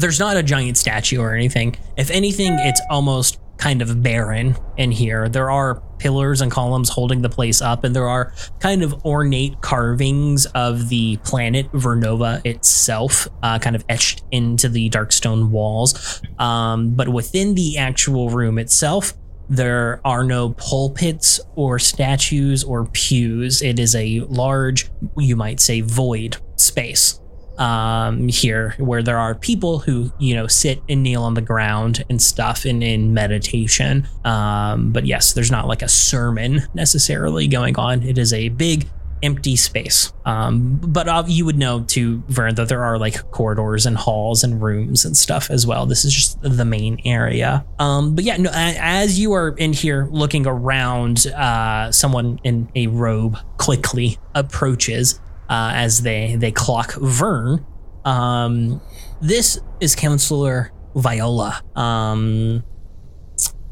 there's 0.01 0.19
not 0.19 0.37
a 0.37 0.43
giant 0.43 0.77
statue 0.77 1.21
or 1.21 1.35
anything. 1.35 1.77
If 1.97 2.11
anything, 2.11 2.55
it's 2.59 2.81
almost 2.91 3.39
kind 3.61 3.83
of 3.83 4.03
barren 4.03 4.57
in 4.79 4.91
here. 4.91 5.29
There 5.29 5.51
are 5.51 5.83
pillars 5.99 6.41
and 6.41 6.51
columns 6.51 6.89
holding 6.89 7.21
the 7.21 7.29
place 7.29 7.61
up, 7.61 7.85
and 7.85 7.95
there 7.95 8.09
are 8.09 8.33
kind 8.59 8.83
of 8.83 9.05
ornate 9.05 9.61
carvings 9.61 10.47
of 10.47 10.89
the 10.89 11.19
planet 11.19 11.71
Vernova 11.73 12.45
itself, 12.45 13.29
uh, 13.43 13.59
kind 13.59 13.77
of 13.77 13.85
etched 13.89 14.23
into 14.33 14.69
the 14.69 14.89
dark 14.89 15.13
stone 15.13 15.51
walls. 15.51 16.23
Um, 16.39 16.95
but 16.95 17.11
within 17.11 17.55
the 17.55 17.77
actual 17.77 18.31
room 18.31 18.59
itself, 18.59 19.13
there 19.51 20.01
are 20.05 20.25
no 20.25 20.51
pulpits 20.51 21.41
or 21.57 21.79
statues 21.79 22.65
or 22.65 22.87
pews. 22.87 23.61
It 23.61 23.79
is 23.79 23.95
a 23.95 24.21
large, 24.21 24.89
you 25.19 25.37
might 25.37 25.61
say, 25.61 25.81
void 25.83 26.39
space 26.57 27.20
um, 27.61 28.27
here 28.29 28.75
where 28.79 29.03
there 29.03 29.19
are 29.19 29.35
people 29.35 29.79
who 29.79 30.11
you 30.19 30.35
know 30.35 30.47
sit 30.47 30.83
and 30.89 31.03
kneel 31.03 31.23
on 31.23 31.35
the 31.35 31.43
ground 31.43 32.05
and 32.09 32.21
stuff 32.21 32.67
in 32.67 32.83
in 32.83 33.15
meditation. 33.15 34.09
Um, 34.25 34.93
but 34.93 35.07
yes 35.07 35.35
there's 35.35 35.51
not 35.51 35.69
like 35.69 35.83
a 35.83 35.89
sermon 35.89 36.63
necessarily 36.75 37.47
going 37.47 37.77
on. 37.79 38.03
It 38.03 38.19
is 38.19 38.33
a 38.33 38.49
big 38.49 38.89
empty 39.23 39.55
space. 39.55 40.13
Um, 40.25 40.81
but 40.83 41.07
uh, 41.07 41.25
you 41.27 41.45
would 41.45 41.59
know 41.59 41.85
to 41.89 42.23
vern 42.29 42.55
that 42.55 42.69
there 42.69 42.83
are 42.83 42.99
like 42.99 43.31
corridors 43.31 43.85
and 43.85 43.97
halls 43.97 44.43
and 44.43 44.63
rooms 44.63 45.05
and 45.05 45.15
stuff 45.15 45.51
as 45.51 45.67
well. 45.67 45.85
This 45.85 46.07
is 46.07 46.15
just 46.15 46.41
the 46.41 46.65
main 46.65 47.01
area. 47.05 47.65
Um, 47.79 48.15
but 48.15 48.25
yeah 48.25 48.39
no, 48.39 48.51
as 48.55 49.19
you 49.19 49.33
are 49.35 49.51
in 49.59 49.75
here 49.75 50.09
looking 50.11 50.47
around 50.47 51.27
uh, 51.27 51.93
someone 51.93 52.41
in 52.45 52.71
a 52.75 52.87
robe 52.87 53.37
quickly 53.59 54.19
approaches 54.35 55.21
uh, 55.51 55.73
as 55.75 56.03
they 56.03 56.37
they 56.37 56.53
clock 56.53 56.95
Vern. 56.95 57.67
Um, 58.05 58.81
this 59.21 59.61
is 59.81 59.95
Counselor 59.95 60.73
Viola. 60.95 61.63
Um, 61.75 62.65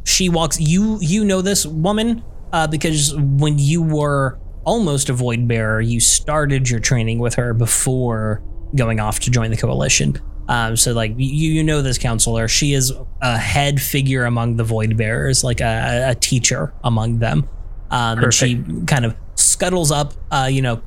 she 0.05 0.29
walks. 0.29 0.61
You 0.61 0.99
you 1.01 1.25
know 1.25 1.41
this 1.41 1.65
woman 1.65 2.23
uh, 2.53 2.67
because 2.67 3.15
when 3.17 3.59
you 3.59 3.81
were 3.83 4.39
almost 4.65 5.09
a 5.09 5.13
void 5.13 5.47
bearer, 5.47 5.81
you 5.81 6.01
started 6.01 6.69
your 6.69 6.81
training 6.81 7.21
with 7.21 7.35
her 7.35 7.55
before 7.55 8.43
going 8.75 9.01
off 9.01 9.21
to 9.21 9.31
join 9.31 9.51
the 9.51 9.57
coalition. 9.57 10.21
Um, 10.49 10.77
so 10.77 10.93
like 10.93 11.13
you 11.17 11.53
you 11.53 11.63
know 11.63 11.81
this 11.81 11.97
counselor. 11.97 12.49
She 12.49 12.73
is 12.73 12.93
a 13.23 13.39
head 13.39 13.81
figure 13.81 14.25
among 14.25 14.57
the 14.57 14.65
void 14.65 14.97
bearers, 14.97 15.45
like 15.45 15.61
a, 15.61 16.11
a 16.11 16.15
teacher 16.17 16.75
among 16.83 17.21
them. 17.21 17.49
Um, 17.91 18.19
and 18.25 18.35
she 18.35 18.63
kind 18.87 19.05
of 19.07 19.17
scuttles 19.35 19.91
up, 19.91 20.13
uh, 20.31 20.49
you 20.51 20.61
know, 20.61 20.83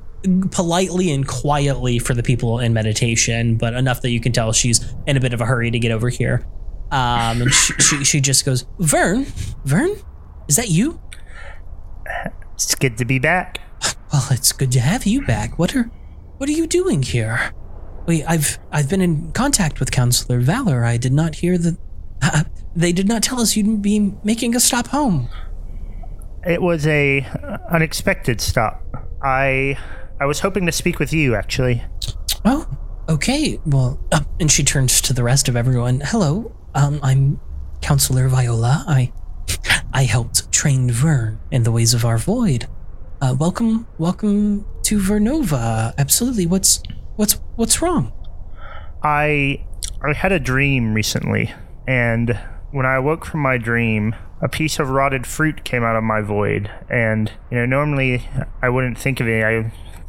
politely 0.51 1.11
and 1.11 1.27
quietly 1.27 1.99
for 1.99 2.13
the 2.13 2.23
people 2.23 2.59
in 2.59 2.73
meditation, 2.73 3.57
but 3.57 3.73
enough 3.73 4.01
that 4.01 4.11
you 4.11 4.19
can 4.19 4.31
tell 4.31 4.51
she's 4.53 4.93
in 5.07 5.17
a 5.17 5.19
bit 5.19 5.33
of 5.33 5.41
a 5.41 5.45
hurry 5.45 5.71
to 5.71 5.79
get 5.79 5.91
over 5.91 6.09
here. 6.09 6.45
Um, 6.91 7.41
and 7.41 7.53
she, 7.53 7.73
she, 7.73 8.03
she 8.03 8.21
just 8.21 8.45
goes, 8.45 8.65
Vern, 8.79 9.25
Vern, 9.65 9.95
is 10.47 10.57
that 10.57 10.69
you? 10.69 11.01
It's 12.53 12.75
good 12.75 12.97
to 12.97 13.05
be 13.05 13.19
back. 13.19 13.59
Well, 14.11 14.27
it's 14.31 14.51
good 14.51 14.71
to 14.73 14.79
have 14.79 15.05
you 15.05 15.25
back. 15.25 15.57
What 15.57 15.75
are, 15.75 15.83
what 16.37 16.49
are 16.49 16.53
you 16.53 16.67
doing 16.67 17.01
here? 17.01 17.53
Wait, 18.07 18.23
I've 18.27 18.59
I've 18.71 18.89
been 18.89 19.01
in 19.01 19.31
contact 19.31 19.79
with 19.79 19.91
Counselor 19.91 20.39
Valor. 20.39 20.83
I 20.83 20.97
did 20.97 21.13
not 21.13 21.35
hear 21.35 21.57
that. 21.57 21.77
Uh, 22.21 22.43
they 22.75 22.91
did 22.91 23.07
not 23.07 23.23
tell 23.23 23.39
us 23.39 23.55
you'd 23.55 23.81
be 23.81 24.13
making 24.23 24.55
a 24.55 24.59
stop 24.59 24.87
home. 24.87 25.29
It 26.45 26.61
was 26.61 26.87
a 26.87 27.25
unexpected 27.71 28.41
stop. 28.41 28.83
I 29.23 29.77
I 30.21 30.25
was 30.25 30.41
hoping 30.41 30.67
to 30.67 30.71
speak 30.71 30.99
with 30.99 31.11
you 31.11 31.33
actually. 31.33 31.83
Oh, 32.45 32.67
okay. 33.09 33.59
Well, 33.65 33.99
uh, 34.11 34.19
and 34.39 34.51
she 34.51 34.63
turns 34.63 35.01
to 35.01 35.13
the 35.13 35.23
rest 35.23 35.49
of 35.49 35.55
everyone. 35.55 35.99
Hello, 35.99 36.55
um, 36.75 36.99
I'm 37.01 37.39
Counselor 37.81 38.27
Viola. 38.27 38.85
I, 38.87 39.11
I 39.91 40.03
helped 40.03 40.51
train 40.51 40.91
Vern 40.91 41.39
in 41.49 41.63
the 41.63 41.71
ways 41.71 41.95
of 41.95 42.05
our 42.05 42.19
void. 42.19 42.67
Uh, 43.19 43.35
welcome, 43.39 43.87
welcome 43.97 44.67
to 44.83 44.99
Vernova. 44.99 45.95
Absolutely. 45.97 46.45
What's, 46.45 46.83
what's, 47.15 47.39
what's 47.55 47.81
wrong? 47.81 48.13
I 49.01 49.65
I 50.03 50.13
had 50.13 50.31
a 50.31 50.39
dream 50.39 50.93
recently, 50.93 51.51
and 51.87 52.39
when 52.69 52.85
I 52.85 52.97
awoke 52.97 53.25
from 53.25 53.39
my 53.39 53.57
dream, 53.57 54.15
a 54.39 54.47
piece 54.47 54.77
of 54.77 54.89
rotted 54.89 55.25
fruit 55.25 55.63
came 55.63 55.83
out 55.83 55.95
of 55.95 56.03
my 56.03 56.21
void. 56.21 56.69
And 56.91 57.31
you 57.49 57.57
know, 57.57 57.65
normally 57.65 58.29
I 58.61 58.69
wouldn't 58.69 58.99
think 58.99 59.19
of 59.19 59.27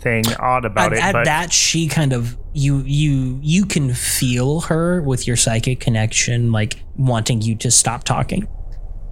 anything 0.04 0.34
odd 0.36 0.64
about 0.64 0.92
at, 0.92 0.98
it, 0.98 1.02
at 1.02 1.12
but 1.12 1.24
that, 1.24 1.52
she 1.52 1.88
kind 1.88 2.12
of 2.12 2.36
you, 2.54 2.82
you, 2.84 3.38
you 3.42 3.64
can 3.64 3.94
feel 3.94 4.60
her 4.62 5.00
with 5.02 5.26
your 5.26 5.36
psychic 5.36 5.80
connection, 5.80 6.52
like 6.52 6.82
wanting 6.96 7.40
you 7.40 7.54
to 7.56 7.70
stop 7.70 8.04
talking. 8.04 8.46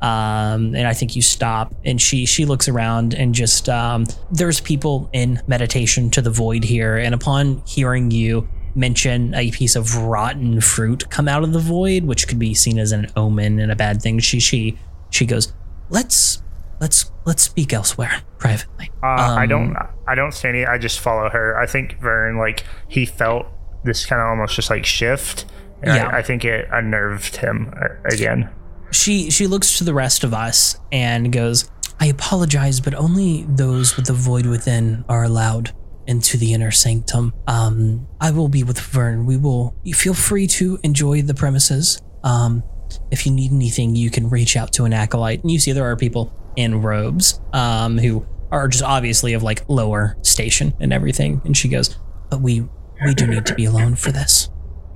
um, 0.02 0.74
and 0.74 0.86
I 0.86 0.94
think 0.94 1.14
you 1.14 1.22
stop, 1.22 1.74
and 1.84 2.00
she 2.00 2.24
she 2.24 2.46
looks 2.46 2.68
around 2.68 3.14
and 3.14 3.34
just 3.34 3.68
um, 3.68 4.06
there's 4.30 4.60
people 4.60 5.10
in 5.12 5.42
meditation 5.46 6.10
to 6.10 6.22
the 6.22 6.30
void 6.30 6.64
here, 6.64 6.96
and 6.96 7.14
upon 7.14 7.62
hearing 7.66 8.10
you 8.10 8.48
mention 8.74 9.34
a 9.34 9.50
piece 9.50 9.76
of 9.76 9.96
rotten 9.96 10.60
fruit 10.60 11.10
come 11.10 11.28
out 11.28 11.42
of 11.42 11.52
the 11.52 11.58
void, 11.58 12.04
which 12.04 12.28
could 12.28 12.38
be 12.38 12.54
seen 12.54 12.78
as 12.78 12.92
an 12.92 13.08
omen 13.16 13.58
and 13.60 13.70
a 13.70 13.76
bad 13.76 14.00
thing, 14.00 14.18
she 14.18 14.40
she 14.40 14.78
she 15.10 15.26
goes, 15.26 15.52
let's 15.90 16.42
let's 16.80 17.10
let's 17.26 17.42
speak 17.42 17.72
elsewhere 17.72 18.22
privately. 18.38 18.90
Uh, 19.02 19.06
I 19.06 19.42
Um, 19.44 19.48
don't. 19.48 19.76
I 20.08 20.14
don't 20.14 20.32
say 20.32 20.48
any. 20.48 20.66
I 20.66 20.78
just 20.78 21.00
follow 21.00 21.28
her. 21.30 21.58
I 21.58 21.66
think 21.66 22.00
Vern, 22.00 22.38
like, 22.38 22.64
he 22.88 23.06
felt 23.06 23.46
this 23.84 24.04
kind 24.06 24.20
of 24.20 24.28
almost 24.28 24.54
just 24.56 24.70
like 24.70 24.84
shift. 24.84 25.46
And 25.82 25.94
Yeah. 25.94 26.08
I, 26.08 26.18
I 26.18 26.22
think 26.22 26.44
it 26.44 26.68
unnerved 26.72 27.36
him 27.36 27.72
uh, 27.80 27.88
again. 28.12 28.50
she 28.90 29.30
she 29.30 29.46
looks 29.46 29.78
to 29.78 29.84
the 29.84 29.94
rest 29.94 30.24
of 30.24 30.34
us 30.34 30.76
and 30.90 31.30
goes 31.32 31.70
i 32.00 32.06
apologize 32.06 32.80
but 32.80 32.92
only 32.94 33.44
those 33.48 33.94
with 33.96 34.06
the 34.06 34.12
void 34.12 34.46
within 34.46 35.04
are 35.08 35.22
allowed 35.22 35.70
into 36.08 36.36
the 36.36 36.52
inner 36.52 36.72
sanctum 36.72 37.32
um 37.46 38.04
i 38.20 38.32
will 38.32 38.48
be 38.48 38.64
with 38.64 38.80
vern 38.80 39.24
we 39.26 39.36
will 39.36 39.76
you 39.84 39.94
feel 39.94 40.12
free 40.12 40.48
to 40.48 40.76
enjoy 40.82 41.22
the 41.22 41.34
premises 41.34 42.00
um 42.24 42.64
if 43.12 43.24
you 43.24 43.30
need 43.32 43.52
anything 43.52 43.94
you 43.94 44.10
can 44.10 44.28
reach 44.28 44.56
out 44.56 44.72
to 44.72 44.84
an 44.84 44.92
acolyte 44.92 45.40
and 45.42 45.52
you 45.52 45.60
see 45.60 45.70
there 45.70 45.84
are 45.88 45.94
people 45.96 46.32
in 46.60 46.80
robes 46.82 47.40
um 47.52 47.98
who 47.98 48.26
are 48.50 48.68
just 48.68 48.82
obviously 48.84 49.32
of 49.32 49.42
like 49.42 49.62
lower 49.68 50.16
station 50.22 50.74
and 50.80 50.92
everything 50.92 51.40
and 51.44 51.56
she 51.56 51.68
goes 51.68 51.96
but 52.30 52.40
we 52.40 52.62
we 53.04 53.14
do 53.14 53.26
need 53.26 53.46
to 53.46 53.54
be 53.54 53.64
alone 53.64 53.94
for 53.94 54.12
this 54.12 54.48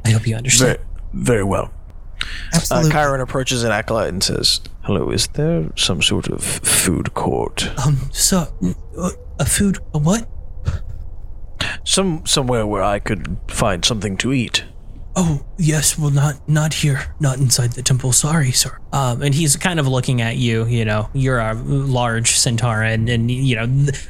i 0.05 0.11
hope 0.11 0.27
you 0.27 0.37
understand 0.37 0.79
Very, 1.13 1.25
very 1.25 1.45
well. 1.45 1.73
Uh, 2.23 2.27
Absolutely. 2.55 2.91
Kyron 2.91 3.21
approaches 3.21 3.65
an 3.65 3.73
acolyte 3.73 4.09
and 4.09 4.23
says, 4.23 4.61
"Hello, 4.83 5.11
is 5.11 5.27
there 5.29 5.71
some 5.77 6.01
sort 6.01 6.29
of 6.29 6.43
food 6.43 7.13
court? 7.13 7.71
Um, 7.85 8.09
so, 8.13 8.47
uh, 8.97 9.11
a 9.39 9.45
food, 9.45 9.79
a 9.93 9.99
what? 9.99 10.27
Some 11.85 12.25
somewhere 12.25 12.67
where 12.67 12.83
I 12.83 12.99
could 12.99 13.37
find 13.49 13.85
something 13.85 14.17
to 14.19 14.33
eat?" 14.33 14.65
Oh, 15.17 15.45
yes, 15.59 15.97
well, 15.97 16.11
not, 16.11 16.49
not 16.49 16.75
here, 16.75 17.15
not 17.21 17.39
inside 17.39 17.73
the 17.73 17.83
temple. 17.83 18.13
Sorry, 18.13 18.51
sir. 18.51 18.79
Um, 18.93 19.23
and 19.23 19.33
he's 19.33 19.55
kind 19.57 19.79
of 19.79 19.87
looking 19.87 20.21
at 20.21 20.37
you. 20.37 20.67
You 20.67 20.85
know, 20.85 21.09
you're 21.13 21.39
a 21.39 21.55
large 21.55 22.37
centaur, 22.37 22.83
and, 22.83 23.09
and 23.09 23.31
you 23.31 23.55
know 23.55 23.67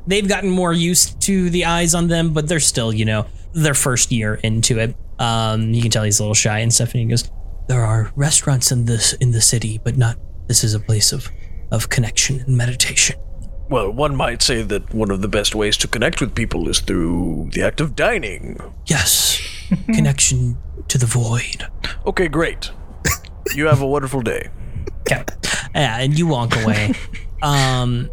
they've 0.06 0.26
gotten 0.26 0.48
more 0.48 0.72
used 0.72 1.20
to 1.22 1.50
the 1.50 1.66
eyes 1.66 1.94
on 1.94 2.08
them, 2.08 2.32
but 2.32 2.48
they're 2.48 2.60
still, 2.60 2.92
you 2.92 3.04
know, 3.04 3.26
their 3.52 3.74
first 3.74 4.12
year 4.12 4.34
into 4.42 4.78
it. 4.78 4.96
Um, 5.18 5.74
you 5.74 5.82
can 5.82 5.90
tell 5.90 6.04
he's 6.04 6.20
a 6.20 6.22
little 6.22 6.34
shy 6.34 6.60
and 6.60 6.72
stuff. 6.72 6.92
And 6.92 7.02
he 7.02 7.06
goes, 7.06 7.30
There 7.68 7.84
are 7.84 8.10
restaurants 8.16 8.72
in 8.72 8.86
this 8.86 9.12
in 9.14 9.32
the 9.32 9.40
city, 9.40 9.78
but 9.82 9.96
not. 9.98 10.16
This 10.46 10.64
is 10.64 10.74
a 10.74 10.80
place 10.80 11.12
of 11.12 11.28
of 11.70 11.88
connection 11.88 12.40
and 12.40 12.56
meditation. 12.56 13.16
Well, 13.68 13.90
one 13.90 14.14
might 14.14 14.42
say 14.42 14.62
that 14.62 14.92
one 14.92 15.10
of 15.10 15.22
the 15.22 15.28
best 15.28 15.54
ways 15.54 15.76
to 15.78 15.88
connect 15.88 16.20
with 16.20 16.34
people 16.34 16.68
is 16.68 16.80
through 16.80 17.48
the 17.52 17.62
act 17.62 17.80
of 17.80 17.96
dining. 17.96 18.60
Yes, 18.86 19.40
connection 19.86 20.58
to 20.88 20.98
the 20.98 21.06
void. 21.06 21.66
Okay, 22.06 22.28
great. 22.28 22.70
you 23.54 23.66
have 23.66 23.80
a 23.80 23.86
wonderful 23.86 24.20
day. 24.22 24.48
"Okay, 25.00 25.24
yeah," 25.74 25.98
and 26.00 26.18
you 26.18 26.26
walk 26.26 26.54
away. 26.62 26.92
um, 27.42 28.10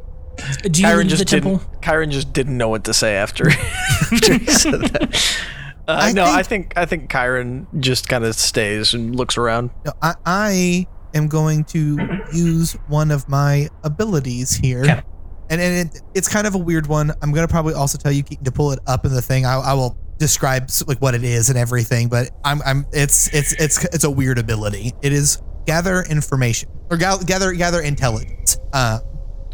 do 0.64 0.82
you 0.82 0.88
Kyron 0.88 0.98
leave 1.00 1.08
just 1.08 1.20
the 1.20 1.26
temple? 1.26 1.58
didn't. 1.58 1.82
Kyron 1.82 2.10
just 2.10 2.34
didn't 2.34 2.58
know 2.58 2.70
what 2.70 2.84
to 2.86 2.94
say 2.94 3.16
after, 3.16 3.50
after 4.12 4.34
he 4.38 4.46
said 4.46 4.82
that. 4.82 5.38
Uh, 5.88 5.98
I 6.00 6.12
no, 6.12 6.26
think- 6.26 6.38
I 6.38 6.44
think 6.44 6.74
I 6.78 6.86
think 6.86 7.10
Kyron 7.12 7.66
just 7.82 8.08
kind 8.08 8.24
of 8.24 8.36
stays 8.36 8.94
and 8.94 9.16
looks 9.16 9.36
around. 9.36 9.72
No, 9.84 9.92
I, 10.02 10.14
I 10.28 10.88
am 11.16 11.28
going 11.28 11.64
to 11.66 11.98
use 12.32 12.74
one 12.88 13.10
of 13.10 13.28
my 13.28 13.68
abilities 13.84 14.54
here. 14.54 14.84
Okay. 14.84 15.02
And, 15.50 15.60
and 15.60 15.90
it, 15.90 16.02
it's 16.14 16.28
kind 16.30 16.46
of 16.46 16.54
a 16.54 16.60
weird 16.60 16.86
one. 16.86 17.12
I'm 17.24 17.32
going 17.34 17.46
to 17.46 17.52
probably 17.52 17.74
also 17.74 17.98
tell 17.98 18.12
you 18.12 18.22
to 18.22 18.52
pull 18.52 18.72
it 18.74 18.80
up 18.86 19.06
in 19.06 19.12
the 19.14 19.24
thing. 19.24 19.44
I, 19.46 19.56
I 19.56 19.74
will 19.74 19.98
describe 20.22 20.64
s- 20.66 20.84
like 20.88 21.00
what 21.02 21.16
it 21.16 21.24
is 21.24 21.50
and 21.50 21.58
everything, 21.58 22.08
but 22.08 22.30
I'm, 22.46 22.62
I'm 22.66 22.86
it's 22.94 23.28
it's 23.34 23.52
it's 23.54 23.84
it's 23.86 24.04
a 24.06 24.10
weird 24.12 24.38
ability. 24.38 24.94
It 25.02 25.12
is 25.12 25.42
gather 25.66 26.04
information 26.04 26.70
or 26.90 26.98
gather 26.98 27.26
gather 27.26 27.52
gather 27.54 27.82
intelligence. 27.82 28.58
Uh, 28.72 29.00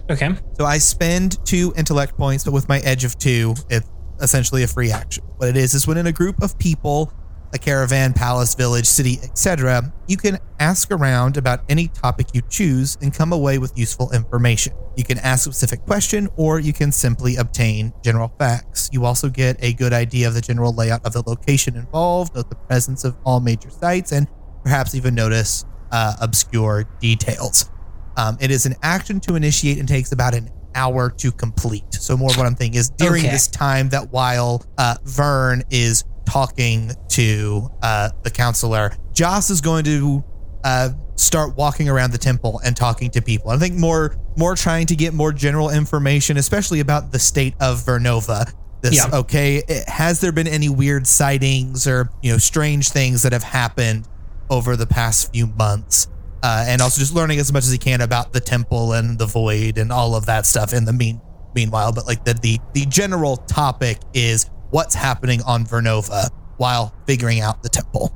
Okay. 0.09 0.29
so 0.57 0.63
I 0.65 0.77
spend 0.77 1.43
two 1.45 1.73
intellect 1.75 2.15
points, 2.17 2.45
but 2.45 2.53
with 2.53 2.69
my 2.69 2.79
edge 2.79 3.03
of 3.03 3.17
two, 3.17 3.55
it's 3.69 3.89
essentially 4.21 4.63
a 4.63 4.67
free 4.67 4.89
action. 4.89 5.23
What 5.37 5.49
it 5.49 5.57
is 5.57 5.73
is 5.73 5.85
when 5.85 5.97
in 5.97 6.07
a 6.07 6.13
group 6.13 6.41
of 6.41 6.57
people, 6.59 7.11
a 7.53 7.57
caravan, 7.57 8.13
palace, 8.13 8.55
village, 8.55 8.85
city, 8.85 9.19
etc., 9.23 9.93
you 10.07 10.17
can 10.17 10.37
ask 10.59 10.91
around 10.91 11.37
about 11.37 11.61
any 11.69 11.87
topic 11.87 12.27
you 12.33 12.41
choose 12.49 12.97
and 13.01 13.13
come 13.13 13.31
away 13.33 13.57
with 13.57 13.71
useful 13.77 14.11
information. 14.11 14.73
You 14.95 15.03
can 15.03 15.17
ask 15.19 15.47
a 15.47 15.53
specific 15.53 15.85
question 15.85 16.27
or 16.35 16.59
you 16.59 16.73
can 16.73 16.91
simply 16.91 17.35
obtain 17.37 17.93
general 18.03 18.33
facts. 18.39 18.89
You 18.91 19.05
also 19.05 19.29
get 19.29 19.57
a 19.63 19.73
good 19.73 19.93
idea 19.93 20.27
of 20.27 20.33
the 20.33 20.41
general 20.41 20.73
layout 20.73 21.05
of 21.05 21.13
the 21.13 21.23
location 21.25 21.75
involved, 21.75 22.35
note 22.35 22.49
the 22.49 22.55
presence 22.55 23.03
of 23.03 23.15
all 23.23 23.39
major 23.39 23.69
sites, 23.69 24.11
and 24.11 24.27
perhaps 24.63 24.95
even 24.95 25.15
notice 25.15 25.65
uh, 25.91 26.15
obscure 26.19 26.83
details. 26.99 27.69
Um, 28.17 28.37
it 28.41 28.49
is 28.51 28.65
an 28.65 28.75
action 28.81 29.19
to 29.21 29.35
initiate 29.35 29.77
and 29.77 29.87
takes 29.87 30.11
about 30.11 30.33
an 30.33 30.49
hour 30.75 31.09
to 31.09 31.31
complete. 31.31 31.85
So 31.93 32.17
more 32.17 32.29
of 32.29 32.37
what 32.37 32.45
I'm 32.45 32.55
thinking 32.55 32.79
is 32.79 32.89
during 32.89 33.21
Okay. 33.23 33.31
this 33.31 33.47
time 33.47 33.89
that 33.89 34.11
while 34.11 34.63
uh, 34.77 34.95
Vern 35.05 35.63
is 35.69 36.03
talking 36.27 36.91
to 37.09 37.69
uh, 37.81 38.09
the 38.23 38.29
counselor, 38.29 38.95
Joss 39.13 39.49
is 39.49 39.61
going 39.61 39.85
to 39.85 40.23
uh, 40.63 40.89
start 41.15 41.55
walking 41.55 41.87
around 41.87 42.11
the 42.11 42.17
temple 42.17 42.59
and 42.63 42.75
talking 42.75 43.09
to 43.11 43.21
people. 43.21 43.49
I 43.49 43.57
think 43.57 43.75
more 43.75 44.17
more 44.35 44.55
trying 44.55 44.85
to 44.87 44.95
get 44.95 45.13
more 45.13 45.31
general 45.31 45.69
information, 45.69 46.37
especially 46.37 46.79
about 46.81 47.11
the 47.11 47.19
state 47.19 47.55
of 47.59 47.83
Vernova. 47.83 48.53
This 48.81 48.95
Yeah. 48.95 49.19
okay? 49.19 49.63
It, 49.67 49.89
has 49.89 50.19
there 50.19 50.31
been 50.31 50.47
any 50.47 50.69
weird 50.69 51.07
sightings 51.07 51.87
or 51.87 52.09
you 52.21 52.31
know 52.31 52.37
strange 52.37 52.89
things 52.89 53.23
that 53.23 53.31
have 53.31 53.43
happened 53.43 54.07
over 54.49 54.75
the 54.75 54.87
past 54.87 55.31
few 55.31 55.47
months? 55.47 56.07
Uh, 56.43 56.65
and 56.67 56.81
also 56.81 56.99
just 56.99 57.15
learning 57.15 57.39
as 57.39 57.51
much 57.51 57.63
as 57.63 57.71
he 57.71 57.79
can 57.79 58.01
about 58.01 58.31
the 58.31 58.39
temple 58.39 58.93
and 58.93 59.17
the 59.17 59.25
void 59.25 59.79
and 59.79 59.91
all 59.91 60.13
of 60.15 60.27
that 60.27 60.45
stuff 60.45 60.71
in 60.73 60.85
the 60.85 60.93
mean 60.93 61.19
meanwhile. 61.55 61.91
But 61.91 62.05
like 62.05 62.23
the 62.25 62.33
the 62.33 62.59
the 62.73 62.85
general 62.85 63.37
topic 63.37 63.99
is 64.13 64.49
what's 64.71 64.95
happening 64.95 65.41
on 65.43 65.65
Vernova 65.65 66.29
while 66.57 66.93
figuring 67.05 67.39
out 67.39 67.63
the 67.63 67.69
temple. 67.69 68.11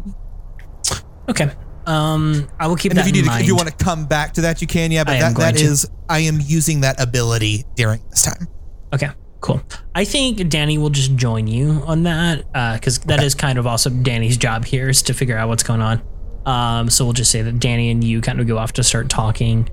Okay. 1.30 1.52
Um, 1.86 2.50
I 2.60 2.68
will 2.68 2.76
keep 2.76 2.92
And 2.92 3.00
that 3.00 3.08
if 3.08 3.16
you 3.16 3.20
in 3.20 3.26
need 3.26 3.26
to, 3.26 3.30
mind. 3.30 3.42
if 3.42 3.48
you 3.48 3.56
want 3.56 3.70
to 3.70 3.84
come 3.84 4.06
back 4.06 4.34
to 4.34 4.42
that, 4.42 4.62
you 4.62 4.68
can. 4.68 4.92
Yeah, 4.92 5.04
but 5.04 5.16
I 5.16 5.20
that 5.20 5.38
that 5.38 5.62
is 5.62 5.90
I 6.10 6.20
am 6.20 6.40
using 6.42 6.82
that 6.82 7.02
ability 7.02 7.66
during 7.76 8.02
this 8.10 8.24
time. 8.24 8.48
Okay, 8.94 9.10
cool. 9.40 9.62
I 9.96 10.06
think 10.06 10.48
Danny 10.50 10.78
will 10.78 10.90
just 10.90 11.16
join 11.16 11.48
you 11.48 11.82
on 11.86 12.04
that 12.04 12.46
because 12.76 13.00
that 13.00 13.24
is 13.24 13.34
kind 13.34 13.58
of 13.58 13.66
also 13.66 13.90
Danny's 13.90 14.38
job 14.38 14.66
here 14.66 14.90
is 14.90 15.02
to 15.04 15.14
figure 15.14 15.38
out 15.38 15.48
what's 15.48 15.64
going 15.64 15.82
on. 15.82 16.02
Um, 16.46 16.90
so 16.90 17.06
we'll 17.06 17.14
just 17.14 17.32
say 17.32 17.42
that 17.42 17.60
Danny 17.60 17.90
and 17.92 18.04
you 18.04 18.22
kind 18.22 18.40
of 18.40 18.48
go 18.48 18.58
off 18.58 18.74
to 18.74 18.84
start 18.84 19.10
talking. 19.10 19.70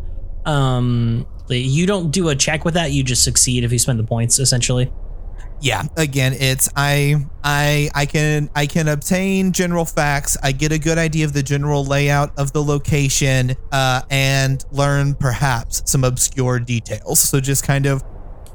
Um, 0.47 1.27
you 1.51 1.87
don't 1.87 2.11
do 2.11 2.29
a 2.29 2.37
check 2.37 2.65
with 2.65 2.75
that; 2.75 2.91
you 2.93 3.03
just 3.03 3.23
succeed 3.23 3.65
if 3.65 3.73
you 3.73 3.79
spend 3.79 3.99
the 3.99 4.05
points, 4.05 4.39
essentially. 4.39 4.91
Yeah, 5.61 5.83
again, 5.97 6.35
it's 6.39 6.69
I 6.77 7.17
I 7.43 7.91
I 7.95 8.07
can 8.07 8.49
I 8.55 8.67
can 8.67 8.87
obtain 8.89 9.53
general 9.53 9.85
facts. 9.85 10.37
I 10.43 10.53
get 10.53 10.71
a 10.73 10.79
good 10.79 10.99
idea 10.99 11.25
of 11.25 11.33
the 11.33 11.43
general 11.43 11.85
layout 11.85 12.39
of 12.39 12.53
the 12.53 12.63
location, 12.63 13.57
uh, 13.73 14.03
and 14.11 14.65
learn 14.71 15.15
perhaps 15.15 15.83
some 15.91 16.05
obscure 16.05 16.61
details. 16.61 17.19
So 17.21 17.41
just 17.41 17.65
kind 17.65 17.87
of 17.87 18.03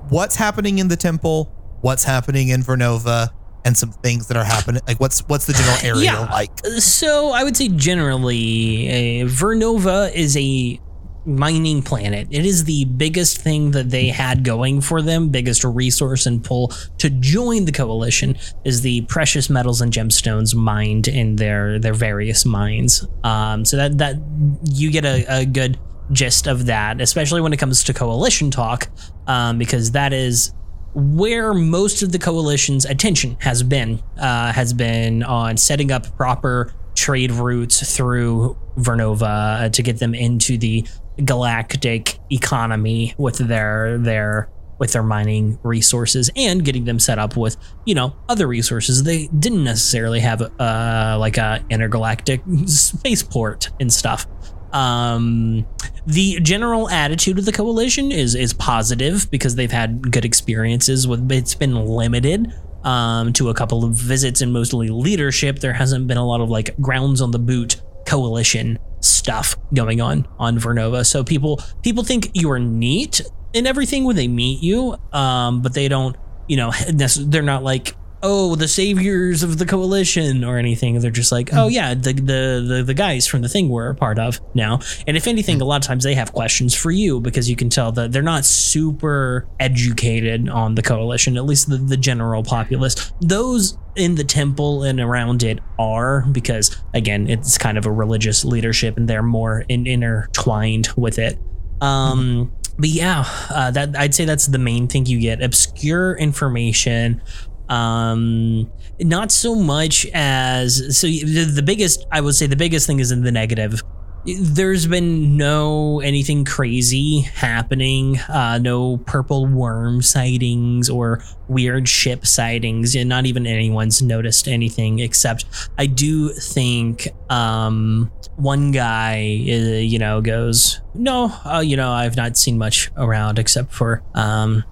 what's 0.10 0.36
happening 0.38 0.80
in 0.80 0.88
the 0.88 0.96
temple, 0.96 1.52
what's 1.82 2.04
happening 2.06 2.50
in 2.50 2.62
Vernova, 2.62 3.30
and 3.66 3.78
some 3.78 3.92
things 3.92 4.28
that 4.28 4.38
are 4.38 4.44
happening. 4.46 4.82
Like 4.88 5.00
what's 5.02 5.20
what's 5.28 5.46
the 5.46 5.54
general 5.54 5.78
area 5.84 6.04
Yeah. 6.14 6.30
like? 6.32 6.52
So 6.80 7.32
I 7.32 7.44
would 7.44 7.58
say 7.58 7.68
generally, 7.68 9.22
uh, 9.24 9.26
Vernova 9.28 10.14
is 10.14 10.38
a 10.38 10.80
mining 11.26 11.82
planet. 11.82 12.28
It 12.32 12.46
is 12.46 12.66
the 12.66 12.86
biggest 12.86 13.38
thing 13.38 13.72
that 13.72 13.90
they 13.90 14.08
had 14.08 14.44
going 14.44 14.82
for 14.82 15.02
them, 15.02 15.30
biggest 15.30 15.64
resource 15.64 16.26
and 16.26 16.44
pull 16.44 16.74
to 16.98 17.10
join 17.10 17.66
the 17.66 17.72
coalition 17.72 18.38
is 18.66 18.82
the 18.82 19.02
precious 19.02 19.50
metals 19.50 19.82
and 19.82 19.92
gemstones 19.92 20.56
mined 20.56 21.08
in 21.08 21.38
their 21.38 21.80
their 21.80 21.94
various 21.94 22.46
mines. 22.46 23.08
Um, 23.24 23.66
so 23.66 23.78
that 23.78 23.98
that 24.00 24.16
you 24.64 24.92
get 24.92 25.06
a, 25.06 25.26
a 25.30 25.46
good 25.46 25.80
gist 26.12 26.48
of 26.48 26.66
that, 26.66 27.00
especially 27.02 27.42
when 27.42 27.54
it 27.54 27.58
comes 27.58 27.84
to 27.86 27.94
coalition 27.94 28.52
talk, 28.52 28.90
um, 29.28 29.58
because 29.58 29.92
that 29.92 30.14
is 30.14 30.54
where 30.94 31.54
most 31.54 32.04
of 32.04 32.12
the 32.12 32.20
coalition's 32.20 32.86
attention 32.86 33.38
has 33.40 33.64
been 33.64 34.02
uh, 34.20 34.52
has 34.52 34.74
been 34.74 35.24
on 35.24 35.58
setting 35.58 35.92
up 35.92 36.16
proper 36.18 36.74
trade 36.96 37.32
routes 37.32 37.96
through 37.96 38.56
Vernova 38.78 39.66
uh, 39.66 39.70
to 39.70 39.82
get 39.82 40.00
them 40.00 40.14
into 40.14 40.58
the 40.58 40.86
galactic 41.24 42.20
economy 42.32 43.14
with 43.18 43.38
their 43.38 43.98
their 43.98 44.50
with 44.80 44.94
their 44.94 45.04
mining 45.04 45.60
resources 45.64 46.30
and 46.36 46.66
getting 46.66 46.86
them 46.86 47.00
set 47.00 47.20
up 47.20 47.38
with 47.38 47.58
you 47.86 47.96
know 47.96 48.16
other 48.30 48.48
resources. 48.48 49.04
They 49.04 49.28
didn't 49.28 49.64
necessarily 49.64 50.20
have 50.20 50.42
uh 50.42 51.18
like 51.20 51.38
a 51.38 51.64
intergalactic 51.70 52.42
spaceport 52.66 53.70
and 53.80 53.92
stuff. 53.92 54.26
Um 54.74 55.66
the 56.06 56.40
general 56.42 56.90
attitude 56.90 57.40
of 57.40 57.46
the 57.46 57.52
coalition 57.52 58.12
is 58.12 58.36
is 58.36 58.54
positive 58.54 59.30
because 59.30 59.56
they've 59.56 59.72
had 59.72 60.12
good 60.12 60.26
experiences 60.26 61.08
with 61.08 61.32
it's 61.32 61.56
been 61.56 61.76
limited 61.76 62.52
um 62.84 63.32
to 63.34 63.50
a 63.50 63.54
couple 63.54 63.86
of 63.86 63.94
visits 63.94 64.42
and 64.42 64.52
mostly 64.52 64.90
leadership. 64.90 65.60
There 65.60 65.74
hasn't 65.74 66.08
been 66.08 66.18
a 66.18 66.26
lot 66.26 66.42
of 66.42 66.50
like 66.50 66.76
grounds 66.82 67.22
on 67.22 67.32
the 67.32 67.40
boot 67.40 67.82
coalition 68.06 68.80
stuff 69.04 69.56
going 69.74 70.02
on 70.02 70.28
on 70.40 70.58
Vernova. 70.58 71.06
So 71.06 71.24
people 71.24 71.62
people 71.82 72.04
think 72.04 72.32
you 72.34 72.50
are 72.52 72.60
neat 72.60 73.22
and 73.54 73.68
everything 73.68 74.04
when 74.04 74.16
they 74.16 74.28
meet 74.28 74.64
you 74.64 74.98
um 75.12 75.62
but 75.62 75.74
they 75.74 75.88
don't 75.88 76.16
you 76.48 76.58
know 76.58 76.72
they're 77.20 77.42
not 77.42 77.64
like 77.64 77.96
oh 78.24 78.56
the 78.56 78.68
saviors 78.68 79.44
of 79.44 79.60
the 79.60 79.66
coalition 79.66 80.44
or 80.44 80.58
anything. 80.58 81.00
They're 81.00 81.12
just 81.12 81.32
like 81.32 81.50
oh 81.54 81.68
yeah 81.68 81.94
the, 81.94 82.14
the 82.14 82.66
the 82.68 82.84
the 82.84 82.94
guys 82.94 83.28
from 83.28 83.42
the 83.42 83.50
thing 83.50 83.70
we're 83.70 83.90
a 83.90 83.96
part 83.96 84.18
of 84.18 84.42
now. 84.56 84.80
And 85.06 85.16
if 85.16 85.28
anything 85.28 85.62
a 85.62 85.66
lot 85.66 85.84
of 85.84 85.88
times 85.88 86.04
they 86.04 86.16
have 86.16 86.32
questions 86.32 86.74
for 86.74 86.90
you 86.90 87.20
because 87.20 87.50
you 87.50 87.56
can 87.56 87.70
tell 87.70 87.92
that 87.92 88.12
they're 88.12 88.22
not 88.24 88.46
super 88.46 89.48
educated 89.60 90.50
on 90.50 90.76
the 90.76 90.82
coalition 90.82 91.38
at 91.38 91.46
least 91.46 91.70
the, 91.70 91.78
the 91.78 91.98
general 91.98 92.44
populace. 92.44 93.12
Those 93.22 93.78
in 93.96 94.16
the 94.16 94.24
temple 94.24 94.84
and 94.84 95.00
around 95.00 95.44
it 95.44 95.60
are 95.78 96.26
because 96.32 96.82
again 96.94 97.30
it's 97.30 97.58
kind 97.58 97.78
of 97.78 97.86
a 97.86 97.92
religious 97.92 98.44
leadership 98.44 98.98
and 98.98 99.08
they're 99.08 99.22
more 99.22 99.66
in, 99.70 99.86
intertwined 99.86 100.88
with 100.96 101.20
it. 101.20 101.38
Um 101.82 102.54
but 102.76 102.90
yeah 102.90 103.24
uh, 103.52 103.70
that 103.70 103.96
i'd 103.98 104.16
say 104.16 104.26
that's 104.26 104.48
the 104.48 104.58
main 104.58 104.88
thing 104.88 105.06
you 105.06 105.20
get. 105.20 105.44
Obscure 105.44 106.16
information 106.16 107.22
Um, 107.70 108.72
not 109.00 109.32
so 109.32 109.56
much 109.56 110.06
as 110.14 110.98
so 110.98 111.08
the, 111.08 111.46
the 111.46 111.64
biggest 111.64 112.06
I 112.12 112.22
would 112.22 112.36
say 112.36 112.46
the 112.48 112.56
biggest 112.56 112.88
thing 112.88 113.00
is 113.00 113.12
in 113.12 113.24
the 113.24 113.32
negative. 113.32 113.82
There's 114.26 114.88
been 114.88 115.36
no 115.36 116.00
anything 116.00 116.46
crazy 116.46 117.22
happening, 117.22 118.20
uh, 118.30 118.58
no 118.58 118.98
purple 118.98 119.46
worm 119.48 120.02
sightings 120.02 120.90
or 120.90 121.22
weird 121.50 121.90
ship 121.90 122.26
sightings, 122.26 122.96
and 122.96 123.10
not 123.10 123.26
even 123.26 123.46
anyone's 123.46 124.02
noticed 124.02 124.48
anything. 124.48 125.00
Except 125.00 125.44
I 125.78 125.88
do 125.88 126.30
think 126.30 127.10
um, 127.30 128.10
one 128.38 128.72
guy, 128.72 129.16
uh, 129.50 129.80
you 129.80 130.00
know, 130.00 130.22
goes, 130.22 130.80
"No, 130.94 131.26
uh, 131.46 131.60
you 131.60 131.76
know, 131.76 131.92
I've 131.92 132.16
not 132.16 132.38
seen 132.38 132.58
much 132.58 132.92
around 132.96 133.40
except 133.40 133.74
for, 133.74 134.04
um, 134.16 134.64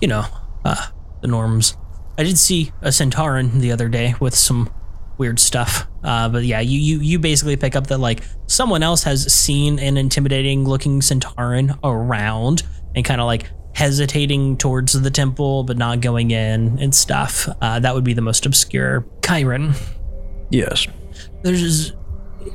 you 0.00 0.08
know, 0.08 0.24
uh, 0.64 0.86
the 1.20 1.28
norms. 1.28 1.76
I 2.18 2.22
did 2.24 2.38
see 2.38 2.72
a 2.82 2.88
Centauran 2.88 3.60
the 3.60 3.72
other 3.72 3.88
day 3.88 4.14
with 4.20 4.34
some 4.34 4.70
weird 5.18 5.38
stuff. 5.38 5.86
Uh, 6.02 6.28
but 6.28 6.44
yeah, 6.44 6.60
you, 6.60 6.78
you 6.78 7.00
you 7.00 7.18
basically 7.18 7.56
pick 7.56 7.76
up 7.76 7.86
that 7.88 7.98
like 7.98 8.22
someone 8.46 8.82
else 8.82 9.02
has 9.04 9.32
seen 9.32 9.78
an 9.78 9.96
intimidating 9.96 10.64
looking 10.64 11.00
Centauran 11.00 11.78
around 11.84 12.62
and 12.94 13.04
kind 13.04 13.20
of 13.20 13.26
like 13.26 13.50
hesitating 13.74 14.56
towards 14.56 14.92
the 14.92 15.10
temple 15.10 15.62
but 15.62 15.76
not 15.76 16.00
going 16.00 16.30
in 16.30 16.78
and 16.78 16.94
stuff. 16.94 17.48
Uh, 17.60 17.78
that 17.78 17.94
would 17.94 18.04
be 18.04 18.14
the 18.14 18.22
most 18.22 18.46
obscure. 18.46 19.02
Kyron. 19.20 19.76
Yes. 20.50 20.86
there's 21.42 21.92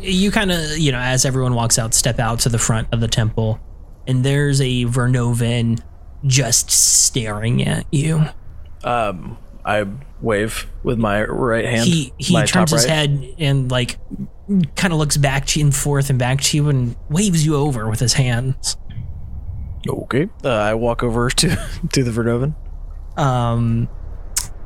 you 0.01 0.31
kind 0.31 0.51
of 0.51 0.77
you 0.77 0.91
know 0.91 0.99
as 0.99 1.25
everyone 1.25 1.53
walks 1.53 1.77
out 1.79 1.93
step 1.93 2.19
out 2.19 2.39
to 2.39 2.49
the 2.49 2.57
front 2.57 2.87
of 2.91 2.99
the 2.99 3.07
temple 3.07 3.59
and 4.07 4.23
there's 4.25 4.59
a 4.59 4.85
vernovan 4.85 5.79
just 6.25 6.71
staring 6.71 7.65
at 7.65 7.85
you 7.91 8.25
Um, 8.85 9.37
I 9.65 9.85
wave 10.21 10.67
with 10.83 10.97
my 10.99 11.23
right 11.25 11.65
hand. 11.65 11.85
he 11.85 12.13
he 12.17 12.41
turns 12.43 12.71
his 12.71 12.85
right. 12.85 12.91
head 13.09 13.35
and 13.39 13.69
like 13.71 13.97
kind 14.75 14.93
of 14.93 14.99
looks 14.99 15.17
back 15.17 15.45
to 15.47 15.59
you 15.59 15.65
and 15.65 15.75
forth 15.75 16.09
and 16.11 16.19
back 16.19 16.39
to 16.41 16.57
you 16.57 16.69
and 16.69 16.95
waves 17.09 17.43
you 17.45 17.55
over 17.55 17.89
with 17.89 17.99
his 17.99 18.13
hands 18.13 18.77
Okay. 19.87 20.29
Uh, 20.43 20.49
I 20.49 20.73
walk 20.75 21.03
over 21.03 21.29
to 21.41 21.57
to 21.93 22.03
the 22.03 22.11
Vernovan. 22.11 22.55
um 23.19 23.87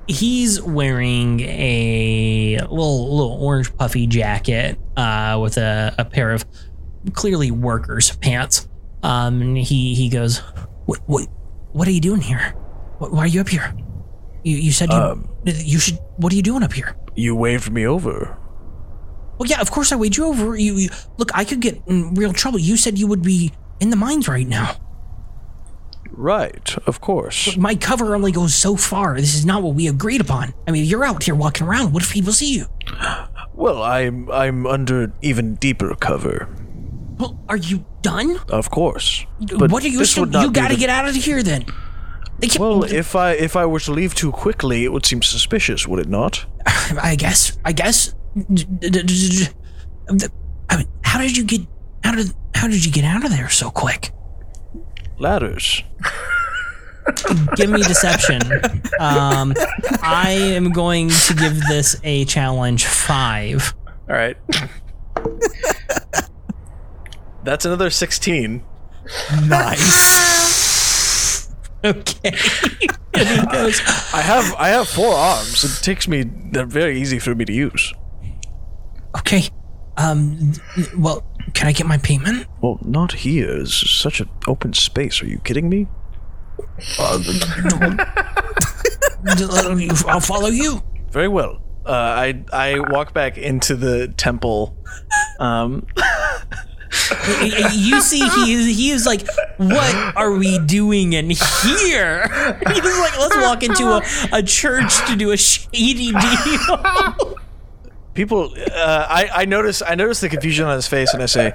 he's 0.07 0.61
wearing 0.61 1.39
a 1.41 2.57
little 2.69 3.15
little 3.15 3.37
orange 3.41 3.75
puffy 3.77 4.05
jacket 4.07 4.77
uh 4.97 5.37
with 5.41 5.57
a, 5.57 5.93
a 5.97 6.03
pair 6.05 6.31
of 6.31 6.45
clearly 7.13 7.51
workers 7.51 8.15
pants 8.17 8.67
um 9.03 9.41
and 9.41 9.57
he 9.57 9.93
he 9.95 10.09
goes 10.09 10.39
what 10.85 10.99
what 11.05 11.27
what 11.71 11.87
are 11.87 11.91
you 11.91 12.01
doing 12.01 12.21
here 12.21 12.51
why 12.97 13.19
are 13.19 13.27
you 13.27 13.39
up 13.39 13.47
here 13.49 13.73
you 14.43 14.55
you 14.57 14.71
said 14.71 14.89
you 14.91 14.97
Um, 14.97 15.29
you 15.45 15.79
should 15.79 15.97
what 16.17 16.31
are 16.33 16.35
you 16.35 16.41
doing 16.43 16.63
up 16.63 16.73
here 16.73 16.95
You 17.15 17.35
waved 17.35 17.71
me 17.71 17.85
over. 17.87 18.37
well 19.37 19.47
yeah 19.49 19.61
of 19.61 19.71
course 19.71 19.91
i 19.91 19.95
waved 19.95 20.17
you 20.17 20.25
over 20.25 20.55
you, 20.55 20.73
you 20.75 20.89
look 21.17 21.31
i 21.33 21.43
could 21.45 21.59
get 21.61 21.81
in 21.87 22.13
real 22.15 22.33
trouble 22.33 22.59
you 22.59 22.75
said 22.77 22.97
you 22.99 23.07
would 23.07 23.21
be 23.23 23.51
in 23.79 23.89
the 23.89 23.95
mines 23.95 24.27
right 24.27 24.47
now 24.47 24.75
Right, 26.11 26.75
of 26.85 26.99
course. 26.99 27.55
my 27.55 27.75
cover 27.75 28.13
only 28.15 28.31
goes 28.33 28.53
so 28.53 28.75
far 28.75 29.15
this 29.15 29.35
is 29.35 29.45
not 29.45 29.63
what 29.63 29.75
we 29.75 29.87
agreed 29.87 30.19
upon 30.21 30.53
i 30.67 30.71
mean 30.71 30.83
you're 30.83 31.05
out 31.05 31.23
here 31.23 31.35
walking 31.35 31.65
around 31.67 31.93
what 31.93 32.03
if 32.03 32.11
people 32.11 32.33
see 32.33 32.53
you 32.55 32.65
Well, 33.53 33.83
I'm 33.83 34.29
I'm 34.31 34.65
under 34.65 35.11
even 35.21 35.55
deeper 35.55 35.93
cover. 35.95 36.47
Well, 37.19 37.35
are 37.51 37.57
you 37.59 37.83
done? 38.01 38.39
Of 38.47 38.69
course. 38.71 39.25
But 39.59 39.69
what 39.69 39.83
are 39.83 39.89
you? 39.91 40.05
Still, 40.05 40.27
you 40.31 40.49
got 40.51 40.69
to 40.69 40.75
the- 40.75 40.79
get 40.79 40.89
out 40.89 41.05
of 41.09 41.13
here 41.15 41.43
then. 41.43 41.65
Well, 42.59 42.83
if 42.83 43.15
I 43.15 43.31
if 43.33 43.55
I 43.55 43.65
were 43.65 43.79
to 43.81 43.91
leave 43.91 44.15
too 44.15 44.31
quickly, 44.31 44.85
it 44.85 44.93
would 44.93 45.05
seem 45.05 45.21
suspicious, 45.21 45.87
would 45.87 45.99
it 45.99 46.07
not? 46.07 46.45
I 46.65 47.15
guess. 47.15 47.57
I 47.65 47.73
guess. 47.73 48.15
I 48.35 48.39
mean, 48.49 50.29
how 51.03 51.19
did 51.19 51.35
you 51.35 51.43
get? 51.43 51.61
How 52.03 52.15
did? 52.15 52.31
How 52.55 52.67
did 52.67 52.85
you 52.85 52.91
get 52.91 53.03
out 53.03 53.25
of 53.25 53.31
there 53.31 53.49
so 53.49 53.69
quick? 53.69 54.11
Ladders. 55.17 55.83
Give 57.55 57.69
me 57.69 57.81
deception. 57.81 58.41
Um, 58.99 59.53
I 60.01 60.31
am 60.31 60.71
going 60.71 61.09
to 61.09 61.33
give 61.33 61.59
this 61.67 61.99
a 62.03 62.25
challenge 62.25 62.85
five. 62.85 63.73
All 64.07 64.15
right. 64.15 64.37
That's 67.43 67.65
another 67.65 67.89
sixteen. 67.89 68.63
Nice. 69.47 70.38
Okay. 71.85 72.31
goes, 73.51 73.81
I 74.13 74.21
have 74.21 74.53
I 74.55 74.69
have 74.69 74.87
four 74.87 75.13
arms. 75.13 75.63
It 75.63 75.83
takes 75.83 76.07
me. 76.07 76.23
They're 76.23 76.65
very 76.65 76.99
easy 76.99 77.19
for 77.19 77.35
me 77.35 77.45
to 77.45 77.53
use. 77.53 77.93
okay. 79.17 79.43
Um. 79.97 80.53
Well, 80.97 81.25
can 81.53 81.67
I 81.67 81.71
get 81.71 81.87
my 81.87 81.97
payment? 81.97 82.47
Well, 82.61 82.79
not 82.81 83.13
here. 83.13 83.49
It's 83.61 83.89
such 83.89 84.19
an 84.19 84.29
open 84.47 84.73
space. 84.73 85.21
Are 85.21 85.25
you 85.25 85.39
kidding 85.39 85.69
me? 85.69 85.87
I'll 90.07 90.19
follow 90.21 90.47
you. 90.47 90.81
Very 91.11 91.27
well. 91.27 91.61
Uh, 91.85 91.91
I 91.91 92.43
I 92.53 92.79
walk 92.91 93.13
back 93.13 93.37
into 93.37 93.75
the 93.75 94.07
temple. 94.09 94.77
Um, 95.39 95.87
you 97.73 98.01
see 98.01 98.19
he 98.29 98.53
is 98.53 98.77
he 98.77 98.91
is 98.91 99.05
like 99.05 99.25
what 99.57 100.15
are 100.15 100.31
we 100.31 100.59
doing 100.59 101.13
in 101.13 101.29
here? 101.29 102.27
He's 102.73 102.99
like 102.99 103.19
let's 103.19 103.37
walk 103.37 103.63
into 103.63 103.85
a, 103.87 104.01
a 104.31 104.43
church 104.43 105.05
to 105.07 105.15
do 105.15 105.31
a 105.31 105.37
shady 105.37 106.11
deal. 106.11 107.35
People, 108.15 108.51
uh, 108.73 109.05
I 109.09 109.29
I 109.33 109.45
notice 109.45 109.81
I 109.81 109.95
notice 109.95 110.19
the 110.19 110.27
confusion 110.29 110.65
on 110.65 110.75
his 110.75 110.87
face, 110.87 111.13
and 111.13 111.23
I 111.23 111.25
say, 111.27 111.53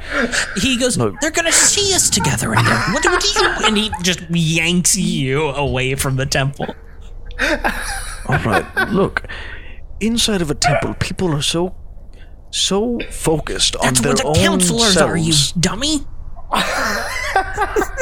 he 0.56 0.78
goes 0.78 0.97
Look. 0.97 1.20
they're 1.20 1.31
gonna 1.31 1.52
see 1.52 1.94
us 1.94 2.09
together 2.09 2.52
in 2.55 2.59
here 2.64 2.74
what, 2.93 3.05
what 3.05 3.20
do? 3.20 3.28
You 3.40 3.48
and 3.66 3.76
he 3.76 3.90
just 4.02 4.20
yanks 4.31 4.97
you 4.97 5.43
away 5.48 5.94
from 5.94 6.16
the 6.16 6.24
temple. 6.24 6.74
"All 8.28 8.39
right, 8.39 8.64
look, 8.90 9.24
inside 10.01 10.40
of 10.40 10.51
a 10.51 10.55
temple, 10.55 10.94
people 10.94 11.35
are 11.35 11.43
so 11.43 11.74
so 12.56 12.98
focused 13.10 13.74
on 13.76 13.82
that's 13.94 14.01
their 14.01 14.10
what 14.12 14.18
the 14.18 14.24
own 14.28 14.35
counselors 14.36 14.93
selves. 14.94 15.12
are 15.12 15.16
you 15.16 15.35
dummy 15.60 15.98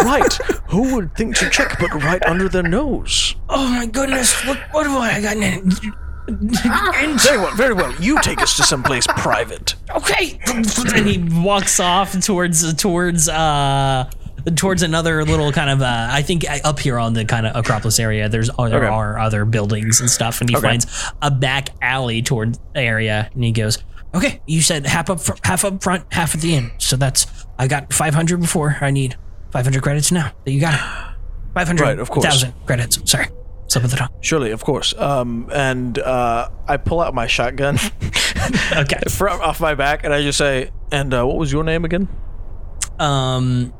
Right? 0.04 0.32
Who 0.68 0.94
would 0.94 1.14
think 1.14 1.36
to 1.38 1.48
check 1.48 1.78
but 1.78 1.92
right 2.02 2.24
under 2.26 2.48
their 2.48 2.62
nose? 2.62 3.34
oh 3.48 3.66
my 3.68 3.86
goodness 3.86 4.34
what, 4.46 4.58
what 4.72 4.86
have 4.86 4.96
i 5.00 5.20
got 5.20 5.36
in 5.36 5.70
Very 7.18 7.38
well, 7.38 7.54
very 7.56 7.74
well. 7.74 7.92
You 8.00 8.20
take 8.20 8.40
us 8.40 8.56
to 8.56 8.62
someplace 8.62 9.06
private. 9.08 9.74
okay 9.94 10.38
and 10.46 11.06
he 11.08 11.18
walks 11.42 11.80
off 11.80 12.18
towards 12.20 12.74
towards 12.74 13.28
uh 13.28 14.08
towards 14.56 14.82
another 14.82 15.24
little 15.24 15.50
kind 15.52 15.70
of 15.70 15.82
uh 15.82 16.08
i 16.10 16.20
think 16.22 16.48
uh, 16.48 16.58
up 16.64 16.78
here 16.78 16.98
on 16.98 17.12
the 17.14 17.24
kind 17.24 17.46
of 17.46 17.54
acropolis 17.56 17.98
area 18.00 18.28
there's 18.28 18.50
oh, 18.58 18.68
there 18.68 18.78
Okay. 18.84 18.86
are 18.88 19.18
other 19.18 19.44
buildings 19.44 20.00
and 20.00 20.10
stuff 20.10 20.40
and 20.40 20.50
he 20.50 20.56
Okay. 20.56 20.66
finds 20.66 20.86
a 21.22 21.30
back 21.30 21.68
alley 21.80 22.22
toward 22.22 22.54
the 22.74 22.80
area 22.80 23.30
and 23.34 23.44
he 23.44 23.52
goes 23.52 23.78
okay 24.14 24.40
you 24.46 24.60
said 24.60 24.86
half 24.86 25.08
up 25.10 25.20
fr- 25.20 25.32
half 25.44 25.64
up 25.64 25.82
front 25.82 26.04
half 26.12 26.34
at 26.34 26.40
the 26.40 26.54
end 26.54 26.70
so 26.78 26.96
that's 26.96 27.26
i 27.58 27.66
got 27.66 27.92
500 27.92 28.40
before 28.40 28.76
i 28.80 28.90
need 28.90 29.16
500 29.52 29.82
credits 29.82 30.12
now 30.12 30.30
that 30.44 30.52
you 30.52 30.60
got 30.60 30.74
it 30.74 31.14
500 31.54 31.80
Right, 31.82 31.98
of 31.98 32.10
course. 32.10 32.24
thousand 32.26 32.52
credits 32.66 32.98
sorry 33.10 33.26
slip 33.68 33.84
of 33.84 33.90
the 33.90 33.96
tongue 33.96 34.08
Surely, 34.20 34.50
of 34.50 34.62
course. 34.64 34.94
Um, 34.98 35.48
and 35.52 35.98
uh, 35.98 36.48
I 36.68 36.76
pull 36.76 37.00
out 37.00 37.14
my 37.14 37.26
shotgun 37.26 37.78
okay 38.76 38.98
from 39.08 39.40
off 39.40 39.60
my 39.60 39.74
back, 39.74 40.04
and 40.04 40.12
I 40.14 40.20
just 40.22 40.36
say, 40.38 40.70
"And 40.90 41.12
uh, 41.14 41.26
what 41.26 41.36
was 41.38 41.50
your 41.52 41.64
name 41.64 41.84
again?" 41.84 42.06
Um. 42.98 43.72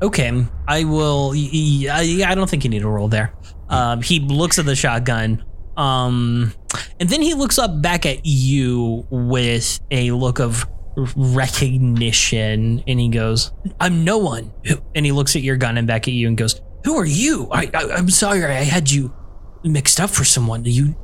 Okay, 0.00 0.44
I 0.68 0.84
will. 0.84 1.32
I 1.34 2.32
don't 2.34 2.48
think 2.48 2.64
you 2.64 2.70
need 2.70 2.82
a 2.82 2.88
roll 2.88 3.08
there. 3.08 3.34
Um. 3.68 4.00
He 4.02 4.20
looks 4.20 4.58
at 4.58 4.64
the 4.66 4.76
shotgun. 4.76 5.44
Um. 5.76 6.52
And 6.98 7.08
then 7.08 7.22
he 7.22 7.34
looks 7.34 7.58
up 7.58 7.82
back 7.82 8.06
at 8.06 8.20
you 8.24 9.06
with 9.10 9.80
a 9.90 10.10
look 10.12 10.38
of 10.38 10.66
recognition, 11.14 12.82
and 12.86 13.00
he 13.00 13.08
goes, 13.08 13.52
"I'm 13.80 14.04
no 14.04 14.18
one." 14.18 14.52
And 14.94 15.04
he 15.04 15.12
looks 15.12 15.36
at 15.36 15.42
your 15.42 15.56
gun 15.56 15.76
and 15.76 15.86
back 15.86 16.08
at 16.08 16.14
you 16.14 16.28
and 16.28 16.36
goes, 16.36 16.60
"Who 16.84 16.96
are 16.96 17.04
you? 17.06 17.48
I, 17.52 17.70
I 17.74 17.90
I'm 17.92 18.10
sorry, 18.10 18.44
I 18.44 18.64
had 18.64 18.90
you 18.90 19.14
mixed 19.62 20.00
up 20.00 20.10
for 20.10 20.24
someone. 20.24 20.64
You?" 20.64 20.96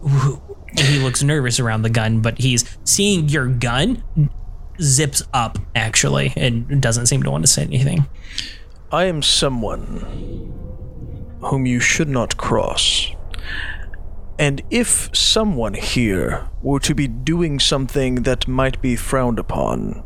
who-" 0.00 0.40
And 0.70 0.80
he 0.80 0.98
looks 0.98 1.22
nervous 1.22 1.60
around 1.60 1.82
the 1.82 1.90
gun, 1.90 2.20
but 2.20 2.38
he's 2.38 2.64
seeing 2.84 3.28
your 3.28 3.46
gun 3.46 4.02
zips 4.80 5.22
up 5.32 5.58
actually 5.76 6.32
and 6.36 6.82
doesn't 6.82 7.06
seem 7.06 7.22
to 7.22 7.30
want 7.30 7.44
to 7.44 7.50
say 7.50 7.62
anything. 7.62 8.06
I 8.90 9.04
am 9.04 9.22
someone 9.22 10.00
whom 11.40 11.66
you 11.66 11.78
should 11.78 12.08
not 12.08 12.36
cross. 12.36 13.08
And 14.38 14.62
if 14.70 15.14
someone 15.14 15.74
here 15.74 16.48
were 16.62 16.80
to 16.80 16.94
be 16.94 17.06
doing 17.06 17.60
something 17.60 18.22
that 18.22 18.48
might 18.48 18.82
be 18.82 18.96
frowned 18.96 19.38
upon, 19.38 20.02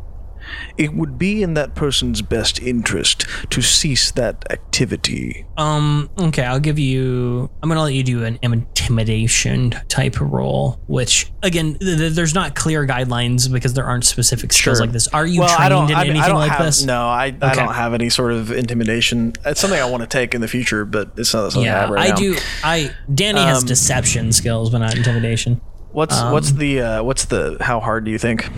it 0.77 0.95
would 0.95 1.19
be 1.19 1.43
in 1.43 1.55
that 1.55 1.75
person's 1.75 2.23
best 2.23 2.61
interest 2.63 3.27
to 3.51 3.61
cease 3.63 4.11
that 4.13 4.45
activity. 4.51 5.45
Um, 5.57 6.09
okay, 6.19 6.45
I'll 6.45 6.61
give 6.61 6.79
you 6.79 7.51
I'm 7.63 7.69
gonna 7.69 7.83
let 7.83 7.95
you 7.95 8.03
do 8.03 8.25
an 8.25 8.39
intimidation 8.43 9.71
type 9.89 10.21
roll, 10.21 10.81
which 10.87 11.31
again, 11.43 11.77
th- 11.79 11.99
th- 11.99 12.13
there's 12.13 12.35
not 12.35 12.55
clear 12.55 12.87
guidelines 12.87 13.51
because 13.51 13.75
there 13.75 13.85
aren't 13.85 14.05
specific 14.05 14.53
skills 14.53 14.79
Sure. 14.79 14.87
like 14.87 14.93
this. 14.93 15.09
Are 15.09 15.27
you 15.27 15.41
well, 15.41 15.57
trained 15.57 15.91
in 15.91 15.97
I, 15.97 16.05
anything 16.07 16.23
I 16.33 16.35
like 16.35 16.51
have, 16.53 16.65
this? 16.67 16.85
No, 16.85 17.07
I, 17.09 17.27
I 17.41 17.55
don't 17.55 17.75
have 17.75 17.95
any 17.95 18.09
sort 18.09 18.33
of 18.33 18.51
intimidation. 18.51 19.33
It's 19.45 19.61
something 19.61 19.81
I 19.81 19.85
want 19.85 20.03
to 20.03 20.09
take 20.09 20.35
in 20.35 20.41
the 20.41 20.49
future, 20.49 20.85
but 20.85 21.13
it's 21.17 21.33
not 21.35 21.53
something 21.53 21.69
I 21.71 21.75
have 21.75 21.91
right 21.91 22.07
I 22.07 22.11
now. 22.11 22.17
do. 22.17 22.37
I 22.65 22.95
Danny 23.13 23.41
has 23.41 23.63
Um, 23.63 23.69
deception 23.69 24.33
skills, 24.33 24.71
but 24.71 24.79
not 24.79 24.97
intimidation. 24.97 25.61
What's 25.93 26.17
Um, 26.17 26.33
what's 26.33 26.53
the 26.53 26.81
uh, 26.81 27.03
what's 27.03 27.25
the 27.27 27.57
how 27.61 27.81
hard 27.81 28.05
do 28.05 28.11
you 28.11 28.19
think? 28.19 28.49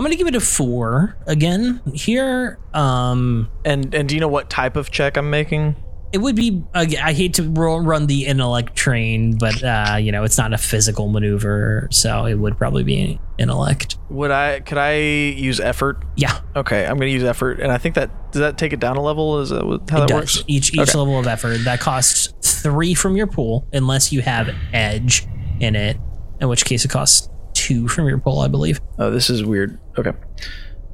I'm 0.00 0.04
gonna 0.04 0.16
give 0.16 0.28
it 0.28 0.34
a 0.34 0.40
four 0.40 1.14
again 1.26 1.82
here. 1.92 2.58
Um, 2.72 3.50
And 3.66 3.94
and 3.94 4.08
do 4.08 4.14
you 4.14 4.20
know 4.22 4.28
what 4.28 4.48
type 4.48 4.74
of 4.76 4.90
check 4.90 5.18
I'm 5.18 5.28
making? 5.28 5.76
it 6.10 6.18
would 6.18 6.34
be. 6.36 6.64
Uh, 6.74 6.86
I 7.02 7.12
hate 7.12 7.34
to 7.34 7.42
run 7.44 8.06
the 8.06 8.24
intellect 8.24 8.74
train, 8.74 9.36
but 9.36 9.62
uh, 9.62 9.98
you 10.00 10.10
know, 10.10 10.24
it's 10.24 10.38
not 10.38 10.54
a 10.54 10.58
physical 10.58 11.08
maneuver, 11.08 11.86
so 11.92 12.24
it 12.24 12.36
would 12.36 12.56
probably 12.56 12.82
be 12.82 13.20
intellect. 13.38 13.98
Would 14.08 14.30
I 14.30 14.60
could 14.60 14.78
I 14.78 14.94
use 14.96 15.60
effort? 15.60 16.02
Yeah, 16.16 16.40
Okay, 16.56 16.86
I'm 16.86 16.96
gonna 16.96 17.10
use 17.10 17.22
effort, 17.22 17.60
and 17.60 17.70
I 17.70 17.76
think 17.76 17.94
that 17.96 18.32
does 18.32 18.40
that 18.40 18.56
take 18.56 18.72
it 18.72 18.80
down 18.80 18.96
a 18.96 19.02
level? 19.02 19.38
Is 19.40 19.50
that 19.50 19.60
how 19.62 19.74
it 19.74 19.86
that 19.86 20.08
does. 20.08 20.10
works? 20.10 20.44
Each 20.46 20.72
each 20.72 20.80
Okay. 20.80 20.98
level 20.98 21.18
of 21.18 21.26
effort 21.26 21.58
that 21.64 21.78
costs 21.78 22.32
three 22.62 22.94
from 22.94 23.16
your 23.18 23.26
pool, 23.26 23.68
unless 23.74 24.12
you 24.12 24.22
have 24.22 24.48
edge 24.72 25.26
in 25.60 25.76
it, 25.76 25.98
in 26.40 26.48
which 26.48 26.64
case 26.64 26.86
it 26.86 26.90
costs 26.90 27.28
two 27.54 27.88
from 27.88 28.08
your 28.08 28.18
pool, 28.18 28.40
I 28.40 28.48
believe. 28.48 28.80
Oh, 28.98 29.10
this 29.10 29.30
is 29.30 29.44
weird. 29.44 29.78
Okay. 29.98 30.12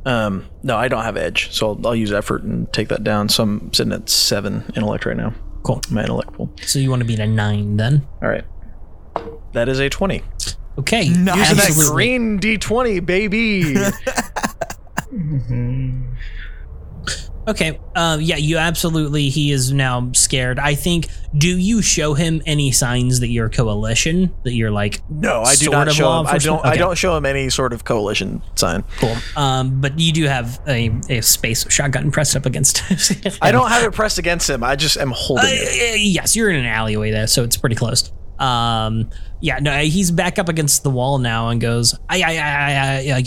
Um, 0.04 0.46
no, 0.62 0.76
I 0.76 0.88
don't 0.88 1.02
have 1.02 1.16
edge, 1.16 1.52
so 1.52 1.70
I'll, 1.70 1.86
I'll 1.88 1.96
use 1.96 2.12
effort 2.12 2.44
and 2.44 2.72
take 2.72 2.88
that 2.88 3.02
down. 3.02 3.28
So 3.28 3.42
I'm 3.42 3.72
sitting 3.72 3.92
at 3.92 4.08
seven 4.08 4.64
intellect 4.76 5.04
right 5.04 5.16
now. 5.16 5.34
Cool. 5.64 5.80
My 5.90 6.02
intellect 6.02 6.32
pool. 6.32 6.52
So 6.62 6.78
you 6.78 6.90
want 6.90 7.00
to 7.00 7.06
be 7.06 7.14
at 7.14 7.20
a 7.20 7.26
nine 7.26 7.76
then? 7.76 8.06
All 8.22 8.28
right. 8.28 8.44
That 9.52 9.68
is 9.68 9.80
a 9.80 9.88
twenty. 9.88 10.22
Okay. 10.78 11.08
Nice. 11.08 11.50
Using 11.50 11.56
that 11.56 11.92
green 11.92 12.38
D20, 12.38 13.04
baby. 13.04 13.74
Okay. 17.48 17.78
Um, 17.94 18.20
yeah, 18.20 18.36
you 18.36 18.59
absolutely. 18.59 19.28
He 19.28 19.52
is 19.52 19.73
now 19.73 20.10
scared. 20.14 20.59
I 20.59 20.74
think. 20.74 21.09
Do 21.36 21.56
you 21.59 21.82
show 21.82 22.14
him 22.14 22.43
any 22.47 22.73
signs 22.73 23.20
that 23.20 23.28
you're 23.28 23.48
coalition? 23.48 24.35
That 24.44 24.55
you're 24.55 24.70
like 24.70 25.02
no, 25.10 25.43
I 25.43 25.55
do 25.55 25.70
not 25.70 25.93
show 25.93 26.20
him. 26.20 26.27
I 26.27 26.39
don't. 26.39 26.64
I 26.64 26.77
don't 26.77 26.97
show 26.97 27.16
him 27.16 27.27
any 27.27 27.51
sort 27.51 27.73
of 27.73 27.85
coalition 27.85 28.43
sign. 28.55 28.85
cool. 28.98 29.14
Um, 29.36 29.81
but 29.81 29.98
you 29.98 30.12
do 30.12 30.24
have 30.24 30.60
a, 30.66 30.90
a 31.09 31.20
space 31.20 31.70
shotgun 31.70 32.10
pressed 32.10 32.35
up 32.36 32.47
against. 32.47 32.78
him. 33.10 33.32
I 33.43 33.52
don't 33.52 33.68
have 33.68 33.85
it 33.85 33.93
pressed 33.93 34.18
against 34.18 34.48
him. 34.51 34.64
I 34.64 34.74
just 34.77 34.97
am 34.97 35.12
holding 35.14 35.44
Uh, 35.44 35.48
it. 35.51 36.01
yes, 36.01 36.35
you're 36.36 36.51
in 36.51 36.56
an 36.56 36.66
alleyway 36.66 37.10
there, 37.10 37.27
so 37.27 37.44
it's 37.44 37.56
pretty 37.56 37.77
close. 37.77 38.10
Um, 38.39 39.10
yeah, 39.40 39.58
no, 39.58 39.78
he's 39.80 40.10
back 40.10 40.38
up 40.38 40.48
against 40.48 40.82
the 40.82 40.90
wall 40.90 41.18
now 41.18 41.48
and 41.48 41.60
goes, 41.60 41.98
I, 42.08 42.22
I, 42.22 42.36
I, 42.36 43.12
I, 43.12 43.12
I, 43.12 43.24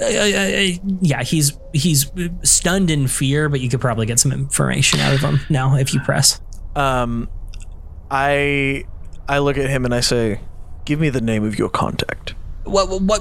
I, 0.00 0.80
yeah, 1.00 1.22
he's 1.22 1.58
he's 1.72 2.10
stunned 2.42 2.90
in 2.90 3.08
fear, 3.08 3.48
but 3.48 3.60
you 3.60 3.68
could 3.68 3.80
probably 3.80 4.06
get 4.06 4.18
some 4.20 4.32
information 4.32 5.00
out 5.00 5.14
of 5.14 5.20
him 5.20 5.40
now 5.48 5.76
if 5.76 5.94
you 5.94 6.00
press. 6.00 6.40
Um, 6.76 7.28
I 8.10 8.84
I 9.28 9.38
look 9.38 9.56
at 9.58 9.68
him 9.68 9.84
and 9.84 9.94
I 9.94 10.00
say, 10.00 10.40
"Give 10.84 11.00
me 11.00 11.08
the 11.10 11.20
name 11.20 11.44
of 11.44 11.58
your 11.58 11.68
contact, 11.70 12.34
What, 12.64 12.88
what, 12.88 13.02
what, 13.02 13.20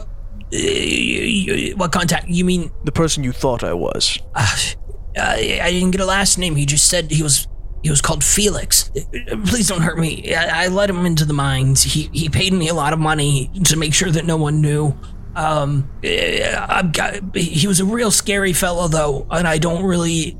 uh, 0.53 1.75
what 1.77 1.91
contact? 1.91 2.27
You 2.27 2.45
mean? 2.45 2.71
the 2.83 2.91
person 2.91 3.23
you 3.23 3.31
thought 3.31 3.63
I 3.63 3.73
was." 3.73 4.19
Uh, 4.35 4.55
I, 5.19 5.59
I 5.63 5.71
didn't 5.71 5.91
get 5.91 6.01
a 6.01 6.05
last 6.05 6.37
name. 6.37 6.55
He 6.55 6.65
just 6.65 6.87
said 6.87 7.09
he 7.11 7.23
was. 7.23 7.47
He 7.83 7.89
was 7.89 8.01
called 8.01 8.23
Felix. 8.23 8.91
Please 9.45 9.67
don't 9.67 9.81
hurt 9.81 9.97
me. 9.97 10.33
I, 10.33 10.65
I 10.65 10.67
let 10.67 10.89
him 10.89 11.05
into 11.05 11.25
the 11.25 11.33
mines. 11.33 11.83
He 11.83 12.09
he 12.11 12.27
paid 12.27 12.53
me 12.53 12.69
a 12.69 12.73
lot 12.73 12.93
of 12.93 12.99
money 12.99 13.51
to 13.65 13.77
make 13.77 13.93
sure 13.93 14.11
that 14.11 14.25
no 14.25 14.37
one 14.37 14.61
knew. 14.61 14.97
Um, 15.35 15.89
eh, 16.03 16.65
I've 16.67 16.91
got, 16.91 17.35
he 17.35 17.67
was 17.67 17.79
a 17.79 17.85
real 17.85 18.09
scary 18.09 18.53
fellow 18.53 18.87
though, 18.87 19.27
and 19.29 19.47
I 19.47 19.57
don't 19.59 19.83
really. 19.83 20.37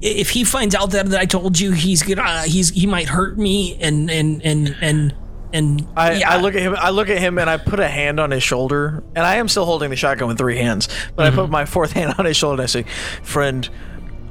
If 0.00 0.30
he 0.30 0.44
finds 0.44 0.74
out 0.74 0.92
that, 0.92 1.06
that 1.10 1.20
I 1.20 1.26
told 1.26 1.58
you, 1.58 1.72
he's 1.72 2.02
gonna 2.02 2.42
he's 2.44 2.70
he 2.70 2.86
might 2.86 3.08
hurt 3.08 3.36
me 3.36 3.76
and 3.80 4.10
and 4.10 4.40
and 4.42 4.74
and 4.80 5.14
and 5.52 5.86
I, 5.96 6.12
yeah. 6.18 6.30
I 6.30 6.40
look 6.40 6.54
at 6.54 6.60
him. 6.60 6.74
I 6.78 6.90
look 6.90 7.08
at 7.10 7.18
him 7.18 7.38
and 7.38 7.50
I 7.50 7.56
put 7.56 7.80
a 7.80 7.88
hand 7.88 8.20
on 8.20 8.30
his 8.30 8.42
shoulder, 8.42 9.02
and 9.14 9.26
I 9.26 9.36
am 9.36 9.48
still 9.48 9.64
holding 9.64 9.90
the 9.90 9.96
shotgun 9.96 10.28
with 10.28 10.38
three 10.38 10.56
hands. 10.56 10.88
But 11.16 11.26
I 11.26 11.34
put 11.34 11.50
my 11.50 11.64
fourth 11.64 11.92
hand 11.98 12.14
on 12.16 12.24
his 12.24 12.36
shoulder 12.36 12.54
and 12.54 12.62
I 12.62 12.66
say, 12.66 12.84
"Friend, 13.22 13.68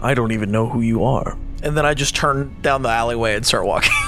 I 0.01 0.13
don't 0.13 0.31
even 0.31 0.51
know 0.51 0.67
who 0.67 0.81
you 0.81 1.03
are." 1.03 1.37
And 1.63 1.75
then 1.75 1.85
I 1.85 1.93
just 1.93 2.15
turn 2.15 2.55
down 2.61 2.83
the 2.83 2.89
alleyway 2.89 3.35
and 3.35 3.45
start 3.45 3.65
walking. 3.65 3.91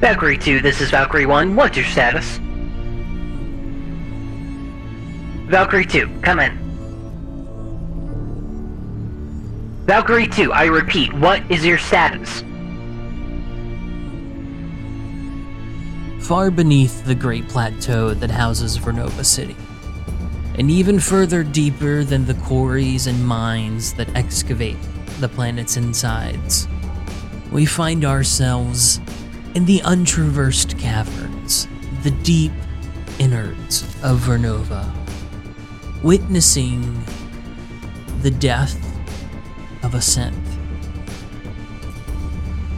Valkyrie 0.00 0.38
2, 0.38 0.60
this 0.60 0.80
is 0.80 0.90
Valkyrie 0.90 1.26
1. 1.26 1.54
What's 1.54 1.76
your 1.76 1.84
status? 1.84 2.38
Valkyrie 5.50 5.84
2, 5.84 6.08
come 6.22 6.40
in. 6.40 6.56
Valkyrie 9.84 10.28
2, 10.28 10.52
I 10.52 10.64
repeat, 10.66 11.12
what 11.12 11.42
is 11.50 11.66
your 11.66 11.76
status? 11.76 12.42
Far 16.20 16.50
beneath 16.50 17.04
the 17.04 17.14
great 17.14 17.48
plateau 17.48 18.14
that 18.14 18.30
houses 18.30 18.78
Vernova 18.78 19.24
City, 19.24 19.56
and 20.56 20.70
even 20.70 21.00
further 21.00 21.42
deeper 21.42 22.04
than 22.04 22.24
the 22.26 22.34
quarries 22.34 23.06
and 23.06 23.26
mines 23.26 23.94
that 23.94 24.14
excavate 24.14 24.76
the 25.18 25.28
planet's 25.28 25.76
insides, 25.76 26.68
we 27.50 27.66
find 27.66 28.04
ourselves 28.04 29.00
in 29.54 29.64
the 29.64 29.80
untraversed 29.84 30.78
caverns, 30.78 31.66
the 32.02 32.12
deep 32.22 32.52
innards 33.18 33.82
of 34.02 34.20
Vernova, 34.20 34.88
witnessing 36.02 37.04
the 38.22 38.30
death 38.30 38.76
of 39.82 39.94
a 39.94 39.98
synth. 39.98 40.39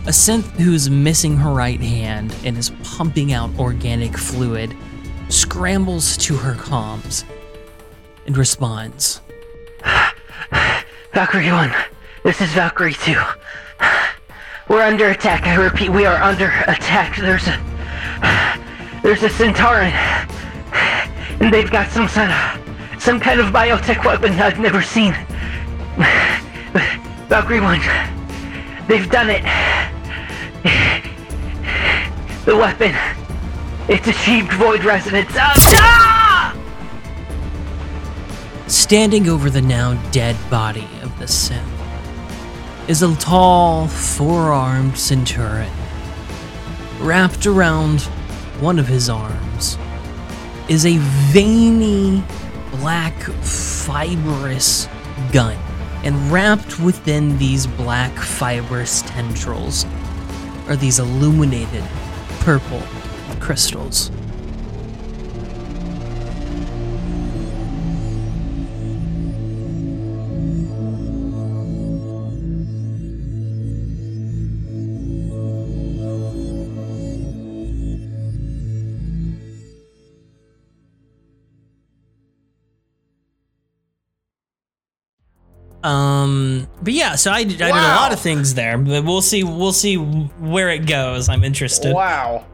A 0.04 0.10
synth 0.10 0.58
who's 0.58 0.90
missing 0.90 1.36
her 1.36 1.52
right 1.52 1.80
hand 1.80 2.34
and 2.44 2.58
is 2.58 2.70
pumping 2.82 3.32
out 3.32 3.56
organic 3.56 4.18
fluid 4.18 4.76
scrambles 5.28 6.16
to 6.16 6.34
her 6.34 6.54
comms 6.54 7.22
and 8.26 8.36
responds. 8.36 9.20
Valkyrie 11.12 11.52
1, 11.52 11.72
this 12.24 12.40
is 12.40 12.50
Valkyrie 12.50 12.94
2. 12.94 13.14
We're 14.68 14.82
under 14.82 15.10
attack. 15.10 15.46
I 15.46 15.54
repeat, 15.54 15.90
we 15.90 16.04
are 16.04 16.20
under 16.20 16.46
attack. 16.66 17.16
There's 17.18 17.46
a. 17.46 17.56
There's 19.04 19.22
a 19.22 19.28
Centauran. 19.28 19.92
And 21.40 21.54
they've 21.54 21.70
got 21.70 21.92
some 21.92 22.06
of. 22.06 23.00
Some 23.00 23.20
kind 23.20 23.38
of 23.38 23.46
biotech 23.52 24.04
weapon 24.04 24.32
I've 24.32 24.58
never 24.58 24.82
seen. 24.82 25.12
Valkyrie 27.28 27.60
1, 27.60 27.80
they've 28.88 29.08
done 29.08 29.30
it. 29.30 29.42
The 32.44 32.56
weapon. 32.56 32.94
It's 33.89 34.06
achieved 34.09 34.52
void 34.55 34.84
resonance. 34.84 35.30
Ah! 35.34 35.55
Ah! 35.80 36.56
Standing 38.68 39.28
over 39.28 39.51
the 39.51 39.62
now 39.62 39.94
dead 40.10 40.36
body 40.51 40.89
of 41.02 41.18
the 41.18 41.26
synth 41.26 41.62
is 42.89 43.02
a 43.02 43.14
tall, 43.16 43.86
four 43.86 44.52
armed 44.52 44.98
centurion. 44.98 45.72
Wrapped 46.98 47.47
around 47.47 48.02
one 48.60 48.78
of 48.78 48.89
his 48.89 49.09
arms 49.09 49.78
is 50.68 50.86
a 50.86 50.97
veiny, 51.32 52.22
black, 52.70 53.14
fibrous 53.43 54.89
gun. 55.32 55.56
And 56.05 56.32
wrapped 56.32 56.80
within 56.80 57.39
these 57.39 57.66
black, 57.66 58.12
fibrous 58.18 59.02
tendrils 59.02 59.86
are 60.68 60.76
these 60.76 60.98
illuminated 60.98 61.84
purple 62.40 62.82
crystals. 63.40 64.10
Um, 85.82 86.68
but 86.80 86.92
yeah, 86.92 87.16
so 87.16 87.30
I 87.30 87.44
did, 87.44 87.60
I 87.60 87.66
did 87.66 87.76
a 87.76 87.96
lot 87.96 88.12
of 88.12 88.20
things 88.20 88.54
there, 88.54 88.78
but 88.78 89.04
we'll 89.04 89.22
see 89.22 89.42
we'll 89.42 89.72
see 89.72 89.96
where 89.96 90.70
it 90.70 90.86
goes. 90.86 91.28
I'm 91.28 91.44
interested. 91.44 91.94
wow. 91.94 92.44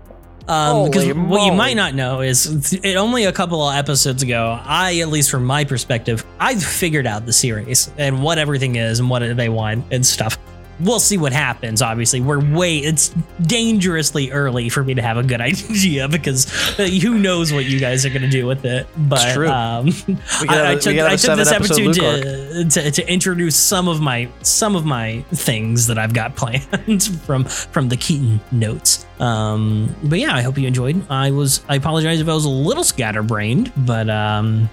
Um, 0.48 0.86
because 0.86 1.14
what 1.14 1.44
you 1.44 1.52
might 1.52 1.76
not 1.76 1.94
know 1.94 2.22
is 2.22 2.72
it, 2.72 2.96
only 2.96 3.24
a 3.24 3.32
couple 3.32 3.62
of 3.68 3.76
episodes 3.76 4.22
ago, 4.22 4.58
I, 4.64 5.00
at 5.00 5.08
least 5.08 5.30
from 5.30 5.44
my 5.44 5.64
perspective, 5.64 6.24
I 6.40 6.54
figured 6.54 7.06
out 7.06 7.26
the 7.26 7.34
series 7.34 7.90
and 7.98 8.22
what 8.22 8.38
everything 8.38 8.76
is 8.76 8.98
and 8.98 9.10
what 9.10 9.36
they 9.36 9.50
want 9.50 9.84
and 9.90 10.06
stuff. 10.06 10.38
We'll 10.80 11.00
see 11.00 11.18
what 11.18 11.32
happens. 11.32 11.82
Obviously, 11.82 12.20
we're 12.20 12.40
way. 12.54 12.78
It's 12.78 13.08
dangerously 13.42 14.30
early 14.30 14.68
for 14.68 14.84
me 14.84 14.94
to 14.94 15.02
have 15.02 15.16
a 15.16 15.22
good 15.22 15.40
idea 15.50 16.08
because 16.08 16.46
uh, 16.78 16.84
who 16.86 17.18
knows 17.18 17.52
what 17.52 17.64
you 17.66 17.80
guys 17.80 18.06
are 18.06 18.10
going 18.10 18.22
to 18.22 18.28
do 18.28 18.46
with 18.46 18.64
it. 18.64 18.86
But 18.96 19.36
um, 19.46 19.86
We 19.86 19.92
could 19.92 20.18
have 20.48 20.50
I, 20.50 20.54
I 20.68 20.70
a- 20.72 20.74
we 20.76 20.80
took, 20.80 20.98
I 20.98 21.16
took 21.16 21.36
this 21.36 21.52
opportunity 21.52 22.00
to, 22.00 22.64
to, 22.68 22.90
to 22.90 23.12
introduce 23.12 23.56
some 23.56 23.88
of 23.88 24.00
my 24.00 24.28
some 24.42 24.76
of 24.76 24.84
my 24.84 25.22
things 25.32 25.86
that 25.88 25.98
I've 25.98 26.14
got 26.14 26.36
planned 26.36 27.02
from 27.24 27.44
from 27.44 27.88
the 27.88 27.96
Keaton 27.96 28.40
notes. 28.52 29.04
Um, 29.20 29.94
but 30.04 30.20
yeah, 30.20 30.34
I 30.34 30.42
hope 30.42 30.56
you 30.58 30.66
enjoyed. 30.68 31.02
I 31.10 31.32
was 31.32 31.62
I 31.68 31.74
apologize 31.74 32.20
if 32.20 32.28
I 32.28 32.34
was 32.34 32.44
a 32.44 32.48
little 32.50 32.84
scatterbrained, 32.84 33.72
but 33.78 34.08
um, 34.08 34.70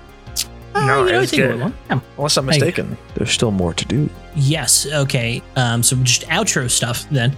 uh, 0.76 0.86
No, 0.86 1.06
you 1.06 1.12
know, 1.12 1.20
it 1.20 1.24
I 1.24 1.26
think 1.26 1.42
it 1.42 1.58
good. 1.58 1.74
Yeah. 1.90 2.00
Unless 2.18 2.38
I'm 2.38 2.46
mistaken, 2.46 2.98
there's 3.16 3.32
still 3.32 3.52
more 3.52 3.74
to 3.74 3.86
do. 3.86 4.10
Yes. 4.36 4.86
Okay. 4.92 5.42
Um, 5.56 5.82
so 5.82 5.96
just 5.98 6.24
outro 6.24 6.70
stuff 6.70 7.10
then. 7.10 7.36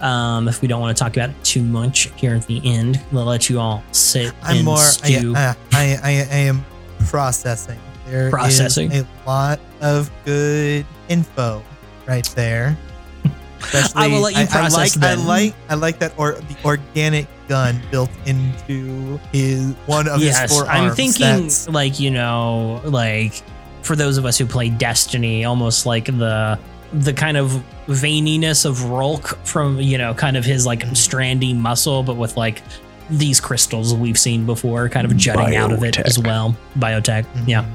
Um, 0.00 0.48
if 0.48 0.62
we 0.62 0.68
don't 0.68 0.80
want 0.80 0.96
to 0.96 1.02
talk 1.02 1.14
about 1.16 1.30
it 1.30 1.44
too 1.44 1.62
much 1.62 2.10
here 2.16 2.34
at 2.34 2.46
the 2.46 2.60
end, 2.64 3.00
we'll 3.12 3.24
let 3.26 3.50
you 3.50 3.60
all 3.60 3.82
sit 3.92 4.32
I'm 4.42 4.56
and 4.56 4.64
more. 4.64 4.78
I, 4.78 4.80
stew. 4.80 5.34
I, 5.36 5.56
I, 5.72 5.98
I, 6.02 6.10
I 6.30 6.36
am 6.38 6.64
processing. 7.06 7.78
There 8.06 8.26
is 8.26 8.30
Processing. 8.30 8.92
a 8.92 9.06
lot 9.26 9.60
of 9.80 10.10
good 10.24 10.84
info 11.08 11.62
right 12.06 12.24
there. 12.34 12.76
Especially, 13.60 13.92
I 14.02 14.06
will 14.08 14.20
let 14.20 14.36
you 14.36 14.46
process 14.46 14.74
I 14.74 14.82
like, 14.82 14.92
then. 14.92 15.18
I 15.18 15.22
like. 15.24 15.54
I 15.68 15.74
like 15.74 15.98
that. 16.00 16.14
Or 16.16 16.32
the 16.32 16.56
organic 16.64 17.28
gun 17.50 17.82
built 17.90 18.10
into 18.26 19.18
his 19.32 19.74
one 19.86 20.06
of 20.06 20.20
his 20.20 20.30
yes, 20.30 20.52
four 20.52 20.66
I'm 20.66 20.94
thinking 20.94 21.26
That's- 21.26 21.68
like 21.68 21.98
you 21.98 22.12
know, 22.12 22.80
like 22.84 23.42
for 23.82 23.96
those 23.96 24.18
of 24.18 24.24
us 24.24 24.38
who 24.38 24.46
play 24.46 24.70
Destiny, 24.70 25.44
almost 25.44 25.84
like 25.84 26.04
the 26.06 26.58
the 26.92 27.12
kind 27.12 27.36
of 27.36 27.50
veininess 27.88 28.64
of 28.64 28.84
Rhulk 28.84 29.36
from 29.44 29.80
you 29.80 29.98
know, 29.98 30.14
kind 30.14 30.36
of 30.36 30.44
his 30.44 30.64
like 30.64 30.84
strandy 30.90 31.54
muscle, 31.54 32.04
but 32.04 32.16
with 32.16 32.36
like 32.36 32.62
these 33.10 33.40
crystals 33.40 33.92
we've 33.94 34.18
seen 34.18 34.46
before, 34.46 34.88
kind 34.88 35.04
of 35.04 35.16
jutting 35.16 35.56
out 35.56 35.72
of 35.72 35.82
it 35.82 35.98
as 35.98 36.20
well. 36.20 36.56
Biotech, 36.78 37.26
yeah. 37.48 37.66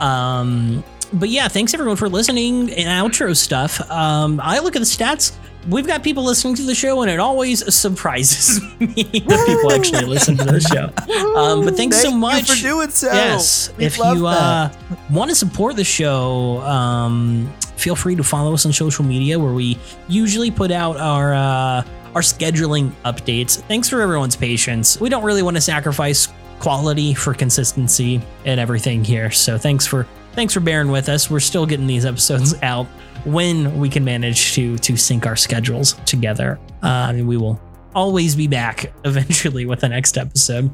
Um, 0.00 0.84
but 1.12 1.28
yeah, 1.28 1.48
thanks 1.48 1.74
everyone 1.74 1.96
for 1.96 2.08
listening 2.08 2.72
and 2.72 2.88
outro 2.88 3.36
stuff. 3.36 3.80
Um, 3.90 4.40
I 4.40 4.60
look 4.60 4.76
at 4.76 4.78
the 4.78 4.84
stats. 4.84 5.36
We've 5.68 5.86
got 5.86 6.02
people 6.02 6.24
listening 6.24 6.54
to 6.56 6.62
the 6.62 6.74
show, 6.74 7.02
and 7.02 7.10
it 7.10 7.18
always 7.18 7.74
surprises 7.74 8.60
me 8.80 8.86
that 8.94 9.44
people 9.46 9.72
actually 9.72 10.04
listen 10.04 10.36
to 10.36 10.44
the 10.44 10.60
show. 10.60 10.92
Um, 11.36 11.64
but 11.64 11.76
thanks 11.76 11.96
so 11.96 12.10
Thank 12.10 12.14
you 12.14 12.18
much. 12.20 12.50
for 12.50 12.62
doing 12.62 12.90
so. 12.90 13.12
yes 13.12 13.72
We 13.76 13.84
if 13.84 13.98
you 13.98 14.26
uh, 14.26 14.70
want 15.10 15.30
to 15.30 15.34
support 15.34 15.76
the 15.76 15.84
show 15.84 16.60
um, 16.62 17.52
feel 17.76 17.96
free 17.96 18.16
to 18.16 18.24
follow 18.24 18.54
us 18.54 18.66
on 18.66 18.72
social 18.72 19.04
media 19.04 19.38
where 19.38 19.52
we 19.52 19.78
usually 20.08 20.50
put 20.50 20.70
out 20.70 20.96
our 20.96 21.34
uh, 21.34 21.82
our 22.14 22.22
scheduling 22.22 22.90
updates. 23.04 23.60
Thanks 23.62 23.88
for 23.88 24.00
everyone's 24.00 24.36
patience. 24.36 24.98
We 25.00 25.08
don't 25.08 25.24
really 25.24 25.42
want 25.42 25.56
to 25.56 25.60
sacrifice 25.60 26.28
quality 26.58 27.14
for 27.14 27.34
consistency 27.34 28.20
and 28.44 28.58
everything 28.58 29.04
here. 29.04 29.30
So 29.30 29.58
thanks 29.58 29.86
for 29.86 30.06
thanks 30.32 30.54
for 30.54 30.60
bearing 30.60 30.90
with 30.90 31.08
us 31.08 31.30
we're 31.30 31.40
still 31.40 31.66
getting 31.66 31.86
these 31.86 32.04
episodes 32.04 32.54
out 32.62 32.86
when 33.24 33.78
we 33.78 33.88
can 33.88 34.04
manage 34.04 34.54
to 34.54 34.78
to 34.78 34.96
sync 34.96 35.26
our 35.26 35.36
schedules 35.36 35.94
together 36.06 36.58
uh, 36.82 37.06
and 37.10 37.26
we 37.26 37.36
will 37.36 37.60
always 37.94 38.36
be 38.36 38.46
back 38.46 38.92
eventually 39.04 39.66
with 39.66 39.80
the 39.80 39.88
next 39.88 40.16
episode 40.16 40.70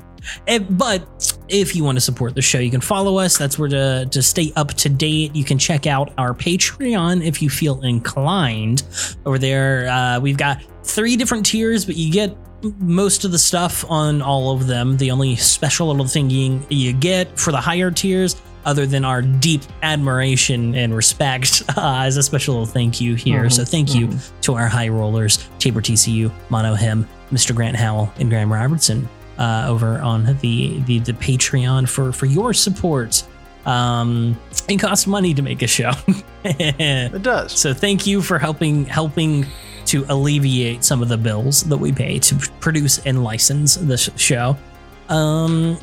Eh, 0.47 0.59
but 0.59 1.37
if 1.49 1.75
you 1.75 1.85
want 1.85 1.97
to 1.97 2.01
support 2.01 2.35
the 2.35 2.43
show, 2.43 2.59
you 2.59 2.71
can 2.71 2.81
follow 2.81 3.19
us. 3.19 3.37
That's 3.37 3.59
where 3.59 3.69
to, 3.69 4.07
to 4.11 4.23
stay 4.23 4.53
up 4.57 4.75
to 4.75 4.89
date. 4.89 5.35
You 5.35 5.45
can 5.45 5.59
check 5.59 5.87
out 5.87 6.13
our 6.19 6.35
Patreon 6.35 7.25
if 7.25 7.43
you 7.43 7.51
feel 7.51 7.83
inclined. 7.83 8.83
Over 9.27 9.39
there, 9.39 9.89
uh, 9.89 10.21
we've 10.21 10.37
got 10.37 10.63
three 10.83 11.17
different 11.17 11.47
tiers, 11.47 11.85
but 11.85 11.97
you 11.97 12.13
get 12.13 12.37
most 12.79 13.25
of 13.25 13.33
the 13.33 13.39
stuff 13.39 13.85
on 13.91 14.23
all 14.23 14.53
of 14.53 14.67
them. 14.67 14.97
The 14.97 15.11
only 15.11 15.37
special 15.37 15.89
little 15.89 16.07
thing 16.07 16.31
you, 16.31 16.65
you 16.71 16.93
get 16.93 17.39
for 17.39 17.53
the 17.53 17.61
higher 17.61 17.91
tiers, 17.91 18.41
other 18.65 18.87
than 18.87 19.05
our 19.05 19.23
deep 19.23 19.63
admiration 19.83 20.75
and 20.75 20.95
respect, 20.95 21.63
uh, 21.77 22.05
is 22.07 22.17
a 22.17 22.23
special 22.23 22.55
little 22.55 22.67
thank 22.67 23.01
you 23.01 23.15
here. 23.15 23.49
So 23.51 23.65
thank 23.65 23.95
you 23.95 24.11
to 24.43 24.55
our 24.55 24.69
high 24.69 24.89
rollers, 24.89 25.49
Tabor 25.59 25.81
TCU, 25.83 26.33
Mono 26.51 26.75
Him, 26.75 27.07
Mr. 27.31 27.55
Grant 27.55 27.77
Howell, 27.77 28.13
and 28.19 28.31
Graham 28.31 28.53
Robertson 28.53 29.09
uh, 29.39 29.67
over 29.69 29.99
on 30.01 30.25
the, 30.41 30.81
the 30.83 31.01
the 31.01 31.13
Patreon 31.13 31.89
for 31.89 32.13
for 32.13 32.27
your 32.27 32.53
support. 32.53 33.23
Um, 33.67 34.39
it 34.69 34.79
costs 34.79 35.07
money 35.07 35.33
to 35.35 35.41
make 35.43 35.63
a 35.63 35.67
show, 35.67 35.93
It 36.45 37.23
does. 37.23 37.53
so 37.59 37.73
thank 37.73 38.07
you 38.07 38.21
for 38.21 38.39
helping 38.39 38.85
helping 38.85 39.47
to 39.87 40.05
alleviate 40.09 40.85
some 40.85 41.03
of 41.03 41.09
the 41.09 41.17
bills 41.17 41.63
that 41.65 41.77
we 41.77 41.93
pay 41.93 42.19
to 42.19 42.35
produce 42.61 42.99
and 43.07 43.25
license 43.25 43.77
this 43.77 44.11
show. 44.17 44.57
Um, 45.09 45.79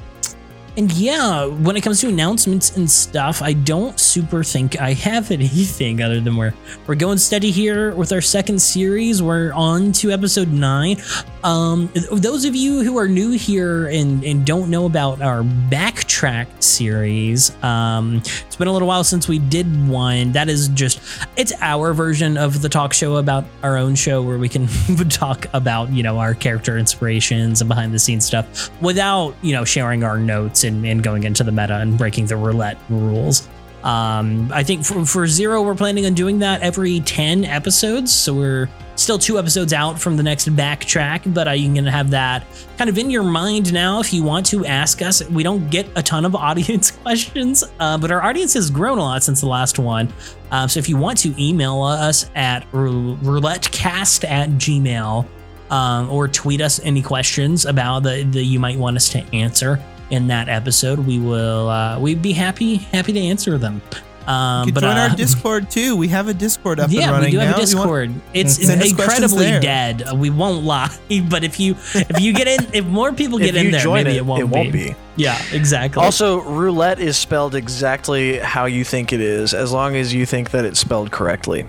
and 0.78 0.90
yeah, 0.94 1.46
when 1.46 1.76
it 1.76 1.82
comes 1.82 2.00
to 2.00 2.08
announcements 2.08 2.78
and 2.78 2.90
stuff, 2.90 3.42
I 3.42 3.54
don't 3.54 4.00
super 4.00 4.44
think 4.44 4.80
I 4.80 4.94
have 4.94 5.30
anything 5.32 6.02
other 6.02 6.22
than 6.22 6.38
we're 6.38 6.54
we're 6.88 6.96
going 6.96 7.18
steady 7.18 7.52
here 7.52 7.94
with 7.94 8.14
our 8.14 8.22
second 8.22 8.62
series. 8.62 9.22
We're 9.22 9.52
on 9.54 9.92
to 9.94 10.12
episode 10.12 10.48
nine. 10.48 10.98
Um, 11.44 11.90
those 12.12 12.46
of 12.46 12.56
you 12.56 12.84
who 12.84 12.98
are 12.98 13.08
new 13.08 13.32
here 13.32 13.88
and, 13.88 14.24
and 14.24 14.46
don't 14.46 14.70
know 14.70 14.86
about 14.86 15.22
our 15.22 15.42
backtrack 15.42 16.48
series, 16.62 17.52
um, 17.64 18.18
it's 18.18 18.56
been 18.56 18.68
a 18.68 18.72
little 18.72 18.88
while 18.88 19.04
since 19.04 19.28
we 19.28 19.40
did 19.40 19.66
one. 19.90 20.32
That 20.32 20.50
is 20.50 20.70
just 20.70 21.02
it's 21.36 21.52
our 21.60 21.94
version 21.94 22.38
of 22.38 22.62
the 22.62 22.70
talk 22.70 22.94
show 22.94 23.18
about 23.18 23.44
our 23.64 23.78
own 23.78 23.96
show 23.96 24.22
where 24.22 24.38
we 24.38 24.48
can 24.48 24.68
talk 25.10 25.48
about 25.54 25.92
you 25.92 26.04
know 26.04 26.18
our 26.18 26.34
character 26.34 26.78
inspirations 26.78 27.60
and 27.60 27.68
behind 27.68 27.94
the 27.94 28.00
scenes 28.00 28.26
stuff 28.26 28.70
without 28.82 29.36
you 29.42 29.52
know 29.52 29.66
sharing 29.66 30.04
our 30.04 30.18
notes 30.18 30.61
and, 30.64 30.86
and 30.86 31.04
going 31.04 31.24
into 31.24 31.44
the 31.44 31.52
meta 31.52 31.76
and 31.76 31.98
breaking 31.98 32.26
the 32.28 32.38
roulette 32.38 32.78
rules. 32.90 33.48
Um, 33.84 34.52
I 34.54 34.64
think 34.64 34.86
for, 34.86 35.06
for 35.06 35.28
zero, 35.28 35.62
we're 35.64 35.76
planning 35.76 36.06
on 36.06 36.14
doing 36.14 36.40
that 36.40 36.62
every 36.62 37.00
10 37.00 37.46
episodes. 37.46 38.14
So 38.14 38.34
we're 38.34 38.70
still 38.96 39.18
two 39.18 39.40
episodes 39.40 39.74
out 39.74 40.00
from 40.00 40.18
the 40.18 40.24
next 40.24 40.48
backtrack, 40.50 41.34
but 41.34 41.48
uh, 41.48 41.52
you 41.52 41.74
can 41.74 41.86
have 41.86 42.12
that 42.12 42.46
kind 42.78 42.90
of 42.90 42.98
in 42.98 43.10
your 43.10 43.24
mind 43.24 43.74
now 43.74 44.00
if 44.00 44.14
you 44.14 44.24
want 44.24 44.46
to 44.48 44.66
ask 44.66 45.02
us. 45.02 45.28
We 45.30 45.42
don't 45.42 45.70
get 45.70 45.88
a 45.96 46.04
ton 46.04 46.26
of 46.26 46.36
audience 46.50 46.92
questions, 47.04 47.64
uh, 47.80 47.98
but 47.98 48.12
our 48.12 48.24
audience 48.24 48.54
has 48.54 48.70
grown 48.70 49.00
a 49.00 49.02
lot 49.02 49.24
since 49.24 49.42
the 49.42 49.48
last 49.48 49.80
one. 49.80 50.14
Um, 50.52 50.70
so 50.70 50.80
if 50.80 50.88
you 50.88 50.98
want 50.98 51.18
to 51.20 51.34
email 51.44 51.82
us 51.82 52.30
at 52.36 52.70
roulettecast 52.72 54.30
at 54.30 54.50
gmail 54.50 55.28
um, 55.72 56.10
or 56.12 56.28
tweet 56.28 56.62
us 56.62 56.80
any 56.84 57.02
questions 57.02 57.66
about 57.66 58.04
the, 58.04 58.24
that 58.24 58.44
you 58.44 58.60
might 58.60 58.78
want 58.78 58.98
us 58.98 59.10
to 59.10 59.20
answer 59.34 59.82
in 60.12 60.28
that 60.28 60.50
episode, 60.50 61.00
we 61.00 61.20
will 61.20 61.70
uh, 61.70 62.00
we'd 62.00 62.22
be 62.22 62.34
happy 62.34 62.76
happy 62.78 63.14
to 63.14 63.20
answer 63.20 63.58
them. 63.58 63.82
Um, 64.28 64.68
You 64.68 64.74
can 64.74 64.74
but 64.76 64.82
join 64.82 64.98
uh, 64.98 65.08
our 65.10 65.16
Discord 65.16 65.72
too. 65.72 65.96
We 65.98 66.08
have 66.10 66.28
a 66.28 66.34
Discord 66.34 66.80
up 66.80 66.86
and 66.86 66.94
yeah, 66.94 67.10
running 67.10 67.26
we 67.26 67.32
do 67.32 67.40
have 67.40 67.58
now. 67.58 67.58
a 67.58 67.64
If 67.64 67.74
want- 67.74 67.88
Discord. 67.88 68.14
It's, 68.36 68.58
it's 68.60 68.68
Send 68.68 68.82
us 68.84 68.94
questions 68.94 69.32
incredibly 69.34 69.60
dead. 69.62 70.04
We 70.16 70.30
won't 70.30 70.64
lie, 70.64 70.96
but 71.30 71.44
if 71.44 71.60
you 71.60 71.76
if 71.94 72.20
you 72.20 72.32
get 72.34 72.48
in, 72.48 72.68
if 72.74 72.86
more 72.86 73.12
people 73.14 73.40
get 73.40 73.56
in 73.56 73.72
there, 73.72 73.88
maybe 73.90 74.12
it, 74.12 74.18
it 74.18 74.26
won't, 74.26 74.72
be. 74.72 74.94
Yeah, 75.16 75.42
exactly. 75.52 76.04
Also, 76.04 76.42
roulette 76.42 77.00
is 77.00 77.18
spelled 77.18 77.56
exactly 77.56 78.38
how 78.38 78.66
you 78.66 78.84
think 78.84 79.12
it 79.12 79.22
is, 79.22 79.54
as 79.56 79.72
long 79.72 79.96
as 79.96 80.14
you 80.14 80.26
think 80.28 80.52
that 80.52 80.66
it's 80.66 80.80
spelled 80.80 81.12
correctly. 81.12 81.66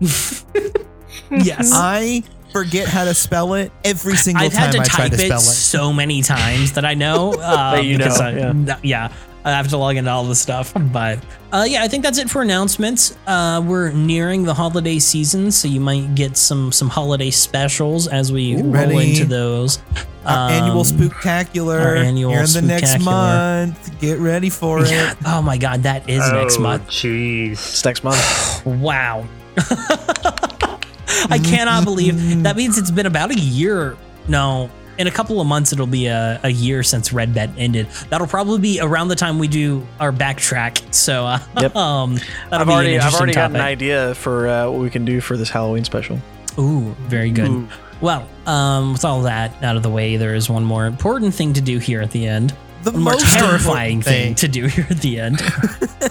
yes. 1.30 1.70
I 1.74 2.22
forget 2.52 2.88
how 2.88 3.04
to 3.04 3.14
spell 3.14 3.54
it 3.54 3.72
every 3.84 4.16
single 4.16 4.40
time 4.40 4.46
I've 4.50 4.52
time 4.52 4.62
had 4.62 4.72
to 4.72 4.80
I 4.80 4.84
try 4.84 5.08
type 5.08 5.18
to 5.18 5.22
it, 5.22 5.26
spell 5.26 5.38
it. 5.38 5.42
so 5.42 5.92
many 5.92 6.22
times 6.22 6.72
that 6.72 6.84
I 6.84 6.94
know. 6.94 7.34
Uh, 7.40 7.76
That 7.76 7.84
you 7.84 7.98
know, 7.98 8.06
I- 8.06 8.30
yeah. 8.30 8.76
yeah. 8.82 9.12
I 9.42 9.52
have 9.52 9.68
to 9.68 9.78
log 9.78 9.96
into 9.96 10.10
all 10.10 10.24
the 10.24 10.34
stuff. 10.34 10.74
But 10.92 11.18
uh, 11.50 11.64
yeah, 11.66 11.82
I 11.82 11.88
think 11.88 12.02
that's 12.04 12.18
it 12.18 12.28
for 12.28 12.42
announcements. 12.42 13.16
Uh, 13.26 13.62
we're 13.66 13.90
nearing 13.90 14.44
the 14.44 14.52
holiday 14.52 14.98
season, 14.98 15.50
so 15.50 15.66
you 15.66 15.80
might 15.80 16.14
get 16.14 16.36
some 16.36 16.70
some 16.72 16.90
holiday 16.90 17.30
specials 17.30 18.06
as 18.06 18.30
we 18.30 18.56
roll 18.60 18.70
Ready. 18.72 19.10
into 19.12 19.24
those. 19.24 19.78
Our 20.26 20.50
annual 20.50 20.80
Um, 20.80 20.84
spooktacular 20.86 21.80
our 21.80 21.96
annual 21.96 22.32
here 22.32 22.40
in 22.42 22.52
the 22.52 22.60
next 22.60 23.00
month. 23.02 23.98
Get 23.98 24.18
ready 24.18 24.50
for 24.50 24.84
Yeah. 24.84 25.12
it. 25.12 25.16
Oh 25.24 25.40
my 25.40 25.56
god, 25.56 25.84
that 25.84 26.06
is 26.10 26.18
next 26.32 26.58
oh, 26.58 26.60
month. 26.60 26.88
jeez. 26.88 27.52
It's 27.52 27.82
next 27.82 28.04
month. 28.04 28.20
Wow. 28.66 29.26
I 31.30 31.38
cannot 31.42 31.84
believe 31.84 32.42
that 32.42 32.56
means 32.56 32.78
it's 32.78 32.90
been 32.90 33.06
about 33.06 33.30
a 33.30 33.38
year. 33.38 33.96
No, 34.28 34.70
in 34.98 35.06
a 35.06 35.10
couple 35.10 35.40
of 35.40 35.46
months 35.46 35.72
it'll 35.72 35.86
be 35.86 36.06
a, 36.06 36.38
a 36.42 36.50
year 36.50 36.82
since 36.82 37.12
Red 37.12 37.34
Bet 37.34 37.50
ended. 37.56 37.86
That'll 38.10 38.26
probably 38.26 38.58
be 38.58 38.80
around 38.80 39.08
the 39.08 39.16
time 39.16 39.38
we 39.38 39.48
do 39.48 39.86
our 39.98 40.12
backtrack. 40.12 40.94
So, 40.94 41.24
uh, 41.26 41.38
Yep. 41.60 41.76
um, 41.76 42.18
that'll 42.50 42.60
I've 42.60 42.68
already, 42.68 42.98
I've 42.98 43.14
already 43.14 43.32
got 43.32 43.50
an 43.50 43.56
idea 43.56 44.14
for 44.14 44.48
uh, 44.48 44.70
what 44.70 44.80
we 44.80 44.90
can 44.90 45.04
do 45.04 45.20
for 45.20 45.36
this 45.36 45.48
Halloween 45.48 45.84
special. 45.84 46.18
Ooh, 46.58 46.94
very 47.08 47.30
good. 47.30 47.68
Well, 48.00 48.28
um, 48.46 48.92
with 48.92 49.04
all 49.04 49.22
that 49.22 49.62
out 49.62 49.76
of 49.76 49.82
the 49.82 49.90
way, 49.90 50.16
there 50.16 50.34
is 50.34 50.48
one 50.50 50.64
more 50.64 50.86
important 50.86 51.34
thing 51.34 51.52
to 51.54 51.60
do 51.60 51.78
here 51.78 52.00
at 52.00 52.10
the 52.10 52.26
end. 52.26 52.54
The 52.82 52.92
most 52.92 53.26
terrifying 53.26 53.98
important 53.98 54.04
thing 54.04 54.34
to 54.36 54.48
do 54.48 54.66
here 54.66 54.86
at 54.88 54.98
the 55.00 55.20
end. 55.20 55.36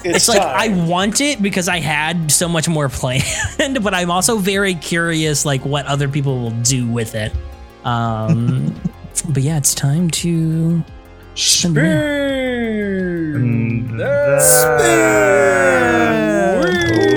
it's 0.03 0.27
like 0.27 0.39
I 0.39 0.67
want 0.85 1.19
it 1.19 1.41
because 1.41 1.67
I 1.67 1.79
had 1.79 2.31
so 2.31 2.47
much 2.47 2.69
more 2.69 2.89
planned, 2.89 3.23
but 3.83 3.93
I'm 3.95 4.11
also 4.11 4.37
very 4.37 4.75
curious, 4.75 5.45
like 5.45 5.65
what 5.65 5.87
other 5.87 6.07
people 6.07 6.39
will 6.39 6.51
do 6.61 6.87
with 6.87 7.15
it. 7.15 7.33
Um, 7.83 8.75
but 9.29 9.41
yeah, 9.41 9.57
it's 9.57 9.73
time 9.73 10.11
to 10.11 10.83
spin 11.33 11.73
the 11.73 11.81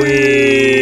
wheel. 0.00 0.72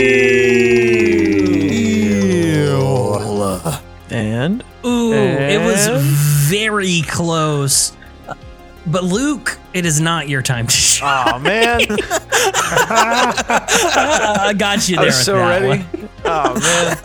And 4.10 4.40
And 4.40 4.64
Ooh, 4.84 5.12
it 5.12 5.58
was 5.64 5.88
very 6.48 7.02
close. 7.02 7.92
But 8.90 9.04
Luke, 9.04 9.58
it 9.72 9.86
is 9.86 10.00
not 10.00 10.28
your 10.28 10.42
time 10.42 10.66
to 10.66 10.72
shine. 10.74 11.32
oh 11.34 11.38
man, 11.38 11.80
I 13.20 14.54
got 14.56 14.88
you 14.88 14.96
there. 14.96 15.06
with 15.06 15.14
so 15.14 15.36
ready. 15.36 15.66
one. 15.84 16.08
Oh 16.24 16.58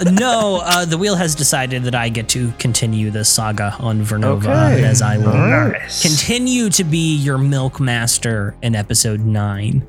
man. 0.04 0.16
no, 0.16 0.62
uh, 0.64 0.86
the 0.86 0.98
wheel 0.98 1.16
has 1.16 1.36
decided 1.36 1.84
that 1.84 1.96
I 1.96 2.10
get 2.10 2.28
to 2.30 2.52
continue 2.60 3.12
the 3.12 3.24
saga 3.24 3.76
on 3.80 4.02
Vernova, 4.02 4.74
Okay. 4.74 4.84
as 4.84 5.02
I 5.02 5.18
will 5.18 5.34
nice. 5.34 6.02
continue 6.02 6.70
to 6.72 6.84
be 6.84 7.16
your 7.18 7.38
milk 7.38 7.80
master 7.80 8.56
in 8.62 8.76
episode 8.76 9.22
nine. 9.22 9.86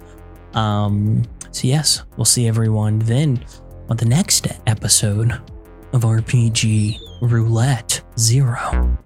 Um, 0.55 1.25
so 1.51 1.67
yes, 1.69 2.03
we'll 2.17 2.25
see 2.25 2.47
everyone 2.47 2.99
then 3.01 3.45
on 3.89 3.97
the 3.97 4.07
next 4.07 4.47
episode 4.67 5.33
of 5.93 6.03
RPG 6.03 6.99
Roulette 7.21 8.03
Zero. 8.19 8.99